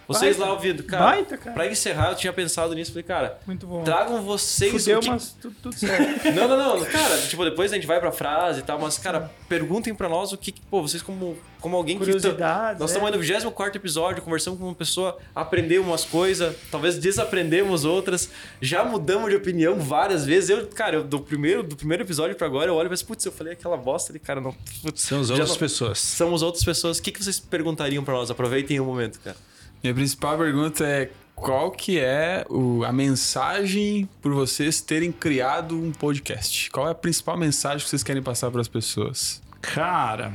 Vocês 0.09 0.37
Baita. 0.37 0.49
lá 0.51 0.53
ouvindo, 0.57 0.83
cara, 0.83 1.03
Baita, 1.05 1.37
cara. 1.37 1.53
pra 1.53 1.67
encerrar, 1.67 2.09
eu 2.09 2.15
tinha 2.15 2.33
pensado 2.33 2.73
nisso, 2.73 2.91
falei, 2.91 3.03
cara, 3.03 3.39
Muito 3.45 3.67
bom. 3.67 3.83
tragam 3.83 4.23
vocês 4.23 4.71
Fudeu, 4.71 4.97
o 4.97 5.01
que 5.01 5.09
mas 5.09 5.37
tudo, 5.39 5.55
tudo 5.61 5.75
certo. 5.77 6.25
não, 6.33 6.47
não, 6.47 6.79
não. 6.79 6.85
Cara, 6.85 7.17
tipo, 7.19 7.45
depois 7.45 7.71
a 7.71 7.75
gente 7.75 7.85
vai 7.85 7.99
pra 7.99 8.11
frase 8.11 8.61
e 8.61 8.63
tal, 8.63 8.79
mas, 8.79 8.97
cara, 8.97 9.29
perguntem 9.47 9.93
pra 9.93 10.09
nós 10.09 10.33
o 10.33 10.37
que, 10.37 10.51
pô, 10.51 10.81
vocês 10.81 11.03
como, 11.03 11.37
como 11.61 11.75
alguém 11.77 11.97
que... 11.99 12.03
Curiosidades, 12.05 12.79
Nós 12.79 12.89
é. 12.89 12.93
estamos 12.93 13.07
aí 13.07 13.15
no 13.15 13.21
24 13.23 13.77
episódio, 13.79 14.23
conversando 14.23 14.57
com 14.57 14.63
uma 14.65 14.73
pessoa, 14.75 15.15
aprendeu 15.35 15.83
umas 15.83 16.03
coisas, 16.03 16.55
talvez 16.71 16.97
desaprendemos 16.97 17.85
outras, 17.85 18.29
já 18.59 18.83
mudamos 18.83 19.29
de 19.29 19.35
opinião 19.35 19.79
várias 19.79 20.25
vezes. 20.25 20.49
Eu, 20.49 20.65
cara, 20.67 20.95
eu, 20.97 21.03
do, 21.03 21.19
primeiro, 21.19 21.61
do 21.61 21.75
primeiro 21.75 22.03
episódio 22.03 22.35
pra 22.35 22.47
agora, 22.47 22.71
eu 22.71 22.75
olho 22.75 22.87
e 22.87 22.89
penso, 22.89 23.05
putz, 23.05 23.23
eu 23.25 23.31
falei 23.31 23.53
aquela 23.53 23.77
bosta 23.77 24.11
ali, 24.11 24.17
cara, 24.19 24.41
não... 24.41 24.55
Putz, 24.81 25.01
São 25.03 25.19
as 25.21 25.29
outras 25.29 25.49
não- 25.49 25.57
pessoas. 25.57 25.99
Somos 25.99 26.41
outras 26.41 26.63
pessoas. 26.63 26.97
O 26.97 27.01
que, 27.03 27.11
que 27.11 27.23
vocês 27.23 27.39
perguntariam 27.39 28.03
pra 28.03 28.15
nós? 28.15 28.31
Aproveitem 28.31 28.79
o 28.79 28.85
momento, 28.85 29.19
cara. 29.19 29.37
Minha 29.83 29.93
principal 29.93 30.37
pergunta 30.37 30.85
é 30.85 31.09
qual 31.35 31.71
que 31.71 31.99
é 31.99 32.45
o- 32.49 32.83
a 32.83 32.91
mensagem 32.91 34.09
por 34.21 34.33
vocês 34.33 34.81
terem 34.81 35.11
criado 35.11 35.75
um 35.81 35.91
podcast? 35.91 36.69
Qual 36.69 36.87
é 36.87 36.91
a 36.91 36.95
principal 36.95 37.37
mensagem 37.37 37.79
que 37.83 37.89
vocês 37.89 38.03
querem 38.03 38.21
passar 38.21 38.51
para 38.51 38.59
as 38.61 38.67
pessoas? 38.67 39.41
Cara, 39.61 40.33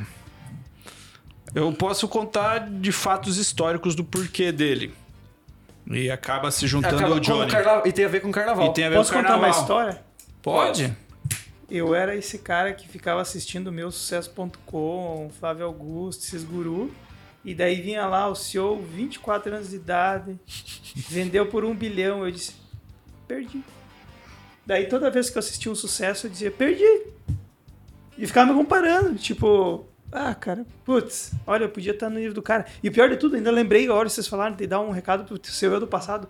eu 1.55 1.71
posso 1.75 2.09
contar 2.09 2.71
de 2.71 2.91
fatos 2.91 3.37
históricos 3.37 3.95
do 3.95 4.03
porquê 4.05 4.51
dele. 4.51 4.95
E 5.91 6.11
acaba 6.11 6.51
se 6.51 6.67
juntando 6.67 6.97
Acaba 6.97 7.15
ao 7.15 7.21
Johnny. 7.21 7.47
o 7.47 7.53
carnaval- 7.53 7.83
E 7.87 7.93
tem 7.93 8.07
a 8.07 8.09
ver 8.09 8.21
com 8.23 8.29
o 8.29 8.33
carnaval. 8.33 8.71
E 8.71 8.73
tem 8.73 8.85
a 8.85 8.89
ver 8.89 8.97
Posso 8.97 9.13
com 9.13 9.19
o 9.19 9.23
contar 9.23 9.35
uma 9.37 9.43
carnaval. 9.43 9.61
história? 9.63 10.03
Pode? 10.41 10.97
Eu 11.71 11.95
era 11.95 12.17
esse 12.17 12.39
cara 12.39 12.73
que 12.73 12.89
ficava 12.89 13.21
assistindo 13.21 13.67
o 13.69 13.73
meu 13.73 13.91
sucesso.com, 13.91 15.31
Flávio 15.39 15.67
Augusto, 15.67 16.23
esses 16.25 16.43
guru. 16.45 16.91
E 17.45 17.55
daí 17.55 17.81
vinha 17.81 18.07
lá 18.07 18.29
o 18.29 18.35
CEO, 18.35 18.83
24 18.83 19.55
anos 19.55 19.71
de 19.71 19.77
idade, 19.77 20.39
vendeu 21.09 21.47
por 21.47 21.65
um 21.65 21.75
bilhão. 21.75 22.25
Eu 22.25 22.31
disse, 22.31 22.55
perdi. 23.29 23.63
Daí 24.65 24.87
toda 24.87 25.11
vez 25.11 25.29
que 25.29 25.37
eu 25.37 25.41
assistia 25.41 25.71
um 25.71 25.75
sucesso, 25.75 26.27
eu 26.27 26.31
dizia, 26.31 26.51
perdi. 26.51 27.03
E 28.17 28.27
ficava 28.27 28.53
me 28.53 28.59
comparando, 28.59 29.15
tipo, 29.17 29.87
ah, 30.11 30.33
cara, 30.33 30.65
putz, 30.85 31.33
olha, 31.45 31.65
eu 31.65 31.69
podia 31.69 31.93
estar 31.93 32.09
no 32.09 32.17
nível 32.17 32.33
do 32.33 32.41
cara. 32.41 32.65
E 32.83 32.91
pior 32.91 33.11
de 33.11 33.17
tudo, 33.17 33.35
ainda 33.35 33.51
lembrei 33.51 33.89
a 33.89 33.93
hora 33.93 34.09
que 34.09 34.15
vocês 34.15 34.29
falaram 34.29 34.55
de 34.55 34.67
dar 34.67 34.81
um 34.81 34.91
recado 34.91 35.25
pro 35.25 35.41
seu 35.53 35.73
eu 35.73 35.81
do 35.81 35.89
passado. 35.89 36.29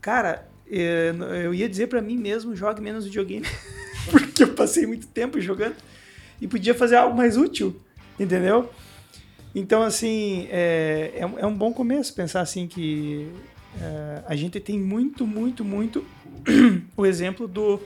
Cara, 0.00 0.48
eh, 0.70 1.12
eu 1.44 1.52
ia 1.52 1.68
dizer 1.68 1.88
pra 1.88 2.00
mim 2.00 2.16
mesmo, 2.16 2.54
jogue 2.54 2.80
menos 2.80 3.04
videogame. 3.04 3.44
Porque 4.10 4.44
eu 4.44 4.54
passei 4.54 4.86
muito 4.86 5.08
tempo 5.08 5.40
jogando 5.40 5.74
e 6.40 6.46
podia 6.46 6.74
fazer 6.74 6.96
algo 6.96 7.16
mais 7.16 7.36
útil, 7.36 7.80
entendeu? 8.18 8.70
Então, 9.54 9.82
assim, 9.82 10.48
é, 10.50 11.12
é, 11.16 11.26
um- 11.26 11.38
é 11.38 11.46
um 11.46 11.54
bom 11.54 11.72
começo 11.72 12.14
pensar 12.14 12.40
assim 12.40 12.66
que 12.66 13.28
é, 13.80 14.22
a 14.26 14.34
gente 14.36 14.58
tem 14.60 14.78
muito, 14.78 15.26
muito, 15.26 15.64
muito 15.64 16.04
o 16.96 17.04
exemplo 17.06 17.46
do 17.48 17.80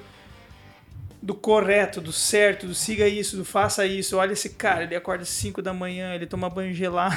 do 1.23 1.35
correto, 1.35 2.01
do 2.01 2.13
certo, 2.13 2.69
do 2.69 2.75
siga 2.75 3.09
isso, 3.09 3.37
do 3.37 3.45
faça 3.45 3.85
isso. 3.85 4.17
Olha 4.17 4.33
esse 4.33 4.51
cara, 4.51 4.85
ele 4.85 4.95
acorda 4.95 5.23
às 5.25 5.29
5 5.31 5.61
da 5.61 5.73
manhã, 5.75 6.15
ele 6.15 6.25
toma 6.27 6.49
banho 6.49 6.73
gelado, 6.73 7.17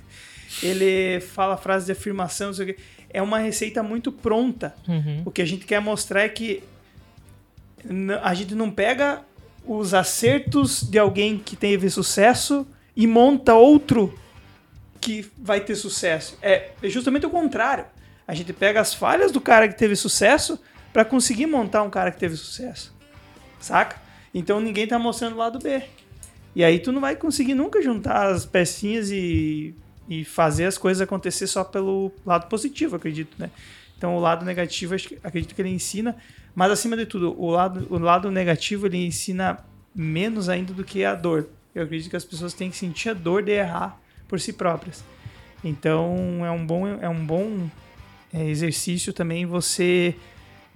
ele 0.62 1.20
fala 1.20 1.58
frases 1.58 1.84
de 1.86 1.92
afirmação, 1.92 2.46
não 2.46 2.54
sei 2.54 2.64
o 2.64 2.74
quê. 2.74 2.80
É 3.10 3.20
uma 3.20 3.38
receita 3.38 3.82
muito 3.82 4.10
pronta. 4.10 4.74
Uhum. 4.88 5.22
O 5.26 5.30
que 5.30 5.42
a 5.42 5.44
gente 5.44 5.66
quer 5.66 5.80
mostrar 5.82 6.22
é 6.22 6.28
que 6.30 6.62
a 8.22 8.32
gente 8.32 8.54
não 8.54 8.70
pega 8.70 9.22
os 9.66 9.92
acertos 9.92 10.82
de 10.82 10.98
alguém 10.98 11.36
que 11.38 11.54
teve 11.54 11.90
sucesso 11.90 12.66
e 12.96 13.06
monta 13.06 13.54
outro 13.54 14.18
que 15.00 15.30
vai 15.36 15.60
ter 15.60 15.74
sucesso. 15.74 16.38
É 16.40 16.70
é 16.82 16.88
justamente 16.88 17.26
o 17.26 17.30
contrário. 17.30 17.84
A 18.26 18.34
gente 18.34 18.52
pega 18.52 18.80
as 18.80 18.94
falhas 18.94 19.32
do 19.32 19.40
cara 19.40 19.68
que 19.68 19.76
teve 19.76 19.96
sucesso 19.96 20.60
para 20.92 21.04
conseguir 21.04 21.46
montar 21.46 21.82
um 21.82 21.90
cara 21.90 22.10
que 22.10 22.18
teve 22.18 22.36
sucesso. 22.36 22.94
Saca? 23.60 24.00
Então 24.34 24.60
ninguém 24.60 24.86
tá 24.86 24.98
mostrando 24.98 25.34
o 25.34 25.38
lado 25.38 25.58
B. 25.58 25.82
E 26.54 26.62
aí 26.62 26.78
tu 26.78 26.92
não 26.92 27.00
vai 27.00 27.16
conseguir 27.16 27.54
nunca 27.54 27.80
juntar 27.80 28.28
as 28.28 28.44
pecinhas 28.44 29.10
e, 29.10 29.74
e 30.08 30.24
fazer 30.24 30.66
as 30.66 30.76
coisas 30.76 31.00
acontecer 31.00 31.46
só 31.46 31.64
pelo 31.64 32.12
lado 32.26 32.46
positivo, 32.48 32.96
acredito, 32.96 33.34
né? 33.38 33.50
Então 33.96 34.16
o 34.16 34.20
lado 34.20 34.44
negativo, 34.44 34.94
acredito 35.22 35.54
que 35.54 35.62
ele 35.62 35.70
ensina, 35.70 36.16
mas 36.54 36.70
acima 36.70 36.96
de 36.96 37.06
tudo, 37.06 37.40
o 37.40 37.50
lado, 37.50 37.86
o 37.88 37.98
lado 37.98 38.30
negativo 38.30 38.86
ele 38.86 39.06
ensina 39.06 39.58
menos 39.94 40.48
ainda 40.48 40.74
do 40.74 40.84
que 40.84 41.04
a 41.04 41.14
dor. 41.14 41.48
Eu 41.74 41.84
acredito 41.84 42.10
que 42.10 42.16
as 42.16 42.24
pessoas 42.24 42.52
têm 42.52 42.70
que 42.70 42.76
sentir 42.76 43.10
a 43.10 43.14
dor 43.14 43.42
de 43.42 43.52
errar 43.52 43.98
por 44.28 44.40
si 44.40 44.52
próprias. 44.52 45.04
Então 45.64 46.44
é 46.44 46.50
um 46.50 46.66
bom, 46.66 46.86
é 46.86 47.08
um 47.08 47.24
bom 47.24 47.68
é, 48.32 48.44
exercício 48.48 49.12
também 49.12 49.46
você 49.46 50.14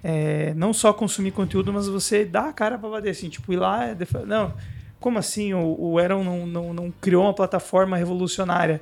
é, 0.04 0.54
não 0.54 0.72
só 0.72 0.92
consumir 0.92 1.32
conteúdo, 1.32 1.72
mas 1.72 1.88
você 1.88 2.24
dar 2.24 2.48
a 2.48 2.52
cara 2.52 2.78
para 2.78 2.88
bater, 2.88 3.10
assim, 3.10 3.28
tipo, 3.28 3.52
ir 3.52 3.56
lá, 3.56 3.90
e 3.90 4.26
não, 4.26 4.54
como 5.00 5.18
assim 5.18 5.52
o, 5.52 5.76
o 5.78 5.98
Aaron 5.98 6.22
não, 6.22 6.46
não, 6.46 6.72
não 6.72 6.90
criou 7.00 7.24
uma 7.24 7.34
plataforma 7.34 7.96
revolucionária? 7.96 8.80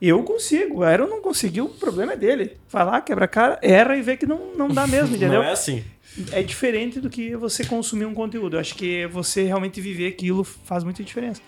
Eu 0.00 0.22
consigo, 0.22 0.78
o 0.78 0.82
Aaron 0.84 1.06
não 1.06 1.20
conseguiu, 1.20 1.66
o 1.66 1.70
problema 1.70 2.12
é 2.12 2.16
dele. 2.16 2.56
Vai 2.70 2.84
lá, 2.84 3.00
quebra 3.00 3.24
a 3.24 3.28
cara, 3.28 3.58
erra 3.62 3.96
e 3.96 4.02
vê 4.02 4.16
que 4.16 4.26
não, 4.26 4.54
não 4.56 4.68
dá 4.68 4.86
mesmo, 4.86 5.14
entendeu? 5.16 5.40
Não 5.40 5.48
é 5.48 5.52
assim. 5.52 5.84
É 6.32 6.42
diferente 6.42 7.00
do 7.00 7.08
que 7.10 7.36
você 7.36 7.64
consumir 7.64 8.04
um 8.04 8.14
conteúdo. 8.14 8.56
Eu 8.56 8.60
acho 8.60 8.74
que 8.74 9.06
você 9.08 9.44
realmente 9.44 9.80
viver 9.80 10.08
aquilo 10.08 10.42
faz 10.44 10.82
muita 10.84 11.02
diferença. 11.04 11.40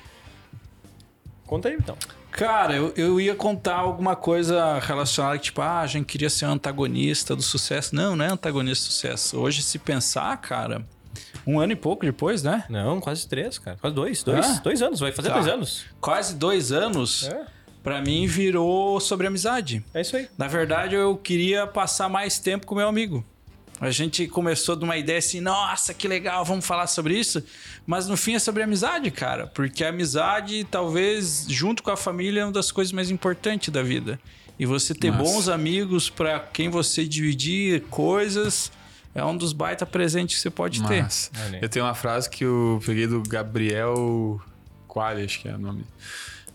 Conta 1.47 1.69
aí, 1.69 1.75
então. 1.77 1.97
Cara, 2.31 2.77
eu, 2.77 2.93
eu 2.97 3.21
ia 3.21 3.35
contar 3.35 3.75
alguma 3.77 4.15
coisa 4.15 4.79
relacionada, 4.79 5.37
tipo, 5.39 5.61
ah, 5.61 5.81
a 5.81 5.87
gente 5.87 6.07
queria 6.07 6.31
ser 6.31 6.45
antagonista 6.45 7.35
do 7.35 7.43
sucesso. 7.43 7.95
Não, 7.95 8.15
não 8.15 8.25
é 8.25 8.29
antagonista 8.29 8.87
do 8.89 8.93
sucesso. 8.93 9.37
Hoje, 9.39 9.61
se 9.63 9.77
pensar, 9.79 10.37
cara, 10.37 10.87
um 11.45 11.59
ano 11.59 11.73
e 11.73 11.77
pouco 11.77 12.05
depois, 12.05 12.45
né? 12.45 12.65
Não, 12.71 13.01
quase 13.01 13.27
três, 13.29 13.59
cara. 13.59 13.77
Quase 13.81 13.97
dois. 13.97 14.23
Dois, 14.23 14.47
Ah? 14.47 14.61
dois 14.63 14.81
anos, 14.81 15.01
vai 15.01 15.11
fazer 15.11 15.29
Tá. 15.29 15.35
dois 15.35 15.49
anos. 15.49 15.85
Quase 16.01 16.37
dois 16.37 16.71
anos, 16.71 17.25
É, 17.25 17.47
pra 17.83 18.01
mim, 18.01 18.29
virou 18.29 19.01
sobre 19.01 19.27
amizade. 19.27 19.85
é 19.93 20.01
isso 20.03 20.17
aí. 20.17 20.29
Na 20.39 20.47
verdade, 20.47 20.95
eu 20.95 21.17
queria 21.17 21.67
passar 21.67 22.09
mais 22.09 22.39
tempo 22.39 22.65
com 22.65 22.77
meu 22.77 22.87
amigo. 22.87 23.25
A 23.81 23.91
gente 23.91 24.27
começou 24.29 24.77
de 24.77 24.85
uma 24.85 24.99
ideia 24.99 25.19
assim, 25.19 25.41
nossa, 25.41 25.95
que 25.95 26.07
legal, 26.07 26.45
vamos 26.45 26.67
falar 26.67 26.87
sobre 26.87 27.19
isso. 27.19 27.43
Mas 27.87 28.07
no 28.07 28.17
fim 28.17 28.35
é 28.35 28.39
sobre 28.39 28.63
amizade, 28.63 29.11
cara. 29.11 29.47
Porque 29.47 29.83
a 29.83 29.89
amizade, 29.89 30.65
talvez, 30.65 31.47
junto 31.49 31.83
com 31.83 31.91
a 31.91 31.97
família, 31.97 32.43
é 32.43 32.45
uma 32.45 32.53
das 32.53 32.71
coisas 32.71 32.93
mais 32.93 33.11
importantes 33.11 33.71
da 33.71 33.83
vida. 33.83 34.21
E 34.59 34.67
você 34.67 34.95
ter 34.95 35.11
Massa. 35.11 35.23
bons 35.23 35.49
amigos 35.49 36.11
pra 36.11 36.39
quem 36.39 36.69
você 36.69 37.07
dividir 37.07 37.81
coisas 37.89 38.71
é 39.15 39.25
um 39.25 39.35
dos 39.35 39.55
baita 39.55 39.87
presentes 39.87 40.37
que 40.37 40.43
você 40.43 40.51
pode 40.51 40.83
ter. 40.83 41.03
Mas 41.03 41.31
aí. 41.35 41.61
eu 41.63 41.69
tenho 41.69 41.87
uma 41.87 41.95
frase 41.95 42.29
que 42.29 42.45
eu 42.45 42.83
peguei 42.85 43.07
do 43.07 43.23
Gabriel 43.23 44.39
Quali, 44.87 45.25
acho 45.25 45.41
que 45.41 45.49
é 45.49 45.55
o 45.55 45.59
nome. 45.59 45.87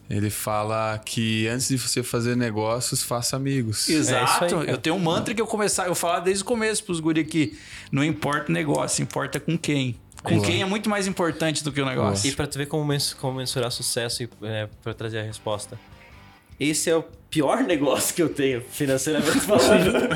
Ele 0.09 0.29
fala 0.29 0.99
que 1.03 1.47
antes 1.47 1.67
de 1.67 1.77
você 1.77 2.03
fazer 2.03 2.35
negócios, 2.37 3.01
faça 3.01 3.35
amigos. 3.35 3.89
Exato. 3.89 4.21
É 4.21 4.23
isso 4.23 4.43
aí, 4.43 4.49
cara. 4.65 4.71
eu 4.71 4.77
tenho 4.77 4.95
um 4.95 4.99
mantra 4.99 5.33
que 5.33 5.41
eu 5.41 5.47
começar, 5.47 5.87
eu 5.87 5.95
falar 5.95 6.19
desde 6.19 6.43
o 6.43 6.45
começo 6.45 6.83
pros 6.83 6.99
guri 6.99 7.21
aqui. 7.21 7.57
Não 7.91 8.03
importa 8.03 8.49
o 8.51 8.53
negócio, 8.53 9.01
importa 9.01 9.39
com 9.39 9.57
quem. 9.57 9.99
Com 10.21 10.35
Boa. 10.35 10.45
quem 10.45 10.61
é 10.61 10.65
muito 10.65 10.89
mais 10.89 11.07
importante 11.07 11.63
do 11.63 11.71
que 11.71 11.81
o 11.81 11.85
negócio. 11.85 12.27
E 12.29 12.31
pra 12.35 12.45
tu 12.47 12.57
ver 12.57 12.67
como, 12.67 12.85
mens- 12.85 13.13
como 13.13 13.37
mensurar 13.37 13.71
sucesso 13.71 14.23
e 14.23 14.29
é, 14.43 14.67
pra 14.83 14.93
trazer 14.93 15.19
a 15.19 15.23
resposta. 15.23 15.79
Esse 16.59 16.89
é 16.89 16.95
o 16.95 17.03
pior 17.35 17.63
negócio 17.63 18.15
que 18.15 18.21
eu 18.23 18.29
tenho, 18.29 18.63
financeiramente 18.71 19.41
falando. 19.41 19.91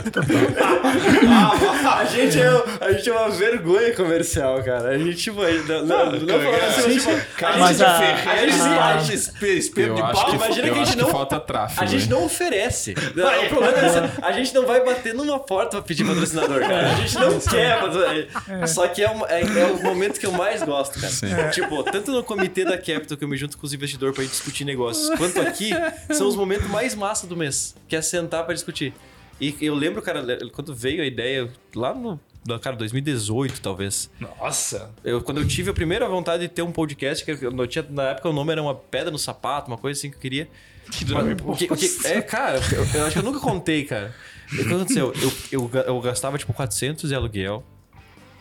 a, 1.99 2.05
gente 2.05 2.39
é, 2.39 2.63
a 2.79 2.91
gente 2.93 3.09
é 3.09 3.11
uma 3.11 3.29
vergonha 3.29 3.93
comercial, 3.93 4.63
cara. 4.63 4.91
A 4.91 4.97
gente, 4.97 5.17
tipo, 5.17 5.45
gente- 5.45 5.67
não, 5.67 5.85
não, 5.85 6.11
não 6.13 6.27
falando 6.39 6.63
assim, 6.63 6.81
mas, 6.87 7.03
tipo, 7.03 7.09
a 7.11 7.51
gente, 7.51 7.59
Mas 7.59 7.81
a- 7.81 7.97
gente, 7.97 8.61
a- 8.61 8.85
a 8.85 8.97
gente 8.99 9.57
espelho 9.57 9.95
de 9.95 10.01
pau, 10.01 10.33
imagina 10.33 10.69
que 10.69 10.79
a 10.79 10.83
gente 10.85 10.97
não 10.97 11.09
falta 11.09 11.39
tráfego. 11.41 11.81
a 11.81 11.85
gente 11.85 12.09
não 12.09 12.23
oferece. 12.23 12.95
Não, 13.15 13.25
o 13.45 13.49
problema 13.49 13.77
é 13.79 13.85
esse. 13.87 13.97
A 14.21 14.31
gente 14.31 14.53
não 14.53 14.65
vai 14.65 14.81
bater 14.83 15.13
numa 15.13 15.39
porta 15.39 15.71
pra 15.71 15.81
pedir 15.81 16.05
patrocinador, 16.05 16.61
cara. 16.61 16.91
A 16.91 16.95
gente 16.95 17.15
não 17.15 17.37
quer. 17.39 17.79
patrocinador. 17.81 18.67
Só 18.67 18.87
que 18.87 19.03
é, 19.03 19.09
um- 19.09 19.25
é- 19.25 19.41
é 19.41 19.65
o 19.65 19.83
momento 19.83 20.19
que 20.19 20.25
eu 20.25 20.31
mais 20.31 20.63
gosto, 20.63 20.99
cara. 20.99 21.11
Sim. 21.11 21.27
Tipo, 21.51 21.83
tanto 21.83 22.11
no 22.11 22.23
comitê 22.23 22.63
da 22.63 22.77
Capital 22.77 23.17
que 23.17 23.23
eu 23.23 23.27
me 23.27 23.35
junto 23.35 23.57
com 23.57 23.65
os 23.65 23.73
investidores 23.73 24.15
pra 24.15 24.23
gente 24.23 24.31
discutir 24.31 24.63
negócios, 24.63 25.09
quanto 25.17 25.41
aqui, 25.41 25.71
são 26.11 26.27
os 26.27 26.35
momentos 26.35 26.67
mais 26.69 26.95
massa 27.09 27.25
do 27.25 27.35
mês, 27.35 27.75
que 27.87 27.95
é 27.95 28.01
sentar 28.01 28.45
pra 28.45 28.53
discutir. 28.53 28.93
E 29.41 29.55
eu 29.61 29.73
lembro, 29.73 30.01
cara, 30.01 30.23
quando 30.51 30.75
veio 30.75 31.01
a 31.01 31.05
ideia, 31.05 31.49
lá 31.75 31.93
no. 31.93 32.19
Cara, 32.61 32.75
2018, 32.75 33.61
talvez. 33.61 34.09
Nossa. 34.19 34.91
Eu, 35.03 35.21
quando 35.21 35.39
eu 35.41 35.47
tive 35.47 35.69
a 35.69 35.73
primeira 35.73 36.07
vontade 36.07 36.43
de 36.43 36.49
ter 36.49 36.61
um 36.61 36.71
podcast, 36.71 37.23
que 37.25 37.31
eu, 37.45 37.67
tinha, 37.67 37.85
na 37.89 38.03
época 38.11 38.29
o 38.29 38.33
nome 38.33 38.51
era 38.51 38.61
uma 38.61 38.73
pedra 38.75 39.11
no 39.11 39.17
sapato, 39.19 39.69
uma 39.69 39.77
coisa 39.77 39.97
assim 39.99 40.09
que 40.09 40.15
eu 40.17 40.21
queria. 40.21 40.47
Que 40.91 41.05
o 41.43 41.75
que- 41.75 42.07
é, 42.07 42.21
cara, 42.21 42.59
eu, 42.73 42.85
eu 42.99 43.05
acho 43.05 43.13
que 43.13 43.19
eu 43.19 43.23
nunca 43.23 43.39
contei, 43.39 43.83
cara. 43.85 44.13
O 44.51 44.55
que 44.55 44.61
aconteceu? 44.61 45.13
Eu, 45.51 45.69
eu, 45.71 45.71
eu 45.85 46.01
gastava 46.01 46.37
tipo 46.37 46.51
400 46.53 47.09
de 47.09 47.15
aluguel, 47.15 47.63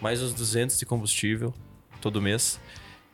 mais 0.01 0.23
uns 0.23 0.33
200 0.33 0.79
de 0.79 0.87
combustível 0.87 1.53
todo 2.01 2.21
mês. 2.23 2.59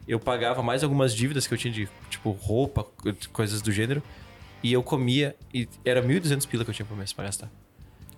Eu 0.07 0.21
pagava 0.21 0.63
mais 0.63 0.83
algumas 0.85 1.15
dívidas 1.15 1.47
que 1.47 1.55
eu 1.55 1.59
tinha 1.59 1.73
de, 1.73 1.89
tipo, 2.11 2.31
roupa, 2.31 2.85
co- 2.85 3.13
coisas 3.33 3.61
do 3.63 3.73
gênero. 3.73 4.03
E 4.65 4.73
eu 4.73 4.83
comia, 4.83 5.37
e 5.53 5.69
era 5.85 6.03
1.200 6.03 6.49
pila 6.49 6.65
que 6.65 6.71
eu 6.71 6.75
tinha 6.75 6.87
por 6.87 6.97
mês 6.97 7.13
pra 7.13 7.25
gastar. 7.25 7.51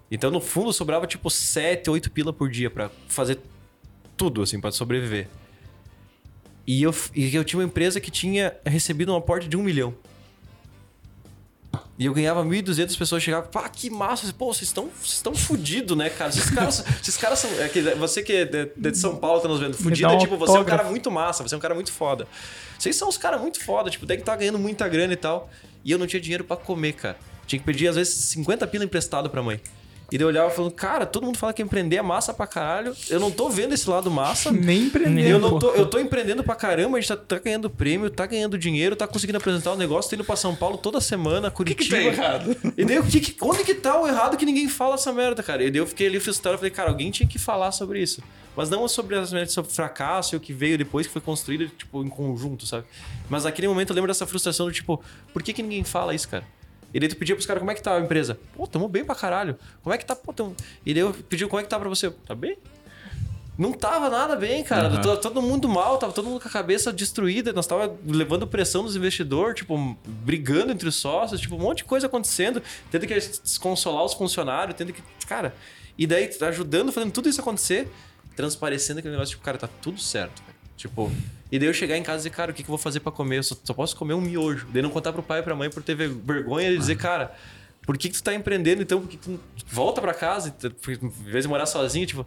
Então, 0.08 0.30
no 0.30 0.40
fundo, 0.40 0.72
sobrava 0.72 1.04
tipo 1.04 1.28
7, 1.28 1.90
8 1.90 2.08
pila 2.12 2.32
por 2.32 2.48
dia 2.48 2.70
pra 2.70 2.88
fazer 3.08 3.40
tudo, 4.16 4.42
assim, 4.42 4.60
pra 4.60 4.70
sobreviver. 4.70 5.26
E 6.64 6.84
eu, 6.84 6.94
e 7.12 7.34
eu 7.34 7.44
tinha 7.44 7.58
uma 7.58 7.66
empresa 7.66 8.00
que 8.00 8.12
tinha 8.12 8.56
recebido 8.64 9.12
um 9.12 9.16
aporte 9.16 9.48
de 9.48 9.56
um 9.56 9.62
milhão. 9.64 9.92
E 11.98 12.06
eu 12.06 12.14
ganhava 12.14 12.44
1.200 12.44 12.96
pessoas 12.96 13.24
chegavam, 13.24 13.50
pá, 13.50 13.68
que 13.68 13.90
massa. 13.90 14.32
Pô, 14.32 14.54
vocês 14.54 14.68
estão 14.68 14.88
estão 15.02 15.34
fudidos, 15.34 15.96
né, 15.96 16.10
cara? 16.10 16.30
Esses 16.30 16.50
caras, 16.50 16.84
esses 17.02 17.16
caras 17.16 17.40
são. 17.40 17.50
é 17.60 17.68
que 17.68 17.82
você 17.96 18.22
que 18.22 18.32
é 18.32 18.44
de, 18.44 18.70
de 18.76 18.96
São 18.96 19.16
Paulo 19.16 19.40
tá 19.40 19.48
nos 19.48 19.58
vendo. 19.58 19.76
Fudido 19.76 20.06
dá 20.06 20.14
é 20.14 20.16
um 20.16 20.18
tipo, 20.20 20.36
você 20.36 20.52
é 20.52 20.54
um 20.54 20.58
autógrafo. 20.58 20.78
cara 20.78 20.90
muito 20.90 21.10
massa, 21.10 21.42
você 21.42 21.54
é 21.56 21.58
um 21.58 21.60
cara 21.60 21.74
muito 21.74 21.90
foda. 21.90 22.28
Vocês 22.78 22.94
são 22.94 23.08
uns 23.08 23.18
caras 23.18 23.40
muito 23.40 23.64
foda, 23.64 23.90
tipo, 23.90 24.06
daí 24.06 24.18
que 24.18 24.22
tá 24.22 24.36
ganhando 24.36 24.60
muita 24.60 24.86
grana 24.88 25.12
e 25.12 25.16
tal. 25.16 25.50
E 25.86 25.92
eu 25.92 25.98
não 25.98 26.06
tinha 26.06 26.20
dinheiro 26.20 26.42
pra 26.44 26.56
comer, 26.56 26.94
cara. 26.94 27.16
Tinha 27.46 27.60
que 27.60 27.64
pedir, 27.64 27.86
às 27.86 27.94
vezes, 27.94 28.12
50 28.12 28.66
pila 28.66 28.84
emprestado 28.84 29.30
pra 29.30 29.40
mãe. 29.42 29.60
E 30.10 30.16
daí 30.16 30.22
eu 30.24 30.28
olhava 30.28 30.50
falando, 30.50 30.70
cara, 30.72 31.04
todo 31.06 31.24
mundo 31.24 31.36
fala 31.38 31.52
que 31.52 31.60
empreender 31.62 31.96
é 31.96 32.02
massa 32.02 32.32
pra 32.34 32.46
caralho. 32.46 32.94
Eu 33.10 33.18
não 33.18 33.28
tô 33.30 33.48
vendo 33.48 33.72
esse 33.72 33.88
lado 33.90 34.08
massa. 34.10 34.50
Nem 34.52 34.82
empreender. 34.84 35.28
Eu, 35.30 35.38
não 35.40 35.58
tô, 35.58 35.70
eu 35.74 35.86
tô 35.86 35.98
empreendendo 35.98 36.44
pra 36.44 36.54
caramba, 36.54 36.96
a 36.96 37.00
gente 37.00 37.08
tá, 37.08 37.16
tá 37.16 37.38
ganhando 37.40 37.68
prêmio, 37.70 38.08
tá 38.10 38.24
ganhando 38.26 38.56
dinheiro, 38.56 38.94
tá 38.94 39.06
conseguindo 39.06 39.38
apresentar 39.38 39.72
o 39.72 39.76
negócio, 39.76 40.08
tô 40.10 40.14
indo 40.16 40.24
pra 40.24 40.36
São 40.36 40.54
Paulo 40.54 40.76
toda 40.78 41.00
semana, 41.00 41.50
Curitiba. 41.50 41.96
errado? 41.98 42.56
E 42.76 42.84
daí, 42.84 42.98
o 43.00 43.04
que, 43.04 43.18
que- 43.20 43.36
onde 43.44 43.64
que 43.64 43.74
tá 43.74 44.00
o 44.00 44.06
errado 44.06 44.36
que 44.36 44.46
ninguém 44.46 44.68
fala 44.68 44.94
essa 44.94 45.12
merda, 45.12 45.42
cara? 45.42 45.64
E 45.64 45.70
daí 45.72 45.80
eu 45.80 45.86
fiquei 45.88 46.06
ali 46.06 46.20
frustrado, 46.20 46.56
falei, 46.58 46.70
cara, 46.70 46.88
alguém 46.90 47.10
tinha 47.10 47.28
que 47.28 47.38
falar 47.38 47.72
sobre 47.72 48.00
isso. 48.00 48.22
Mas 48.56 48.70
não 48.70 48.88
sobre 48.88 49.16
as 49.16 49.32
merdas 49.32 49.52
sobre 49.52 49.70
fracasso 49.70 50.34
e 50.34 50.36
o 50.36 50.40
que 50.40 50.52
veio 50.52 50.78
depois, 50.78 51.06
que 51.06 51.12
foi 51.12 51.20
construído, 51.20 51.68
tipo, 51.68 52.02
em 52.02 52.08
conjunto, 52.08 52.66
sabe? 52.66 52.86
Mas 53.28 53.44
naquele 53.44 53.68
momento 53.68 53.90
eu 53.90 53.94
lembro 53.94 54.08
dessa 54.08 54.26
frustração 54.26 54.66
do 54.66 54.72
tipo, 54.72 55.02
por 55.32 55.42
que 55.42 55.52
que 55.52 55.62
ninguém 55.62 55.84
fala 55.84 56.14
isso, 56.14 56.28
cara? 56.28 56.44
E 56.94 56.98
daí 56.98 57.08
tu 57.08 57.16
pedia 57.16 57.34
pros 57.34 57.46
caras, 57.46 57.60
como 57.60 57.70
é 57.70 57.74
que 57.74 57.82
tá 57.82 57.96
a 57.96 58.00
empresa? 58.00 58.38
Pô, 58.54 58.66
tamo 58.66 58.88
bem 58.88 59.04
pra 59.04 59.14
caralho. 59.14 59.58
Como 59.82 59.94
é 59.94 59.98
que 59.98 60.06
tá? 60.06 60.16
Pô, 60.16 60.32
tamo... 60.32 60.56
E 60.84 60.94
daí 60.94 61.02
eu 61.02 61.12
pedi, 61.28 61.46
como 61.46 61.60
é 61.60 61.62
que 61.62 61.68
tá 61.68 61.78
pra 61.78 61.88
você? 61.88 62.10
Tá 62.10 62.34
bem? 62.34 62.56
Não 63.58 63.72
tava 63.72 64.10
nada 64.10 64.36
bem, 64.36 64.62
cara. 64.62 64.88
Aham. 64.88 65.00
Tava 65.00 65.16
todo 65.16 65.40
mundo 65.40 65.68
mal, 65.68 65.96
tava 65.96 66.12
todo 66.12 66.26
mundo 66.26 66.40
com 66.40 66.48
a 66.48 66.50
cabeça 66.50 66.92
destruída. 66.92 67.52
Nós 67.52 67.66
tava 67.66 67.96
levando 68.06 68.46
pressão 68.46 68.82
dos 68.82 68.94
investidores, 68.96 69.56
tipo, 69.56 69.96
brigando 70.06 70.72
entre 70.72 70.88
os 70.88 70.96
sócios, 70.96 71.40
tipo, 71.40 71.56
um 71.56 71.58
monte 71.58 71.78
de 71.78 71.84
coisa 71.84 72.06
acontecendo, 72.06 72.62
tendo 72.90 73.06
que 73.06 73.14
desconsolar 73.14 74.04
os 74.04 74.12
funcionários, 74.12 74.76
tendo 74.76 74.92
que. 74.92 75.02
Cara. 75.26 75.54
E 75.98 76.06
daí, 76.06 76.30
ajudando, 76.42 76.92
fazendo 76.92 77.10
tudo 77.12 77.30
isso 77.30 77.40
acontecer, 77.40 77.88
transparecendo 78.36 78.98
aquele 78.98 79.14
negócio, 79.14 79.32
tipo, 79.32 79.42
cara, 79.42 79.58
tá 79.58 79.68
tudo 79.80 79.98
certo, 80.00 80.42
velho. 80.44 80.56
Tipo. 80.76 81.10
E 81.50 81.58
daí 81.58 81.68
eu 81.68 81.74
chegar 81.74 81.96
em 81.96 82.02
casa 82.02 82.16
e 82.16 82.18
dizer, 82.18 82.30
cara, 82.30 82.50
o 82.50 82.54
que, 82.54 82.62
que 82.62 82.68
eu 82.68 82.72
vou 82.72 82.78
fazer 82.78 83.00
pra 83.00 83.10
comer? 83.10 83.38
Eu 83.38 83.42
só, 83.42 83.56
só 83.64 83.72
posso 83.72 83.96
comer 83.96 84.14
um 84.14 84.20
miojo. 84.20 84.66
Daí 84.72 84.82
não 84.82 84.90
contar 84.90 85.12
pro 85.12 85.22
pai 85.22 85.40
e 85.40 85.42
pra 85.42 85.54
mãe 85.54 85.70
por 85.70 85.82
ter 85.82 85.94
vergonha 85.94 86.70
de 86.70 86.76
dizer, 86.76 86.96
cara, 86.96 87.34
por 87.82 87.96
que, 87.96 88.08
que 88.08 88.16
tu 88.16 88.22
tá 88.22 88.34
empreendendo 88.34 88.82
então? 88.82 89.00
Por 89.00 89.08
que, 89.08 89.16
que 89.16 89.28
tu 89.28 89.40
volta 89.68 90.00
pra 90.00 90.12
casa? 90.12 90.54
Porque, 90.82 91.04
Em 91.04 91.30
vez 91.30 91.44
de 91.44 91.48
morar 91.48 91.66
sozinho, 91.66 92.06
tipo. 92.06 92.26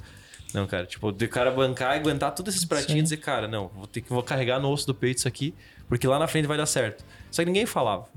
Não, 0.51 0.65
cara, 0.65 0.85
tipo, 0.87 1.11
de 1.11 1.27
cara 1.27 1.51
bancar 1.51 1.95
e 1.95 1.99
aguentar 1.99 2.33
todos 2.33 2.55
esses 2.55 2.65
pratinhos 2.65 3.01
e 3.01 3.03
dizer, 3.03 3.17
cara, 3.17 3.47
não, 3.47 3.67
vou 3.67 3.85
ter 3.85 4.01
que 4.01 4.09
vou 4.09 4.23
carregar 4.23 4.59
no 4.59 4.71
osso 4.71 4.87
do 4.87 4.95
peito 4.95 5.19
isso 5.19 5.27
aqui, 5.27 5.53
porque 5.87 6.07
lá 6.07 6.17
na 6.17 6.27
frente 6.27 6.47
vai 6.47 6.57
dar 6.57 6.65
certo. 6.65 7.05
Só 7.29 7.43
que 7.43 7.45
ninguém 7.45 7.67
falava. 7.67 8.07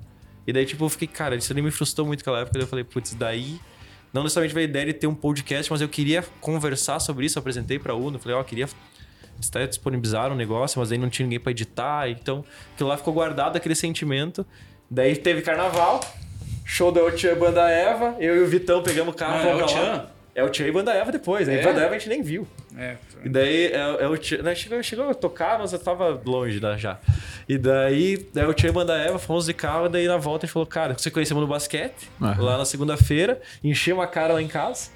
E 0.47 0.53
daí, 0.53 0.65
tipo, 0.65 0.83
eu 0.83 0.89
fiquei, 0.89 1.07
cara, 1.07 1.37
isso 1.37 1.53
ali 1.53 1.61
me 1.61 1.71
frustrou 1.71 2.07
muito 2.07 2.21
naquela 2.21 2.41
época. 2.41 2.55
Daí 2.55 2.63
eu 2.63 2.67
falei, 2.67 2.85
putz, 2.85 3.13
daí. 3.15 3.61
Não 4.13 4.23
necessariamente 4.23 4.55
veio 4.55 4.67
a 4.67 4.71
ideia 4.71 4.87
de 4.87 4.93
ter 4.93 5.07
um 5.07 5.15
podcast, 5.15 5.71
mas 5.71 5.81
eu 5.81 5.89
queria 5.89 6.23
conversar 6.41 7.01
sobre 7.01 7.25
isso. 7.25 7.39
Eu 7.39 7.41
apresentei 7.41 7.79
pra 7.79 7.95
Uno, 7.95 8.19
falei, 8.19 8.37
ó, 8.37 8.41
eu 8.41 8.45
queria 8.45 8.69
até 9.49 9.67
disponibilizar 9.67 10.31
um 10.31 10.35
negócio, 10.35 10.79
mas 10.79 10.93
aí 10.93 10.99
não 10.99 11.09
tinha 11.09 11.25
ninguém 11.25 11.41
pra 11.41 11.51
editar. 11.51 12.09
Então, 12.09 12.45
aquilo 12.75 12.89
lá 12.89 12.97
ficou 12.97 13.15
guardado, 13.15 13.57
aquele 13.57 13.75
sentimento. 13.75 14.47
Daí 14.91 15.17
teve 15.17 15.41
carnaval, 15.41 16.01
show 16.65 16.93
da 16.93 17.01
e 17.01 17.35
Banda 17.35 17.69
Eva, 17.71 18.17
eu 18.21 18.37
e 18.37 18.41
o 18.41 18.47
Vitão 18.47 18.83
pegamos 18.83 19.15
o 19.15 19.17
carro. 19.17 19.37
Ah, 19.37 19.69
fomos 19.69 20.13
É 20.35 20.43
o 20.43 20.49
Tchan 20.49 20.67
e 20.67 20.73
Banda 20.73 20.93
Eva 20.93 21.13
depois. 21.13 21.49
Aí 21.49 21.59
É? 21.59 21.63
Banda 21.63 21.83
Eva 21.83 21.95
a 21.95 21.99
gente 21.99 22.09
nem 22.09 22.23
viu. 22.23 22.47
É. 22.77 22.97
E 23.23 23.29
daí 23.29 23.67
é, 23.67 23.77
é 24.01 24.09
o 24.09 24.17
Tchan, 24.17 24.43
né, 24.43 24.55
chegou, 24.55 24.83
chegou 24.83 25.11
a 25.11 25.15
tocar, 25.15 25.59
mas 25.59 25.73
eu 25.73 25.79
tava 25.79 26.21
longe 26.25 26.59
né, 26.59 26.79
já. 26.79 26.99
E 27.49 27.59
daí, 27.59 28.27
daí 28.33 28.47
o 28.47 28.55
Tchan 28.55 28.69
e 28.69 28.73
Banda 28.73 28.97
Eva, 28.97 29.19
fomos 29.19 29.45
de 29.45 29.53
carro, 29.53 29.87
e 29.87 29.89
daí 29.91 30.09
na 30.09 30.17
volta 30.17 30.45
a 30.45 30.47
gente 30.47 30.55
falou, 30.55 30.67
cara, 30.67 30.95
você 30.97 31.11
conhecemos 31.11 31.43
no 31.43 31.47
basquete, 31.47 32.09
Aham. 32.21 32.43
lá 32.43 32.57
na 32.57 32.65
segunda-feira, 32.65 33.41
enchemos 33.63 34.03
a 34.03 34.07
cara 34.07 34.33
lá 34.35 34.43
em 34.43 34.49
casa. 34.49 34.91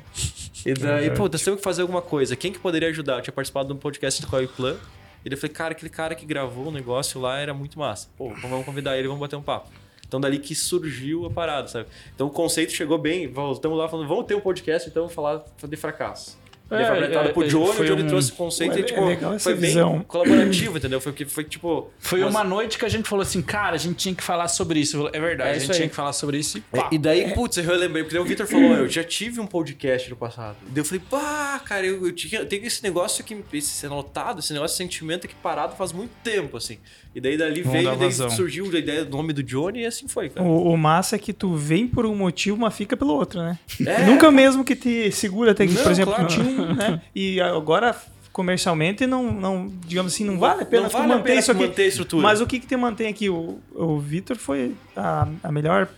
E 0.65 0.73
daí, 0.73 1.11
pô, 1.11 1.29
nós 1.29 1.43
temos 1.43 1.61
que 1.61 1.65
fazer 1.65 1.83
alguma 1.83 2.01
coisa. 2.01 2.35
Quem 2.35 2.51
que 2.51 2.59
poderia 2.59 2.89
ajudar? 2.89 3.17
Eu 3.19 3.23
tinha 3.23 3.33
participado 3.33 3.69
de 3.69 3.75
um 3.75 3.77
podcast 3.77 4.21
do 4.23 4.27
Coy 4.29 4.47
Plan. 4.47 4.77
E 5.25 5.29
daí 5.29 5.37
eu 5.37 5.41
falei, 5.41 5.55
cara, 5.55 5.73
aquele 5.73 5.91
cara 5.91 6.15
que 6.15 6.25
gravou 6.25 6.69
o 6.69 6.71
negócio 6.71 7.21
lá 7.21 7.39
era 7.39 7.53
muito 7.53 7.79
massa. 7.79 8.09
Pô, 8.17 8.33
vamos 8.41 8.65
convidar 8.65 8.97
ele, 8.97 9.07
vamos 9.07 9.21
bater 9.21 9.37
um 9.37 9.43
papo. 9.43 9.69
Então 10.07 10.21
dali 10.21 10.39
que 10.39 10.55
surgiu 10.55 11.27
a 11.27 11.31
parada, 11.31 11.69
sabe? 11.69 11.89
Então 12.15 12.27
o 12.27 12.31
conceito 12.31 12.73
chegou 12.73 12.99
bem, 12.99 13.27
voltamos 13.29 13.77
lá 13.77 13.89
falando, 13.89 14.09
vamos 14.09 14.27
ter 14.27 14.35
um 14.35 14.41
podcast, 14.41 14.89
então 14.89 15.09
falar 15.09 15.45
de 15.63 15.77
fracasso. 15.77 16.39
É, 16.69 16.75
e 16.83 16.85
foi 16.85 16.95
apresentado 16.97 17.29
é, 17.29 17.33
pro 17.33 17.45
é, 17.45 17.47
Johnny, 17.47 17.81
o 17.81 17.85
Johnny 17.85 18.03
um- 18.03 18.07
trouxe 18.09 18.33
o 18.33 18.35
conceito 18.35 18.73
Ué, 18.73 18.79
e, 18.79 18.81
é 18.81 18.85
tipo, 18.85 19.09
essa 19.11 19.39
foi 19.39 19.55
bem 19.55 19.71
visão. 19.71 20.05
colaborativo, 20.09 20.79
entendeu? 20.79 21.01
Foi, 21.01 21.13
foi 21.27 21.45
tipo... 21.45 21.91
Foi 21.99 22.23
uma 22.25 22.43
noite 22.43 22.77
que 22.77 22.85
a 22.85 22.89
gente 22.89 23.09
falou 23.09 23.23
assim, 23.23 23.41
cara, 23.41 23.75
a 23.77 23.79
gente 23.79 23.95
tinha 23.97 24.15
que 24.15 24.23
falar 24.23 24.49
sobre 24.49 24.81
isso. 24.81 25.09
É 25.13 25.21
verdade, 25.21 25.51
É 25.51 25.53
a 25.55 25.59
gente 25.59 25.73
tinha 25.73 25.89
que 25.89 25.95
falar 25.95 26.13
sobre 26.13 26.39
isso 26.39 26.59
e 26.59 26.63
É. 26.77 26.89
E 26.93 26.99
daí, 26.99 27.33
putz, 27.35 27.57
eu 27.59 27.77
lembrei, 27.77 28.03
porque 28.03 28.17
daí 28.17 28.25
o 28.25 28.29
Victor 28.29 28.47
falou, 28.47 28.73
eu 28.73 28.89
já 28.89 29.05
tive 29.05 29.41
um 29.41 29.47
podcast 29.47 30.11
no 30.11 30.17
passado. 30.17 30.57
Daí 30.67 30.79
eu 30.79 30.85
falei, 30.85 31.03
pá, 31.09 31.61
cara, 31.65 31.87
eu, 31.87 32.05
eu, 32.05 32.13
tinha, 32.13 32.41
eu 32.41 32.47
tenho 32.47 32.65
esse 32.67 32.83
negócio 32.83 33.23
que, 33.23 33.37
esse 33.53 33.87
anotado, 33.87 34.41
esse 34.41 34.53
negócio, 34.53 34.75
esse 34.75 34.79
sentimento 34.83 35.27
aqui 35.27 35.35
parado 35.43 35.77
faz 35.77 35.93
muito 35.93 36.11
tempo, 36.25 36.57
assim. 36.57 36.79
E 37.15 37.21
daí 37.21 37.37
dali 37.37 37.63
Vamos 37.63 37.73
veio, 37.79 37.93
e 37.95 37.97
daí 37.97 38.09
vazão. 38.09 38.29
surgiu 38.29 38.67
a 38.75 38.79
ideia 38.79 39.05
do 39.05 39.17
nome 39.17 39.33
do 39.33 39.43
Johnny 39.43 39.81
e 39.81 39.87
assim 39.87 40.07
foi, 40.07 40.29
cara. 40.29 40.47
O, 40.47 40.73
o 40.73 40.77
massa 40.77 41.17
é 41.17 41.19
que 41.19 41.33
tu 41.33 41.55
vem 41.55 41.87
por 41.87 42.05
um 42.05 42.15
motivo, 42.15 42.59
mas 42.59 42.75
fica 42.75 42.95
pelo 42.97 43.15
outro, 43.15 43.41
né? 43.41 43.59
É. 43.87 44.05
Nunca 44.05 44.31
mesmo 44.31 44.63
que 44.63 44.77
te 44.77 45.11
segura 45.11 45.53
até 45.53 45.67
que, 45.67 45.73
Não, 45.73 45.83
por 45.83 45.93
exemplo, 45.93 46.13
claro. 46.15 46.29
tinha 46.29 46.45
um, 46.45 46.56
né? 46.57 47.01
E 47.15 47.41
agora, 47.41 47.95
comercialmente, 48.33 49.07
não, 49.07 49.33
não, 49.33 49.73
digamos 49.87 50.13
assim, 50.13 50.25
não 50.25 50.39
vale 50.39 50.63
a 50.63 50.67
pena 50.67 50.85
Não 50.85 50.91
vale 50.91 51.09
manter 51.09 51.23
pena 51.23 51.41
isso 51.41 51.51
aqui. 51.53 51.67
manter 51.67 51.83
a 51.83 51.87
estrutura. 51.87 52.23
Mas 52.23 52.41
o 52.41 52.47
que, 52.47 52.61
que 52.61 52.67
te 52.67 52.77
mantém 52.77 53.09
aqui? 53.09 53.29
O, 53.29 53.59
o 53.75 53.99
Vitor 53.99 54.37
foi 54.37 54.75
a, 54.97 55.29
a 55.43 55.53
melhor 55.53 55.89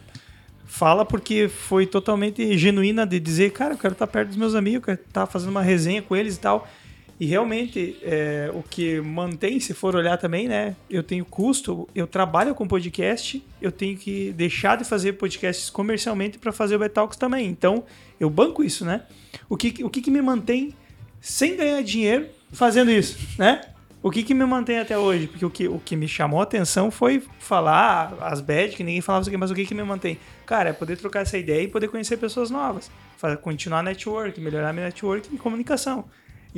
fala 0.66 1.04
porque 1.04 1.48
foi 1.48 1.86
totalmente 1.86 2.56
genuína 2.56 3.06
de 3.06 3.18
dizer, 3.18 3.50
cara, 3.52 3.74
eu 3.74 3.78
quero 3.78 3.92
estar 3.94 4.06
perto 4.06 4.28
dos 4.28 4.36
meus 4.36 4.54
amigos, 4.54 4.76
eu 4.88 4.96
quero 4.96 5.08
estar 5.08 5.26
fazendo 5.26 5.50
uma 5.50 5.62
resenha 5.62 6.02
com 6.02 6.14
eles 6.14 6.36
e 6.36 6.40
tal. 6.40 6.68
E 7.20 7.26
realmente, 7.26 7.98
é, 8.02 8.48
o 8.54 8.62
que 8.62 9.00
mantém, 9.00 9.58
se 9.58 9.74
for 9.74 9.96
olhar 9.96 10.16
também, 10.16 10.46
né? 10.46 10.76
Eu 10.88 11.02
tenho 11.02 11.24
custo, 11.24 11.88
eu 11.92 12.06
trabalho 12.06 12.54
com 12.54 12.66
podcast, 12.66 13.44
eu 13.60 13.72
tenho 13.72 13.96
que 13.96 14.32
deixar 14.32 14.76
de 14.76 14.84
fazer 14.84 15.14
podcasts 15.14 15.68
comercialmente 15.68 16.38
para 16.38 16.52
fazer 16.52 16.76
o 16.76 16.78
Betalks 16.78 17.18
também. 17.18 17.48
Então, 17.48 17.84
eu 18.20 18.30
banco 18.30 18.62
isso, 18.62 18.84
né? 18.84 19.02
O 19.48 19.56
que, 19.56 19.82
o 19.82 19.90
que, 19.90 20.00
que 20.00 20.10
me 20.12 20.22
mantém 20.22 20.72
sem 21.20 21.56
ganhar 21.56 21.82
dinheiro 21.82 22.28
fazendo 22.52 22.90
isso, 22.90 23.18
né? 23.36 23.62
O 24.00 24.12
que, 24.12 24.22
que 24.22 24.32
me 24.32 24.44
mantém 24.44 24.78
até 24.78 24.96
hoje? 24.96 25.26
Porque 25.26 25.44
o 25.44 25.50
que, 25.50 25.66
o 25.66 25.80
que 25.80 25.96
me 25.96 26.06
chamou 26.06 26.38
a 26.38 26.44
atenção 26.44 26.88
foi 26.88 27.20
falar 27.40 28.16
as 28.20 28.40
bad, 28.40 28.76
que 28.76 28.84
ninguém 28.84 29.00
falava 29.00 29.22
isso 29.22 29.30
aqui, 29.30 29.36
mas 29.36 29.50
o 29.50 29.54
que, 29.56 29.66
que 29.66 29.74
me 29.74 29.82
mantém? 29.82 30.16
Cara, 30.46 30.70
é 30.70 30.72
poder 30.72 30.96
trocar 30.96 31.22
essa 31.22 31.36
ideia 31.36 31.62
e 31.62 31.68
poder 31.68 31.88
conhecer 31.88 32.16
pessoas 32.16 32.48
novas. 32.48 32.88
Continuar 33.42 33.82
network, 33.82 34.40
melhorar 34.40 34.72
minha 34.72 34.86
network 34.86 35.34
e 35.34 35.36
comunicação. 35.36 36.04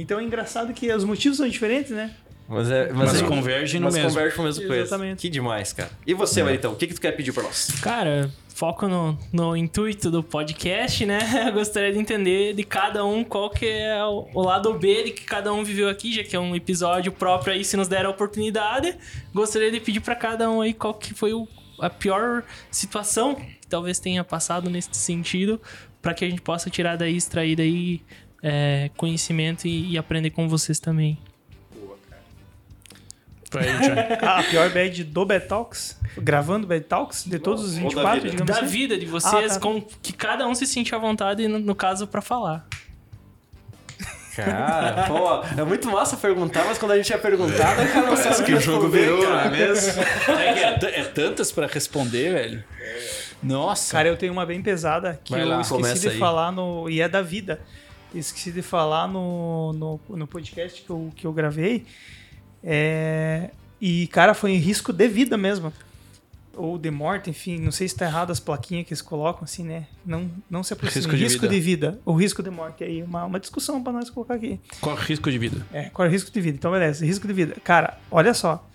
Então 0.00 0.18
é 0.18 0.22
engraçado 0.24 0.72
que 0.72 0.92
os 0.92 1.04
motivos 1.04 1.36
são 1.38 1.48
diferentes, 1.48 1.90
né? 1.90 2.10
Mas, 2.48 2.68
é, 2.68 2.92
Mas 2.92 3.22
é- 3.22 3.26
converge 3.26 3.78
no 3.78 3.84
mas 3.84 3.94
mesmo. 3.94 4.08
converge 4.10 4.36
no 4.36 4.42
mesmo 4.44 4.66
coisa. 4.66 4.82
Exatamente. 4.82 5.20
Que 5.20 5.28
demais, 5.28 5.72
cara. 5.72 5.90
E 6.04 6.12
você, 6.14 6.42
Maritão, 6.42 6.72
o 6.72 6.76
que, 6.76 6.88
que 6.88 6.94
tu 6.94 7.00
quer 7.00 7.12
pedir 7.12 7.32
pra 7.32 7.44
nós? 7.44 7.68
Cara, 7.80 8.28
foco 8.48 8.88
no, 8.88 9.16
no 9.32 9.56
intuito 9.56 10.10
do 10.10 10.20
podcast, 10.20 11.06
né? 11.06 11.20
Eu 11.46 11.52
gostaria 11.52 11.92
de 11.92 11.98
entender 12.00 12.52
de 12.54 12.64
cada 12.64 13.04
um 13.04 13.22
qual 13.22 13.50
que 13.50 13.66
é 13.66 14.04
o, 14.04 14.26
o 14.34 14.42
lado 14.42 14.74
B 14.74 15.04
de 15.04 15.10
que 15.12 15.22
cada 15.24 15.52
um 15.52 15.62
viveu 15.62 15.88
aqui, 15.88 16.12
já 16.12 16.24
que 16.24 16.34
é 16.34 16.40
um 16.40 16.56
episódio 16.56 17.12
próprio 17.12 17.52
aí, 17.54 17.64
se 17.64 17.76
nos 17.76 17.86
der 17.86 18.04
a 18.04 18.10
oportunidade. 18.10 18.96
Gostaria 19.32 19.70
de 19.70 19.78
pedir 19.78 20.00
pra 20.00 20.16
cada 20.16 20.50
um 20.50 20.60
aí 20.60 20.74
qual 20.74 20.92
que 20.94 21.14
foi 21.14 21.32
o- 21.32 21.46
a 21.78 21.88
pior 21.88 22.42
situação 22.68 23.36
que 23.36 23.66
talvez 23.68 24.00
tenha 24.00 24.24
passado 24.24 24.68
nesse 24.68 24.88
sentido, 24.92 25.60
pra 26.02 26.12
que 26.12 26.24
a 26.24 26.28
gente 26.28 26.42
possa 26.42 26.68
tirar 26.68 26.96
daí, 26.96 27.16
extrair 27.16 27.54
daí 27.54 28.00
é, 28.42 28.90
conhecimento 28.96 29.66
e, 29.66 29.92
e 29.92 29.98
aprender 29.98 30.30
com 30.30 30.48
vocês 30.48 30.78
também. 30.80 31.18
Pra 33.50 33.66
ele, 33.66 33.78
Johnny. 33.78 34.00
A 34.22 34.42
pior 34.48 34.70
bad 34.70 35.02
do 35.04 35.26
Betalks, 35.26 35.98
gravando 36.16 36.66
Betalks, 36.68 37.24
de 37.26 37.36
todos 37.38 37.64
os 37.64 37.72
Ou 37.78 37.82
da 37.82 37.88
24, 37.88 38.14
vida. 38.20 38.30
digamos 38.30 38.54
Da 38.54 38.60
assim. 38.62 38.66
vida 38.72 38.96
de 38.98 39.06
vocês, 39.06 39.52
Ah, 39.52 39.54
tá. 39.54 39.60
com 39.60 39.80
que 39.80 40.12
cada 40.12 40.46
um 40.46 40.54
se 40.54 40.66
sente 40.66 40.94
à 40.94 40.98
vontade, 40.98 41.48
no, 41.48 41.58
no 41.58 41.74
caso, 41.74 42.06
pra 42.06 42.22
falar. 42.22 42.64
Cara, 44.36 45.06
pô, 45.08 45.42
é 45.60 45.64
muito 45.64 45.88
massa 45.90 46.16
perguntar, 46.16 46.64
mas 46.64 46.78
quando 46.78 46.92
a 46.92 46.96
gente 46.96 47.12
é 47.12 47.18
perguntado, 47.18 47.84
cara, 47.92 48.06
não 48.06 48.16
sabe 48.16 48.44
que 48.44 48.54
o 48.54 48.60
jogo 48.60 48.88
virou, 48.88 49.20
cara. 49.22 49.34
não 49.34 49.40
é 49.40 49.50
mesmo? 49.50 49.92
É, 50.30 50.62
é 50.86 51.00
é 51.00 51.04
tantas 51.04 51.50
pra 51.50 51.66
responder, 51.66 52.32
velho. 52.32 52.64
Nossa. 53.42 53.90
Cara, 53.92 54.06
eu 54.08 54.16
tenho 54.16 54.32
uma 54.32 54.46
bem 54.46 54.62
pesada 54.62 55.20
que 55.24 55.32
Vai 55.32 55.42
eu 55.42 55.48
lá, 55.48 55.60
esqueci 55.60 56.00
de 56.00 56.08
aí. 56.10 56.18
falar 56.18 56.52
no. 56.52 56.88
E 56.88 57.00
é 57.00 57.08
da 57.08 57.20
vida. 57.22 57.60
Esqueci 58.14 58.50
de 58.50 58.62
falar 58.62 59.06
no, 59.06 59.72
no, 59.72 60.00
no 60.08 60.26
podcast 60.26 60.82
que 60.82 60.90
eu, 60.90 61.12
que 61.14 61.26
eu 61.26 61.32
gravei. 61.32 61.86
É, 62.62 63.50
e, 63.80 64.06
cara, 64.08 64.34
foi 64.34 64.52
em 64.52 64.58
risco 64.58 64.92
de 64.92 65.08
vida 65.08 65.36
mesmo. 65.36 65.72
Ou 66.56 66.76
de 66.76 66.90
morte, 66.90 67.30
enfim, 67.30 67.58
não 67.58 67.70
sei 67.70 67.88
se 67.88 67.94
tá 67.94 68.04
errado 68.04 68.30
as 68.30 68.40
plaquinhas 68.40 68.84
que 68.86 68.92
eles 68.92 69.00
colocam, 69.00 69.44
assim, 69.44 69.62
né? 69.62 69.86
Não, 70.04 70.30
não 70.50 70.62
se 70.62 70.72
aproxima. 70.72 71.00
Risco 71.00 71.16
de 71.16 71.22
risco 71.22 71.40
vida. 71.42 71.54
de 71.54 71.60
vida. 71.60 72.00
Ou 72.04 72.14
risco 72.14 72.42
de 72.42 72.50
morte. 72.50 72.84
Aí, 72.84 73.02
uma, 73.02 73.24
uma 73.24 73.40
discussão 73.40 73.82
pra 73.82 73.92
nós 73.92 74.10
colocar 74.10 74.34
aqui. 74.34 74.60
Qual 74.80 74.94
é 74.94 74.98
o 74.98 75.02
risco 75.02 75.30
de 75.30 75.38
vida? 75.38 75.66
É, 75.72 75.84
qual 75.84 76.04
é 76.04 76.08
o 76.08 76.12
risco 76.12 76.30
de 76.30 76.40
vida? 76.40 76.56
Então, 76.56 76.72
beleza, 76.72 77.06
risco 77.06 77.26
de 77.26 77.32
vida. 77.32 77.56
Cara, 77.62 77.98
olha 78.10 78.34
só. 78.34 78.66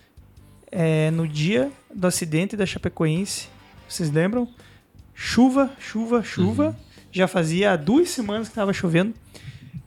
É, 0.72 1.12
no 1.12 1.28
dia 1.28 1.72
do 1.94 2.08
acidente 2.08 2.58
da 2.58 2.66
Chapecoense, 2.66 3.50
vocês 3.88 4.10
lembram? 4.10 4.48
Chuva, 5.14 5.72
chuva, 5.80 6.24
chuva. 6.24 6.76
Já 7.16 7.30
fazia 7.30 7.78
duas 7.78 8.10
semanas 8.10 8.50
que 8.50 8.56
tava 8.56 8.74
chovendo. 8.74 9.14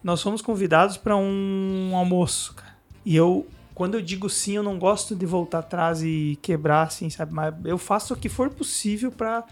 Nós 0.02 0.22
fomos 0.22 0.40
convidados 0.40 0.96
para 0.96 1.14
um 1.14 1.92
almoço, 1.94 2.55
cara. 2.55 2.74
E 3.05 3.14
eu, 3.14 3.46
quando 3.74 3.96
eu 3.96 4.00
digo 4.00 4.30
sim, 4.30 4.56
eu 4.56 4.62
não 4.62 4.78
gosto 4.78 5.14
de 5.14 5.26
voltar 5.26 5.59
atrás 5.59 6.02
e 6.02 6.38
quebrar, 6.40 6.84
assim, 6.86 7.10
sabe? 7.10 7.34
Mas 7.34 7.55
eu 7.66 7.76
faço 7.76 8.14
o 8.14 8.16
que 8.16 8.30
for 8.30 8.48
possível 8.48 9.12
para 9.12 9.44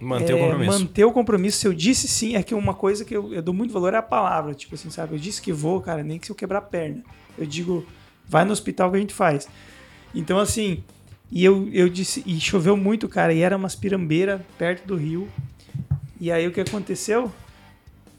Manter 0.00 0.34
o 0.34 0.38
é, 0.38 0.40
compromisso. 0.40 0.80
Manter 0.80 1.04
o 1.04 1.12
compromisso. 1.12 1.58
Se 1.58 1.68
eu 1.68 1.72
disse 1.72 2.08
sim, 2.08 2.34
é 2.34 2.42
que 2.42 2.56
uma 2.56 2.74
coisa 2.74 3.04
que 3.04 3.16
eu, 3.16 3.32
eu 3.32 3.40
dou 3.40 3.54
muito 3.54 3.72
valor 3.72 3.94
é 3.94 3.98
a 3.98 4.02
palavra. 4.02 4.52
Tipo 4.52 4.74
assim, 4.74 4.90
sabe? 4.90 5.14
Eu 5.14 5.18
disse 5.20 5.40
que 5.40 5.52
vou, 5.52 5.80
cara, 5.80 6.02
nem 6.02 6.18
que 6.18 6.26
se 6.26 6.32
eu 6.32 6.36
quebrar 6.36 6.58
a 6.58 6.62
perna. 6.62 7.04
Eu 7.38 7.46
digo, 7.46 7.86
vai 8.26 8.44
no 8.44 8.50
hospital 8.50 8.90
que 8.90 8.96
a 8.96 9.00
gente 9.00 9.14
faz. 9.14 9.48
Então, 10.12 10.40
assim, 10.40 10.82
e 11.30 11.44
eu, 11.44 11.68
eu 11.72 11.88
disse, 11.88 12.22
e 12.26 12.40
choveu 12.40 12.76
muito, 12.76 13.08
cara, 13.08 13.32
e 13.32 13.42
era 13.42 13.56
umas 13.56 13.76
pirambeiras 13.76 14.40
perto 14.58 14.86
do 14.86 14.96
rio. 14.96 15.28
E 16.20 16.32
aí 16.32 16.46
o 16.46 16.52
que 16.52 16.60
aconteceu? 16.60 17.30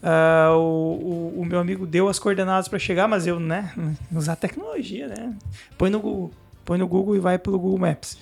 Ah, 0.02 0.50
o, 0.54 1.34
o, 1.36 1.40
o 1.40 1.44
meu 1.44 1.58
amigo 1.58 1.86
deu 1.86 2.08
as 2.08 2.18
coordenadas 2.18 2.68
para 2.68 2.78
chegar, 2.78 3.08
mas 3.08 3.26
eu, 3.26 3.40
né, 3.40 3.72
usar 4.12 4.36
tecnologia, 4.36 5.08
né? 5.08 5.36
Põe 5.76 5.90
no 5.90 6.00
Google, 6.00 6.32
põe 6.64 6.78
no 6.78 6.86
Google 6.86 7.16
e 7.16 7.18
vai 7.18 7.38
pelo 7.38 7.58
Google 7.58 7.78
Maps. 7.78 8.16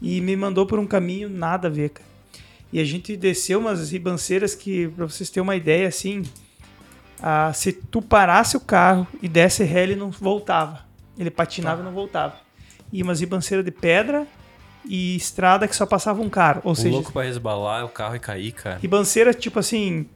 E 0.00 0.20
me 0.20 0.36
mandou 0.36 0.66
por 0.66 0.78
um 0.78 0.86
caminho 0.86 1.28
nada 1.28 1.68
a 1.68 1.70
ver, 1.70 1.90
cara. 1.90 2.08
E 2.72 2.80
a 2.80 2.84
gente 2.84 3.16
desceu 3.16 3.58
umas 3.58 3.90
ribanceiras 3.90 4.54
que, 4.54 4.88
pra 4.88 5.06
vocês 5.06 5.30
terem 5.30 5.42
uma 5.42 5.56
ideia, 5.56 5.88
assim, 5.88 6.24
ah, 7.22 7.52
se 7.52 7.72
tu 7.72 8.02
parasse 8.02 8.56
o 8.56 8.60
carro 8.60 9.06
e 9.22 9.28
desse 9.28 9.64
ré, 9.64 9.84
ele 9.84 9.96
não 9.96 10.10
voltava. 10.10 10.84
Ele 11.18 11.30
patinava 11.30 11.80
e 11.80 11.84
não 11.84 11.92
voltava. 11.92 12.34
E 12.92 13.02
umas 13.02 13.20
ribanceiras 13.20 13.64
de 13.64 13.70
pedra 13.70 14.26
e 14.88 15.16
estrada 15.16 15.66
que 15.68 15.74
só 15.76 15.84
passava 15.86 16.20
um 16.22 16.28
carro. 16.30 16.60
Ou 16.64 16.72
O 16.72 16.76
seja, 16.76 16.90
louco 16.90 17.12
pra 17.12 17.22
resbalar 17.22 17.84
o 17.84 17.88
carro 17.88 18.16
e 18.16 18.20
cair, 18.20 18.52
cara. 18.52 18.78
ribanceira, 18.78 19.32
tipo 19.34 19.58
assim, 19.58 20.06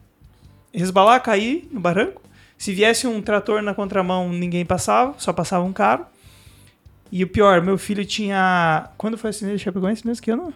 resbalar, 0.73 1.19
cair 1.21 1.67
no 1.71 1.79
barranco. 1.79 2.21
Se 2.57 2.73
viesse 2.73 3.07
um 3.07 3.21
trator 3.21 3.61
na 3.61 3.73
contramão, 3.73 4.29
ninguém 4.29 4.65
passava, 4.65 5.15
só 5.17 5.33
passava 5.33 5.63
um 5.63 5.73
carro. 5.73 6.05
E 7.11 7.23
o 7.23 7.27
pior, 7.27 7.61
meu 7.61 7.77
filho 7.77 8.05
tinha. 8.05 8.89
Quando 8.97 9.17
foi 9.17 9.29
o 9.29 9.31
acidente 9.31 9.57
de 9.57 9.63
Chapecoense 9.63 10.05
mesmo? 10.07 10.23
Que 10.23 10.31
ano? 10.31 10.53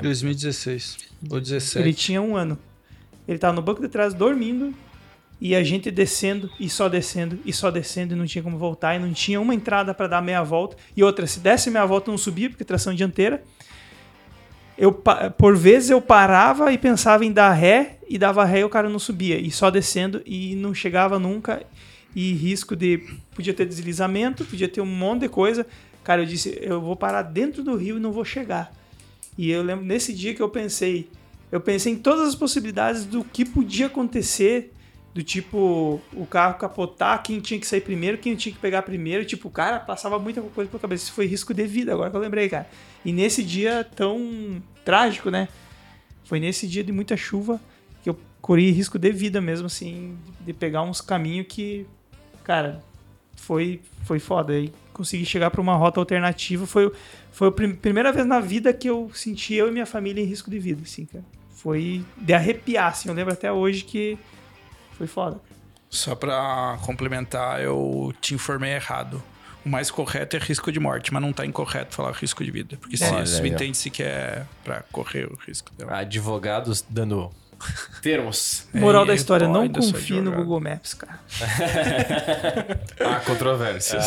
2016 0.00 0.96
ou 1.30 1.40
17. 1.40 1.78
Ele 1.78 1.92
tinha 1.94 2.22
um 2.22 2.36
ano. 2.36 2.58
Ele 3.26 3.38
tava 3.38 3.52
no 3.54 3.62
banco 3.62 3.80
de 3.82 3.88
trás 3.88 4.14
dormindo 4.14 4.72
e 5.40 5.54
a 5.54 5.62
gente 5.62 5.90
descendo 5.90 6.50
e 6.58 6.68
só 6.68 6.88
descendo 6.88 7.38
e 7.44 7.52
só 7.52 7.70
descendo 7.70 8.14
e 8.14 8.16
não 8.16 8.26
tinha 8.26 8.42
como 8.42 8.58
voltar 8.58 8.96
e 8.96 8.98
não 8.98 9.12
tinha 9.12 9.40
uma 9.40 9.54
entrada 9.54 9.94
para 9.94 10.08
dar 10.08 10.22
meia 10.22 10.42
volta. 10.42 10.76
E 10.96 11.02
outra, 11.02 11.26
se 11.26 11.38
desse 11.38 11.70
meia 11.70 11.86
volta 11.86 12.10
não 12.10 12.18
subia 12.18 12.50
porque 12.50 12.64
tração 12.64 12.94
dianteira. 12.94 13.42
Eu, 14.76 14.92
por 14.92 15.56
vezes 15.56 15.90
eu 15.90 16.00
parava 16.00 16.72
e 16.72 16.78
pensava 16.78 17.24
em 17.24 17.32
dar 17.32 17.52
ré 17.52 17.98
e 18.08 18.16
dava 18.16 18.44
ré 18.44 18.60
e 18.60 18.64
o 18.64 18.68
cara 18.68 18.88
não 18.88 18.98
subia. 18.98 19.38
E 19.38 19.50
só 19.50 19.70
descendo 19.70 20.22
e 20.24 20.54
não 20.56 20.72
chegava 20.74 21.18
nunca. 21.18 21.64
E 22.14 22.32
risco 22.32 22.74
de. 22.74 22.98
Podia 23.34 23.54
ter 23.54 23.66
deslizamento, 23.66 24.44
podia 24.44 24.68
ter 24.68 24.80
um 24.80 24.86
monte 24.86 25.20
de 25.22 25.28
coisa. 25.28 25.66
Cara, 26.02 26.22
eu 26.22 26.26
disse, 26.26 26.58
eu 26.62 26.80
vou 26.80 26.96
parar 26.96 27.22
dentro 27.22 27.62
do 27.62 27.76
rio 27.76 27.96
e 27.96 28.00
não 28.00 28.12
vou 28.12 28.24
chegar. 28.24 28.72
E 29.36 29.50
eu 29.50 29.62
lembro 29.62 29.84
nesse 29.84 30.12
dia 30.12 30.34
que 30.34 30.42
eu 30.42 30.48
pensei, 30.48 31.08
eu 31.52 31.60
pensei 31.60 31.92
em 31.92 31.96
todas 31.96 32.28
as 32.28 32.34
possibilidades 32.34 33.04
do 33.04 33.22
que 33.22 33.44
podia 33.44 33.86
acontecer, 33.86 34.72
do 35.14 35.22
tipo 35.22 36.00
o 36.12 36.26
carro 36.26 36.58
capotar, 36.58 37.22
quem 37.22 37.40
tinha 37.40 37.58
que 37.58 37.66
sair 37.66 37.80
primeiro, 37.80 38.18
quem 38.18 38.36
tinha 38.36 38.52
que 38.54 38.60
pegar 38.60 38.82
primeiro, 38.82 39.24
tipo, 39.24 39.50
cara, 39.50 39.80
passava 39.80 40.18
muita 40.18 40.40
coisa 40.40 40.70
pela 40.70 40.80
cabeça, 40.80 41.04
isso 41.04 41.12
foi 41.12 41.26
risco 41.26 41.52
de 41.52 41.66
vida, 41.66 41.92
agora 41.92 42.10
que 42.10 42.16
eu 42.16 42.20
lembrei, 42.20 42.48
cara. 42.48 42.68
E 43.04 43.12
nesse 43.12 43.42
dia 43.42 43.84
tão 43.96 44.62
trágico, 44.84 45.30
né? 45.30 45.48
Foi 46.24 46.38
nesse 46.38 46.68
dia 46.68 46.84
de 46.84 46.92
muita 46.92 47.16
chuva 47.16 47.60
que 48.02 48.10
eu 48.10 48.18
corri 48.40 48.70
risco 48.70 48.98
de 48.98 49.10
vida 49.10 49.40
mesmo, 49.40 49.66
assim, 49.66 50.16
de 50.40 50.52
pegar 50.52 50.82
uns 50.82 51.00
caminhos 51.00 51.46
que, 51.48 51.86
cara, 52.44 52.82
foi, 53.34 53.80
foi 54.04 54.18
foda. 54.18 54.58
E 54.58 54.72
conseguir 54.92 55.24
chegar 55.24 55.50
para 55.50 55.60
uma 55.60 55.76
rota 55.76 56.00
alternativa. 56.00 56.66
Foi, 56.66 56.92
foi 57.32 57.48
a 57.48 57.52
prim- 57.52 57.74
primeira 57.74 58.12
vez 58.12 58.26
na 58.26 58.40
vida 58.40 58.72
que 58.72 58.88
eu 58.90 59.10
senti 59.14 59.54
eu 59.54 59.68
e 59.68 59.70
minha 59.70 59.86
família 59.86 60.22
em 60.22 60.26
risco 60.26 60.50
de 60.50 60.58
vida, 60.58 60.82
assim, 60.82 61.06
cara. 61.06 61.24
Foi 61.50 62.04
de 62.16 62.32
arrepiar, 62.34 62.88
assim. 62.88 63.08
Eu 63.08 63.14
lembro 63.14 63.32
até 63.32 63.50
hoje 63.50 63.84
que 63.84 64.18
foi 64.98 65.06
foda. 65.06 65.40
Só 65.88 66.14
pra 66.14 66.78
complementar, 66.82 67.62
eu 67.62 68.12
te 68.20 68.34
informei 68.34 68.72
errado. 68.74 69.22
O 69.64 69.68
mais 69.68 69.90
correto 69.90 70.36
é 70.36 70.38
risco 70.38 70.70
de 70.70 70.78
morte, 70.78 71.12
mas 71.12 71.22
não 71.22 71.32
tá 71.32 71.46
incorreto 71.46 71.94
falar 71.94 72.12
risco 72.12 72.44
de 72.44 72.50
vida. 72.50 72.76
Porque 72.76 72.96
se 72.96 73.04
Olha 73.04 73.22
isso 73.22 73.40
aí, 73.42 73.50
ó. 73.50 73.54
entende-se 73.54 73.90
que 73.90 74.02
é 74.02 74.44
pra 74.62 74.82
correr 74.92 75.26
o 75.26 75.36
risco 75.46 75.72
dela. 75.74 75.98
Advogados 75.98 76.84
dando 76.88 77.30
termos. 78.02 78.66
Moral 78.72 79.04
É, 79.04 79.06
da 79.08 79.14
história, 79.14 79.48
não 79.48 79.68
confie 79.68 80.20
no. 80.20 80.32
Google 80.32 80.60
Maps, 80.60 80.94
cara. 80.94 81.18
Há 83.00 83.20
controvérsias. 83.20 84.04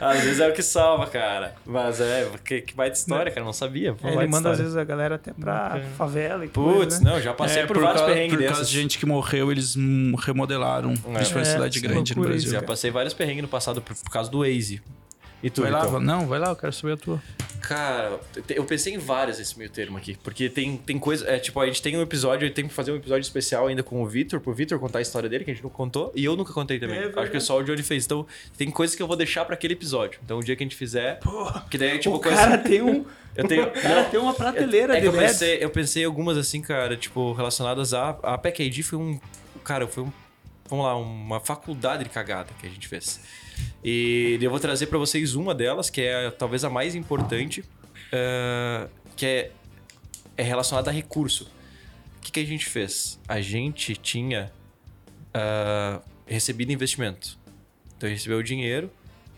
Ah, 0.00 0.10
às 0.10 0.20
vezes 0.22 0.40
é 0.40 0.48
o 0.48 0.52
que 0.52 0.62
salva, 0.62 1.06
cara. 1.06 1.54
Mas 1.66 2.00
é, 2.00 2.28
que, 2.44 2.60
que 2.62 2.74
baita 2.74 2.96
história, 2.96 3.30
cara. 3.32 3.44
Não 3.44 3.52
sabia. 3.52 3.94
Pô, 3.94 4.06
Ele 4.08 4.16
baita 4.16 4.30
manda 4.30 4.50
às 4.50 4.58
história. 4.58 4.62
vezes 4.64 4.76
a 4.76 4.84
galera 4.84 5.14
até 5.16 5.32
pra 5.32 5.52
Bacana. 5.70 5.84
favela 5.96 6.44
e 6.44 6.48
Putz, 6.48 7.00
né? 7.00 7.10
não, 7.10 7.20
já 7.20 7.32
passei 7.34 7.62
É, 7.62 7.66
por, 7.66 7.78
vários 7.78 8.00
causa, 8.00 8.14
perrengues 8.14 8.38
por 8.38 8.46
causa 8.46 8.64
de 8.64 8.70
gente 8.72 8.98
que 8.98 9.06
morreu, 9.06 9.50
eles 9.50 9.74
remodelaram, 10.18 10.94
principalmente 10.94 11.48
É, 11.48 11.52
cidade 11.52 11.80
grande 11.80 12.16
no 12.16 12.22
Brasil. 12.22 12.38
isso, 12.44 12.50
Já 12.52 12.62
passei 12.62 12.90
vários 12.90 13.14
perrengues 13.14 13.42
no 13.42 13.48
passado 13.48 13.80
por, 13.82 13.94
por 13.96 14.10
causa 14.10 14.30
do 14.30 14.40
Waze. 14.40 14.80
E 15.42 15.48
tu, 15.48 15.62
Vai 15.62 15.70
lá, 15.70 15.84
Vitão? 15.84 16.00
não, 16.00 16.26
vai 16.26 16.38
lá, 16.38 16.48
eu 16.48 16.56
quero 16.56 16.72
saber 16.72 16.94
a 16.94 16.96
tua. 16.96 17.22
Cara, 17.60 18.18
eu 18.48 18.64
pensei 18.64 18.94
em 18.94 18.98
várias 18.98 19.38
nesse 19.38 19.56
meio 19.58 19.70
termo 19.70 19.96
aqui. 19.96 20.16
Porque 20.22 20.48
tem, 20.48 20.76
tem 20.76 20.98
coisa. 20.98 21.26
É, 21.28 21.38
tipo, 21.38 21.60
a 21.60 21.66
gente 21.66 21.80
tem 21.82 21.96
um 21.96 22.02
episódio, 22.02 22.46
eu 22.48 22.52
tenho 22.52 22.68
que 22.68 22.74
fazer 22.74 22.90
um 22.90 22.96
episódio 22.96 23.22
especial 23.22 23.66
ainda 23.66 23.82
com 23.82 24.02
o 24.02 24.06
Vitor, 24.06 24.40
pro 24.40 24.52
Vitor 24.52 24.78
contar 24.78 24.98
a 24.98 25.02
história 25.02 25.28
dele, 25.28 25.44
que 25.44 25.50
a 25.50 25.54
gente 25.54 25.62
não 25.62 25.70
contou, 25.70 26.10
e 26.14 26.24
eu 26.24 26.34
nunca 26.36 26.52
contei 26.52 26.78
também. 26.78 26.98
É 26.98 27.12
Acho 27.16 27.30
que 27.30 27.40
só 27.40 27.58
o 27.58 27.62
Johnny 27.62 27.82
fez. 27.82 28.04
Então, 28.06 28.26
tem 28.56 28.70
coisas 28.70 28.96
que 28.96 29.02
eu 29.02 29.06
vou 29.06 29.16
deixar 29.16 29.44
pra 29.44 29.54
aquele 29.54 29.74
episódio. 29.74 30.20
Então, 30.24 30.38
o 30.38 30.44
dia 30.44 30.56
que 30.56 30.62
a 30.62 30.66
gente 30.66 30.76
fizer. 30.76 31.20
que 31.70 31.78
daí 31.78 31.90
é 31.90 31.98
tipo 31.98 32.16
o 32.16 32.20
coisa. 32.20 32.36
cara 32.36 32.58
tem 32.58 32.82
um. 32.82 33.04
Eu 33.36 33.46
tenho. 33.46 33.64
O 33.68 33.70
cara 33.70 34.04
tem 34.04 34.18
uma 34.18 34.34
prateleira 34.34 34.96
É 34.96 35.00
de 35.00 35.02
que 35.02 35.06
eu 35.06 35.12
pensei, 35.12 35.58
eu 35.64 35.70
pensei 35.70 36.02
em 36.02 36.06
algumas 36.06 36.36
assim, 36.36 36.60
cara, 36.60 36.96
tipo, 36.96 37.32
relacionadas 37.32 37.94
a. 37.94 38.10
A 38.24 38.36
Pack 38.36 38.60
ID 38.60 38.82
foi 38.82 38.98
um. 38.98 39.20
Cara, 39.62 39.86
foi 39.86 40.02
um. 40.02 40.12
Vamos 40.68 40.84
lá, 40.84 40.96
uma 40.96 41.38
faculdade 41.38 42.02
de 42.02 42.10
cagada 42.10 42.48
que 42.60 42.66
a 42.66 42.70
gente 42.70 42.88
fez. 42.88 43.20
E 43.82 44.38
eu 44.40 44.50
vou 44.50 44.60
trazer 44.60 44.86
pra 44.86 44.98
vocês 44.98 45.34
uma 45.34 45.54
delas, 45.54 45.88
que 45.90 46.00
é 46.00 46.30
talvez 46.30 46.64
a 46.64 46.70
mais 46.70 46.94
importante, 46.94 47.64
eh, 48.12 48.88
que 49.16 49.26
é, 49.26 49.52
é 50.36 50.42
relacionada 50.42 50.90
a 50.90 50.92
recurso. 50.92 51.50
O 52.16 52.20
que, 52.20 52.32
que 52.32 52.40
a 52.40 52.44
gente 52.44 52.66
fez? 52.66 53.18
A 53.26 53.40
gente 53.40 53.94
tinha 53.96 54.52
ah, 55.32 56.00
recebido 56.26 56.72
investimento. 56.72 57.38
Então 57.96 58.06
a 58.06 58.10
gente 58.10 58.18
recebeu 58.18 58.38
o 58.38 58.42
dinheiro 58.42 58.90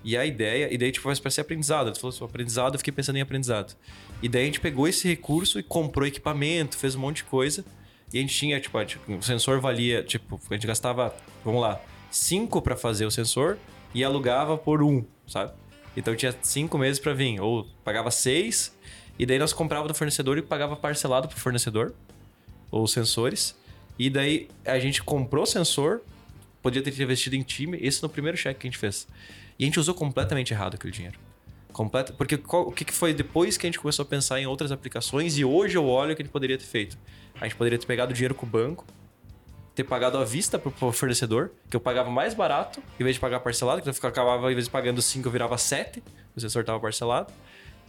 e 0.04 0.16
a 0.16 0.26
ideia, 0.26 0.72
e 0.72 0.76
daí 0.76 0.90
tipo, 0.90 1.06
vai 1.06 1.30
ser 1.30 1.40
aprendizado. 1.40 1.88
Ele 1.88 1.98
falou 1.98 2.28
aprendizado, 2.28 2.74
eu 2.74 2.78
fiquei 2.78 2.92
pensando 2.92 3.16
em 3.16 3.20
aprendizado. 3.20 3.76
E 4.22 4.28
daí 4.28 4.42
a 4.42 4.46
gente 4.46 4.60
pegou 4.60 4.86
esse 4.88 5.08
recurso 5.08 5.58
e 5.58 5.62
comprou 5.62 6.06
equipamento, 6.06 6.76
fez 6.76 6.94
um 6.94 7.00
monte 7.00 7.18
de 7.18 7.24
coisa. 7.24 7.64
E 8.12 8.18
a 8.18 8.20
gente 8.20 8.34
tinha, 8.34 8.60
tipo, 8.60 8.84
tipo, 8.84 9.14
o 9.14 9.22
sensor 9.22 9.60
valia, 9.60 10.02
tipo, 10.02 10.40
a 10.50 10.54
gente 10.54 10.66
gastava, 10.66 11.14
vamos 11.44 11.62
lá, 11.62 11.80
5 12.10 12.60
para 12.60 12.76
fazer 12.76 13.06
o 13.06 13.10
sensor 13.10 13.58
e 13.94 14.02
alugava 14.04 14.56
por 14.56 14.82
um, 14.82 15.04
sabe? 15.26 15.52
Então 15.96 16.14
tinha 16.16 16.34
cinco 16.42 16.78
meses 16.78 16.98
para 16.98 17.12
vir, 17.12 17.40
ou 17.40 17.66
pagava 17.84 18.10
seis, 18.10 18.74
e 19.18 19.26
daí 19.26 19.38
nós 19.38 19.52
comprava 19.52 19.86
do 19.86 19.94
fornecedor 19.94 20.38
e 20.38 20.42
pagava 20.42 20.74
parcelado 20.74 21.28
pro 21.28 21.38
fornecedor, 21.38 21.94
ou 22.70 22.86
sensores. 22.88 23.54
E 23.98 24.08
daí 24.08 24.48
a 24.64 24.78
gente 24.78 25.02
comprou 25.02 25.44
o 25.44 25.46
sensor, 25.46 26.00
podia 26.62 26.82
ter 26.82 26.98
investido 26.98 27.36
em 27.36 27.42
time, 27.42 27.78
esse 27.80 28.02
no 28.02 28.08
primeiro 28.08 28.36
cheque 28.38 28.60
que 28.60 28.66
a 28.66 28.70
gente 28.70 28.78
fez. 28.78 29.06
E 29.58 29.64
a 29.64 29.66
gente 29.66 29.78
usou 29.78 29.94
completamente 29.94 30.52
errado 30.52 30.74
aquele 30.74 30.92
dinheiro. 30.92 31.18
Completa, 31.72 32.12
porque 32.12 32.36
qual- 32.38 32.68
o 32.68 32.72
que, 32.72 32.84
que 32.84 32.92
foi 32.92 33.12
depois 33.14 33.56
que 33.56 33.66
a 33.66 33.68
gente 33.68 33.78
começou 33.78 34.02
a 34.02 34.06
pensar 34.06 34.40
em 34.40 34.46
outras 34.46 34.72
aplicações 34.72 35.36
e 35.38 35.44
hoje 35.44 35.76
eu 35.76 35.86
olho 35.86 36.12
o 36.12 36.16
que 36.16 36.22
a 36.22 36.24
gente 36.24 36.32
poderia 36.32 36.56
ter 36.56 36.64
feito. 36.64 36.98
A 37.40 37.44
gente 37.44 37.56
poderia 37.56 37.78
ter 37.78 37.86
pegado 37.86 38.12
o 38.12 38.14
dinheiro 38.14 38.34
com 38.34 38.46
o 38.46 38.48
banco, 38.48 38.84
ter 39.74 39.84
pagado 39.84 40.18
à 40.18 40.24
vista 40.24 40.58
pro, 40.58 40.70
pro 40.70 40.92
fornecedor, 40.92 41.50
que 41.70 41.76
eu 41.76 41.80
pagava 41.80 42.10
mais 42.10 42.34
barato, 42.34 42.82
em 42.98 43.04
vez 43.04 43.16
de 43.16 43.20
pagar 43.20 43.40
parcelado, 43.40 43.80
que 43.80 43.88
eu 43.88 44.08
acabava, 44.08 44.50
em 44.50 44.54
vez 44.54 44.66
de 44.66 44.70
pagando 44.70 45.00
5, 45.00 45.26
eu 45.26 45.32
virava 45.32 45.56
7, 45.56 46.02
o 46.36 46.40
sensor 46.40 46.60
estava 46.62 46.78
parcelado. 46.78 47.32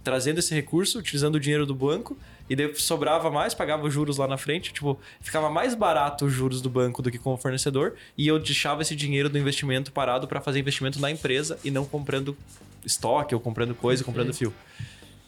Trazendo 0.04 0.40
esse 0.40 0.54
recurso, 0.54 1.00
utilizando 1.00 1.36
o 1.36 1.40
dinheiro 1.40 1.66
do 1.66 1.74
banco, 1.74 2.18
e 2.50 2.56
daí 2.56 2.76
sobrava 2.76 3.32
mais, 3.32 3.54
pagava 3.54 3.88
os 3.88 3.94
juros 3.94 4.18
lá 4.18 4.28
na 4.28 4.38
frente. 4.38 4.74
Tipo, 4.74 5.00
ficava 5.22 5.50
mais 5.50 5.76
barato 5.76 6.26
os 6.26 6.34
juros 6.34 6.62
do 6.62 6.70
banco 6.70 7.02
do 7.02 7.10
que 7.10 7.18
com 7.18 7.34
o 7.34 7.38
fornecedor, 7.38 7.94
e 8.18 8.28
eu 8.28 8.38
deixava 8.38 8.82
esse 8.82 8.96
dinheiro 8.96 9.30
do 9.30 9.38
investimento 9.38 9.92
parado 9.94 10.28
para 10.28 10.42
fazer 10.42 10.60
investimento 10.60 11.00
na 11.00 11.10
empresa 11.10 11.58
e 11.64 11.72
não 11.72 11.86
comprando 11.86 12.36
estoque 12.86 13.34
ou 13.34 13.40
comprando 13.40 13.74
coisa, 13.74 14.04
comprando 14.04 14.34
fio. 14.34 14.54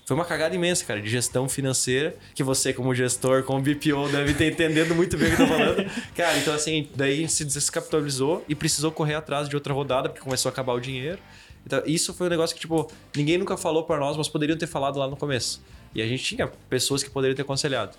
Foi 0.06 0.16
uma 0.16 0.24
cagada 0.24 0.56
imensa, 0.56 0.86
cara, 0.86 1.02
de 1.02 1.10
gestão 1.10 1.50
financeira, 1.50 2.16
que 2.36 2.44
você, 2.44 2.72
como 2.72 2.94
gestor, 2.94 3.42
como 3.42 3.60
BPO, 3.60 4.08
deve 4.12 4.36
ter 4.36 4.52
entendendo 4.52 4.94
muito 4.94 5.18
bem 5.18 5.34
o 5.34 5.36
que 5.36 5.42
eu 5.42 5.48
tô 5.48 5.54
falando. 5.54 5.92
Cara, 6.16 6.38
então 6.38 6.54
assim, 6.54 6.88
daí 6.96 7.28
se 7.28 7.44
descapitalizou 7.44 8.46
e 8.48 8.54
precisou 8.54 8.92
correr 8.92 9.16
atrás 9.16 9.50
de 9.50 9.56
outra 9.56 9.74
rodada, 9.74 10.08
porque 10.08 10.22
começou 10.22 10.48
a 10.50 10.54
acabar 10.54 10.74
o 10.74 10.80
dinheiro. 10.80 11.18
Então, 11.66 11.82
isso 11.88 12.14
foi 12.14 12.28
um 12.28 12.30
negócio 12.30 12.56
que, 12.56 12.62
tipo, 12.62 12.88
ninguém 13.16 13.40
nunca 13.40 13.58
falou 13.58 13.84
pra 13.84 13.98
nós, 13.98 14.16
mas 14.16 14.30
poderiam 14.30 14.56
ter 14.56 14.68
falado 14.68 15.00
lá 15.00 15.08
no 15.08 15.18
começo. 15.18 15.60
E 15.96 16.04
a 16.04 16.08
gente 16.08 16.24
tinha 16.24 16.48
pessoas 16.70 17.02
que 17.02 17.10
poderiam 17.10 17.36
ter 17.36 17.42
aconselhado. 17.42 17.98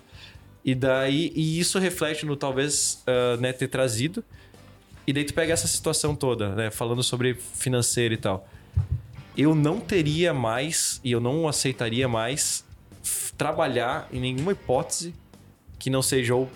E 0.64 0.76
daí, 0.76 1.32
e 1.34 1.58
isso 1.58 1.76
reflete 1.80 2.24
no 2.24 2.36
talvez 2.36 3.02
ah, 3.04 3.36
né, 3.38 3.52
ter 3.52 3.66
trazido. 3.66 4.22
E 5.04 5.12
daí 5.12 5.24
tu 5.24 5.34
pega 5.34 5.52
essa 5.52 5.66
situação 5.66 6.14
toda, 6.14 6.50
né? 6.54 6.70
Falando 6.70 7.02
sobre 7.02 7.34
financeiro 7.34 8.14
e 8.14 8.16
tal 8.16 8.48
eu 9.36 9.54
não 9.54 9.78
teria 9.78 10.32
mais 10.32 11.00
e 11.04 11.12
eu 11.12 11.20
não 11.20 11.46
aceitaria 11.46 12.08
mais 12.08 12.64
trabalhar 13.36 14.08
em 14.12 14.20
nenhuma 14.20 14.52
hipótese 14.52 15.14
que 15.78 15.90
não 15.90 16.02
seja 16.02 16.34
o 16.34 16.48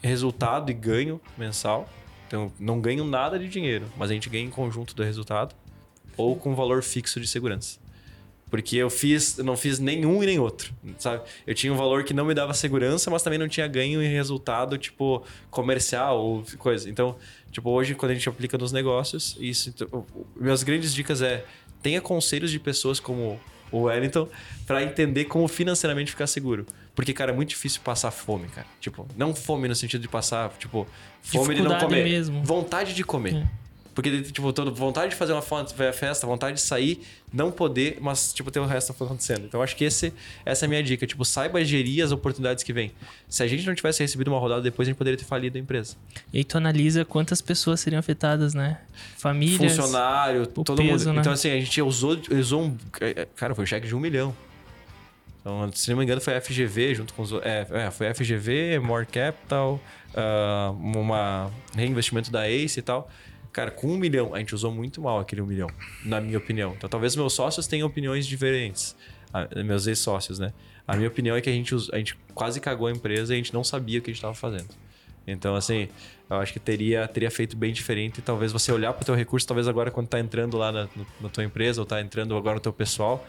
resultado 0.00 0.70
e 0.70 0.74
ganho 0.74 1.20
mensal. 1.36 1.88
Então, 2.26 2.52
não 2.60 2.80
ganho 2.80 3.04
nada 3.04 3.38
de 3.38 3.48
dinheiro, 3.48 3.86
mas 3.96 4.10
a 4.10 4.14
gente 4.14 4.30
ganha 4.30 4.44
em 4.44 4.50
conjunto 4.50 4.94
do 4.94 5.02
resultado 5.02 5.54
ou 6.16 6.36
com 6.36 6.54
valor 6.54 6.82
fixo 6.82 7.20
de 7.20 7.26
segurança. 7.26 7.78
Porque 8.48 8.76
eu 8.76 8.90
fiz, 8.90 9.38
eu 9.38 9.44
não 9.44 9.56
fiz 9.56 9.78
nenhum 9.78 10.22
e 10.22 10.26
nem 10.26 10.38
outro, 10.38 10.72
sabe? 10.98 11.22
Eu 11.46 11.54
tinha 11.54 11.72
um 11.72 11.76
valor 11.76 12.02
que 12.02 12.12
não 12.12 12.24
me 12.24 12.34
dava 12.34 12.52
segurança, 12.52 13.08
mas 13.08 13.22
também 13.22 13.38
não 13.38 13.48
tinha 13.48 13.66
ganho 13.68 14.02
em 14.02 14.08
resultado, 14.08 14.76
tipo, 14.76 15.24
comercial 15.50 16.20
ou 16.20 16.44
coisa. 16.58 16.90
Então, 16.90 17.16
tipo, 17.52 17.70
hoje, 17.70 17.94
quando 17.94 18.10
a 18.10 18.14
gente 18.14 18.28
aplica 18.28 18.58
nos 18.58 18.72
negócios, 18.72 19.36
isso. 19.40 19.68
então, 19.68 20.04
minhas 20.34 20.64
grandes 20.64 20.92
dicas 20.92 21.22
é 21.22 21.44
tenha 21.82 22.00
conselhos 22.00 22.50
de 22.50 22.58
pessoas 22.58 23.00
como 23.00 23.40
o 23.72 23.82
Wellington 23.82 24.28
para 24.66 24.82
entender 24.82 25.26
como 25.26 25.46
financeiramente 25.48 26.10
ficar 26.10 26.26
seguro. 26.26 26.66
Porque, 26.94 27.12
cara, 27.12 27.32
é 27.32 27.34
muito 27.34 27.50
difícil 27.50 27.80
passar 27.82 28.10
fome, 28.10 28.48
cara. 28.48 28.66
Tipo, 28.80 29.06
não 29.16 29.34
fome 29.34 29.68
no 29.68 29.74
sentido 29.74 30.02
de 30.02 30.08
passar, 30.08 30.50
tipo, 30.58 30.86
fome 31.22 31.54
de 31.54 31.62
não 31.62 31.78
comer. 31.78 32.04
mesmo. 32.04 32.42
Vontade 32.42 32.94
de 32.94 33.04
comer. 33.04 33.34
É. 33.36 33.46
Porque, 33.94 34.22
tipo, 34.22 34.52
toda 34.52 34.70
vontade 34.70 35.10
de 35.10 35.16
fazer 35.16 35.32
uma 35.32 35.42
festa, 35.92 36.26
vontade 36.26 36.56
de 36.56 36.62
sair, 36.62 37.02
não 37.32 37.50
poder, 37.50 37.98
mas, 38.00 38.32
tipo, 38.32 38.50
ter 38.50 38.60
o 38.60 38.66
resto 38.66 38.92
acontecendo. 38.92 39.46
Então, 39.46 39.62
acho 39.62 39.76
que 39.76 39.84
esse, 39.84 40.12
essa 40.44 40.64
é 40.64 40.66
a 40.66 40.68
minha 40.68 40.82
dica. 40.82 41.06
Tipo, 41.06 41.24
saiba 41.24 41.62
gerir 41.64 42.04
as 42.04 42.12
oportunidades 42.12 42.62
que 42.62 42.72
vêm. 42.72 42.92
Se 43.28 43.42
a 43.42 43.46
gente 43.46 43.66
não 43.66 43.74
tivesse 43.74 44.02
recebido 44.02 44.28
uma 44.28 44.38
rodada 44.38 44.62
depois, 44.62 44.86
a 44.86 44.90
gente 44.90 44.98
poderia 44.98 45.18
ter 45.18 45.24
falido 45.24 45.58
a 45.58 45.60
empresa. 45.60 45.96
E 46.32 46.38
aí 46.38 46.44
tu 46.44 46.56
analisa 46.56 47.04
quantas 47.04 47.40
pessoas 47.40 47.80
seriam 47.80 47.98
afetadas, 47.98 48.54
né? 48.54 48.78
Famílias. 49.16 49.76
Funcionário, 49.76 50.46
todo 50.46 50.76
peso, 50.76 51.06
mundo. 51.06 51.16
né? 51.16 51.20
Então, 51.20 51.32
assim, 51.32 51.50
a 51.50 51.58
gente 51.58 51.82
usou, 51.82 52.18
usou 52.30 52.62
um... 52.62 52.76
Cara, 53.34 53.54
foi 53.54 53.64
um 53.64 53.66
cheque 53.66 53.86
de 53.86 53.94
um 53.94 54.00
milhão. 54.00 54.34
Então, 55.40 55.70
se 55.72 55.90
não 55.90 55.96
me 55.96 56.04
engano, 56.04 56.20
foi 56.20 56.36
a 56.36 56.40
FGV 56.40 56.94
junto 56.94 57.14
com 57.14 57.22
os... 57.22 57.32
É, 57.42 57.66
é 57.70 57.90
foi 57.90 58.08
a 58.08 58.14
FGV, 58.14 58.78
More 58.78 59.06
Capital, 59.06 59.80
ah, 60.14 60.72
uma 60.76 61.50
reinvestimento 61.74 62.30
da 62.30 62.48
Ace 62.48 62.78
e 62.78 62.82
tal. 62.82 63.10
Cara, 63.52 63.70
com 63.70 63.88
um 63.88 63.96
milhão, 63.96 64.34
a 64.34 64.38
gente 64.38 64.54
usou 64.54 64.70
muito 64.70 65.00
mal 65.00 65.18
aquele 65.18 65.42
um 65.42 65.46
milhão, 65.46 65.66
na 66.04 66.20
minha 66.20 66.38
opinião. 66.38 66.72
Então, 66.76 66.88
talvez 66.88 67.16
meus 67.16 67.32
sócios 67.32 67.66
tenham 67.66 67.86
opiniões 67.86 68.26
diferentes. 68.26 68.94
Ah, 69.34 69.48
meus 69.64 69.86
ex-sócios, 69.86 70.38
né? 70.38 70.52
A 70.86 70.96
minha 70.96 71.08
opinião 71.08 71.36
é 71.36 71.40
que 71.40 71.50
a 71.50 71.52
gente, 71.52 71.74
a 71.92 71.98
gente 71.98 72.16
quase 72.34 72.60
cagou 72.60 72.86
a 72.86 72.90
empresa 72.92 73.32
e 73.32 73.34
a 73.34 73.36
gente 73.36 73.52
não 73.52 73.62
sabia 73.64 73.98
o 73.98 74.02
que 74.02 74.10
a 74.10 74.12
gente 74.12 74.18
estava 74.18 74.34
fazendo. 74.34 74.68
Então, 75.26 75.54
assim, 75.54 75.88
eu 76.28 76.36
acho 76.36 76.52
que 76.52 76.58
teria, 76.58 77.06
teria 77.06 77.30
feito 77.30 77.56
bem 77.56 77.72
diferente. 77.72 78.18
E 78.18 78.22
talvez 78.22 78.50
você 78.52 78.72
olhar 78.72 78.92
para 78.92 79.02
o 79.02 79.06
teu 79.06 79.14
recurso, 79.14 79.46
talvez 79.46 79.68
agora 79.68 79.90
quando 79.90 80.08
tá 80.08 80.18
entrando 80.18 80.56
lá 80.56 80.72
na, 80.72 80.84
no- 80.96 81.06
na 81.20 81.28
tua 81.28 81.44
empresa 81.44 81.80
ou 81.80 81.86
tá 81.86 82.00
entrando 82.00 82.36
agora 82.36 82.54
no 82.56 82.60
teu 82.60 82.72
pessoal, 82.72 83.24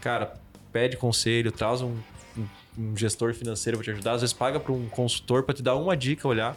cara, 0.00 0.34
pede 0.72 0.96
conselho, 0.96 1.50
traz 1.52 1.80
um, 1.80 1.96
um- 2.36 2.46
um 2.78 2.96
gestor 2.96 3.32
financeiro 3.34 3.78
para 3.78 3.84
te 3.84 3.90
ajudar. 3.92 4.12
Às 4.12 4.20
vezes 4.22 4.34
paga 4.34 4.58
para 4.60 4.72
um 4.72 4.86
consultor 4.88 5.42
para 5.44 5.54
te 5.54 5.62
dar 5.62 5.76
uma 5.76 5.96
dica, 5.96 6.26
olhar. 6.28 6.56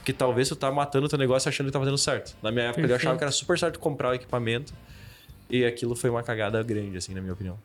Porque 0.00 0.14
talvez 0.14 0.48
tu 0.48 0.56
tá 0.56 0.70
matando 0.72 1.06
o 1.06 1.08
teu 1.08 1.18
negócio 1.18 1.48
achando 1.48 1.66
que 1.66 1.72
tá 1.72 1.78
fazendo 1.78 1.98
certo. 1.98 2.34
Na 2.42 2.50
minha 2.50 2.66
época, 2.66 2.80
eu 2.80 2.84
achava 2.86 2.98
Perfeito. 2.98 3.18
que 3.18 3.24
era 3.24 3.32
super 3.32 3.58
certo 3.58 3.78
comprar 3.78 4.08
o 4.08 4.14
equipamento. 4.14 4.72
E 5.48 5.64
aquilo 5.64 5.94
foi 5.94 6.08
uma 6.08 6.22
cagada 6.22 6.62
grande, 6.62 6.96
assim, 6.96 7.12
na 7.12 7.20
minha 7.20 7.34
opinião. 7.34 7.58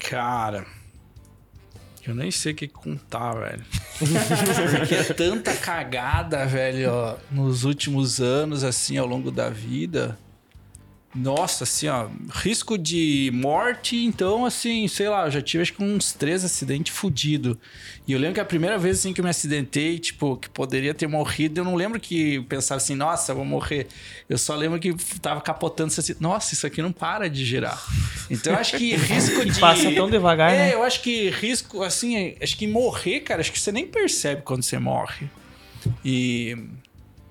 Cara, 0.00 0.66
eu 2.06 2.14
nem 2.14 2.30
sei 2.30 2.52
o 2.52 2.54
que 2.54 2.68
contar, 2.68 3.34
velho. 3.34 3.64
Porque 4.78 4.94
é 4.94 5.04
tanta 5.14 5.54
cagada, 5.56 6.46
velho, 6.46 6.90
ó, 6.90 7.16
nos 7.30 7.64
últimos 7.64 8.20
anos, 8.20 8.62
assim, 8.62 8.96
ao 8.96 9.06
longo 9.06 9.30
da 9.30 9.48
vida. 9.50 10.18
Nossa, 11.16 11.64
assim, 11.64 11.88
ó, 11.88 12.08
risco 12.30 12.76
de 12.76 13.30
morte, 13.32 13.96
então, 14.04 14.44
assim, 14.44 14.86
sei 14.86 15.08
lá, 15.08 15.24
eu 15.26 15.30
já 15.30 15.40
tive 15.40 15.62
acho 15.62 15.72
que 15.72 15.82
uns 15.82 16.12
três 16.12 16.44
acidentes 16.44 16.94
fudidos. 16.94 17.56
E 18.06 18.12
eu 18.12 18.18
lembro 18.18 18.34
que 18.34 18.40
a 18.40 18.44
primeira 18.44 18.76
vez, 18.76 18.98
assim, 18.98 19.12
que 19.14 19.20
eu 19.20 19.24
me 19.24 19.30
acidentei, 19.30 19.98
tipo, 19.98 20.36
que 20.36 20.48
poderia 20.50 20.92
ter 20.92 21.06
morrido, 21.06 21.60
eu 21.60 21.64
não 21.64 21.74
lembro 21.74 21.98
que 21.98 22.40
pensava 22.42 22.76
assim, 22.76 22.94
nossa, 22.94 23.32
vou 23.32 23.44
morrer. 23.46 23.86
Eu 24.28 24.36
só 24.36 24.54
lembro 24.54 24.78
que 24.78 24.92
tava 25.20 25.40
capotando, 25.40 25.92
assim, 25.96 26.14
nossa, 26.20 26.52
isso 26.52 26.66
aqui 26.66 26.82
não 26.82 26.92
para 26.92 27.30
de 27.30 27.44
girar. 27.46 27.82
Então, 28.30 28.52
eu 28.52 28.58
acho 28.58 28.76
que 28.76 28.94
risco 28.96 29.44
de... 29.44 29.58
Passa 29.58 29.90
tão 29.92 30.10
devagar, 30.10 30.52
É, 30.52 30.56
né? 30.58 30.74
eu 30.74 30.82
acho 30.82 31.00
que 31.02 31.30
risco, 31.30 31.82
assim, 31.82 32.36
acho 32.42 32.56
que 32.58 32.66
morrer, 32.66 33.20
cara, 33.20 33.40
acho 33.40 33.50
que 33.50 33.58
você 33.58 33.72
nem 33.72 33.86
percebe 33.86 34.42
quando 34.42 34.62
você 34.62 34.78
morre. 34.78 35.28
E 36.04 36.56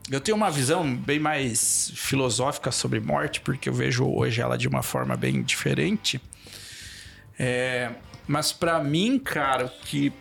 eu 0.10 0.22
tenho 0.22 0.38
uma 0.38 0.52
visão 0.52 0.96
bem 0.96 1.20
mais 1.20 1.92
filosófica 1.96 2.72
sobre 2.72 3.00
morte, 3.00 3.42
porque 3.42 3.70
eu 3.70 3.74
vejo 3.74 4.06
hoje 4.06 4.42
ela 4.42 4.58
de 4.58 4.68
uma 4.68 4.84
forma 4.84 5.16
bem 5.16 5.42
diferente. 5.42 6.22
É, 7.38 7.92
mas 8.28 8.54
para 8.54 8.84
mim, 8.84 9.18
cara, 9.18 9.66
o 9.66 9.70
que 9.70 10.14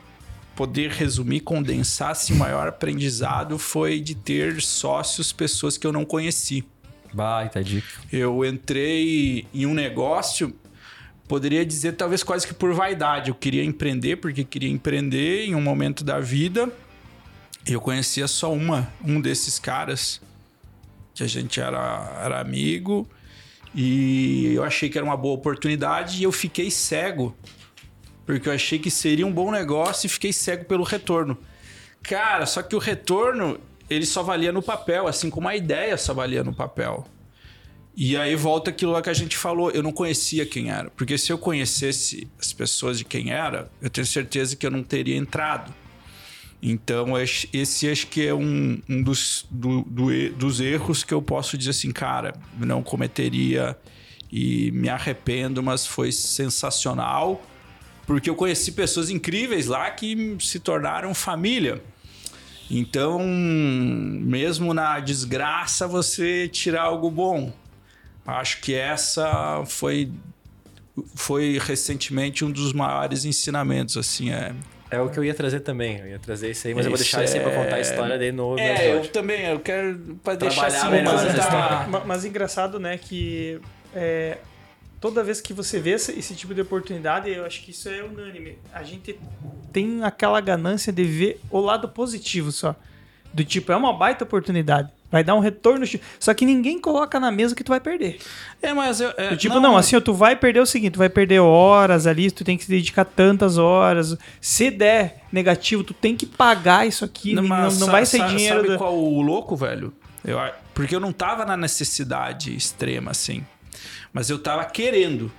poder 0.56 0.90
resumir, 0.90 1.40
condensar 1.40 2.10
assim, 2.10 2.32
o 2.32 2.36
maior 2.36 2.68
aprendizado 2.68 3.58
foi 3.58 4.00
de 4.00 4.14
ter 4.14 4.60
sócios, 4.62 5.32
pessoas 5.32 5.76
que 5.76 5.86
eu 5.86 5.92
não 5.92 6.04
conheci. 6.04 6.64
Baita 7.12 7.62
dica. 7.62 7.86
Eu 8.12 8.44
entrei 8.44 9.46
em 9.52 9.66
um 9.66 9.74
negócio, 9.74 10.54
poderia 11.28 11.64
dizer 11.64 11.92
talvez 11.92 12.22
quase 12.22 12.46
que 12.46 12.54
por 12.54 12.72
vaidade. 12.72 13.28
Eu 13.28 13.34
queria 13.34 13.64
empreender 13.64 14.16
porque 14.16 14.44
queria 14.44 14.70
empreender 14.70 15.46
em 15.46 15.54
um 15.54 15.60
momento 15.60 16.02
da 16.02 16.20
vida. 16.20 16.72
Eu 17.66 17.80
conhecia 17.80 18.28
só 18.28 18.52
uma, 18.52 18.92
um 19.04 19.20
desses 19.20 19.58
caras 19.58 20.20
que 21.14 21.22
a 21.22 21.26
gente 21.26 21.60
era, 21.60 22.20
era 22.22 22.40
amigo 22.40 23.08
e 23.74 24.52
eu 24.54 24.62
achei 24.62 24.88
que 24.88 24.98
era 24.98 25.04
uma 25.04 25.16
boa 25.16 25.34
oportunidade 25.34 26.20
e 26.20 26.24
eu 26.24 26.32
fiquei 26.32 26.70
cego 26.70 27.34
porque 28.26 28.48
eu 28.48 28.52
achei 28.52 28.78
que 28.78 28.90
seria 28.90 29.26
um 29.26 29.32
bom 29.32 29.50
negócio 29.50 30.06
e 30.06 30.10
fiquei 30.10 30.32
cego 30.32 30.64
pelo 30.64 30.82
retorno. 30.82 31.36
Cara, 32.02 32.46
só 32.46 32.62
que 32.62 32.74
o 32.74 32.78
retorno 32.78 33.58
ele 33.88 34.06
só 34.06 34.22
valia 34.22 34.50
no 34.50 34.62
papel, 34.62 35.06
assim 35.06 35.28
como 35.28 35.48
a 35.48 35.56
ideia 35.56 35.96
só 35.96 36.14
valia 36.14 36.42
no 36.42 36.54
papel. 36.54 37.06
E 37.96 38.16
aí 38.16 38.34
volta 38.34 38.70
aquilo 38.70 38.92
lá 38.92 39.00
que 39.00 39.10
a 39.10 39.14
gente 39.14 39.36
falou, 39.36 39.70
eu 39.70 39.82
não 39.82 39.92
conhecia 39.92 40.44
quem 40.44 40.70
era. 40.70 40.90
Porque 40.90 41.16
se 41.16 41.32
eu 41.32 41.38
conhecesse 41.38 42.28
as 42.40 42.52
pessoas 42.52 42.98
de 42.98 43.04
quem 43.04 43.30
era, 43.30 43.70
eu 43.80 43.88
tenho 43.88 44.06
certeza 44.06 44.56
que 44.56 44.66
eu 44.66 44.70
não 44.70 44.82
teria 44.82 45.16
entrado. 45.16 45.72
Então, 46.66 47.08
esse 47.52 47.90
acho 47.90 48.06
que 48.06 48.26
é 48.26 48.32
um, 48.32 48.80
um 48.88 49.02
dos, 49.02 49.44
do- 49.50 49.82
do 49.82 50.30
dos 50.30 50.60
erros 50.60 51.04
que 51.04 51.12
eu 51.12 51.20
posso 51.20 51.58
dizer 51.58 51.72
assim, 51.72 51.92
cara, 51.92 52.32
não 52.58 52.82
cometeria 52.82 53.76
e 54.32 54.70
me 54.70 54.88
arrependo, 54.88 55.62
mas 55.62 55.86
foi 55.86 56.10
sensacional. 56.10 57.44
Porque 58.06 58.30
eu 58.30 58.34
conheci 58.34 58.72
pessoas 58.72 59.10
incríveis 59.10 59.66
lá 59.66 59.90
que 59.90 60.36
se 60.40 60.58
tornaram 60.58 61.14
família. 61.14 61.82
Então, 62.70 63.18
mesmo 63.22 64.72
na 64.72 65.00
desgraça, 65.00 65.86
você 65.86 66.48
tirar 66.48 66.84
algo 66.84 67.10
bom. 67.10 67.52
Acho 68.26 68.62
que 68.62 68.72
essa 68.72 69.64
foi 69.66 70.10
foi 71.14 71.58
recentemente 71.60 72.42
um 72.42 72.50
dos 72.50 72.72
maiores 72.72 73.26
ensinamentos, 73.26 73.98
assim, 73.98 74.30
é. 74.30 74.54
É 74.94 75.00
o 75.00 75.08
que 75.10 75.18
eu 75.18 75.24
ia 75.24 75.34
trazer 75.34 75.60
também. 75.60 75.98
Eu 75.98 76.06
ia 76.08 76.18
trazer 76.18 76.50
isso 76.50 76.66
aí, 76.66 76.74
mas 76.74 76.84
eu 76.86 76.90
vou 76.90 76.94
Isso 77.00 77.04
deixar 77.04 77.24
isso 77.24 77.36
aí 77.36 77.42
pra 77.42 77.52
é- 77.52 77.64
contar 77.64 77.76
a 77.76 77.80
história 77.80 78.18
dele 78.18 78.32
no, 78.32 78.52
no 78.52 78.58
É, 78.58 78.94
eu 78.94 79.06
também, 79.08 79.44
eu 79.46 79.60
quero 79.60 80.18
para 80.22 80.34
deixar 80.36 80.66
assim, 80.66 80.86
mas 81.02 81.36
tá- 81.36 82.02
Mas 82.06 82.24
engraçado, 82.24 82.78
né, 82.78 82.98
que 82.98 83.60
é, 83.94 84.38
toda 85.00 85.22
vez 85.22 85.40
que 85.40 85.52
você 85.52 85.78
vê 85.78 85.90
esse, 85.90 86.18
esse 86.18 86.34
tipo 86.34 86.54
de 86.54 86.60
oportunidade, 86.60 87.30
eu 87.30 87.44
acho 87.44 87.62
que 87.62 87.70
isso 87.72 87.88
é 87.88 88.02
unânime. 88.02 88.58
A 88.72 88.82
gente 88.82 89.18
tem 89.72 90.02
aquela 90.02 90.40
ganância 90.40 90.92
de 90.92 91.04
ver 91.04 91.40
o 91.50 91.60
lado 91.60 91.88
positivo 91.88 92.50
só. 92.50 92.74
Do 93.32 93.44
tipo, 93.44 93.72
é 93.72 93.76
uma 93.76 93.92
baita 93.92 94.24
oportunidade. 94.24 94.90
Vai 95.14 95.22
dar 95.22 95.36
um 95.36 95.38
retorno. 95.38 95.86
Só 96.18 96.34
que 96.34 96.44
ninguém 96.44 96.76
coloca 96.80 97.20
na 97.20 97.30
mesa 97.30 97.54
que 97.54 97.62
tu 97.62 97.68
vai 97.68 97.78
perder. 97.78 98.18
É, 98.60 98.74
mas 98.74 99.00
eu, 99.00 99.12
é, 99.16 99.36
tipo, 99.36 99.60
não, 99.60 99.76
assim, 99.76 99.94
ó, 99.94 100.00
tu 100.00 100.12
vai 100.12 100.34
perder 100.34 100.58
o 100.58 100.66
seguinte, 100.66 100.94
tu 100.94 100.98
vai 100.98 101.08
perder 101.08 101.38
horas 101.38 102.04
ali, 102.04 102.32
tu 102.32 102.42
tem 102.42 102.58
que 102.58 102.64
se 102.64 102.70
dedicar 102.70 103.04
tantas 103.04 103.56
horas. 103.56 104.16
Se 104.40 104.72
der 104.72 105.22
negativo, 105.30 105.84
tu 105.84 105.94
tem 105.94 106.16
que 106.16 106.26
pagar 106.26 106.84
isso 106.84 107.04
aqui. 107.04 107.32
Não, 107.32 107.44
não 107.44 107.70
sa- 107.70 107.92
vai 107.92 108.04
ser 108.04 108.26
dinheiro. 108.26 108.56
Sabe 108.56 108.68
do- 108.70 108.76
qual 108.78 108.92
o 108.98 109.22
louco, 109.22 109.54
velho? 109.54 109.94
Eu, 110.24 110.36
porque 110.74 110.96
eu 110.96 110.98
não 110.98 111.12
tava 111.12 111.44
na 111.44 111.56
necessidade 111.56 112.52
extrema, 112.56 113.12
assim. 113.12 113.46
Mas 114.12 114.28
eu 114.30 114.38
tava 114.40 114.64
querendo. 114.64 115.30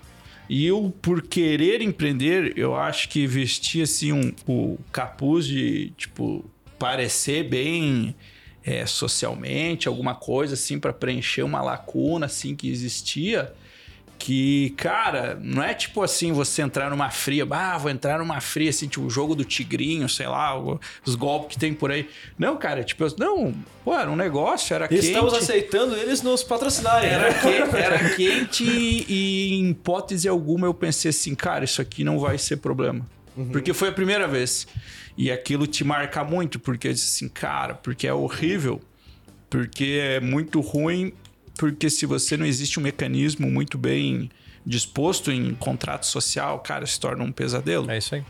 E 0.47 0.65
eu, 0.65 0.93
por 1.01 1.21
querer 1.21 1.81
empreender, 1.81 2.53
eu 2.55 2.77
acho 2.77 3.09
que 3.09 3.27
vestir, 3.27 3.81
assim, 3.81 4.13
um, 4.13 4.31
o 4.47 4.77
capuz 4.89 5.45
de, 5.45 5.91
tipo, 5.97 6.45
parecer 6.79 7.43
bem 7.43 8.15
é, 8.65 8.85
socialmente, 8.85 9.87
alguma 9.87 10.15
coisa, 10.15 10.55
assim, 10.55 10.79
para 10.79 10.91
preencher 10.91 11.43
uma 11.43 11.61
lacuna, 11.61 12.25
assim, 12.25 12.55
que 12.55 12.69
existia. 12.69 13.53
Que, 14.17 14.69
cara, 14.77 15.37
não 15.41 15.61
é 15.61 15.73
tipo 15.73 16.01
assim 16.01 16.31
você 16.31 16.61
entrar 16.61 16.89
numa 16.89 17.09
fria, 17.11 17.45
ah, 17.51 17.77
vou 17.77 17.91
entrar 17.91 18.17
numa 18.17 18.39
fria, 18.39 18.69
assim, 18.69 18.87
tipo 18.87 19.05
o 19.05 19.09
jogo 19.09 19.35
do 19.35 19.43
tigrinho, 19.43 20.07
sei 20.07 20.25
lá, 20.25 20.57
os 21.05 21.15
golpes 21.15 21.55
que 21.55 21.59
tem 21.59 21.73
por 21.73 21.91
aí. 21.91 22.07
Não, 22.39 22.55
cara, 22.55 22.81
tipo, 22.81 23.05
não, 23.19 23.53
pô, 23.83 23.93
era 23.93 24.09
um 24.09 24.15
negócio, 24.15 24.73
era 24.73 24.87
quente. 24.87 25.07
Estamos 25.07 25.33
aceitando 25.33 25.95
eles 25.97 26.21
nos 26.21 26.43
patrocinarem. 26.43 27.09
Era, 27.09 27.29
né? 27.29 27.39
que- 27.41 27.75
era 27.77 28.15
quente 28.15 28.63
e, 28.63 29.05
e 29.09 29.53
em 29.55 29.71
hipótese 29.71 30.29
alguma 30.29 30.65
eu 30.65 30.73
pensei 30.73 31.09
assim, 31.09 31.35
cara, 31.35 31.65
isso 31.65 31.81
aqui 31.81 32.05
não 32.05 32.17
vai 32.17 32.37
ser 32.37 32.57
problema. 32.57 33.05
Porque 33.51 33.73
foi 33.73 33.89
a 33.89 33.91
primeira 33.91 34.27
vez. 34.27 34.67
E 35.17 35.31
aquilo 35.31 35.65
te 35.67 35.83
marca 35.83 36.23
muito, 36.23 36.59
porque 36.59 36.87
eu 36.89 36.93
disse 36.93 37.15
assim, 37.25 37.29
cara, 37.33 37.73
porque 37.73 38.07
é 38.07 38.13
horrível, 38.13 38.81
porque 39.49 39.99
é 40.01 40.19
muito 40.19 40.59
ruim, 40.61 41.13
porque 41.57 41.89
se 41.89 42.05
você 42.05 42.35
não 42.35 42.45
existe 42.45 42.79
um 42.79 42.83
mecanismo 42.83 43.49
muito 43.49 43.77
bem 43.77 44.29
disposto 44.65 45.31
em 45.31 45.53
contrato 45.55 46.05
social, 46.05 46.59
cara, 46.59 46.85
se 46.85 46.99
torna 46.99 47.23
um 47.23 47.31
pesadelo. 47.31 47.89
É 47.89 47.97
isso 47.97 48.15
aí. 48.15 48.23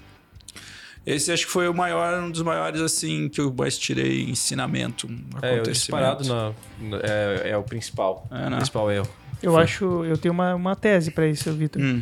Esse 1.05 1.31
acho 1.31 1.45
que 1.45 1.51
foi 1.51 1.67
o 1.67 1.73
maior, 1.73 2.19
um 2.23 2.31
dos 2.31 2.41
maiores, 2.41 2.81
assim, 2.81 3.29
que 3.29 3.39
eu 3.39 3.53
mais 3.53 3.77
tirei 3.77 4.23
ensinamento, 4.23 5.07
É, 5.41 5.59
disparado 5.61 6.23
na, 6.27 6.51
na- 6.79 6.97
é, 7.03 7.49
é 7.51 7.57
o 7.57 7.61
principal. 7.63 8.27
É, 8.31 8.35
né? 8.41 8.47
o 8.47 8.55
principal 8.57 8.91
erro. 8.91 9.07
Eu 9.41 9.55
acho, 9.57 10.03
eu 10.05 10.17
tenho 10.17 10.33
uma, 10.33 10.55
uma 10.55 10.75
tese 10.75 11.11
pra 11.11 11.27
isso, 11.27 11.51
Vitor. 11.53 11.79
Hum. 11.81 12.01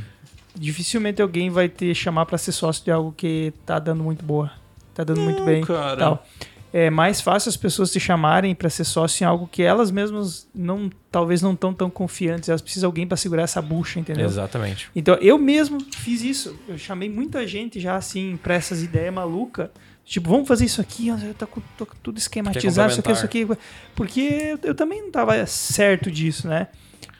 Dificilmente 0.56 1.22
alguém 1.22 1.50
vai 1.50 1.68
te 1.68 1.94
chamar 1.96 2.26
pra 2.26 2.38
ser 2.38 2.52
sócio 2.52 2.84
de 2.84 2.92
algo 2.92 3.14
que 3.16 3.54
tá 3.66 3.80
dando 3.80 4.04
muito 4.04 4.24
boa. 4.24 4.52
Tá 4.94 5.04
dando 5.04 5.22
muito 5.22 5.44
bem. 5.44 5.64
cara. 5.64 5.98
Tal. 5.98 6.26
É 6.72 6.90
mais 6.90 7.22
fácil 7.22 7.50
as 7.50 7.56
pessoas 7.56 7.92
te 7.92 8.00
chamarem 8.00 8.56
pra 8.56 8.68
ser 8.68 8.84
sócio 8.84 9.24
em 9.24 9.28
algo 9.28 9.48
que 9.48 9.62
elas 9.62 9.92
mesmas 9.92 10.48
não, 10.56 10.90
talvez 11.12 11.40
não 11.40 11.54
estão 11.54 11.72
tão 11.72 11.88
confiantes. 11.88 12.50
Elas 12.50 12.64
precisam 12.64 12.90
de 12.90 12.92
alguém 12.92 13.06
pra 13.06 13.16
segurar 13.16 13.44
essa 13.44 13.62
bucha, 13.62 14.00
entendeu? 14.00 14.26
Exatamente. 14.26 14.90
Então, 14.96 15.14
eu 15.22 15.38
mesmo 15.38 15.78
fiz 15.92 16.24
isso. 16.24 16.58
Eu 16.68 16.76
chamei 16.76 17.10
muita 17.10 17.46
gente 17.46 17.80
já, 17.80 17.96
assim, 17.96 18.40
pra 18.42 18.56
essas 18.56 18.82
ideias 18.82 19.14
malucas. 19.14 19.70
Tipo, 20.04 20.32
vamos 20.32 20.48
fazer 20.48 20.66
isso 20.66 20.82
aqui, 20.82 21.10
com 21.50 21.62
tô 21.78 21.86
com 21.86 21.96
tudo 22.02 22.18
esquematizado, 22.18 22.92
isso 22.92 23.00
aqui, 23.00 23.12
isso 23.12 23.26
aqui. 23.26 23.48
Porque 23.96 24.58
eu 24.64 24.74
também 24.74 25.04
não 25.04 25.12
tava 25.12 25.46
certo 25.46 26.10
disso, 26.10 26.48
né? 26.48 26.70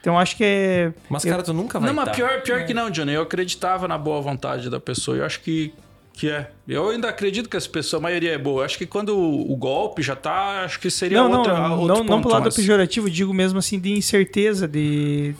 Então, 0.04 0.18
acho 0.18 0.36
que 0.36 0.44
é... 0.44 0.92
Mas, 1.08 1.24
eu- 1.24 1.30
cara, 1.30 1.42
tu 1.42 1.54
nunca 1.54 1.80
vai 1.80 1.88
Não, 1.88 1.94
mas 1.96 2.04
tá. 2.04 2.10
pior, 2.10 2.42
pior 2.42 2.66
que 2.66 2.74
não, 2.74 2.90
Johnny. 2.90 3.14
Eu 3.14 3.22
acreditava 3.22 3.88
na 3.88 3.96
boa 3.96 4.20
vontade 4.20 4.68
da 4.68 4.78
pessoa. 4.78 5.16
Eu 5.16 5.24
acho 5.24 5.40
que, 5.40 5.72
que 6.12 6.28
é. 6.28 6.50
Eu 6.68 6.90
ainda 6.90 7.08
acredito 7.08 7.48
que 7.48 7.56
as 7.56 7.66
pessoas, 7.66 8.00
a 8.00 8.02
maioria 8.02 8.32
é 8.32 8.36
boa. 8.38 8.60
Eu 8.60 8.64
acho 8.66 8.76
que 8.76 8.84
quando 8.84 9.16
o, 9.18 9.50
o 9.50 9.56
golpe 9.56 10.02
já 10.02 10.14
tá, 10.14 10.62
acho 10.62 10.78
que 10.78 10.90
seria 10.90 11.22
não, 11.22 11.32
outra, 11.38 11.54
não, 11.54 11.78
outro 11.80 11.86
não, 11.86 11.96
não 11.96 12.06
ponto, 12.06 12.22
pro 12.24 12.32
lado 12.32 12.44
mas- 12.44 12.54
pejorativo, 12.54 13.08
digo 13.08 13.32
mesmo 13.32 13.58
assim, 13.58 13.80
de 13.80 13.92
incerteza, 13.92 14.68
de, 14.68 15.34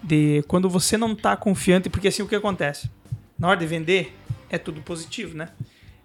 de 0.00 0.44
quando 0.46 0.70
você 0.70 0.96
não 0.96 1.12
tá 1.16 1.36
confiante, 1.36 1.90
porque 1.90 2.06
assim, 2.06 2.22
o 2.22 2.28
que 2.28 2.36
acontece? 2.36 2.88
Na 3.36 3.48
hora 3.48 3.58
de 3.58 3.66
vender, 3.66 4.16
é 4.48 4.58
tudo 4.58 4.80
positivo, 4.80 5.36
né? 5.36 5.48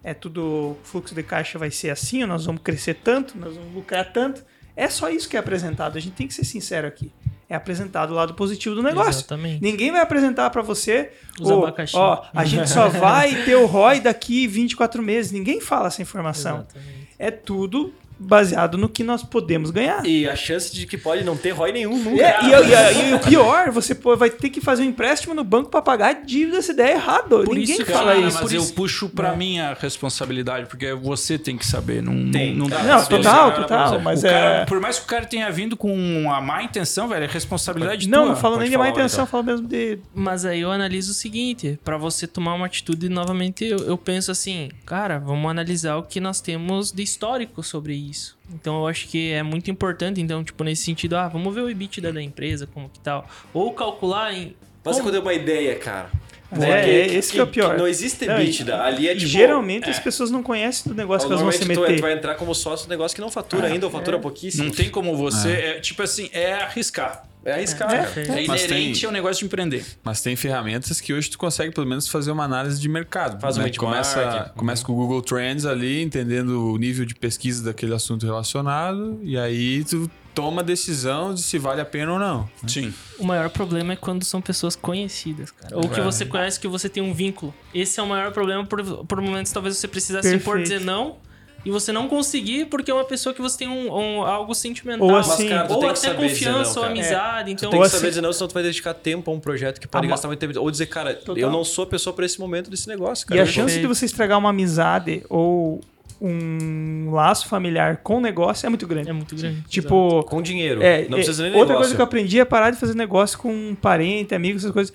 É 0.02 0.12
tudo, 0.14 0.76
fluxo 0.82 1.14
de 1.14 1.22
caixa 1.22 1.60
vai 1.60 1.70
ser 1.70 1.90
assim, 1.90 2.24
nós 2.24 2.44
vamos 2.44 2.60
crescer 2.62 2.94
tanto, 2.94 3.38
nós 3.38 3.54
vamos 3.54 3.72
lucrar 3.72 4.12
tanto. 4.12 4.42
É 4.80 4.88
só 4.88 5.10
isso 5.10 5.28
que 5.28 5.36
é 5.36 5.40
apresentado, 5.40 5.98
a 5.98 6.00
gente 6.00 6.14
tem 6.14 6.26
que 6.26 6.32
ser 6.32 6.44
sincero 6.44 6.88
aqui. 6.88 7.12
É 7.50 7.54
apresentado 7.54 8.12
o 8.12 8.14
lado 8.14 8.32
positivo 8.32 8.74
do 8.74 8.82
negócio. 8.82 9.10
Exatamente. 9.10 9.60
Ninguém 9.60 9.92
vai 9.92 10.00
apresentar 10.00 10.48
pra 10.48 10.62
você 10.62 11.10
Os 11.38 11.50
"Ô, 11.50 11.58
abacaxi." 11.58 11.96
Ó, 11.96 12.24
a 12.32 12.44
gente 12.46 12.70
só 12.70 12.88
vai 12.88 13.44
ter 13.44 13.56
o 13.56 13.66
ROI 13.66 14.00
daqui 14.00 14.46
24 14.46 15.02
meses. 15.02 15.32
Ninguém 15.32 15.60
fala 15.60 15.88
essa 15.88 16.00
informação. 16.00 16.60
Exatamente. 16.60 17.08
É 17.18 17.30
tudo 17.30 17.92
baseado 18.20 18.76
no 18.76 18.88
que 18.88 19.02
nós 19.02 19.22
podemos 19.22 19.70
ganhar. 19.70 20.04
E 20.06 20.28
a 20.28 20.36
chance 20.36 20.72
de 20.74 20.86
que 20.86 20.98
pode 20.98 21.24
não 21.24 21.36
ter 21.36 21.50
ROI 21.52 21.72
nenhum 21.72 21.98
nunca. 21.98 22.22
É, 22.22 22.38
e, 22.44 23.06
e- 23.06 23.10
e 23.10 23.14
o 23.14 23.18
pior, 23.20 23.70
você 23.70 23.94
pô- 23.94 24.16
vai 24.16 24.28
ter 24.30 24.50
que 24.50 24.60
fazer 24.60 24.82
um 24.82 24.86
empréstimo 24.86 25.34
no 25.34 25.42
banco 25.42 25.70
pra 25.70 25.80
pagar 25.80 26.08
a 26.08 26.12
dívida 26.12 26.60
se 26.60 26.74
der 26.74 26.90
errado. 26.92 27.44
Por 27.44 27.54
Ninguém 27.56 27.74
isso 27.76 27.84
que- 27.84 27.92
fala 27.92 28.12
Cara, 28.14 28.18
isso. 28.26 28.36
mas 28.38 28.42
Por 28.50 28.54
eu 28.54 28.62
isso- 28.62 28.74
puxo 28.74 29.08
pra 29.08 29.34
mim 29.34 29.58
a 29.58 29.74
responsabilidade, 29.74 30.66
porque 30.66 30.92
você 30.94 31.38
tem 31.38 31.56
que 31.56 31.66
saber. 31.66 32.02
Não, 32.02 32.30
Tem. 32.30 32.54
não, 32.54 32.68
não 32.68 32.76
Ah, 32.76 32.82
Não, 32.82 33.04
pra 33.06 33.16
total, 33.18 33.50
você- 33.50 33.60
total. 33.62 34.00
Mas 34.00 34.20
O 34.20 34.22
cara- 34.26 34.36
é. 34.62 34.64
Por 34.66 34.80
mais 34.80 34.98
que 34.98 35.04
o 35.04 35.08
cara 35.08 35.24
tenha 35.26 35.50
vindo 35.50 35.76
com 35.76 35.92
uma 35.94 36.40
má 36.40 36.62
intenção, 36.62 37.08
velho, 37.08 37.24
é 37.24 37.28
responsabilidade 37.28 38.08
Não, 38.08 38.20
tua. 38.24 38.28
não 38.30 38.36
falo 38.36 38.56
nem 38.58 38.70
de 38.70 38.76
má 38.76 38.88
intenção, 38.88 39.24
então. 39.24 39.26
falo 39.26 39.44
mesmo 39.44 39.66
de. 39.66 39.98
Mas 40.14 40.44
aí 40.44 40.60
eu 40.60 40.70
analiso 40.70 41.12
o 41.12 41.14
seguinte, 41.14 41.78
pra 41.84 41.96
você 41.96 42.26
tomar 42.26 42.54
uma 42.54 42.66
atitude 42.66 43.08
novamente, 43.08 43.64
eu, 43.64 43.78
eu 43.78 43.96
penso 43.98 44.30
assim, 44.30 44.68
cara, 44.84 45.18
vamos 45.18 45.50
analisar 45.50 45.96
o 45.96 46.02
que 46.02 46.20
nós 46.20 46.40
temos 46.40 46.90
de 46.92 47.02
histórico 47.02 47.62
sobre 47.62 47.94
isso. 47.94 48.09
Então 48.52 48.80
eu 48.80 48.86
acho 48.86 49.08
que 49.08 49.32
é 49.32 49.42
muito 49.42 49.70
importante, 49.70 50.20
então, 50.20 50.42
tipo, 50.44 50.62
nesse 50.64 50.82
sentido, 50.84 51.16
ah, 51.16 51.28
vamos 51.28 51.54
ver 51.54 51.60
o 51.62 51.70
EBITDA 51.70 52.12
da 52.12 52.22
empresa, 52.22 52.66
como 52.66 52.88
que 52.88 52.98
tal. 53.00 53.28
Ou 53.54 53.72
calcular 53.72 54.32
em. 54.32 54.54
Mas 54.84 54.96
como- 54.96 55.08
quando 55.08 55.16
é 55.16 55.20
uma 55.20 55.34
ideia, 55.34 55.74
cara. 55.76 56.10
É, 56.52 56.90
é 56.90 57.06
esse 57.14 57.30
que 57.32 57.38
é 57.38 57.44
o 57.44 57.46
pior. 57.46 57.78
Não 57.78 57.86
existe 57.86 58.26
Não, 58.26 58.40
e- 58.40 58.48
EBITDA. 58.48 58.82
Ali 58.82 59.08
é 59.08 59.12
e 59.12 59.16
tipo. 59.18 59.28
geralmente 59.28 59.88
as 59.88 60.00
pessoas 60.00 60.32
não 60.32 60.42
conhecem 60.42 60.90
do 60.92 60.96
negócio 60.96 61.28
que 61.28 61.32
elas 61.32 61.42
vão 61.44 61.52
se 61.52 61.62
é- 61.62 61.66
meter. 61.66 61.96
tu 61.96 62.02
vai 62.02 62.12
entrar 62.12 62.34
como 62.34 62.52
sócio 62.56 62.88
do 62.88 62.90
negócio 62.90 63.14
que 63.14 63.20
não 63.20 63.30
fatura 63.30 63.68
ainda 63.68 63.86
ou 63.86 63.92
fatura 63.92 64.18
pouquíssimo. 64.18 64.64
Não 64.64 64.72
tem 64.72 64.90
como 64.90 65.16
você. 65.16 65.52
É, 65.52 65.80
tipo 65.80 66.02
assim, 66.02 66.28
é 66.32 66.54
arriscar. 66.54 67.22
É 67.44 67.52
arriscar. 67.54 67.90
É. 67.92 68.04
cara. 68.04 68.20
É 68.40 68.46
Mas 68.46 68.64
inerente 68.64 69.00
tem- 69.00 69.06
ao 69.06 69.12
negócio 69.12 69.38
de 69.40 69.46
empreender. 69.46 69.84
Mas 70.04 70.20
tem 70.20 70.36
ferramentas 70.36 71.00
que 71.00 71.12
hoje 71.14 71.30
tu 71.30 71.38
consegue 71.38 71.72
pelo 71.74 71.86
menos 71.86 72.06
fazer 72.08 72.30
uma 72.30 72.44
análise 72.44 72.80
de 72.80 72.88
mercado. 72.88 73.40
Faz 73.40 73.56
um 73.56 73.60
né? 73.60 73.66
benchmark. 73.66 73.92
começa, 73.92 74.52
começa 74.56 74.84
com 74.84 74.92
o 74.92 74.96
Google 74.96 75.22
Trends 75.22 75.64
ali, 75.64 76.02
entendendo 76.02 76.72
o 76.72 76.76
nível 76.76 77.04
de 77.06 77.14
pesquisa 77.14 77.64
daquele 77.64 77.94
assunto 77.94 78.26
relacionado, 78.26 79.18
e 79.22 79.38
aí 79.38 79.82
tu 79.84 80.10
toma 80.34 80.60
a 80.62 80.64
decisão 80.64 81.34
de 81.34 81.42
se 81.42 81.58
vale 81.58 81.80
a 81.80 81.84
pena 81.84 82.12
ou 82.12 82.18
não. 82.18 82.48
Sim. 82.66 82.92
O 83.18 83.24
maior 83.26 83.50
problema 83.50 83.94
é 83.94 83.96
quando 83.96 84.24
são 84.24 84.40
pessoas 84.40 84.76
conhecidas, 84.76 85.50
cara. 85.50 85.76
Ou 85.76 85.88
que 85.88 85.98
É. 85.98 86.02
você 86.02 86.24
conhece, 86.24 86.60
que 86.60 86.68
você 86.68 86.88
tem 86.88 87.02
um 87.02 87.12
vínculo. 87.12 87.52
Esse 87.74 87.98
é 87.98 88.02
o 88.02 88.06
maior 88.06 88.30
problema 88.32 88.64
por, 88.64 88.82
por 89.06 89.20
momentos 89.20 89.50
talvez 89.50 89.76
você 89.76 89.88
precisasse 89.88 90.28
se 90.28 90.34
impor 90.36 90.62
dizer 90.62 90.80
não 90.80 91.16
e 91.64 91.70
você 91.70 91.92
não 91.92 92.08
conseguir 92.08 92.66
porque 92.66 92.90
é 92.90 92.94
uma 92.94 93.04
pessoa 93.04 93.34
que 93.34 93.40
você 93.42 93.58
tem 93.58 93.68
um, 93.68 93.92
um- 93.94 94.22
algo 94.22 94.54
sentimental. 94.54 95.06
Ou 95.06 95.12
Mas, 95.12 95.30
assim, 95.30 95.48
cara, 95.48 95.68
tu 95.68 95.74
ou 95.74 95.80
tem 95.80 95.88
até 95.90 96.14
confiança 96.14 96.48
não, 96.62 96.68
ou 96.70 96.74
cara. 96.74 96.86
amizade. 96.86 97.52
Então, 97.52 97.70
Tem 97.70 97.78
Ou 97.78 97.82
que 97.82 97.86
assim- 97.88 97.96
saber 97.98 98.08
dizer 98.08 98.20
não, 98.22 98.32
senão 98.32 98.48
tu 98.48 98.54
vai 98.54 98.62
dedicar 98.62 98.94
tempo 98.94 99.30
a 99.30 99.34
um 99.34 99.40
projeto 99.40 99.80
que 99.80 99.86
pode 99.86 100.06
A 100.06 100.10
gastar 100.10 100.28
muito 100.28 100.40
tempo. 100.40 100.58
Ou 100.58 100.70
dizer, 100.70 100.86
cara, 100.86 101.14
Total. 101.14 101.36
eu 101.36 101.50
não 101.50 101.62
sou 101.64 101.84
a 101.84 101.86
pessoa 101.86 102.14
pra 102.14 102.24
esse 102.24 102.40
momento 102.40 102.70
desse 102.70 102.88
negócio, 102.88 103.24
E 103.24 103.28
cara. 103.28 103.40
a 103.40 103.44
Eu 103.44 103.46
chance 103.46 103.78
de 103.78 103.86
você 103.86 104.06
estragar 104.06 104.38
uma 104.38 104.50
amizade 104.50 105.22
ou 105.28 105.80
um 106.22 107.10
laço 107.12 107.48
familiar 107.48 107.98
com 107.98 108.18
o 108.18 108.20
negócio 108.20 108.66
é 108.66 108.68
muito 108.68 108.86
grande. 108.86 109.08
é 109.08 109.12
muito 109.12 109.34
grande. 109.34 109.62
Tipo, 109.68 110.22
Com 110.24 110.42
dinheiro. 110.42 110.82
É, 110.82 111.06
não 111.08 111.18
é, 111.18 111.22
precisa 111.22 111.42
nem 111.42 111.52
outra 111.52 111.68
negócio. 111.68 111.76
coisa 111.78 111.94
que 111.94 112.00
eu 112.00 112.04
aprendi 112.04 112.38
é 112.40 112.44
parar 112.44 112.70
de 112.70 112.78
fazer 112.78 112.94
negócio 112.94 113.38
com 113.38 113.52
um 113.52 113.74
parente, 113.74 114.34
amigo, 114.34 114.58
essas 114.58 114.70
coisas. 114.70 114.92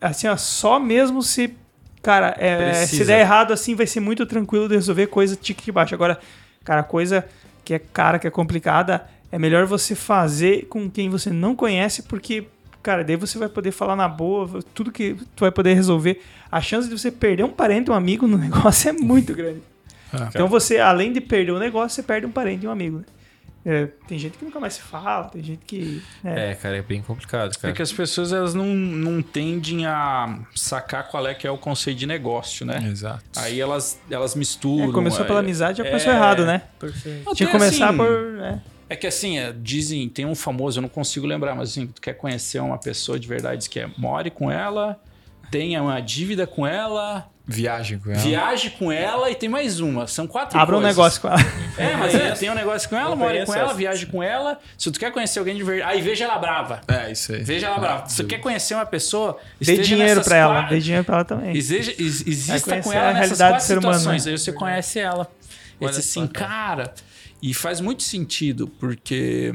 Assim, 0.00 0.28
ó, 0.28 0.36
só 0.36 0.78
mesmo 0.78 1.22
se. 1.22 1.54
Cara, 2.02 2.34
é, 2.38 2.86
se 2.86 3.04
der 3.04 3.20
errado 3.20 3.52
assim, 3.52 3.74
vai 3.74 3.86
ser 3.86 4.00
muito 4.00 4.24
tranquilo 4.24 4.68
de 4.68 4.74
resolver 4.74 5.06
coisa 5.08 5.36
tique 5.36 5.64
que 5.64 5.72
baixa. 5.72 5.94
Agora, 5.94 6.18
cara, 6.64 6.82
coisa 6.82 7.26
que 7.64 7.74
é 7.74 7.78
cara, 7.78 8.18
que 8.18 8.26
é 8.26 8.30
complicada, 8.30 9.06
é 9.30 9.38
melhor 9.38 9.66
você 9.66 9.94
fazer 9.94 10.66
com 10.66 10.90
quem 10.90 11.10
você 11.10 11.30
não 11.30 11.54
conhece, 11.54 12.02
porque, 12.04 12.46
cara, 12.82 13.04
daí 13.04 13.16
você 13.16 13.38
vai 13.38 13.48
poder 13.48 13.70
falar 13.70 13.96
na 13.96 14.08
boa, 14.08 14.60
tudo 14.74 14.90
que 14.90 15.14
tu 15.36 15.40
vai 15.40 15.50
poder 15.50 15.74
resolver. 15.74 16.22
A 16.50 16.60
chance 16.60 16.88
de 16.88 16.98
você 16.98 17.10
perder 17.10 17.44
um 17.44 17.50
parente, 17.50 17.90
um 17.90 17.94
amigo 17.94 18.26
no 18.26 18.36
negócio 18.38 18.88
é 18.88 18.92
muito 18.92 19.34
grande. 19.34 19.62
É. 20.12 20.28
Então 20.28 20.48
você, 20.48 20.78
além 20.78 21.12
de 21.12 21.20
perder 21.20 21.52
o 21.52 21.58
negócio, 21.58 21.94
você 21.94 22.02
perde 22.02 22.26
um 22.26 22.32
parente 22.32 22.64
e 22.64 22.68
um 22.68 22.72
amigo. 22.72 22.98
né? 22.98 23.04
É, 23.64 23.86
tem 24.08 24.18
gente 24.18 24.38
que 24.38 24.44
nunca 24.44 24.58
mais 24.58 24.74
se 24.74 24.80
fala, 24.80 25.24
tem 25.28 25.42
gente 25.42 25.60
que. 25.66 26.02
né, 26.24 26.52
É, 26.52 26.54
cara, 26.54 26.78
é 26.78 26.82
bem 26.82 27.02
complicado, 27.02 27.52
É 27.54 27.58
cara. 27.60 27.74
que 27.74 27.82
as 27.82 27.92
pessoas 27.92 28.32
elas 28.32 28.54
não, 28.54 28.64
não 28.66 29.20
tendem 29.20 29.84
a 29.84 30.38
sacar 30.54 31.08
qual 31.08 31.26
é 31.26 31.34
que 31.34 31.46
é 31.46 31.50
o 31.50 31.58
conceito 31.58 31.98
de 31.98 32.06
negócio, 32.06 32.64
né? 32.64 32.82
Exato. 32.90 33.22
Aí 33.36 33.60
elas, 33.60 34.00
elas 34.10 34.34
é, 34.34 34.38
misturam. 34.38 34.92
começou 34.92 35.24
é- 35.24 35.26
pela 35.26 35.40
amizade, 35.40 35.78
já 35.78 35.84
começou 35.84 36.10
é- 36.10 36.16
errado, 36.16 36.46
né? 36.46 36.62
Perfeito. 36.78 37.34
Tinha 37.34 37.46
que 37.48 37.52
começar 37.52 37.88
assim, 37.88 37.96
por. 37.98 38.32
né? 38.32 38.62
É 38.88 38.96
que 38.96 39.06
assim, 39.06 39.38
é, 39.38 39.52
dizem, 39.52 40.08
tem 40.08 40.24
um 40.26 40.34
famoso, 40.34 40.78
eu 40.78 40.82
não 40.82 40.88
consigo 40.88 41.26
lembrar, 41.26 41.54
mas 41.54 41.70
assim, 41.70 41.86
tu 41.86 42.00
quer 42.00 42.14
conhecer 42.14 42.60
uma 42.60 42.78
pessoa 42.78 43.20
de 43.20 43.28
verdade, 43.28 43.58
diz 43.58 43.68
que 43.68 43.78
é 43.78 43.88
more 43.96 44.30
com 44.30 44.50
ela, 44.50 44.98
tenha 45.50 45.82
uma 45.82 46.00
dívida 46.00 46.46
com 46.46 46.66
ela, 46.66 47.28
Viagem 47.52 47.98
com 47.98 48.10
ela. 48.10 48.20
viaje 48.20 48.70
com 48.70 48.92
ela 48.92 49.30
e 49.30 49.34
tem 49.34 49.48
mais 49.48 49.80
uma. 49.80 50.06
São 50.06 50.26
quatro 50.26 50.58
Abra 50.58 50.76
um 50.76 50.80
coisas. 50.80 50.96
negócio 50.96 51.20
com 51.20 51.28
ela. 51.28 51.38
É, 51.76 51.96
mas 51.96 52.14
é, 52.14 52.30
tem 52.32 52.50
um 52.50 52.54
negócio 52.54 52.88
com 52.88 52.96
ela, 52.96 53.16
conheço 53.16 53.46
com 53.46 53.54
ela, 53.58 53.74
viaje 53.74 54.06
com 54.06 54.22
ela. 54.22 54.58
Se 54.78 54.90
tu 54.90 55.00
quer 55.00 55.10
conhecer 55.10 55.38
alguém 55.38 55.56
de 55.56 55.62
verdade, 55.64 55.90
aí 55.92 56.00
veja 56.00 56.24
ela 56.24 56.38
brava. 56.38 56.80
É, 56.86 57.10
isso 57.10 57.32
aí. 57.32 57.42
Veja 57.42 57.66
ela 57.66 57.78
brava. 57.78 58.08
Se 58.08 58.22
tu 58.22 58.26
quer 58.28 58.38
conhecer 58.38 58.74
uma 58.74 58.86
pessoa, 58.86 59.38
Dê 59.60 59.78
dinheiro 59.78 60.22
pra 60.22 60.36
ela, 60.36 60.54
quatro- 60.54 60.74
dê 60.76 60.80
dinheiro 60.80 61.04
pra 61.04 61.16
ela 61.16 61.24
também. 61.24 61.56
Exige, 61.56 61.94
ex- 61.98 62.26
exista 62.26 62.70
conhecer 62.70 62.82
com 62.82 62.90
a 62.90 62.94
ela 62.94 63.12
nessas 63.14 63.38
quatro 63.38 63.60
situações. 63.66 64.24
né? 64.26 64.32
Aí 64.32 64.38
você 64.38 64.52
conhece 64.52 64.98
ela. 65.00 65.26
Diz 65.80 65.98
assim, 65.98 66.26
cara. 66.26 66.92
E 67.42 67.54
faz 67.54 67.80
muito 67.80 68.02
sentido, 68.02 68.68
porque 68.78 69.54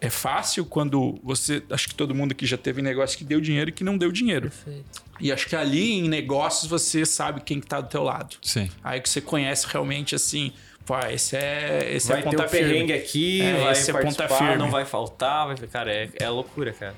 é 0.00 0.10
fácil 0.10 0.64
quando 0.64 1.18
você. 1.22 1.62
Acho 1.70 1.88
que 1.88 1.94
todo 1.94 2.14
mundo 2.14 2.32
aqui 2.32 2.46
já 2.46 2.56
teve 2.56 2.80
negócio 2.82 3.16
que 3.18 3.24
deu 3.24 3.40
dinheiro 3.40 3.70
e 3.70 3.72
que 3.72 3.84
não 3.84 3.96
deu 3.98 4.10
dinheiro. 4.10 4.50
Perfeito. 4.50 5.02
E 5.20 5.30
acho 5.30 5.46
que 5.46 5.54
ali 5.54 5.92
em 5.98 6.08
negócios 6.08 6.68
você 6.70 7.04
sabe 7.04 7.42
quem 7.42 7.60
que 7.60 7.66
tá 7.66 7.80
do 7.80 7.88
teu 7.88 8.02
lado. 8.02 8.36
Sim. 8.42 8.70
Aí 8.82 9.00
que 9.00 9.08
você 9.08 9.20
conhece 9.20 9.66
realmente 9.68 10.14
assim. 10.14 10.52
Pô, 10.86 10.98
esse 11.00 11.36
é, 11.36 11.92
esse 11.94 12.08
vai 12.08 12.18
é 12.18 12.22
ter 12.22 12.30
ponta 12.30 12.46
um 12.46 12.48
firme. 12.48 12.68
perrengue 12.72 12.92
aqui, 12.94 13.42
É, 13.42 13.60
vai 13.62 13.72
esse 13.72 13.90
é 13.90 13.92
ponta 13.92 14.04
participar, 14.04 14.38
firme. 14.38 14.56
não 14.56 14.70
vai 14.70 14.84
faltar. 14.84 15.46
Vai... 15.46 15.56
Cara, 15.68 15.92
é, 15.92 16.08
é 16.18 16.28
loucura, 16.28 16.72
cara. 16.72 16.94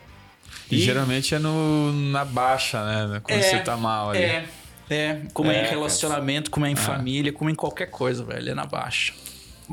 E, 0.70 0.78
geralmente 0.78 1.34
é 1.34 1.38
no, 1.38 1.92
na 1.92 2.24
baixa, 2.24 2.82
né? 2.84 3.20
Quando 3.22 3.38
É, 3.38 3.42
você 3.42 3.58
tá 3.58 3.76
mal 3.76 4.10
ali. 4.10 4.20
É, 4.22 4.44
é. 4.88 5.20
Como 5.34 5.50
é, 5.50 5.56
É, 5.56 5.66
em 5.66 5.68
relacionamento, 5.68 6.50
como 6.50 6.64
é 6.64 6.70
em 6.70 6.76
família, 6.76 7.32
como 7.32 7.50
em 7.50 7.54
qualquer 7.54 7.86
coisa, 7.90 8.24
velho. 8.24 8.50
É 8.50 8.54
na 8.54 8.64
baixa. 8.64 9.12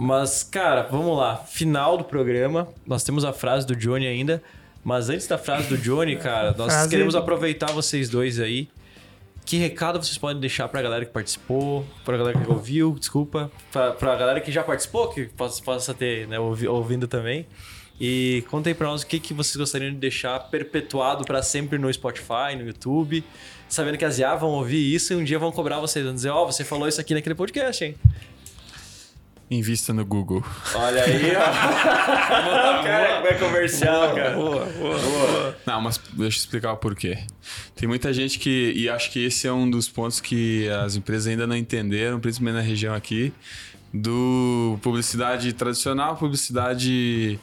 Mas, 0.01 0.43
cara, 0.43 0.83
vamos 0.83 1.17
lá. 1.17 1.35
Final 1.35 1.97
do 1.97 2.05
programa. 2.05 2.69
Nós 2.87 3.03
temos 3.03 3.25
a 3.25 3.33
frase 3.33 3.67
do 3.67 3.75
Johnny 3.75 4.07
ainda. 4.07 4.41
Mas 4.81 5.09
antes 5.09 5.27
da 5.27 5.37
frase 5.37 5.67
do 5.67 5.77
Johnny, 5.77 6.15
cara, 6.15 6.55
nós 6.57 6.71
Frase- 6.71 6.89
queremos 6.89 7.15
aproveitar 7.15 7.69
vocês 7.73 8.07
dois 8.07 8.39
aí. 8.39 8.69
Que 9.45 9.57
recado 9.57 10.01
vocês 10.01 10.17
podem 10.17 10.39
deixar 10.39 10.69
pra 10.69 10.81
galera 10.81 11.03
que 11.05 11.11
participou, 11.11 11.85
pra 12.05 12.15
galera 12.15 12.39
que 12.39 12.49
ouviu, 12.49 12.95
desculpa, 12.97 13.51
pra, 13.73 13.91
pra 13.91 14.15
galera 14.15 14.39
que 14.39 14.51
já 14.53 14.63
participou, 14.63 15.09
que 15.09 15.25
possa, 15.25 15.61
possa 15.61 15.93
ter 15.93 16.27
né, 16.27 16.39
ouvi- 16.39 16.67
ouvindo 16.67 17.07
também. 17.07 17.45
E 17.99 18.43
conta 18.49 18.69
aí 18.69 18.73
pra 18.75 18.87
nós 18.87 19.01
o 19.01 19.07
que, 19.07 19.19
que 19.19 19.33
vocês 19.33 19.57
gostariam 19.57 19.91
de 19.91 19.97
deixar 19.97 20.39
perpetuado 20.49 21.25
pra 21.25 21.41
sempre 21.43 21.77
no 21.77 21.91
Spotify, 21.91 22.55
no 22.57 22.65
YouTube. 22.65 23.21
Sabendo 23.67 23.97
que 23.97 24.05
as 24.05 24.17
IA 24.17 24.33
vão 24.35 24.51
ouvir 24.51 24.93
isso 24.95 25.11
e 25.11 25.15
um 25.17 25.23
dia 25.23 25.37
vão 25.37 25.51
cobrar 25.51 25.79
vocês, 25.79 26.05
vão 26.05 26.13
dizer, 26.15 26.29
ó, 26.29 26.45
você 26.45 26.63
falou 26.63 26.87
isso 26.87 27.01
aqui 27.01 27.13
naquele 27.13 27.35
podcast, 27.35 27.83
hein? 27.83 27.95
Invista 29.51 29.91
no 29.91 30.05
Google. 30.05 30.43
Olha 30.75 31.03
aí, 31.03 31.35
ó. 31.35 32.83
cara, 32.83 33.27
é 33.27 33.33
comercial, 33.33 34.13
cara. 34.13 34.35
Boa, 34.35 34.65
boa. 34.65 35.57
Não, 35.65 35.81
mas 35.81 35.97
deixa 35.97 36.37
eu 36.37 36.41
explicar 36.41 36.73
o 36.73 36.77
porquê. 36.77 37.17
Tem 37.75 37.87
muita 37.87 38.13
gente 38.13 38.37
que. 38.37 38.73
E 38.75 38.87
acho 38.87 39.11
que 39.11 39.25
esse 39.25 39.47
é 39.47 39.51
um 39.51 39.67
dos 39.67 39.89
pontos 39.89 40.21
que 40.21 40.69
as 40.69 40.95
empresas 40.95 41.27
ainda 41.27 41.47
não 41.47 41.55
entenderam, 41.55 42.19
principalmente 42.19 42.55
na 42.55 42.61
região 42.61 42.93
aqui, 42.93 43.33
do 43.91 44.77
publicidade 44.83 45.51
tradicional, 45.53 46.15
publicidade 46.15 47.39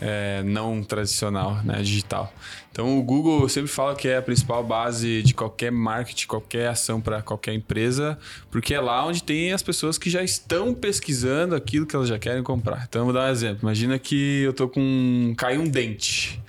é, 0.00 0.42
não 0.42 0.82
tradicional, 0.82 1.62
né, 1.62 1.82
digital. 1.82 2.32
Então 2.72 2.98
o 2.98 3.02
Google 3.02 3.42
eu 3.42 3.48
sempre 3.48 3.68
fala 3.70 3.94
que 3.94 4.08
é 4.08 4.16
a 4.16 4.22
principal 4.22 4.64
base 4.64 5.22
de 5.22 5.34
qualquer 5.34 5.70
marketing, 5.70 6.26
qualquer 6.26 6.68
ação 6.68 7.00
para 7.00 7.20
qualquer 7.20 7.52
empresa, 7.52 8.18
porque 8.50 8.72
é 8.72 8.80
lá 8.80 9.04
onde 9.04 9.22
tem 9.22 9.52
as 9.52 9.62
pessoas 9.62 9.98
que 9.98 10.08
já 10.08 10.22
estão 10.22 10.72
pesquisando 10.72 11.54
aquilo 11.54 11.84
que 11.84 11.94
elas 11.94 12.08
já 12.08 12.18
querem 12.18 12.42
comprar. 12.42 12.86
Então 12.88 13.02
eu 13.02 13.04
vou 13.06 13.14
dar 13.14 13.28
um 13.28 13.32
exemplo. 13.32 13.58
Imagina 13.62 13.98
que 13.98 14.42
eu 14.42 14.52
tô 14.52 14.68
com 14.68 15.34
caiu 15.36 15.60
um 15.60 15.68
dente. 15.68 16.40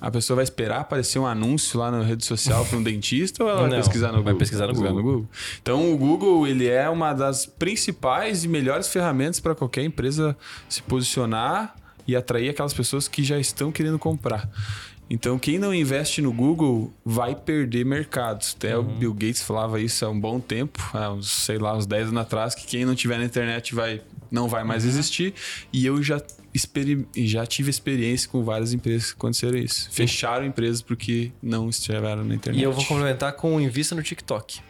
A 0.00 0.10
pessoa 0.10 0.36
vai 0.36 0.44
esperar 0.44 0.80
aparecer 0.80 1.18
um 1.18 1.26
anúncio 1.26 1.78
lá 1.78 1.90
na 1.90 2.02
rede 2.02 2.24
social 2.24 2.64
para 2.64 2.78
um 2.78 2.82
dentista 2.82 3.44
ou 3.44 3.50
ela 3.50 3.60
vai 3.62 3.70
Não, 3.70 3.76
pesquisar 3.76 4.08
no 4.08 4.14
Google? 4.14 4.24
vai 4.32 4.34
pesquisar 4.34 4.66
no 4.66 4.74
Google. 4.74 5.28
Então 5.60 5.92
o 5.92 5.96
Google 5.96 6.46
ele 6.46 6.66
é 6.66 6.88
uma 6.88 7.12
das 7.12 7.44
principais 7.44 8.42
e 8.42 8.48
melhores 8.48 8.88
ferramentas 8.88 9.40
para 9.40 9.54
qualquer 9.54 9.84
empresa 9.84 10.34
se 10.70 10.82
posicionar 10.82 11.76
e 12.10 12.16
atrair 12.16 12.48
aquelas 12.48 12.74
pessoas 12.74 13.06
que 13.06 13.22
já 13.22 13.38
estão 13.38 13.70
querendo 13.70 13.98
comprar. 13.98 14.48
Então 15.08 15.38
quem 15.38 15.58
não 15.58 15.74
investe 15.74 16.22
no 16.22 16.32
Google 16.32 16.92
vai 17.04 17.34
perder 17.34 17.84
mercados. 17.84 18.54
Até 18.56 18.76
o 18.76 18.82
Bill 18.82 19.12
Gates 19.12 19.42
falava 19.42 19.80
isso 19.80 20.04
há 20.04 20.08
um 20.08 20.18
bom 20.18 20.38
tempo, 20.38 20.78
há 20.92 21.12
uns, 21.12 21.30
sei 21.30 21.58
lá, 21.58 21.76
uns 21.76 21.86
10 21.86 22.08
anos 22.08 22.20
atrás, 22.20 22.54
que 22.54 22.66
quem 22.66 22.84
não 22.84 22.94
tiver 22.94 23.18
na 23.18 23.24
internet 23.24 23.74
vai 23.74 24.00
não 24.30 24.46
vai 24.48 24.62
mais 24.62 24.84
existir. 24.84 25.34
E 25.72 25.84
eu 25.84 26.02
já 26.02 26.22
já 27.16 27.46
tive 27.46 27.70
experiência 27.70 28.28
com 28.28 28.42
várias 28.42 28.72
empresas 28.72 29.12
que 29.12 29.16
aconteceram 29.16 29.56
isso. 29.56 29.88
Fecharam 29.90 30.44
empresas 30.44 30.82
porque 30.82 31.30
não 31.40 31.68
estiveram 31.68 32.24
na 32.24 32.34
internet. 32.34 32.60
E 32.60 32.64
eu 32.64 32.72
vou 32.72 32.84
complementar 32.84 33.32
com 33.34 33.60
invista 33.60 33.94
no 33.94 34.02
TikTok. 34.02 34.60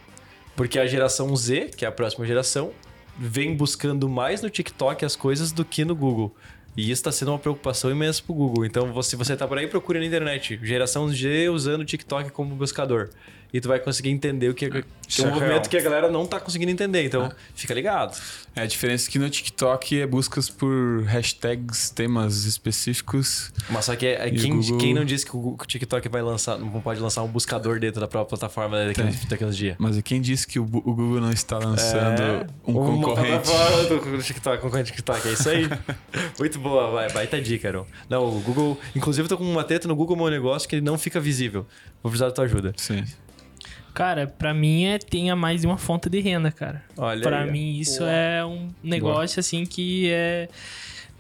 Porque 0.55 0.79
a 0.79 0.87
geração 0.87 1.35
Z, 1.35 1.71
que 1.77 1.87
é 1.87 1.89
a 1.89 1.93
próxima 1.93 2.27
geração, 2.27 2.71
vem 3.19 3.55
buscando 3.55 4.09
mais 4.09 4.43
no 4.43 4.51
TikTok 4.51 5.05
as 5.05 5.17
coisas 5.17 5.53
do 5.53 5.65
que 5.65 5.85
no 5.85 5.95
Google. 5.95 6.35
E 6.77 6.83
isso 6.83 6.93
está 6.93 7.13
sendo 7.13 7.33
uma 7.33 7.39
preocupação 7.39 7.91
imensa 7.91 8.23
pro 8.23 8.35
Google. 8.35 8.65
Então, 8.65 9.03
se 9.03 9.17
você 9.17 9.37
tá 9.37 9.47
por 9.47 9.59
aí, 9.59 9.67
procura 9.67 9.99
na 9.99 10.07
internet. 10.07 10.59
Geração 10.63 11.13
G 11.13 11.49
usando 11.49 11.81
o 11.81 11.85
TikTok 11.85 12.31
como 12.31 12.55
buscador. 12.55 13.11
E 13.52 13.60
tu 13.60 13.68
vai 13.68 13.78
conseguir 13.81 14.10
entender 14.10 14.48
o 14.48 14.55
que 14.55 14.66
é, 14.66 14.70
que 14.70 15.22
é 15.22 15.24
um 15.24 15.28
é 15.28 15.31
movimento 15.31 15.51
real. 15.52 15.68
que 15.70 15.77
a 15.77 15.81
galera 15.82 16.10
não 16.10 16.27
tá 16.27 16.39
conseguindo 16.40 16.70
entender. 16.70 17.05
Então, 17.05 17.31
fica 17.55 17.74
ligado. 17.74 18.16
É, 18.55 18.62
a 18.62 18.66
diferença 18.66 19.09
é 19.09 19.12
que 19.12 19.18
no 19.18 19.28
TikTok 19.31 20.01
é 20.01 20.06
buscas 20.06 20.48
por 20.48 21.02
hashtags, 21.05 21.90
temas 21.90 22.44
específicos. 22.44 23.52
Mas 23.68 23.85
só 23.85 23.97
que 23.97 24.06
é, 24.06 24.27
é 24.27 24.31
quem, 24.31 24.56
Google- 24.56 24.78
quem 24.78 24.94
não 24.94 25.05
disse 25.05 25.24
que 25.24 25.36
o 25.36 25.56
TikTok 25.66 26.09
vai 26.09 26.22
lançar, 26.22 26.59
não 26.59 26.81
pode 26.81 27.01
lançar 27.01 27.22
um 27.22 27.28
buscador 27.28 27.78
dentro 27.78 28.01
da 28.01 28.09
própria 28.09 28.36
plataforma 28.39 28.78
né, 28.78 28.86
daqui, 28.89 29.02
Tem. 29.02 29.28
daqui 29.28 29.44
uns 29.44 29.56
dias. 29.56 29.77
Mas 29.78 29.97
e 29.97 30.02
quem 30.02 30.20
disse 30.20 30.47
que 30.47 30.59
o, 30.59 30.64
Google 30.64 31.20
não 31.20 31.31
está 31.32 31.59
lançando 31.59 32.47
um 32.66 32.72
uma 32.78 32.86
concorrente? 32.86 33.48
do 33.89 34.22
TikTok, 34.22 34.62
concorrente 34.62 34.90
do 34.93 34.97
TikTok, 34.97 35.28
é 35.28 35.32
isso 35.32 35.48
aí. 35.48 35.68
Muito 36.39 36.59
boa, 36.59 36.90
vai, 36.90 37.10
baita 37.12 37.40
dica, 37.40 37.68
Aaron. 37.68 37.86
Não, 38.09 38.24
o 38.24 38.40
Google, 38.40 38.78
inclusive 38.94 39.24
eu 39.24 39.28
tô 39.28 39.36
com 39.36 39.44
uma 39.44 39.64
treta 39.64 39.86
no 39.86 39.94
Google 39.94 40.16
Meu 40.16 40.28
Negócio 40.31 40.68
que 40.68 40.77
ele 40.77 40.85
não 40.85 40.98
fica 40.98 41.20
visível. 41.20 41.66
Vou 42.02 42.10
precisar 42.10 42.27
da 42.27 42.32
tua 42.32 42.44
ajuda. 42.44 42.72
Sim. 42.77 43.05
Cara, 43.95 44.27
pra 44.27 44.55
mim 44.55 44.85
é 44.85 44.99
tenha 44.99 45.35
mais 45.37 45.61
de 45.61 45.67
uma 45.67 45.77
fonte 45.77 46.09
de 46.09 46.21
renda, 46.21 46.51
cara. 46.53 46.83
Olha 46.97 47.23
Pra 47.23 47.41
aí, 47.43 47.49
ó. 47.49 47.53
mim 47.53 47.79
isso 47.79 48.03
é 48.05 48.45
um 48.45 48.69
negócio 48.83 49.41
assim 49.41 49.67
que 49.67 50.09
é, 50.11 50.49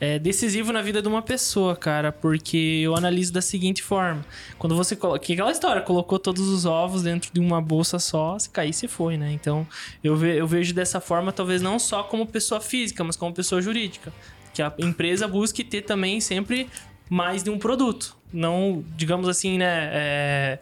é 0.00 0.18
decisivo 0.18 0.72
na 0.72 0.80
vida 0.80 1.02
de 1.02 1.08
uma 1.08 1.20
pessoa, 1.20 1.74
cara, 1.76 2.10
porque 2.12 2.80
eu 2.82 2.94
analiso 2.96 3.32
da 3.32 3.42
seguinte 3.42 3.82
forma: 3.82 4.24
quando 4.58 4.74
você 4.76 4.94
coloca, 4.96 5.18
que 5.18 5.32
é 5.32 5.34
aquela 5.34 5.50
história, 5.52 5.82
colocou 5.82 6.18
todos 6.18 6.48
os 6.48 6.64
ovos 6.64 7.02
dentro 7.02 7.30
de 7.32 7.40
uma 7.40 7.60
bolsa 7.60 7.98
só, 7.98 8.38
se 8.38 8.48
cair 8.48 8.72
se 8.72 8.86
foi, 8.88 9.16
né? 9.16 9.32
Então 9.32 9.66
eu, 10.02 10.16
ve- 10.16 10.36
eu 10.40 10.46
vejo 10.46 10.72
dessa 10.72 11.00
forma, 11.00 11.32
talvez 11.32 11.60
não 11.60 11.78
só 11.78 12.02
como 12.04 12.26
pessoa 12.26 12.60
física, 12.60 13.02
mas 13.04 13.16
como 13.16 13.34
pessoa 13.34 13.60
jurídica, 13.60 14.12
que 14.54 14.62
a 14.62 14.72
empresa 14.78 15.26
busque 15.28 15.64
ter 15.64 15.82
também 15.82 16.20
sempre 16.20 16.68
mais 17.08 17.42
de 17.42 17.50
um 17.50 17.58
produto, 17.58 18.16
não, 18.32 18.84
digamos 18.96 19.28
assim, 19.28 19.58
né? 19.58 19.90
é, 19.92 20.58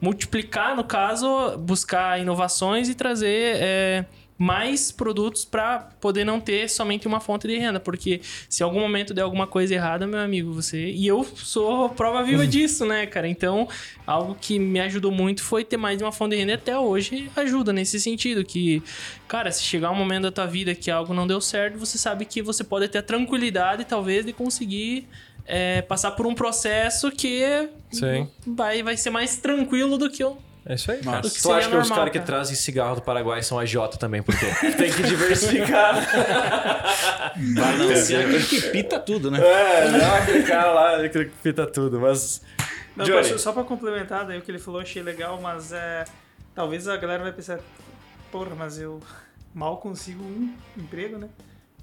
multiplicar, 0.00 0.74
no 0.74 0.84
caso, 0.84 1.56
buscar 1.58 2.20
inovações 2.20 2.88
e 2.88 2.94
trazer 2.94 3.56
é, 3.56 4.04
mais 4.40 4.90
produtos 4.90 5.44
para 5.44 5.80
poder 6.00 6.24
não 6.24 6.40
ter 6.40 6.66
somente 6.70 7.06
uma 7.06 7.20
fonte 7.20 7.46
de 7.46 7.58
renda. 7.58 7.78
Porque 7.78 8.22
se 8.48 8.62
em 8.62 8.64
algum 8.64 8.80
momento 8.80 9.12
der 9.12 9.20
alguma 9.20 9.46
coisa 9.46 9.74
errada, 9.74 10.06
meu 10.06 10.18
amigo, 10.18 10.50
você. 10.50 10.86
E 10.86 11.06
eu 11.06 11.22
sou 11.24 11.90
prova 11.90 12.22
viva 12.22 12.46
disso, 12.46 12.86
né, 12.86 13.04
cara? 13.04 13.28
Então, 13.28 13.68
algo 14.06 14.34
que 14.40 14.58
me 14.58 14.80
ajudou 14.80 15.12
muito 15.12 15.42
foi 15.42 15.62
ter 15.62 15.76
mais 15.76 15.98
de 15.98 16.04
uma 16.04 16.10
fonte 16.10 16.30
de 16.30 16.36
renda 16.36 16.52
e 16.52 16.54
até 16.54 16.78
hoje 16.78 17.30
ajuda 17.36 17.70
nesse 17.70 18.00
sentido. 18.00 18.42
Que, 18.42 18.82
cara, 19.28 19.52
se 19.52 19.62
chegar 19.62 19.90
um 19.90 19.96
momento 19.96 20.22
da 20.22 20.32
tua 20.32 20.46
vida 20.46 20.74
que 20.74 20.90
algo 20.90 21.12
não 21.12 21.26
deu 21.26 21.42
certo, 21.42 21.78
você 21.78 21.98
sabe 21.98 22.24
que 22.24 22.40
você 22.40 22.64
pode 22.64 22.88
ter 22.88 22.98
a 22.98 23.02
tranquilidade, 23.02 23.84
talvez, 23.84 24.24
de 24.24 24.32
conseguir. 24.32 25.06
É, 25.50 25.82
passar 25.82 26.12
por 26.12 26.26
um 26.26 26.34
processo 26.34 27.10
que 27.10 27.68
Sim. 27.90 28.28
vai, 28.46 28.84
vai 28.84 28.96
ser 28.96 29.10
mais 29.10 29.36
tranquilo 29.36 29.98
do 29.98 30.08
que 30.08 30.22
eu. 30.22 30.38
É 30.64 30.74
isso 30.74 30.92
aí. 30.92 30.98
Que 30.98 31.04
Tu 31.04 31.52
acha 31.52 31.68
que 31.68 31.76
os 31.76 31.88
normal, 31.88 31.98
caras 31.98 32.12
que 32.12 32.20
trazem 32.20 32.54
cigarro 32.54 32.94
do 32.94 33.02
Paraguai 33.02 33.42
são 33.42 33.58
agiota 33.58 33.96
também? 33.96 34.22
Por 34.22 34.38
quê? 34.38 34.46
Tem 34.78 34.92
que 34.92 35.02
diversificar. 35.02 35.94
Vai 37.34 37.76
não, 37.76 37.96
se 37.96 38.14
é 38.14 38.24
aquele 38.24 38.44
que 38.44 38.60
pita 38.70 39.00
tudo, 39.00 39.30
né? 39.30 39.40
é, 39.40 39.90
não 39.90 40.14
aquele 40.14 40.42
cara 40.44 40.70
lá 40.70 41.08
que 41.08 41.24
pita 41.42 41.66
tudo, 41.66 41.98
mas... 41.98 42.42
Não, 42.94 43.04
Johnny. 43.04 43.38
só 43.38 43.52
pra 43.52 43.64
complementar 43.64 44.26
daí 44.26 44.38
o 44.38 44.42
que 44.42 44.50
ele 44.50 44.58
falou, 44.58 44.80
achei 44.80 45.02
legal, 45.02 45.40
mas 45.40 45.72
é. 45.72 46.04
Talvez 46.54 46.86
a 46.86 46.96
galera 46.96 47.22
vai 47.22 47.32
pensar, 47.32 47.58
porra, 48.30 48.54
mas 48.54 48.78
eu 48.78 49.00
mal 49.54 49.78
consigo 49.78 50.22
um 50.22 50.54
emprego, 50.76 51.16
né? 51.16 51.28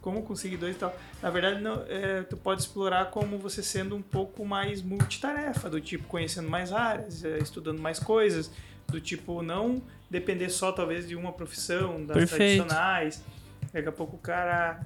Como 0.08 0.24
conseguir 0.24 0.56
dois 0.56 0.74
e 0.74 0.80
tal. 0.80 0.98
Na 1.22 1.30
verdade, 1.30 1.62
não, 1.62 1.84
é, 1.86 2.24
tu 2.24 2.38
pode 2.38 2.62
explorar 2.62 3.12
como 3.12 3.38
você 3.38 3.62
sendo 3.62 3.94
um 3.94 4.02
pouco 4.02 4.46
mais 4.46 4.82
multitarefa, 4.82 5.70
do 5.70 5.82
tipo 5.82 6.06
conhecendo 6.08 6.50
mais 6.50 6.72
áreas, 6.72 7.26
é, 7.26 7.38
estudando 7.40 7.82
mais 7.82 8.00
coisas, 8.00 8.50
do 8.88 9.02
tipo 9.02 9.44
não 9.44 9.82
depender 10.10 10.50
só 10.50 10.72
talvez 10.72 11.06
de 11.10 11.14
uma 11.14 11.34
profissão, 11.34 12.06
das 12.06 12.16
Perfeito. 12.20 12.64
tradicionais. 12.64 13.22
Daqui 13.74 13.90
a 13.90 13.92
pouco 13.92 14.16
o 14.16 14.20
cara 14.20 14.80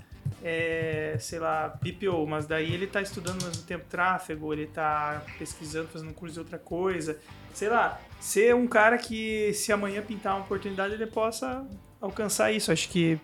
é, 0.43 1.17
sei 1.19 1.37
lá, 1.37 1.67
BPO, 1.67 2.25
mas 2.25 2.47
daí 2.47 2.73
ele 2.73 2.87
tá 2.87 2.99
estudando 2.99 3.43
ao 3.43 3.49
mesmo 3.49 3.61
tempo 3.61 3.85
tráfego, 3.87 4.51
ele 4.51 4.65
tá 4.65 5.21
pesquisando, 5.37 5.87
fazendo 5.89 6.15
curso 6.15 6.33
de 6.33 6.39
outra 6.39 6.57
coisa. 6.57 7.19
Sei 7.53 7.69
lá, 7.69 8.01
ser 8.19 8.55
um 8.55 8.65
cara 8.65 8.97
que 8.97 9.53
se 9.53 9.71
amanhã 9.71 10.01
pintar 10.01 10.33
uma 10.33 10.45
oportunidade 10.45 10.95
ele 10.95 11.05
possa 11.05 11.63
alcançar 12.01 12.51
isso. 12.51 12.71
Acho 12.71 12.89
que 12.89 13.19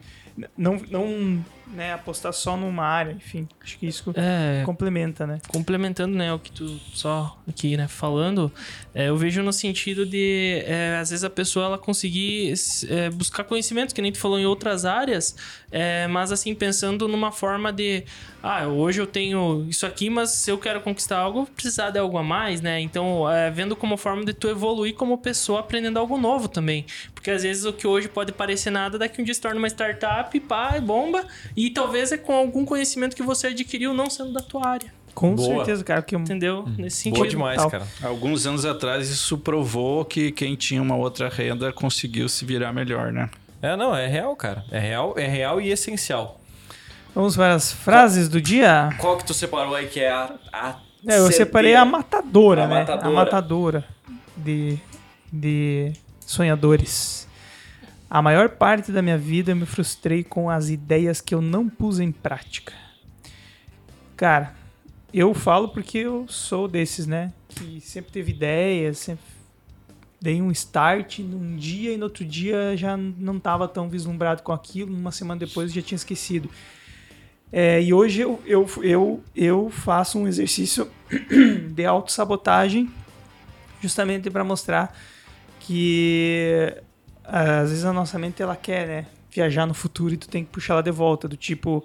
não, 0.56 0.76
não 0.92 1.44
né, 1.74 1.94
apostar 1.94 2.34
só 2.34 2.56
numa 2.56 2.84
área, 2.84 3.12
enfim. 3.12 3.48
Acho 3.62 3.78
que 3.78 3.88
isso 3.88 4.14
É, 4.16 4.64
complementa, 4.66 5.28
né? 5.28 5.40
complementando, 5.48 6.16
né, 6.16 6.34
o 6.34 6.40
que 6.40 6.52
tu 6.52 6.80
só 6.94 7.38
aqui, 7.48 7.76
né, 7.76 7.88
falando, 7.88 8.52
é, 8.94 9.10
eu 9.10 9.18
vejo 9.18 9.44
no 9.44 9.52
sentido 9.52 10.06
de, 10.06 10.64
é, 10.66 10.98
às 11.00 11.10
vezes 11.10 11.24
a 11.24 11.30
pessoa 11.30 11.66
ela 11.66 11.78
conseguir 11.78 12.54
é, 12.90 13.10
buscar 13.10 13.44
conhecimentos, 13.44 13.94
que 13.94 14.02
nem 14.02 14.12
tu 14.12 14.18
falou 14.18 14.40
em 14.40 14.46
outras 14.46 14.86
áreas, 14.86 15.36
é, 15.72 16.08
mas 16.08 16.32
assim, 16.32 16.56
pensando 16.56 17.08
numa 17.08 17.32
forma 17.32 17.72
de, 17.74 18.04
ah, 18.42 18.68
hoje 18.68 19.02
eu 19.02 19.08
tenho 19.08 19.66
isso 19.70 19.86
aqui, 19.86 20.10
mas 20.10 20.30
se 20.32 20.50
eu 20.50 20.58
quero 20.58 20.80
conquistar 20.82 21.18
algo, 21.20 21.40
eu 21.40 21.44
vou 21.46 21.54
precisar 21.54 21.90
de 21.90 22.00
algo 22.00 22.18
a 22.18 22.24
mais, 22.24 22.62
né? 22.62 22.80
Então, 22.80 23.30
é, 23.30 23.52
vendo 23.52 23.76
como 23.76 23.98
forma 23.98 24.24
de 24.24 24.34
tu 24.34 24.48
evoluir 24.48 24.94
como 24.96 25.18
pessoa, 25.18 25.60
aprendendo 25.60 26.00
algo 26.00 26.18
novo 26.18 26.48
também. 26.48 26.86
Porque 27.28 27.36
às 27.36 27.44
vezes 27.44 27.66
o 27.66 27.74
que 27.74 27.86
hoje 27.86 28.08
pode 28.08 28.32
parecer 28.32 28.70
nada, 28.70 28.98
daqui 28.98 29.22
um 29.22 29.26
dia 29.26 29.34
se 29.34 29.42
torna 29.42 29.60
uma 29.60 29.68
startup, 29.68 30.40
pá, 30.40 30.76
é 30.76 30.80
bomba, 30.80 31.26
e 31.58 31.70
talvez 31.70 32.14
é 32.14 32.18
com 32.18 32.32
algum 32.32 32.64
conhecimento 32.64 33.18
que 33.18 33.22
você 33.22 33.48
adquiriu 33.48 33.94
não 33.94 34.10
sendo 34.10 34.32
da 34.32 34.40
tua 34.40 34.66
área. 34.66 34.94
Com 35.14 35.36
Boa. 35.36 35.58
certeza, 35.58 35.84
cara, 35.84 36.02
que 36.02 36.16
Entendeu? 36.16 36.66
Nesse 36.78 36.96
sentido. 36.96 37.18
Boa 37.18 37.28
demais, 37.28 37.58
tal. 37.58 37.70
cara. 37.70 37.86
Alguns 38.02 38.48
anos 38.48 38.64
atrás 38.64 39.10
isso 39.10 39.38
provou 39.38 40.06
que 40.06 40.32
quem 40.32 40.56
tinha 40.56 40.82
uma 40.82 40.96
outra 40.96 41.28
renda 41.28 41.74
conseguiu 41.74 42.30
se 42.30 42.46
virar 42.46 42.72
melhor, 42.72 43.12
né? 43.12 43.30
É, 43.62 43.76
não, 43.76 43.94
é 43.94 44.08
real, 44.08 44.34
cara. 44.34 44.64
É 44.72 44.80
real, 44.80 45.14
é 45.18 45.28
real 45.28 45.60
e 45.60 45.70
essencial. 45.70 46.40
Vamos 47.14 47.36
para 47.36 47.56
as 47.56 47.74
frases 47.74 48.30
do 48.30 48.40
dia. 48.40 48.88
Qual 49.00 49.18
que 49.18 49.26
tu 49.26 49.34
separou 49.34 49.76
aí 49.76 49.88
que 49.88 50.00
é 50.00 50.10
a... 50.10 50.32
a 50.54 50.76
É, 51.06 51.18
eu 51.18 51.30
separei 51.34 51.76
a 51.76 51.84
matadora, 51.84 52.64
A 52.64 52.68
né? 52.68 52.80
matadora. 52.80 53.10
A 53.10 53.12
matadora 53.12 53.86
de, 54.38 54.78
de 55.30 55.92
sonhadores. 56.28 57.28
A 58.10 58.22
maior 58.22 58.50
parte 58.50 58.92
da 58.92 59.02
minha 59.02 59.18
vida 59.18 59.52
eu 59.52 59.56
me 59.56 59.66
frustrei 59.66 60.24
com 60.24 60.50
as 60.50 60.70
ideias 60.70 61.22
que 61.22 61.34
eu 61.34 61.42
não 61.42 61.68
pus 61.68 62.00
em 62.00 62.12
prática. 62.12 62.74
Cara, 64.16 64.54
eu 65.14 65.34
falo 65.34 65.70
porque 65.70 66.00
eu 66.00 66.28
sou 66.28 66.68
desses, 66.68 67.08
né? 67.08 67.34
Que 67.50 67.80
sempre 67.82 68.12
teve 68.12 68.32
ideias, 68.32 69.00
sempre 69.00 69.26
dei 70.20 70.42
um 70.42 70.52
start 70.52 71.20
num 71.20 71.56
dia 71.56 71.94
e 71.94 71.98
no 71.98 72.06
outro 72.06 72.26
dia 72.26 72.76
já 72.76 72.98
não 72.98 73.38
estava 73.38 73.68
tão 73.68 73.88
vislumbrado 73.88 74.42
com 74.42 74.52
aquilo, 74.52 74.94
uma 74.94 75.12
semana 75.12 75.40
depois 75.40 75.70
eu 75.70 75.76
já 75.76 75.82
tinha 75.82 75.96
esquecido. 75.96 76.50
É, 77.52 77.82
e 77.82 77.94
hoje 77.94 78.22
eu, 78.22 78.42
eu, 78.46 78.68
eu, 78.82 79.24
eu 79.36 79.70
faço 79.70 80.20
um 80.20 80.28
exercício 80.28 80.90
de 81.72 81.86
autossabotagem 81.86 82.92
justamente 83.82 84.30
para 84.30 84.44
mostrar 84.44 84.94
que 85.68 86.74
às 87.26 87.70
vezes 87.70 87.84
a 87.84 87.92
nossa 87.92 88.18
mente 88.18 88.42
ela 88.42 88.56
quer 88.56 88.88
né, 88.88 89.06
viajar 89.30 89.66
no 89.66 89.74
futuro 89.74 90.14
e 90.14 90.18
tu 90.18 90.30
tem 90.30 90.46
que 90.46 90.50
puxar 90.50 90.76
ela 90.76 90.84
de 90.84 90.92
volta, 90.92 91.28
do 91.28 91.36
tipo, 91.36 91.84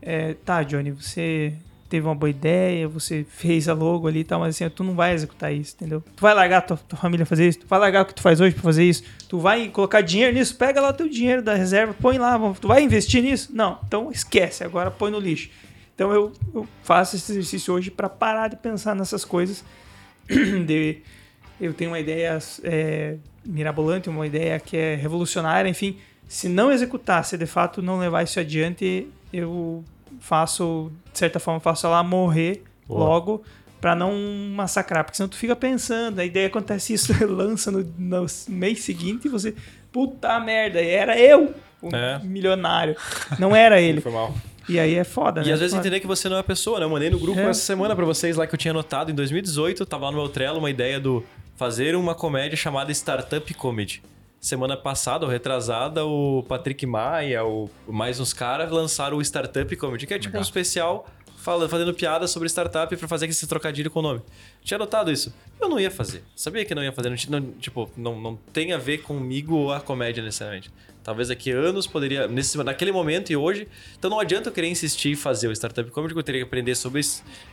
é, 0.00 0.32
tá, 0.32 0.62
Johnny, 0.62 0.90
você 0.90 1.52
teve 1.86 2.06
uma 2.06 2.14
boa 2.14 2.30
ideia, 2.30 2.88
você 2.88 3.26
fez 3.28 3.68
a 3.68 3.74
logo 3.74 4.08
ali 4.08 4.20
e 4.20 4.24
tal, 4.24 4.40
mas 4.40 4.54
assim, 4.56 4.68
tu 4.70 4.82
não 4.82 4.94
vai 4.94 5.12
executar 5.12 5.52
isso, 5.52 5.74
entendeu? 5.76 6.02
Tu 6.16 6.20
vai 6.22 6.32
largar 6.32 6.62
tua, 6.62 6.78
tua 6.78 6.98
família 6.98 7.26
fazer 7.26 7.46
isso, 7.46 7.60
tu 7.60 7.66
vai 7.66 7.78
largar 7.78 8.04
o 8.04 8.06
que 8.06 8.14
tu 8.14 8.22
faz 8.22 8.40
hoje 8.40 8.54
pra 8.54 8.62
fazer 8.62 8.84
isso, 8.84 9.04
tu 9.28 9.38
vai 9.38 9.68
colocar 9.68 10.00
dinheiro 10.00 10.32
nisso, 10.34 10.56
pega 10.56 10.80
lá 10.80 10.90
teu 10.90 11.06
dinheiro 11.06 11.42
da 11.42 11.54
reserva, 11.54 11.94
põe 12.00 12.16
lá, 12.16 12.38
tu 12.58 12.68
vai 12.68 12.82
investir 12.82 13.22
nisso? 13.22 13.50
Não, 13.54 13.78
então 13.86 14.10
esquece, 14.10 14.64
agora 14.64 14.90
põe 14.90 15.10
no 15.10 15.20
lixo. 15.20 15.50
Então 15.94 16.10
eu, 16.10 16.32
eu 16.54 16.66
faço 16.82 17.16
esse 17.16 17.30
exercício 17.32 17.74
hoje 17.74 17.90
para 17.90 18.08
parar 18.08 18.48
de 18.48 18.56
pensar 18.56 18.96
nessas 18.96 19.26
coisas. 19.26 19.62
de, 20.66 21.02
eu 21.60 21.72
tenho 21.74 21.90
uma 21.90 22.00
ideia 22.00 22.38
é, 22.62 23.16
mirabolante, 23.44 24.08
uma 24.08 24.26
ideia 24.26 24.58
que 24.60 24.76
é 24.76 24.94
revolucionária, 24.94 25.68
enfim. 25.68 25.96
Se 26.26 26.48
não 26.48 26.72
executar, 26.72 27.24
se 27.24 27.36
de 27.36 27.46
fato 27.46 27.80
não 27.82 27.98
levar 27.98 28.22
isso 28.22 28.40
adiante, 28.40 29.06
eu 29.32 29.84
faço, 30.20 30.90
de 31.12 31.18
certa 31.18 31.38
forma, 31.38 31.60
faço 31.60 31.86
ela 31.86 32.02
morrer 32.02 32.62
Boa. 32.88 33.00
logo 33.00 33.42
para 33.80 33.94
não 33.94 34.12
massacrar, 34.54 35.04
porque 35.04 35.16
senão 35.18 35.28
tu 35.28 35.36
fica 35.36 35.54
pensando, 35.54 36.18
a 36.18 36.24
ideia 36.24 36.46
acontece 36.46 36.94
isso, 36.94 37.12
lança 37.28 37.70
no, 37.70 37.84
no 37.98 38.26
mês 38.48 38.82
seguinte 38.82 39.26
e 39.26 39.28
você, 39.28 39.54
puta 39.92 40.40
merda, 40.40 40.80
era 40.82 41.18
eu 41.20 41.54
o 41.82 41.94
É. 41.94 42.18
milionário, 42.24 42.96
não 43.38 43.54
era 43.54 43.78
ele. 43.82 44.00
Foi 44.00 44.10
mal. 44.12 44.34
E 44.66 44.78
aí 44.80 44.94
é 44.94 45.04
foda, 45.04 45.42
né? 45.42 45.48
E 45.48 45.52
às 45.52 45.60
vezes 45.60 45.76
entender 45.76 46.00
que 46.00 46.06
você 46.06 46.26
não 46.26 46.38
é 46.38 46.40
a 46.40 46.42
pessoa, 46.44 46.78
né? 46.80 46.86
Eu 46.86 46.88
mandei 46.88 47.10
no 47.10 47.18
grupo 47.18 47.38
É. 47.38 47.50
essa 47.50 47.60
semana 47.60 47.94
pra 47.94 48.06
vocês 48.06 48.34
lá 48.38 48.46
que 48.46 48.54
eu 48.54 48.58
tinha 48.58 48.72
anotado 48.72 49.10
em 49.10 49.14
2018, 49.14 49.84
tava 49.84 50.06
lá 50.06 50.10
no 50.12 50.16
meu 50.16 50.28
Trello 50.30 50.58
uma 50.58 50.70
ideia 50.70 50.98
do 50.98 51.22
fazer 51.56 51.94
uma 51.96 52.14
comédia 52.14 52.56
chamada 52.56 52.90
Startup 52.92 53.54
Comedy. 53.54 54.02
semana 54.40 54.76
passada 54.76 55.24
ou 55.24 55.30
retrasada, 55.30 56.04
o 56.04 56.42
Patrick 56.46 56.84
Maia, 56.84 57.44
o 57.44 57.70
mais 57.88 58.20
uns 58.20 58.34
caras 58.34 58.70
lançaram 58.70 59.16
o 59.16 59.22
Startup 59.22 59.76
Comedy, 59.76 60.06
que 60.06 60.14
é 60.14 60.18
tipo 60.18 60.36
um 60.36 60.40
especial 60.40 61.06
fala, 61.44 61.68
fazendo 61.68 61.92
piada 61.92 62.26
sobre 62.26 62.48
startup 62.48 62.96
pra 62.96 63.06
fazer 63.06 63.28
esse 63.28 63.46
trocadilho 63.46 63.90
com 63.90 63.98
o 63.98 64.02
nome. 64.02 64.22
Tinha 64.62 64.78
notado 64.78 65.12
isso. 65.12 65.32
Eu 65.60 65.68
não 65.68 65.78
ia 65.78 65.90
fazer. 65.90 66.24
Sabia 66.34 66.64
que 66.64 66.74
não 66.74 66.82
ia 66.82 66.90
fazer. 66.90 67.14
Não, 67.28 67.42
tipo, 67.52 67.90
não, 67.96 68.18
não 68.18 68.34
tem 68.34 68.72
a 68.72 68.78
ver 68.78 68.98
comigo 69.02 69.54
ou 69.54 69.72
a 69.72 69.80
comédia 69.80 70.22
necessariamente. 70.22 70.72
Talvez 71.04 71.28
daqui 71.28 71.50
anos 71.52 71.86
poderia. 71.86 72.26
Nesse, 72.26 72.56
naquele 72.64 72.90
momento 72.90 73.30
e 73.30 73.36
hoje. 73.36 73.68
Então 73.98 74.10
não 74.10 74.18
adianta 74.18 74.48
eu 74.48 74.52
querer 74.52 74.68
insistir 74.68 75.10
em 75.10 75.14
fazer 75.14 75.46
o 75.48 75.52
startup 75.52 75.88
comedy, 75.90 76.16
eu 76.16 76.22
teria 76.22 76.40
que 76.40 76.46
aprender 76.46 76.74
sobre 76.74 77.02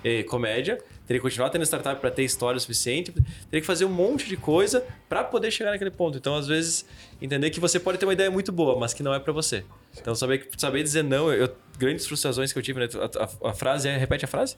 eh, 0.03 0.23
comédia, 0.23 0.77
teria 1.05 1.19
que 1.19 1.21
continuar 1.21 1.49
tendo 1.49 1.63
startup 1.65 1.99
para 1.99 2.09
ter 2.09 2.23
história 2.23 2.57
o 2.57 2.59
suficiente, 2.61 3.11
teria 3.11 3.59
que 3.61 3.67
fazer 3.67 3.83
um 3.85 3.89
monte 3.91 4.27
de 4.27 4.37
coisa 4.37 4.83
para 5.09 5.23
poder 5.23 5.51
chegar 5.51 5.71
naquele 5.71 5.91
ponto. 5.91 6.17
Então, 6.17 6.33
às 6.35 6.47
vezes, 6.47 6.85
entender 7.21 7.49
que 7.49 7.59
você 7.59 7.79
pode 7.79 7.97
ter 7.97 8.05
uma 8.05 8.13
ideia 8.13 8.31
muito 8.31 8.51
boa, 8.51 8.79
mas 8.79 8.93
que 8.93 9.03
não 9.03 9.13
é 9.13 9.19
para 9.19 9.33
você. 9.33 9.63
Então, 9.99 10.15
saber, 10.15 10.47
saber 10.57 10.81
dizer 10.81 11.03
não, 11.03 11.31
eu, 11.31 11.53
grandes 11.77 12.07
frustrações 12.07 12.53
que 12.53 12.57
eu 12.57 12.63
tive, 12.63 12.79
né? 12.79 12.87
A, 12.95 13.23
a- 13.47 13.49
a 13.49 13.53
frase 13.53 13.89
é. 13.89 13.97
Repete 13.97 14.23
a 14.23 14.27
frase? 14.29 14.55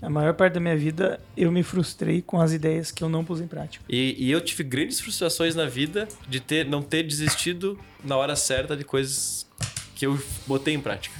A 0.00 0.10
maior 0.10 0.34
parte 0.34 0.54
da 0.54 0.60
minha 0.60 0.76
vida 0.76 1.18
eu 1.36 1.50
me 1.50 1.62
frustrei 1.62 2.20
com 2.20 2.40
as 2.40 2.52
ideias 2.52 2.90
que 2.90 3.02
eu 3.02 3.08
não 3.08 3.24
pus 3.24 3.40
em 3.40 3.46
prática. 3.46 3.84
E, 3.88 4.14
e 4.18 4.30
eu 4.30 4.40
tive 4.40 4.62
grandes 4.62 5.00
frustrações 5.00 5.54
na 5.54 5.64
vida 5.66 6.06
de 6.28 6.38
ter, 6.38 6.66
não 6.66 6.82
ter 6.82 7.02
desistido 7.02 7.78
na 8.04 8.16
hora 8.16 8.36
certa 8.36 8.76
de 8.76 8.84
coisas 8.84 9.46
que 9.94 10.06
eu 10.06 10.18
botei 10.46 10.74
em 10.74 10.80
prática. 10.80 11.14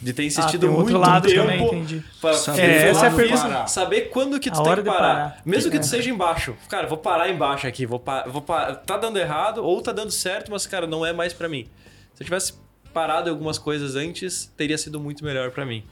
De 0.00 0.12
ter 0.12 0.24
insistido 0.24 0.66
Ah, 0.66 0.68
tem 0.68 0.76
outro 0.78 0.94
muito 0.94 0.98
lado 1.10 1.28
tempo 1.28 1.40
também, 1.42 1.64
entendi. 1.64 2.02
pra 2.20 2.34
Saber 2.34 2.60
é, 2.62 2.88
essa 2.88 3.06
é 3.06 3.08
a 3.08 3.12
pergunta. 3.14 3.66
saber 3.68 4.00
quando 4.08 4.38
que 4.40 4.50
tu 4.50 4.60
A 4.60 4.64
tem 4.64 4.74
que 4.76 4.82
parar. 4.82 4.98
parar. 4.98 5.42
Mesmo 5.44 5.70
que 5.70 5.78
tu 5.78 5.84
É. 5.84 5.86
seja 5.88 6.10
embaixo. 6.10 6.56
Cara, 6.68 6.88
vou 6.88 6.98
parar 6.98 7.28
embaixo 7.30 7.66
aqui, 7.68 7.86
vou, 7.86 8.00
pa 8.00 8.24
vou 8.26 8.42
pa- 8.42 8.74
tá 8.74 8.96
dando 8.96 9.16
errado 9.18 9.58
ou 9.64 9.80
tá 9.80 9.92
dando 9.92 10.10
certo, 10.10 10.50
mas 10.50 10.66
cara, 10.66 10.88
não 10.88 11.06
é 11.06 11.12
mais 11.12 11.32
pra 11.32 11.48
mim. 11.48 11.68
Se 12.14 12.22
eu 12.22 12.24
tivesse 12.24 12.54
parado 12.92 13.28
em 13.28 13.32
algumas 13.32 13.58
coisas 13.58 13.94
antes, 13.94 14.52
teria 14.56 14.76
sido 14.76 14.98
muito 14.98 15.24
melhor 15.24 15.52
pra 15.52 15.64
mim. 15.64 15.84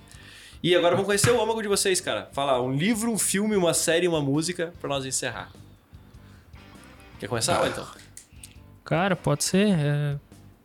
E 0.63 0.75
agora 0.75 0.95
vamos 0.95 1.07
conhecer 1.07 1.31
o 1.31 1.41
âmago 1.41 1.63
de 1.63 1.69
vocês, 1.69 2.01
cara. 2.01 2.29
Fala 2.33 2.61
um 2.61 2.75
livro, 2.75 3.11
um 3.11 3.19
filme, 3.19 3.57
uma 3.57 3.73
série, 3.73 4.07
uma 4.07 4.21
música 4.21 4.73
pra 4.81 4.89
nós 4.89 5.05
encerrar. 5.07 5.51
Quer 7.19 7.29
começar, 7.29 7.67
então? 7.67 7.87
Cara, 8.85 9.17
pode 9.17 9.45
ser. 9.45 9.69
É, 9.69 10.17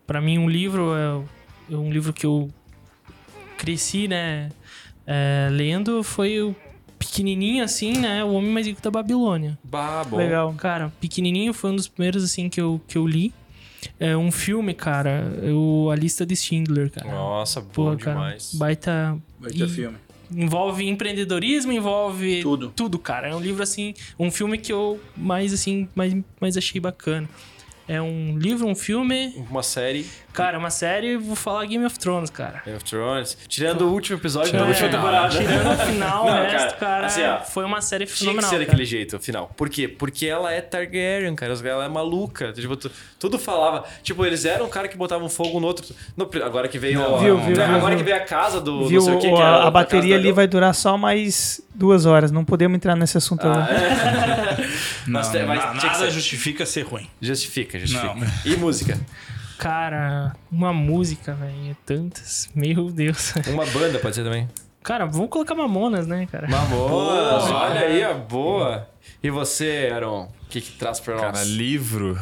para 0.05 0.19
mim, 0.19 0.38
um 0.38 0.49
livro 0.49 0.93
é, 0.95 1.73
é 1.73 1.77
um 1.77 1.91
livro 1.91 2.11
que 2.11 2.26
eu 2.26 2.49
cresci, 3.57 4.07
né? 4.07 4.49
é, 5.05 5.47
lendo 5.51 6.03
foi 6.03 6.41
o 6.41 6.55
pequenininho, 6.97 7.63
assim, 7.63 7.97
né? 7.99 8.23
O 8.23 8.34
Homem 8.34 8.51
Mais 8.51 8.65
Rico 8.65 8.81
da 8.81 8.89
Babilônia. 8.89 9.57
Bah, 9.63 10.03
bom. 10.03 10.17
Legal. 10.17 10.53
Cara, 10.57 10.91
pequenininho 10.99 11.53
foi 11.53 11.72
um 11.72 11.76
dos 11.76 11.88
primeiros, 11.88 12.23
assim, 12.23 12.49
que 12.49 12.59
eu, 12.59 12.81
que 12.88 12.97
eu 12.97 13.05
li. 13.05 13.34
É 13.99 14.15
um 14.17 14.31
filme, 14.31 14.73
cara. 14.73 15.31
Eu, 15.41 15.89
a 15.91 15.95
lista 15.95 16.26
de 16.26 16.35
Schindler, 16.35 16.91
cara. 16.91 17.09
Nossa, 17.09 17.61
bom 17.61 17.67
Pô, 17.72 17.97
cara, 17.97 18.13
demais. 18.13 18.53
baita... 18.53 19.17
Vai 19.39 19.51
ter 19.51 19.63
E- 19.65 19.69
filme. 19.69 19.97
Envolve 20.35 20.88
empreendedorismo, 20.88 21.72
envolve 21.72 22.41
Tudo. 22.41 22.73
tudo, 22.76 22.97
cara. 22.97 23.27
É 23.30 23.35
um 23.35 23.39
livro 23.39 23.61
assim, 23.61 23.93
um 24.19 24.31
filme 24.31 24.57
que 24.57 24.73
eu 24.73 24.99
mais 25.15 25.53
assim, 25.53 25.88
mais, 25.93 26.15
mais 26.41 26.57
achei 26.57 26.81
bacana. 26.81 27.30
É 27.88 28.01
um 28.01 28.35
livro, 28.38 28.67
um 28.67 28.73
filme, 28.73 29.31
Uma 29.49 29.61
série, 29.61 30.03
cara, 30.36 30.57
uma 30.60 30.70
série, 30.70 31.18
vou 31.18 31.36
falar 31.36 31.66
Game 31.66 31.86
of 31.86 31.98
Thrones, 31.98 32.30
cara. 32.30 32.62
Game 32.66 32.78
of 32.78 32.86
Thrones. 32.86 33.38
Tirando 33.48 33.82
o 33.88 33.91
último 33.94 34.18
episódio 34.18 34.52
da 34.52 34.60
É, 34.60 34.64
última 34.64 34.90
temporada. 34.90 35.30
Tirando 35.30 35.72
o 35.74 35.86
final, 35.86 36.26
Não, 36.26 36.34
o 36.34 36.44
resto, 36.44 36.78
cara, 36.78 36.91
cara, 36.95 37.06
assim, 37.07 37.24
ó, 37.24 37.40
foi 37.41 37.64
uma 37.66 37.82
série 37.82 38.06
Tinha 38.06 38.14
que 38.16 38.20
fenomenal. 38.20 38.49
ser 38.49 38.56
cara. 38.57 38.66
daquele 38.66 38.86
jeito, 38.86 39.16
afinal. 39.16 39.52
Por 39.56 39.70
quê? 39.70 39.88
Porque 39.88 40.26
ela 40.28 40.52
é 40.52 40.62
Targaryen, 40.62 41.36
cara. 41.36 41.53
Ela 41.66 41.86
é 41.86 41.90
maluca. 41.90 42.52
Tipo, 42.53 42.76
tu- 42.76 42.91
tudo 43.20 43.40
falava. 43.40 43.86
Tipo, 44.03 44.26
eles 44.26 44.45
eram 44.45 44.66
um 44.66 44.70
cara 44.70 44.88
que 44.88 44.98
botavam 44.98 45.28
fogo 45.30 45.60
no 45.60 45.68
outro. 45.68 45.86
No- 46.16 46.30
agora 46.44 46.68
que 46.68 46.78
veio. 46.78 47.02
a- 47.03 47.18
Viu, 47.18 47.38
viu, 47.40 47.64
agora 47.64 47.80
viu, 47.80 47.90
que 47.90 47.95
viu. 47.95 48.06
veio 48.06 48.18
a 48.18 48.20
casa 48.26 48.60
do. 48.62 48.88
Viu? 48.88 48.99
não 48.99 49.06
sei 49.06 49.14
o 49.16 49.20
que, 49.20 49.28
O- 49.28 49.36
que 49.36 49.41
a, 49.41 49.45
era 49.45 49.64
a 49.64 49.72
bateria 49.72 50.16
casa 50.16 50.22
ali 50.28 50.32
vai 50.32 50.48
durar 50.48 50.74
só 50.76 50.98
mais 50.98 51.62
duas 51.74 52.06
horas. 52.06 52.32
Não 52.32 52.44
podemos 52.44 52.76
entrar 52.76 52.95
nesse 52.95 53.18
assunto 53.18 53.48
Ah, 53.48 53.52
agora. 53.52 53.72
é. 53.74 54.68
Não, 55.07 55.20
Mas 55.26 55.32
mas 55.48 55.84
nada 55.84 55.95
ser. 55.98 56.12
justifica 56.12 56.66
ser 56.66 56.82
ruim. 56.84 57.07
Justifica, 57.22 57.80
justifica. 57.80 58.14
Não. 58.14 58.28
E 58.45 58.56
música? 58.57 58.98
Cara, 59.57 60.36
uma 60.52 60.73
música, 60.73 61.34
velho, 61.34 61.72
é 61.72 61.76
tantas. 61.86 62.49
Meu 62.53 62.90
Deus. 62.91 63.34
Uma 63.48 63.65
banda 63.65 63.99
pode 63.99 64.15
ser 64.15 64.23
também. 64.23 64.48
Cara, 64.84 65.06
vamos 65.06 65.30
colocar 65.30 65.56
Mamonas, 65.56 66.06
né, 66.06 66.27
cara? 66.32 66.48
Mamonas, 66.48 67.44
olha 67.49 67.80
aí, 67.82 68.03
a 68.03 68.14
boa. 68.14 68.88
E 69.23 69.30
você, 69.32 69.90
Aaron? 69.91 70.26
O 70.26 70.49
que, 70.49 70.61
que 70.61 70.72
traz 70.73 70.99
pra 70.99 71.14
nós? 71.15 71.22
Cara, 71.23 71.44
livro. 71.44 72.19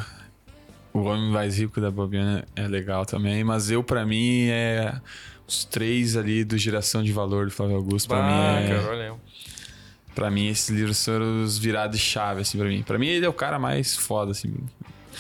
O 0.94 1.00
Homem 1.04 1.30
Mais 1.32 1.58
Rico 1.58 1.82
da 1.82 1.90
Babilônia 1.92 2.46
é 2.56 2.68
legal 2.68 3.06
também, 3.06 3.44
mas 3.44 3.70
eu, 3.72 3.84
pra 3.84 4.06
mim, 4.06 4.48
é. 4.50 4.94
Os 5.46 5.66
três 5.66 6.16
ali 6.16 6.46
do 6.46 6.58
Geração 6.58 7.04
de 7.04 7.12
Valor 7.12 7.46
do 7.46 7.52
Flávio 7.52 7.76
Augusto, 7.76 8.08
pra 8.08 8.20
Bah, 8.20 8.28
mim 8.30 8.66
é. 8.66 8.68
cara, 8.70 8.90
olha. 8.90 9.14
Pra 10.16 10.32
mim, 10.32 10.48
esses 10.48 10.70
livros 10.70 10.98
são 10.98 11.44
os 11.44 11.58
virados 11.58 11.98
de 12.00 12.04
chave, 12.06 12.42
assim, 12.42 12.58
pra 12.58 12.68
mim. 12.68 12.82
Pra 12.84 12.98
mim, 12.98 13.08
ele 13.08 13.26
é 13.26 13.30
o 13.30 13.34
cara 13.34 13.60
mais 13.60 13.96
foda, 13.98 14.32
assim. 14.32 14.54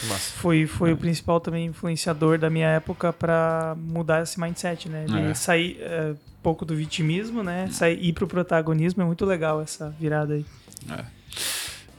Massa. 0.08 0.32
Foi, 0.38 0.66
foi 0.68 0.94
o 0.94 0.98
principal 0.98 1.40
também 1.40 1.66
influenciador 1.68 2.38
da 2.38 2.50
minha 2.50 2.68
época 2.68 3.12
pra 3.14 3.76
mudar 3.78 4.22
esse 4.24 4.40
mindset, 4.40 4.90
né? 4.90 5.06
De 5.06 5.18
É. 5.18 5.34
sair 5.34 5.78
é, 5.80 6.12
um 6.12 6.42
pouco 6.44 6.66
do 6.66 6.76
vitimismo, 6.76 7.44
né? 7.44 7.70
Sair, 7.72 8.04
ir 8.04 8.14
pro 8.14 8.28
protagonismo 8.28 9.02
é 9.02 9.06
muito 9.06 9.26
legal 9.26 9.62
essa 9.62 9.90
virada 10.00 10.34
aí. 10.34 10.46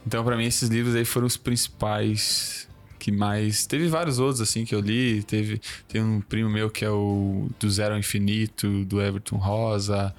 Então, 0.07 0.23
pra 0.25 0.37
mim, 0.37 0.45
esses 0.45 0.69
livros 0.69 0.95
aí 0.95 1.05
foram 1.05 1.27
os 1.27 1.37
principais 1.37 2.69
que 2.99 3.13
mais. 3.13 3.67
Teve 3.67 3.87
vários 3.89 4.19
outros, 4.19 4.41
assim, 4.41 4.65
que 4.65 4.75
eu 4.75 4.81
li. 4.81 5.23
Teve. 5.23 5.61
Tem 5.89 6.03
um 6.03 6.21
primo 6.23 6.49
meu 6.49 6.71
que 6.71 6.85
é 6.85 6.91
o 6.91 7.49
Do 7.61 7.71
Zero 7.71 7.93
ao 7.95 8.01
Infinito, 8.01 8.85
do 8.87 9.01
Everton 9.01 9.37
Rosa. 9.37 10.15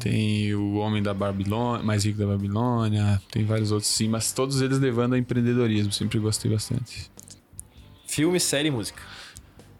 Tem 0.00 0.54
o 0.54 0.76
Homem 0.76 1.02
da 1.02 1.12
Babilônia, 1.12 1.84
Mais 1.84 2.04
Rico 2.04 2.18
da 2.18 2.26
Babilônia. 2.26 3.20
Tem 3.30 3.44
vários 3.44 3.70
outros, 3.70 3.90
sim, 3.90 4.08
mas 4.08 4.32
todos 4.32 4.62
eles 4.62 4.78
levando 4.78 5.12
a 5.14 5.18
empreendedorismo. 5.18 5.92
Sempre 5.92 6.18
gostei 6.18 6.50
bastante. 6.50 7.10
Filme, 8.12 8.38
série 8.38 8.68
e 8.68 8.70
música. 8.70 9.00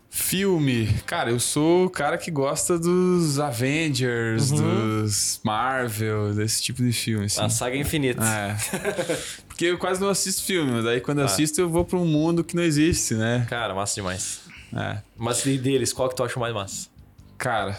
Filme. 0.08 0.86
Cara, 1.04 1.30
eu 1.30 1.38
sou 1.38 1.84
o 1.84 1.90
cara 1.90 2.16
que 2.16 2.30
gosta 2.30 2.78
dos 2.78 3.38
Avengers, 3.38 4.50
Uhum. 4.50 5.02
dos 5.02 5.38
Marvel, 5.44 6.32
desse 6.34 6.62
tipo 6.62 6.82
de 6.82 6.94
filme, 6.94 7.26
assim. 7.26 7.42
A 7.42 7.50
saga 7.50 7.76
infinita. 7.76 8.22
É. 8.24 8.56
Porque 9.46 9.66
eu 9.66 9.76
quase 9.76 10.00
não 10.00 10.08
assisto 10.08 10.44
filme, 10.44 10.72
mas 10.72 10.84
daí 10.84 11.02
quando 11.02 11.18
eu 11.18 11.24
Ah. 11.24 11.26
assisto 11.26 11.60
eu 11.60 11.68
vou 11.68 11.84
pra 11.84 11.98
um 11.98 12.06
mundo 12.06 12.42
que 12.42 12.56
não 12.56 12.62
existe, 12.62 13.12
né? 13.14 13.46
Cara, 13.50 13.74
massa 13.74 13.96
demais. 13.96 14.40
É. 14.74 14.96
Mas 15.14 15.44
e 15.44 15.58
deles, 15.58 15.92
qual 15.92 16.08
que 16.08 16.16
tu 16.16 16.24
acha 16.24 16.40
mais 16.40 16.54
massa? 16.54 16.88
Cara. 17.36 17.76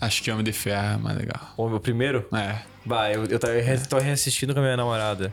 Acho 0.00 0.22
que 0.24 0.30
Homem 0.32 0.42
de 0.44 0.52
Ferro 0.52 0.94
é 0.94 0.96
mais 0.96 1.16
legal. 1.16 1.54
O 1.56 1.68
meu 1.68 1.78
primeiro? 1.78 2.26
É. 2.32 2.58
Bah, 2.84 3.12
eu, 3.12 3.24
eu 3.26 3.38
re- 3.64 3.78
tô 3.88 3.96
reassistindo 3.98 4.52
com 4.52 4.58
a 4.58 4.62
minha 4.62 4.76
namorada. 4.76 5.32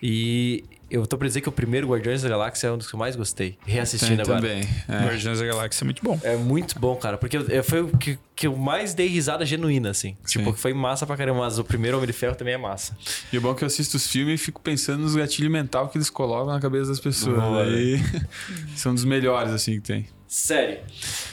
E 0.00 0.64
eu 0.90 1.06
tô 1.06 1.18
pra 1.18 1.28
dizer 1.28 1.40
que 1.40 1.48
o 1.48 1.52
primeiro 1.52 1.88
Guardiões 1.88 2.22
da 2.22 2.28
Galáxia 2.28 2.68
é 2.68 2.72
um 2.72 2.78
dos 2.78 2.88
que 2.88 2.94
eu 2.94 2.98
mais 2.98 3.14
gostei. 3.14 3.58
Reassistindo 3.66 4.22
Tem 4.22 4.34
agora. 4.34 4.40
também. 4.40 4.68
É. 4.88 5.06
Guardiões 5.06 5.38
da 5.38 5.46
Galáxia 5.46 5.84
é 5.84 5.86
muito 5.86 6.02
bom. 6.02 6.18
É 6.22 6.36
muito 6.36 6.78
bom, 6.78 6.96
cara. 6.96 7.18
Porque 7.18 7.38
foi 7.62 7.82
o 7.82 7.96
que, 7.96 8.18
que 8.34 8.46
eu 8.46 8.56
mais 8.56 8.94
dei 8.94 9.06
risada 9.06 9.44
genuína, 9.44 9.90
assim. 9.90 10.16
Sim. 10.24 10.38
Tipo, 10.38 10.52
que 10.54 10.60
foi 10.60 10.72
massa 10.72 11.06
pra 11.06 11.16
caramba. 11.16 11.40
Mas 11.40 11.58
o 11.58 11.64
primeiro 11.64 11.96
Homem 11.96 12.06
de 12.06 12.12
Ferro 12.12 12.34
também 12.34 12.54
é 12.54 12.58
massa. 12.58 12.96
E 13.32 13.38
o 13.38 13.40
bom 13.40 13.52
é 13.52 13.54
que 13.54 13.64
eu 13.64 13.66
assisto 13.66 13.96
os 13.96 14.06
filmes 14.06 14.40
e 14.40 14.44
fico 14.44 14.60
pensando 14.60 15.02
nos 15.02 15.14
gatilhos 15.14 15.50
mental 15.52 15.88
que 15.88 15.98
eles 15.98 16.10
colocam 16.10 16.52
na 16.52 16.60
cabeça 16.60 16.86
das 16.86 17.00
pessoas. 17.00 17.36
Boa, 17.36 17.64
Aí 17.64 18.00
são 18.74 18.94
dos 18.94 19.04
melhores, 19.04 19.52
assim, 19.52 19.74
que 19.74 19.80
tem. 19.80 20.06
Série. 20.26 20.80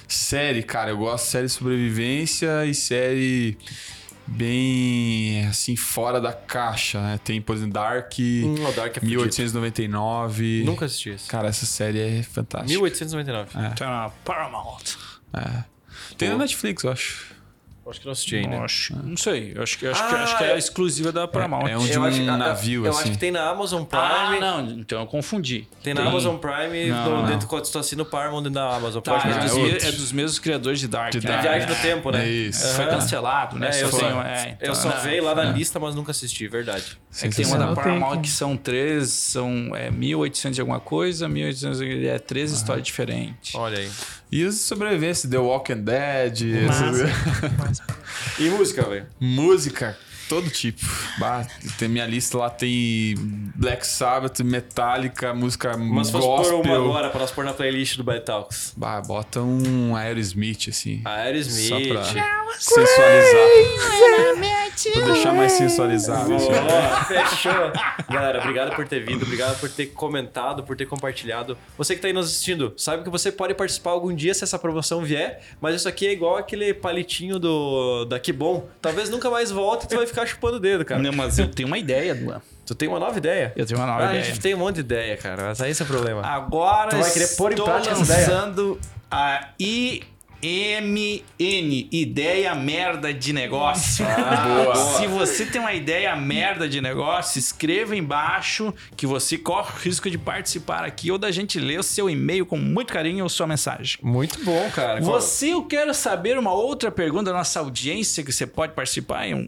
Série, 0.07 0.63
cara, 0.63 0.91
eu 0.91 0.97
gosto 0.97 1.25
de 1.25 1.31
série 1.31 1.45
de 1.47 1.51
sobrevivência 1.51 2.65
e 2.65 2.73
série 2.73 3.57
bem 4.27 5.45
assim 5.47 5.75
fora 5.75 6.19
da 6.19 6.33
caixa, 6.33 7.01
né? 7.01 7.19
Tem, 7.23 7.41
por 7.41 7.55
exemplo, 7.55 7.73
Dark, 7.73 8.13
Hum, 8.19 8.55
Dark 8.75 8.97
é 8.97 8.99
fudido. 8.99 9.05
1899. 9.07 10.63
Nunca 10.65 10.85
assisti 10.85 11.09
esse. 11.09 11.27
Cara, 11.29 11.47
essa 11.47 11.65
série 11.65 11.99
é 11.99 12.23
fantástica. 12.23 12.67
1899. 12.79 13.75
Tá 13.75 13.85
na 13.89 14.09
Paramount. 14.23 14.95
É. 15.33 15.63
Tem 16.17 16.29
na. 16.29 16.37
Netflix, 16.37 16.83
eu 16.83 16.91
acho. 16.91 17.34
Acho 17.87 17.99
que 17.99 18.05
não 18.07 18.13
assisti 18.13 18.35
ainda. 18.37 18.49
Não, 18.57 18.63
acho- 18.63 18.95
não 18.95 19.15
sei. 19.15 19.53
Eu 19.55 19.61
acho 19.61 19.77
que, 19.77 19.85
acho, 19.87 20.07
que, 20.07 20.15
Ah, 20.15 20.23
acho 20.23 20.37
que 20.37 20.43
é 20.43 20.51
é- 20.53 20.57
exclusiva 20.57 21.11
da 21.11 21.27
Paramount. 21.27 21.67
é 21.67 21.77
um- 21.77 21.85
de 21.85 21.93
Eu 21.93 22.03
acho- 22.03 22.21
ah, 22.29 22.35
navio, 22.37 22.83
eu 22.85 22.89
assim. 22.91 23.01
acho 23.03 23.11
que 23.11 23.17
tem 23.19 23.29
na 23.31 23.47
Amazon 23.47 23.83
Prime. 23.83 24.03
Ah, 24.03 24.37
não. 24.39 24.69
Então 24.71 24.99
eu 25.01 25.05
confundi. 25.05 25.67
Tem 25.83 25.93
na 25.93 26.01
Amazon 26.01 26.37
Prime, 26.37 26.87
Não, 26.89 27.05
no, 27.05 27.15
não. 27.17 27.25
dentro 27.25 27.47
quando 27.47 27.69
tu 27.71 27.77
assina 27.77 28.01
o 28.01 28.05
Paramount 28.05 28.41
dentro 28.41 28.55
da 28.55 28.75
Amazon. 28.75 29.01
Tá, 29.03 29.21
é, 29.23 29.37
dos, 29.39 29.51
é 29.51 29.53
outro. 29.59 29.87
é 29.87 29.91
dos 29.91 30.11
mesmos 30.11 30.39
criadores 30.39 30.79
de 30.79 30.87
Dark. 30.87 31.11
De 31.11 31.19
né? 31.19 31.25
É 31.25 31.27
Dark. 31.33 31.43
Viagem 31.43 31.67
do 31.67 31.75
Tempo, 31.81 32.09
né? 32.11 32.25
É 32.25 32.27
isso. 32.27 32.67
Foi 32.75 32.85
Aham. 32.85 32.93
cancelado, 32.95 33.59
né? 33.59 33.69
É, 33.71 33.83
eu, 33.83 33.89
tem 33.91 33.99
só, 33.99 34.21
é, 34.23 34.49
então, 34.49 34.67
eu 34.67 34.75
só 34.75 34.89
né? 34.89 34.99
veio 35.03 35.23
lá 35.23 35.35
na 35.35 35.43
É. 35.43 35.51
lista, 35.51 35.79
mas 35.79 35.93
nunca 35.93 36.09
assisti, 36.11 36.47
verdade. 36.47 36.97
É 37.21 37.29
que 37.29 37.35
tem 37.35 37.45
uma 37.45 37.57
da. 37.57 37.73
Paramount 37.75 38.21
que 38.21 38.29
são 38.29 38.57
três, 38.57 39.09
são 39.09 39.75
é, 39.75 39.89
1800 39.89 40.57
e 40.57 40.61
alguma 40.61 40.79
coisa, 40.79 41.27
1800 41.29 41.79
e- 41.81 42.07
é 42.07 42.19
três 42.19 42.51
histórias 42.51 42.85
diferentes. 42.85 43.55
Olha 43.55 43.77
aí. 43.79 43.89
E 44.31 44.43
os 44.43 44.55
de 44.55 44.61
sobrevivência, 44.61 45.29
The 45.29 45.37
Walking 45.37 45.81
Dead. 45.83 46.41
essas- 46.69 47.01
Massa. 47.01 47.47
Massa. 47.57 47.83
E 48.39 48.49
música, 48.49 48.83
velho? 48.83 49.05
Música. 49.19 49.97
Todo 50.27 50.49
tipo. 50.49 50.85
Bah, 51.19 51.45
tem 51.77 51.87
minha 51.87 52.05
lista 52.05 52.37
lá 52.37 52.49
tem 52.49 53.15
Black 53.55 53.85
Sabbath, 53.85 54.39
Metallica, 54.41 55.33
música 55.33 55.77
Mas 55.77 56.07
se 56.07 56.13
fosse 56.13 56.27
pôr 56.27 56.37
gospel. 56.37 56.61
uma 56.61 56.75
agora 56.75 57.09
pra 57.09 57.19
nós 57.21 57.31
pôr 57.31 57.45
na 57.45 57.53
playlist 57.53 57.97
do 57.97 58.03
Bad 58.03 58.25
Talks. 58.25 58.73
Bah, 58.75 59.01
bota 59.01 59.41
um 59.41 59.95
Aerosmith, 59.95 60.69
assim. 60.69 61.01
Aerosmith. 61.05 61.67
Só 61.67 61.79
pra 61.79 62.03
sensualizar. 62.59 63.47
pra 64.93 65.05
deixar 65.05 65.33
mais 65.33 65.51
sensualizado. 65.53 66.33
assim. 66.35 66.47
Boa, 66.47 67.03
fechou. 67.05 67.51
Galera, 68.09 68.39
obrigado 68.39 68.75
por 68.75 68.87
ter 68.87 68.99
vindo, 69.05 69.23
obrigado 69.23 69.59
por 69.59 69.69
ter 69.69 69.87
comentado, 69.87 70.63
por 70.63 70.75
ter 70.75 70.85
compartilhado. 70.85 71.57
Você 71.77 71.95
que 71.95 72.01
tá 72.01 72.07
aí 72.07 72.13
nos 72.13 72.27
assistindo, 72.27 72.73
sabe 72.77 73.03
que 73.03 73.09
você 73.09 73.31
pode 73.31 73.53
participar 73.53 73.91
algum 73.91 74.13
dia 74.13 74.33
se 74.33 74.43
essa 74.43 74.59
promoção 74.59 75.03
vier, 75.03 75.41
mas 75.59 75.75
isso 75.75 75.87
aqui 75.87 76.07
é 76.07 76.11
igual 76.11 76.37
aquele 76.37 76.73
palitinho 76.73 77.39
do 77.39 78.05
da 78.05 78.19
Que 78.19 78.31
Bom. 78.33 78.67
Talvez 78.81 79.09
nunca 79.09 79.29
mais 79.29 79.51
volte 79.51 79.85
e 79.85 79.87
tu 79.87 79.95
vai 79.95 80.05
ficar 80.07 80.14
chupando 80.23 80.57
o 80.57 80.59
dedo, 80.59 80.85
cara. 80.85 81.01
Não, 81.01 81.11
mas 81.11 81.39
eu 81.39 81.47
tenho 81.47 81.67
uma 81.67 81.79
ideia, 81.79 82.13
Duan. 82.13 82.39
Tu 82.65 82.75
tem 82.75 82.87
uma 82.87 82.99
nova 82.99 83.17
ideia? 83.17 83.51
Eu 83.55 83.65
tenho 83.65 83.79
uma 83.79 83.87
nova 83.87 84.03
Ah, 84.03 84.07
a 84.07 84.09
ideia. 84.11 84.23
gente 84.25 84.39
tem 84.39 84.53
um 84.53 84.59
monte 84.59 84.75
de 84.75 84.81
ideia, 84.81 85.17
cara, 85.17 85.45
mas 85.45 85.59
aí 85.61 85.71
esse 85.71 85.81
é 85.81 85.85
o 85.85 85.87
problema. 85.87 86.21
Agora 86.25 86.89
Tu 86.91 86.97
vai 86.97 87.11
querer 87.11 87.27
pôr 87.35 87.53
em 87.53 87.55
prática 87.55 87.93
essa 87.93 88.03
ideia? 88.03 88.19
lançando 88.27 88.79
a 89.09 89.49
IMN, 89.59 90.05
Ideia 91.91 92.53
Merda 92.55 93.13
de 93.13 93.33
Negócio. 93.33 94.05
boa. 94.05 94.75
Se 94.75 95.07
você 95.07 95.45
tem 95.45 95.59
uma 95.61 95.73
ideia 95.73 96.15
merda 96.15 96.67
de 96.67 96.81
negócio, 96.81 97.39
escreva 97.39 97.95
embaixo 97.95 98.73
que 98.95 99.07
você 99.07 99.37
corre 99.37 99.71
o 99.71 99.77
risco 99.79 100.09
de 100.09 100.17
participar 100.17 100.83
aqui 100.83 101.11
ou 101.11 101.17
da 101.17 101.31
gente 101.31 101.59
ler 101.59 101.79
o 101.79 101.83
seu 101.83 102.09
e-mail 102.09 102.45
com 102.45 102.57
muito 102.57 102.93
carinho 102.93 103.23
ou 103.23 103.29
sua 103.29 103.47
mensagem. 103.47 103.97
Muito 104.01 104.43
bom, 104.43 104.69
cara. 104.71 105.01
Você, 105.01 105.53
eu 105.53 105.63
quero 105.63 105.93
saber 105.93 106.37
uma 106.37 106.53
outra 106.53 106.91
pergunta 106.91 107.31
da 107.31 107.37
nossa 107.37 107.59
audiência 107.59 108.23
que 108.23 108.31
você 108.31 108.45
pode 108.45 108.73
participar. 108.73 109.27
Em 109.27 109.33
um... 109.35 109.47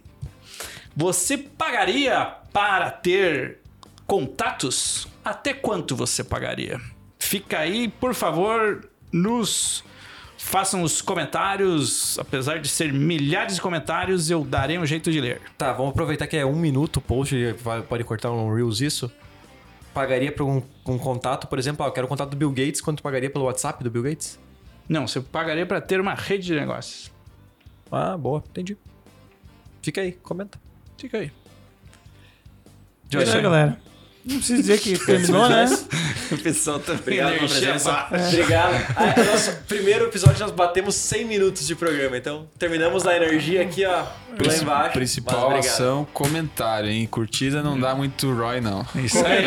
Você 0.99 1.37
pagaria 1.37 2.25
para 2.51 2.89
ter 2.89 3.59
contatos? 4.07 5.07
Até 5.23 5.53
quanto 5.53 5.95
você 5.95 6.23
pagaria? 6.23 6.81
Fica 7.19 7.59
aí, 7.59 7.87
por 7.87 8.15
favor, 8.15 8.89
nos 9.11 9.83
façam 10.39 10.81
os 10.81 10.99
comentários. 10.99 12.17
Apesar 12.17 12.57
de 12.57 12.67
ser 12.67 12.91
milhares 12.91 13.53
de 13.53 13.61
comentários, 13.61 14.31
eu 14.31 14.43
darei 14.43 14.79
um 14.79 14.87
jeito 14.87 15.11
de 15.11 15.21
ler. 15.21 15.39
Tá, 15.55 15.71
vamos 15.71 15.91
aproveitar 15.91 16.25
que 16.25 16.35
é 16.35 16.43
um 16.43 16.55
minuto 16.55 16.97
o 16.97 17.01
post, 17.01 17.35
pode 17.87 18.03
cortar 18.03 18.31
um 18.31 18.51
Reels 18.51 18.81
isso. 18.81 19.11
Pagaria 19.93 20.31
pra 20.31 20.45
um, 20.45 20.63
um 20.87 20.97
contato, 20.97 21.45
por 21.45 21.59
exemplo, 21.59 21.85
ah, 21.85 21.89
eu 21.89 21.91
quero 21.91 22.07
o 22.07 22.09
contato 22.09 22.31
do 22.31 22.37
Bill 22.37 22.49
Gates, 22.49 22.81
quanto 22.81 23.03
pagaria 23.03 23.29
pelo 23.29 23.45
WhatsApp 23.45 23.83
do 23.83 23.91
Bill 23.91 24.01
Gates? 24.01 24.39
Não, 24.89 25.07
você 25.07 25.21
pagaria 25.21 25.67
para 25.67 25.79
ter 25.79 26.01
uma 26.01 26.15
rede 26.15 26.47
de 26.47 26.55
negócios. 26.55 27.11
Ah, 27.91 28.17
boa, 28.17 28.43
entendi. 28.49 28.75
Fica 29.83 30.01
aí, 30.01 30.13
comenta. 30.13 30.65
Fica 30.97 31.17
aí. 31.19 31.31
Pois 33.11 33.29
é, 33.29 33.41
galera. 33.41 33.79
Não 34.27 34.37
preciso 34.37 34.61
dizer 34.61 34.79
que 34.79 34.97
terminou, 35.05 35.47
né? 35.49 35.65
O 36.29 36.37
pessoal 36.39 36.77
também. 36.77 36.99
Obrigado 37.21 37.29
pela 37.35 37.45
energia 37.45 37.69
presença. 37.69 37.91
baixa. 37.93 38.27
Obrigado. 38.27 38.93
Ah, 38.97 39.13
é 39.15 39.23
nosso 39.23 39.51
primeiro 39.65 40.05
episódio 40.07 40.37
nós 40.41 40.51
batemos 40.51 40.93
100 40.95 41.23
minutos 41.23 41.65
de 41.65 41.73
programa, 41.73 42.17
então 42.17 42.49
terminamos 42.59 43.03
na 43.05 43.15
energia 43.15 43.61
aqui, 43.61 43.85
ó, 43.85 43.91
lá 44.01 44.55
embaixo. 44.61 44.91
Principal 44.91 45.55
ação, 45.55 46.05
comentário, 46.13 46.89
hein? 46.89 47.07
Curtida 47.09 47.63
não 47.63 47.79
dá 47.79 47.95
muito 47.95 48.29
ROI, 48.29 48.59
não. 48.59 48.85
Isso 48.95 49.25
aí, 49.25 49.45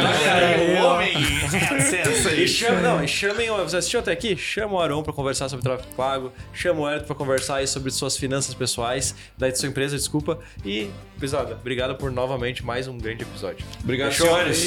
ó. 0.81 0.95
homem. 0.95 1.13
Licença 1.15 2.31
E 2.31 2.41
aí. 2.41 2.49
chama, 2.49 2.81
não, 2.81 3.05
e 3.05 3.09
chamem, 3.09 3.51
o- 3.51 3.57
você 3.59 3.77
assistiu 3.77 4.01
até 4.01 4.13
aqui? 4.13 4.35
Chama 4.35 4.73
o 4.77 4.81
Aron 4.81 5.03
pra 5.03 5.13
conversar 5.13 5.51
sobre 5.51 5.63
tráfego 5.63 5.95
pago, 5.95 6.33
chama 6.55 6.81
o 6.81 6.91
Elton 6.91 7.05
pra 7.05 7.15
conversar 7.15 7.57
aí 7.57 7.67
sobre 7.67 7.91
suas 7.91 8.17
finanças 8.17 8.55
pessoais, 8.55 9.15
da 9.37 9.55
sua 9.55 9.69
empresa, 9.69 9.97
desculpa. 9.99 10.39
E, 10.65 10.89
pesada, 11.19 11.59
obrigado 11.61 11.95
por 11.97 12.11
novamente 12.11 12.65
mais 12.65 12.89
um 12.89 12.97
grande 12.97 13.23
episódio. 13.23 13.67
Obrigado, 13.85 14.13
senhores. 14.15 14.67